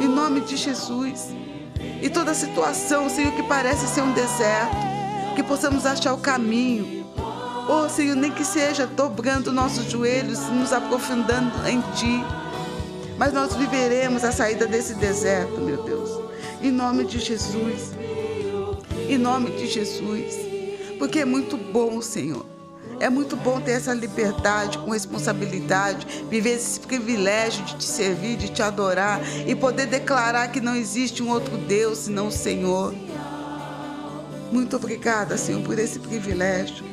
Em 0.00 0.08
nome 0.08 0.40
de 0.40 0.56
Jesus. 0.56 1.28
E 2.00 2.10
toda 2.10 2.34
situação, 2.34 3.08
Senhor, 3.08 3.32
que 3.32 3.44
parece 3.44 3.86
ser 3.86 4.02
um 4.02 4.12
deserto, 4.12 4.76
que 5.36 5.42
possamos 5.42 5.86
achar 5.86 6.14
o 6.14 6.18
caminho. 6.18 7.06
Oh, 7.68 7.88
Senhor, 7.88 8.16
nem 8.16 8.32
que 8.32 8.44
seja 8.44 8.86
dobrando 8.88 9.52
nossos 9.52 9.84
joelhos, 9.90 10.40
nos 10.48 10.72
aprofundando 10.72 11.52
em 11.68 11.80
Ti. 11.94 12.24
Mas 13.16 13.32
nós 13.32 13.54
viveremos 13.54 14.24
a 14.24 14.32
saída 14.32 14.66
desse 14.66 14.94
deserto, 14.94 15.60
meu 15.60 15.80
Deus. 15.84 16.10
Em 16.60 16.72
nome 16.72 17.04
de 17.04 17.20
Jesus 17.20 18.01
em 19.14 19.18
nome 19.18 19.50
de 19.50 19.66
Jesus. 19.66 20.34
Porque 20.98 21.20
é 21.20 21.24
muito 21.24 21.56
bom, 21.56 22.00
Senhor. 22.00 22.46
É 23.00 23.10
muito 23.10 23.36
bom 23.36 23.60
ter 23.60 23.72
essa 23.72 23.92
liberdade 23.92 24.78
com 24.78 24.90
responsabilidade, 24.90 26.06
viver 26.30 26.50
esse 26.50 26.78
privilégio 26.78 27.64
de 27.64 27.76
te 27.76 27.84
servir, 27.84 28.36
de 28.36 28.48
te 28.48 28.62
adorar 28.62 29.20
e 29.46 29.54
poder 29.54 29.86
declarar 29.86 30.48
que 30.48 30.60
não 30.60 30.76
existe 30.76 31.22
um 31.22 31.30
outro 31.30 31.56
Deus 31.58 31.98
senão 31.98 32.28
o 32.28 32.32
Senhor. 32.32 32.94
Muito 34.52 34.76
obrigada, 34.76 35.36
Senhor, 35.36 35.62
por 35.62 35.78
esse 35.78 35.98
privilégio. 35.98 36.84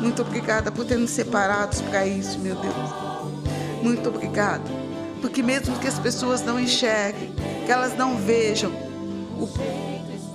Muito 0.00 0.22
obrigada 0.22 0.72
por 0.72 0.84
ter 0.84 0.96
nos 0.96 1.10
separados 1.10 1.80
para 1.82 2.04
isso, 2.06 2.38
meu 2.40 2.56
Deus. 2.56 2.74
Muito 3.82 4.08
obrigada. 4.08 4.64
Porque 5.20 5.42
mesmo 5.42 5.78
que 5.78 5.86
as 5.86 5.98
pessoas 5.98 6.42
não 6.42 6.58
enxerguem, 6.58 7.32
que 7.64 7.70
elas 7.70 7.96
não 7.96 8.16
vejam 8.16 8.72
o 9.38 9.46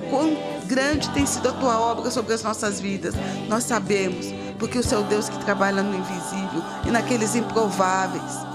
quão 0.09 0.58
grande 0.69 1.09
tem 1.09 1.25
sido 1.25 1.49
a 1.49 1.53
tua 1.53 1.79
obra 1.79 2.11
sobre 2.11 2.31
as 2.31 2.43
nossas 2.43 2.79
vidas. 2.79 3.15
Nós 3.47 3.63
sabemos, 3.63 4.27
porque 4.59 4.77
o 4.77 4.83
Seu 4.83 5.01
Deus 5.01 5.27
que 5.27 5.43
trabalha 5.43 5.81
no 5.81 5.97
invisível 5.97 6.63
e 6.85 6.91
naqueles 6.91 7.35
improváveis. 7.35 8.47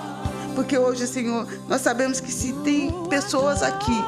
Porque 0.55 0.79
hoje, 0.79 1.09
Senhor, 1.09 1.49
nós 1.69 1.81
sabemos 1.81 2.21
que 2.21 2.31
se 2.31 2.53
tem 2.63 2.93
pessoas 3.09 3.61
aqui 3.65 4.05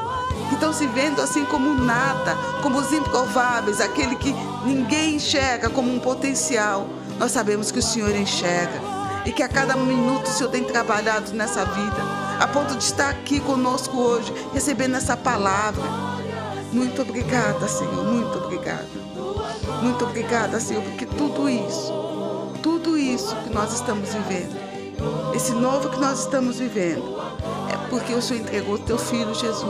que 0.47 0.53
estão 0.53 0.71
se 0.71 0.87
vendo 0.87 1.21
assim 1.21 1.43
como 1.43 1.73
nada, 1.83 2.37
como 2.63 2.79
os 2.79 2.93
improváveis, 2.93 3.81
aquele 3.81 4.15
que 4.15 4.33
ninguém 4.63 5.15
enxerga 5.15 5.69
como 5.69 5.93
um 5.93 5.99
potencial, 5.99 6.87
nós 7.19 7.33
sabemos 7.33 7.69
que 7.69 7.79
o 7.79 7.83
Senhor 7.83 8.15
enxerga 8.15 8.79
e 9.25 9.33
que 9.33 9.43
a 9.43 9.49
cada 9.49 9.75
minuto 9.75 10.27
o 10.27 10.29
Senhor 10.29 10.49
tem 10.49 10.63
trabalhado 10.63 11.33
nessa 11.33 11.65
vida, 11.65 11.97
a 12.39 12.47
ponto 12.47 12.77
de 12.77 12.83
estar 12.83 13.09
aqui 13.09 13.41
conosco 13.41 13.97
hoje, 13.97 14.33
recebendo 14.53 14.95
essa 14.95 15.17
palavra 15.17 15.83
muito 16.77 17.01
obrigada, 17.01 17.67
Senhor, 17.67 18.03
muito 18.05 18.37
obrigada. 18.37 18.85
Muito 19.81 20.05
obrigada, 20.05 20.59
Senhor, 20.59 20.83
porque 20.83 21.07
tudo 21.07 21.49
isso, 21.49 21.91
tudo 22.61 22.95
isso 22.95 23.35
que 23.37 23.49
nós 23.49 23.73
estamos 23.73 24.13
vivendo, 24.13 24.55
esse 25.35 25.53
novo 25.53 25.89
que 25.89 25.99
nós 25.99 26.19
estamos 26.19 26.59
vivendo, 26.59 27.19
é 27.73 27.89
porque 27.89 28.13
o 28.13 28.21
Senhor 28.21 28.41
entregou 28.41 28.75
o 28.75 28.79
teu 28.79 28.97
filho 28.97 29.33
Jesus, 29.33 29.65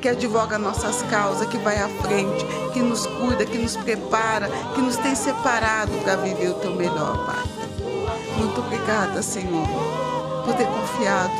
que 0.00 0.08
advoga 0.08 0.58
nossas 0.58 1.02
causas, 1.02 1.46
que 1.48 1.58
vai 1.58 1.78
à 1.78 1.88
frente, 1.88 2.46
que 2.72 2.80
nos 2.80 3.06
cuida, 3.06 3.44
que 3.44 3.58
nos 3.58 3.76
prepara, 3.76 4.48
que 4.74 4.80
nos 4.80 4.96
tem 4.96 5.14
separado 5.14 5.92
para 6.02 6.16
viver 6.16 6.48
o 6.48 6.54
teu 6.54 6.74
melhor, 6.74 7.26
Pai. 7.26 7.44
Muito 8.38 8.60
obrigada, 8.60 9.20
Senhor, 9.20 9.66
por 10.44 10.54
ter 10.54 10.66
confiado 10.66 11.34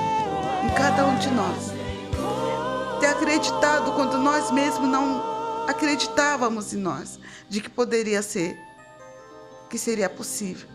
em 0.63 0.69
cada 0.75 1.07
um 1.07 1.17
de 1.17 1.31
nós 1.31 1.78
ter 2.99 3.07
acreditado 3.07 3.93
quando 3.93 4.19
nós 4.19 4.51
mesmos 4.51 4.89
não 4.89 5.23
acreditávamos 5.69 6.73
em 6.73 6.79
nós, 6.79 7.19
de 7.49 7.61
que 7.61 7.69
poderia 7.69 8.23
ser, 8.23 8.59
que 9.69 9.79
seria 9.79 10.09
possível. 10.09 10.69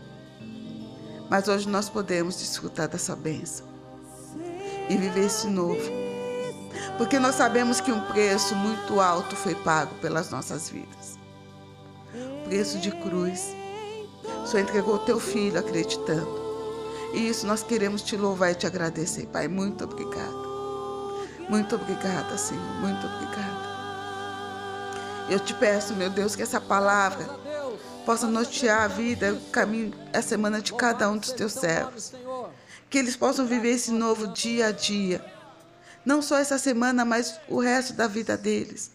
Mas 1.28 1.48
hoje 1.48 1.68
nós 1.68 1.88
podemos 1.88 2.36
desfrutar 2.38 2.88
dessa 2.88 3.16
bênção 3.16 3.66
e 4.88 4.96
viver 4.96 5.26
esse 5.26 5.48
novo. 5.48 5.82
Porque 6.96 7.18
nós 7.18 7.34
sabemos 7.34 7.80
que 7.80 7.90
um 7.90 8.00
preço 8.02 8.54
muito 8.54 9.00
alto 9.00 9.34
foi 9.34 9.54
pago 9.54 9.94
pelas 9.96 10.30
nossas 10.30 10.68
vidas. 10.70 11.18
Preço 12.44 12.78
de 12.78 12.90
cruz. 12.90 13.54
O 14.44 14.46
Senhor 14.46 14.62
entregou 14.62 14.98
teu 14.98 15.18
filho 15.18 15.58
acreditando. 15.58 16.44
E 17.12 17.28
isso 17.28 17.46
nós 17.46 17.62
queremos 17.62 18.02
te 18.02 18.16
louvar 18.16 18.52
e 18.52 18.54
te 18.54 18.66
agradecer, 18.66 19.26
Pai. 19.26 19.48
Muito 19.48 19.84
obrigado. 19.84 20.43
Muito 21.48 21.74
obrigada, 21.74 22.38
Senhor, 22.38 22.62
muito 22.80 23.06
obrigada. 23.06 23.74
Eu 25.28 25.38
te 25.38 25.52
peço, 25.54 25.94
meu 25.94 26.10
Deus, 26.10 26.34
que 26.34 26.42
essa 26.42 26.60
palavra 26.60 27.24
possa 28.04 28.26
nortear 28.26 28.84
a 28.84 28.88
vida, 28.88 29.32
o 29.34 29.50
caminho, 29.50 29.92
a 30.12 30.22
semana 30.22 30.60
de 30.60 30.72
cada 30.72 31.10
um 31.10 31.16
dos 31.16 31.32
teus 31.32 31.52
servos. 31.52 32.12
Que 32.88 32.98
eles 32.98 33.16
possam 33.16 33.46
viver 33.46 33.70
esse 33.70 33.90
novo 33.90 34.28
dia 34.28 34.68
a 34.68 34.72
dia. 34.72 35.24
Não 36.04 36.20
só 36.20 36.38
essa 36.38 36.58
semana, 36.58 37.04
mas 37.04 37.38
o 37.48 37.60
resto 37.60 37.94
da 37.94 38.06
vida 38.06 38.36
deles. 38.36 38.90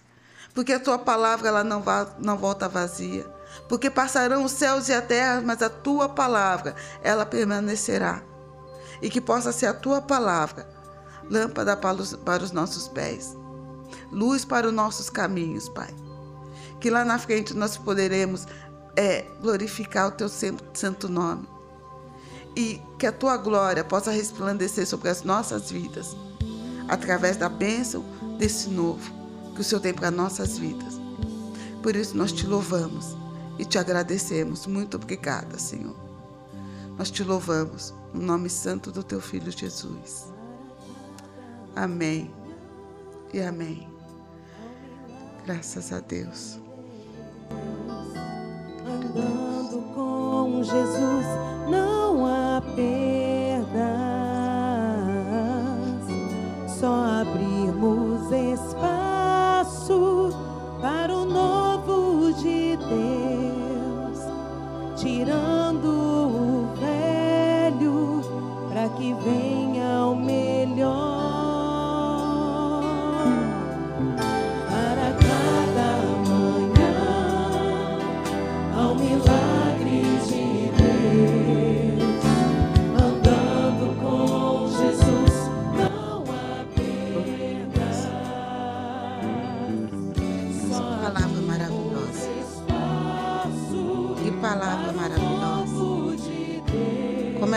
Porque 0.54 0.74
a 0.74 0.80
tua 0.80 0.98
palavra 0.98 1.48
ela 1.48 1.64
não, 1.64 1.82
va 1.82 2.16
não 2.20 2.38
volta 2.38 2.68
vazia. 2.68 3.26
Porque 3.68 3.90
passarão 3.90 4.44
os 4.44 4.52
céus 4.52 4.90
e 4.90 4.94
a 4.94 5.02
terra, 5.02 5.42
mas 5.42 5.62
a 5.62 5.70
tua 5.70 6.10
palavra, 6.10 6.76
ela 7.04 7.26
permanecerá. 7.26 8.22
E 9.02 9.10
que 9.10 9.22
possa 9.22 9.52
ser 9.52 9.68
a 9.68 9.74
tua 9.74 10.02
palavra 10.02 10.79
lâmpada 11.30 11.78
para 11.78 12.02
os, 12.02 12.14
para 12.14 12.44
os 12.44 12.52
nossos 12.52 12.88
pés, 12.88 13.38
luz 14.12 14.44
para 14.44 14.68
os 14.68 14.74
nossos 14.74 15.10
caminhos, 15.10 15.70
Pai. 15.70 15.94
Que 16.80 16.90
lá 16.90 17.04
na 17.04 17.20
frente 17.20 17.54
nós 17.54 17.78
poderemos 17.78 18.48
é, 18.96 19.26
glorificar 19.42 20.08
o 20.08 20.12
teu 20.12 20.30
santo 20.30 21.08
nome. 21.08 21.48
E 22.56 22.82
que 22.98 23.06
a 23.06 23.12
tua 23.12 23.38
glória 23.38 23.84
possa 23.84 24.12
resplandecer 24.12 24.86
sobre 24.88 25.10
as 25.10 25.24
nossas 25.24 25.72
vidas, 25.72 26.16
através 26.88 27.38
da 27.38 27.48
bênção 27.48 28.04
desse 28.38 28.70
novo 28.70 29.12
que 29.54 29.62
o 29.62 29.64
Senhor 29.64 29.82
tem 29.82 29.94
para 29.94 30.10
nossas 30.10 30.58
vidas. 30.58 31.00
Por 31.84 31.96
isso 31.96 32.18
nós 32.18 32.32
te 32.32 32.48
louvamos 32.48 33.16
e 33.58 33.66
te 33.66 33.78
agradecemos. 33.78 34.66
Muito 34.66 34.98
obrigada, 34.98 35.60
Senhor. 35.60 35.96
Nós 36.98 37.12
te 37.12 37.24
louvamos 37.24 37.94
no 38.14 38.22
nome 38.22 38.50
santo 38.50 38.92
do 38.92 39.04
teu 39.04 39.22
filho 39.22 39.52
Jesus. 39.52 40.39
Amém 41.82 42.30
e 43.34 43.40
amém. 43.40 43.88
Graças 45.46 45.94
a 45.94 46.02
Deus. 46.02 46.60
Andando 48.86 49.82
com 49.96 50.62
Jesus 50.62 51.26
não 51.70 52.26
há 52.26 52.62
perdas, 52.76 53.72
só 56.68 57.22
abrirmos 57.22 58.09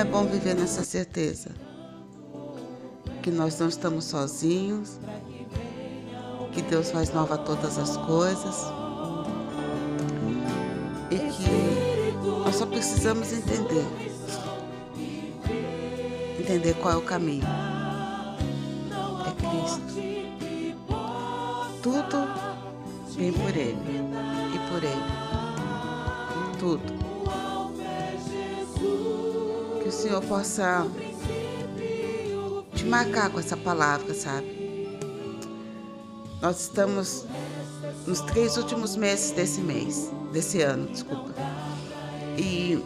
é 0.02 0.04
bom 0.04 0.24
viver 0.24 0.56
nessa 0.56 0.82
certeza 0.82 1.50
que 3.22 3.30
nós 3.30 3.56
não 3.60 3.68
estamos 3.68 4.04
sozinhos, 4.06 4.98
que 6.50 6.60
Deus 6.60 6.90
faz 6.90 7.14
nova 7.14 7.38
todas 7.38 7.78
as 7.78 7.96
coisas 7.98 8.66
e 11.08 11.18
que 11.18 12.40
nós 12.44 12.56
só 12.56 12.66
precisamos 12.66 13.32
entender 13.32 13.86
entender 16.40 16.74
qual 16.74 16.94
é 16.94 16.96
o 16.96 17.02
caminho. 17.02 17.46
É 19.24 19.30
Cristo. 19.38 20.02
Tudo 21.80 22.26
vem 23.16 23.32
por 23.32 23.56
Ele 23.56 23.78
e 24.52 24.58
por 24.68 24.82
Ele. 24.82 26.58
Tudo. 26.58 27.01
Senhor 29.92 30.22
possa 30.22 30.86
te 32.74 32.84
marcar 32.84 33.30
com 33.30 33.38
essa 33.38 33.56
palavra, 33.56 34.14
sabe? 34.14 34.62
Nós 36.40 36.60
estamos 36.60 37.24
nos 38.06 38.20
três 38.22 38.56
últimos 38.56 38.96
meses 38.96 39.30
desse 39.30 39.60
mês, 39.60 40.10
desse 40.32 40.60
ano, 40.60 40.88
desculpa. 40.88 41.32
E 42.36 42.82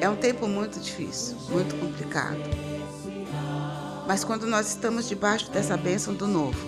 é 0.00 0.08
um 0.08 0.16
tempo 0.16 0.48
muito 0.48 0.80
difícil, 0.80 1.36
muito 1.50 1.74
complicado. 1.78 2.40
Mas 4.06 4.22
quando 4.24 4.46
nós 4.46 4.68
estamos 4.68 5.08
debaixo 5.08 5.50
dessa 5.50 5.76
bênção 5.76 6.14
do 6.14 6.26
novo, 6.26 6.58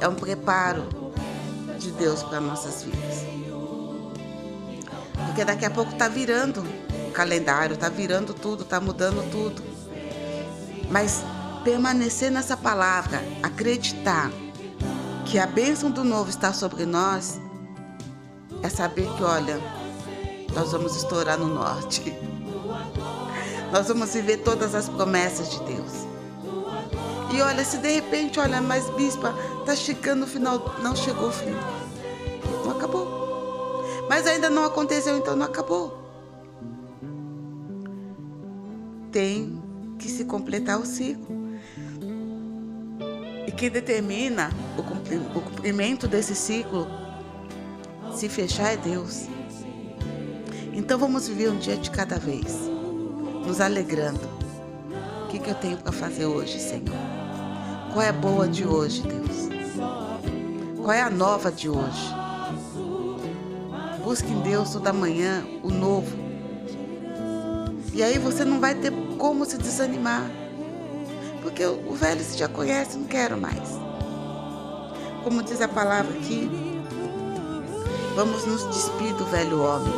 é 0.00 0.08
um 0.08 0.14
preparo 0.14 0.86
de 1.78 1.90
Deus 1.90 2.22
para 2.22 2.40
nossas 2.40 2.84
vidas. 2.84 3.24
Porque 5.26 5.44
daqui 5.44 5.64
a 5.64 5.70
pouco 5.70 5.92
está 5.92 6.08
virando 6.08 6.64
calendário, 7.14 7.74
está 7.74 7.88
virando 7.88 8.34
tudo, 8.34 8.64
está 8.64 8.80
mudando 8.80 9.30
tudo. 9.30 9.62
Mas 10.90 11.22
permanecer 11.62 12.30
nessa 12.30 12.56
palavra, 12.56 13.22
acreditar 13.42 14.30
que 15.24 15.38
a 15.38 15.46
bênção 15.46 15.90
do 15.90 16.04
novo 16.04 16.28
está 16.28 16.52
sobre 16.52 16.84
nós, 16.84 17.40
é 18.62 18.68
saber 18.68 19.08
que, 19.16 19.22
olha, 19.22 19.58
nós 20.52 20.72
vamos 20.72 20.96
estourar 20.96 21.38
no 21.38 21.46
norte. 21.46 22.02
Nós 23.72 23.88
vamos 23.88 24.14
viver 24.14 24.36
todas 24.36 24.72
as 24.72 24.88
promessas 24.88 25.50
de 25.50 25.58
Deus. 25.64 25.92
E 27.34 27.42
olha, 27.42 27.64
se 27.64 27.78
de 27.78 27.92
repente, 27.92 28.38
olha, 28.38 28.60
mas 28.60 28.88
bispa, 28.90 29.34
tá 29.66 29.74
chegando 29.74 30.22
o 30.22 30.26
final, 30.28 30.76
não 30.80 30.94
chegou 30.94 31.30
o 31.30 31.32
fim. 31.32 31.56
Não 32.64 32.70
acabou. 32.70 34.06
Mas 34.08 34.28
ainda 34.28 34.48
não 34.48 34.64
aconteceu, 34.64 35.16
então 35.18 35.34
não 35.34 35.46
acabou 35.46 36.03
tem 39.14 39.62
que 39.96 40.08
se 40.08 40.24
completar 40.24 40.76
o 40.76 40.84
ciclo. 40.84 41.36
E 43.46 43.52
quem 43.52 43.70
determina 43.70 44.50
o 44.76 44.82
cumprimento 45.40 46.08
desse 46.08 46.34
ciclo, 46.34 46.88
se 48.12 48.28
fechar, 48.28 48.72
é 48.72 48.76
Deus. 48.76 49.28
Então 50.72 50.98
vamos 50.98 51.28
viver 51.28 51.48
um 51.48 51.58
dia 51.58 51.76
de 51.76 51.92
cada 51.92 52.18
vez, 52.18 52.58
nos 53.46 53.60
alegrando. 53.60 54.28
O 55.24 55.28
que, 55.28 55.38
que 55.38 55.48
eu 55.48 55.54
tenho 55.54 55.76
para 55.76 55.92
fazer 55.92 56.26
hoje, 56.26 56.58
Senhor? 56.58 56.98
Qual 57.92 58.02
é 58.02 58.08
a 58.08 58.12
boa 58.12 58.48
de 58.48 58.66
hoje, 58.66 59.00
Deus? 59.02 59.48
Qual 60.76 60.90
é 60.90 61.02
a 61.02 61.08
nova 61.08 61.52
de 61.52 61.68
hoje? 61.68 62.12
Busque 64.02 64.32
em 64.32 64.40
Deus 64.40 64.72
toda 64.72 64.92
manhã 64.92 65.46
o 65.62 65.70
novo. 65.70 66.24
E 67.94 68.02
aí 68.02 68.18
você 68.18 68.44
não 68.44 68.58
vai 68.58 68.74
ter 68.74 69.03
como 69.24 69.46
se 69.46 69.56
desanimar. 69.56 70.30
Porque 71.40 71.64
o 71.64 71.94
velho 71.94 72.22
se 72.22 72.36
já 72.36 72.46
conhece, 72.46 72.98
não 72.98 73.06
quero 73.06 73.40
mais. 73.40 73.70
Como 75.22 75.42
diz 75.42 75.62
a 75.62 75.68
palavra 75.68 76.12
aqui, 76.12 76.50
vamos 78.14 78.44
nos 78.44 78.64
despedir 78.66 79.14
do 79.14 79.24
velho 79.24 79.62
homem 79.62 79.94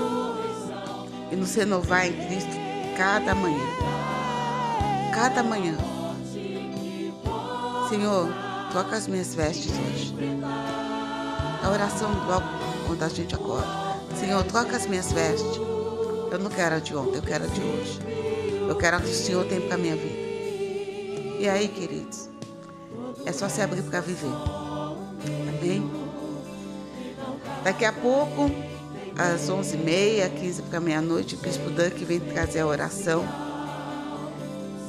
e 1.32 1.35
nos 1.35 1.53
renovar 1.57 2.07
em 2.07 2.12
Cristo 2.12 2.53
cada 2.97 3.35
manhã. 3.35 3.65
Cada 5.12 5.43
manhã. 5.43 5.77
Senhor, 7.89 8.28
troca 8.70 8.94
as 8.94 9.09
minhas 9.09 9.35
vestes 9.35 9.73
hoje. 9.73 10.15
A 11.65 11.69
oração 11.69 12.12
logo 12.28 12.47
quando 12.86 13.03
a 13.03 13.09
gente 13.09 13.35
acorda. 13.35 13.66
Senhor, 14.20 14.44
troca 14.44 14.77
as 14.77 14.86
minhas 14.86 15.11
vestes. 15.11 15.57
Eu 16.31 16.39
não 16.39 16.48
quero 16.48 16.77
a 16.77 16.78
de 16.78 16.94
ontem, 16.94 17.16
eu 17.16 17.23
quero 17.23 17.43
a 17.43 17.48
de 17.48 17.61
hoje. 17.61 18.26
Eu 18.69 18.77
quero 18.77 19.01
que 19.01 19.11
o 19.11 19.15
Senhor 19.15 19.45
tenha 19.47 19.61
para 19.61 19.75
a 19.75 19.79
minha 19.79 19.97
vida. 19.97 20.27
E 21.39 21.49
aí, 21.49 21.69
queridos, 21.69 22.29
é 23.25 23.33
só 23.33 23.49
se 23.49 23.61
abrir 23.61 23.83
para 23.83 24.01
viver. 24.01 24.33
Amém? 25.49 25.89
Daqui 27.63 27.85
a 27.85 27.93
pouco, 27.93 28.51
às 29.17 29.49
11h30, 29.49 30.31
15 30.41 30.63
para 30.63 30.81
meia-noite, 30.81 31.35
o 31.35 31.39
Bispo 31.39 31.71
Duck 31.71 32.05
vem 32.05 32.21
trazer 32.21 32.61
a 32.61 32.67
oração, 32.67 33.25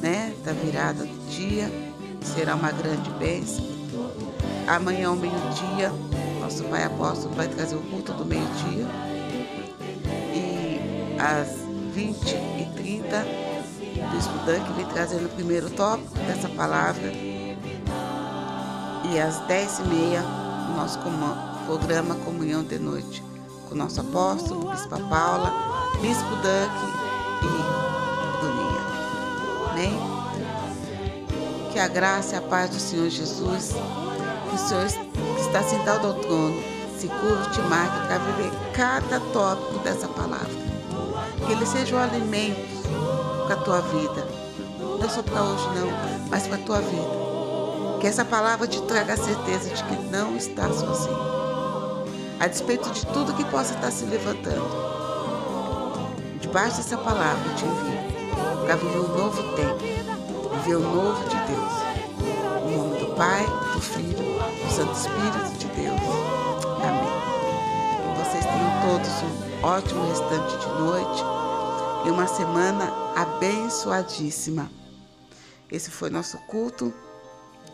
né? 0.01 0.33
Da 0.43 0.53
virada 0.53 1.03
do 1.03 1.29
dia. 1.29 1.71
Será 2.21 2.55
uma 2.55 2.71
grande 2.71 3.09
bênção. 3.11 3.65
Amanhã, 4.67 5.09
ao 5.09 5.15
meio-dia, 5.15 5.91
nosso 6.41 6.63
Pai 6.65 6.83
Apóstolo 6.83 7.33
vai 7.35 7.47
trazer 7.47 7.75
o 7.75 7.81
culto 7.81 8.13
do 8.13 8.25
meio-dia. 8.25 8.85
E 10.33 11.19
às 11.19 11.49
20h30, 11.95 13.46
Bispo 14.11 14.33
que 14.45 14.73
vem 14.73 14.85
trazendo 14.85 15.25
o 15.25 15.29
primeiro 15.29 15.69
tópico 15.71 16.17
dessa 16.19 16.47
palavra. 16.49 17.11
E 19.11 19.19
às 19.19 19.39
10h30, 19.47 20.23
o 20.69 20.77
nosso 20.77 20.99
programa 21.65 22.15
Comunhão 22.15 22.63
de 22.63 22.77
Noite, 22.77 23.23
com 23.67 23.73
o 23.73 23.77
nosso 23.77 24.01
apóstolo, 24.01 24.69
Bispa 24.69 24.99
Paula, 24.99 25.51
Bispo 26.01 26.29
Duck 26.35 26.75
e 27.41 27.47
Bruninha. 28.39 28.81
Amém? 29.71 29.99
Que 31.71 31.79
a 31.79 31.87
graça 31.87 32.35
e 32.35 32.37
a 32.37 32.41
paz 32.41 32.69
do 32.69 32.79
Senhor 32.79 33.09
Jesus, 33.09 33.73
que 34.49 34.55
o 34.55 34.59
Senhor 34.59 34.85
está 35.39 35.63
sentado 35.63 36.07
ao 36.07 36.13
trono, 36.13 36.61
se 36.99 37.07
curte 37.07 37.59
e 37.59 37.63
marque 37.63 38.07
para 38.07 38.19
viver 38.19 38.51
cada 38.73 39.19
tópico 39.31 39.79
dessa 39.79 40.07
palavra. 40.07 40.67
Que 41.45 41.51
ele 41.51 41.65
seja 41.65 41.95
o 41.95 41.99
alimento 41.99 42.76
para 43.47 43.55
a 43.55 43.63
tua 43.63 43.81
vida. 43.81 44.27
Não 44.99 45.09
só 45.09 45.23
para 45.23 45.41
hoje, 45.41 45.65
não, 45.75 46.27
mas 46.29 46.47
para 46.47 46.57
a 46.57 46.61
tua 46.61 46.81
vida. 46.81 47.97
Que 48.01 48.07
essa 48.07 48.25
palavra 48.25 48.67
te 48.67 48.81
traga 48.81 49.13
a 49.13 49.17
certeza 49.17 49.73
de 49.73 49.83
que 49.85 49.95
não 50.11 50.35
está 50.35 50.69
sozinho. 50.69 51.37
a 52.39 52.47
despeito 52.47 52.89
de 52.91 53.05
tudo 53.07 53.33
que 53.33 53.45
possa 53.45 53.73
estar 53.73 53.89
se 53.89 54.05
levantando. 54.05 54.67
Debaixo 56.41 56.77
dessa 56.77 56.97
palavra 56.97 57.49
eu 57.49 57.55
te 57.55 57.65
envio 57.65 58.65
para 58.65 58.75
viver 58.75 58.99
um 58.99 59.17
novo 59.17 59.43
tempo, 59.55 59.79
viver 60.57 60.75
o 60.75 60.79
novo 60.79 61.23
de 61.29 61.35
Deus. 61.35 61.87
Em 62.67 62.77
nome 62.77 62.99
do 62.99 63.15
Pai, 63.15 63.45
do 63.73 63.81
Filho, 63.81 64.17
do 64.17 64.71
Santo 64.71 64.93
Espírito 64.93 65.57
de 65.57 65.67
Deus. 65.67 66.01
Amém. 66.83 68.13
Que 68.13 68.29
vocês 68.29 68.45
tenham 68.45 68.71
todos 68.85 69.09
um 69.23 69.65
ótimo 69.65 70.07
restante 70.09 70.57
de 70.57 70.67
noite 70.79 71.23
e 72.05 72.11
uma 72.11 72.27
semana 72.27 73.06
abençoadíssima. 73.17 74.69
Esse 75.71 75.89
foi 75.89 76.11
nosso 76.11 76.37
culto, 76.45 76.93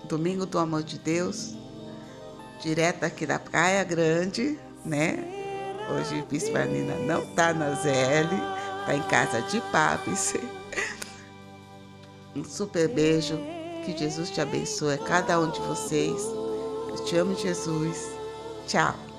Domingo 0.06 0.46
do 0.46 0.58
Amor 0.58 0.84
de 0.84 0.98
Deus, 0.98 1.54
direto 2.62 3.04
aqui 3.04 3.26
da 3.26 3.38
Praia 3.38 3.84
Grande, 3.84 4.58
né? 4.86 5.20
Hoje 5.92 6.20
a 6.20 6.26
Bispa 6.26 6.64
Nina 6.64 6.96
não 6.96 7.24
está 7.24 7.54
na 7.54 7.72
ZL, 7.76 8.34
está 8.80 8.96
em 8.96 9.04
casa 9.04 9.42
de 9.42 9.60
Papis. 9.70 10.34
Um 12.34 12.44
super 12.44 12.88
beijo, 12.88 13.38
que 13.86 13.96
Jesus 13.98 14.30
te 14.30 14.40
abençoe, 14.40 14.98
cada 15.00 15.40
um 15.40 15.52
de 15.52 15.60
vocês. 15.60 16.22
Eu 16.88 17.04
te 17.04 17.18
amo, 17.18 17.36
Jesus. 17.36 18.10
Tchau. 18.66 19.13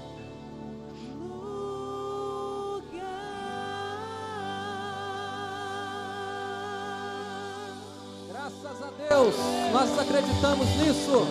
Deus, 9.24 9.36
nós 9.72 9.98
acreditamos 9.98 10.66
nisso. 10.76 11.26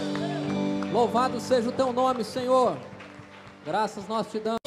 Louvado 0.92 1.40
seja 1.40 1.70
o 1.70 1.72
teu 1.72 1.94
nome, 1.94 2.24
Senhor. 2.24 2.76
Graças 3.66 4.08
nós 4.08 4.28
te 4.32 4.40
damos. 4.40 4.60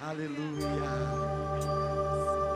Aleluia. 0.00 1.21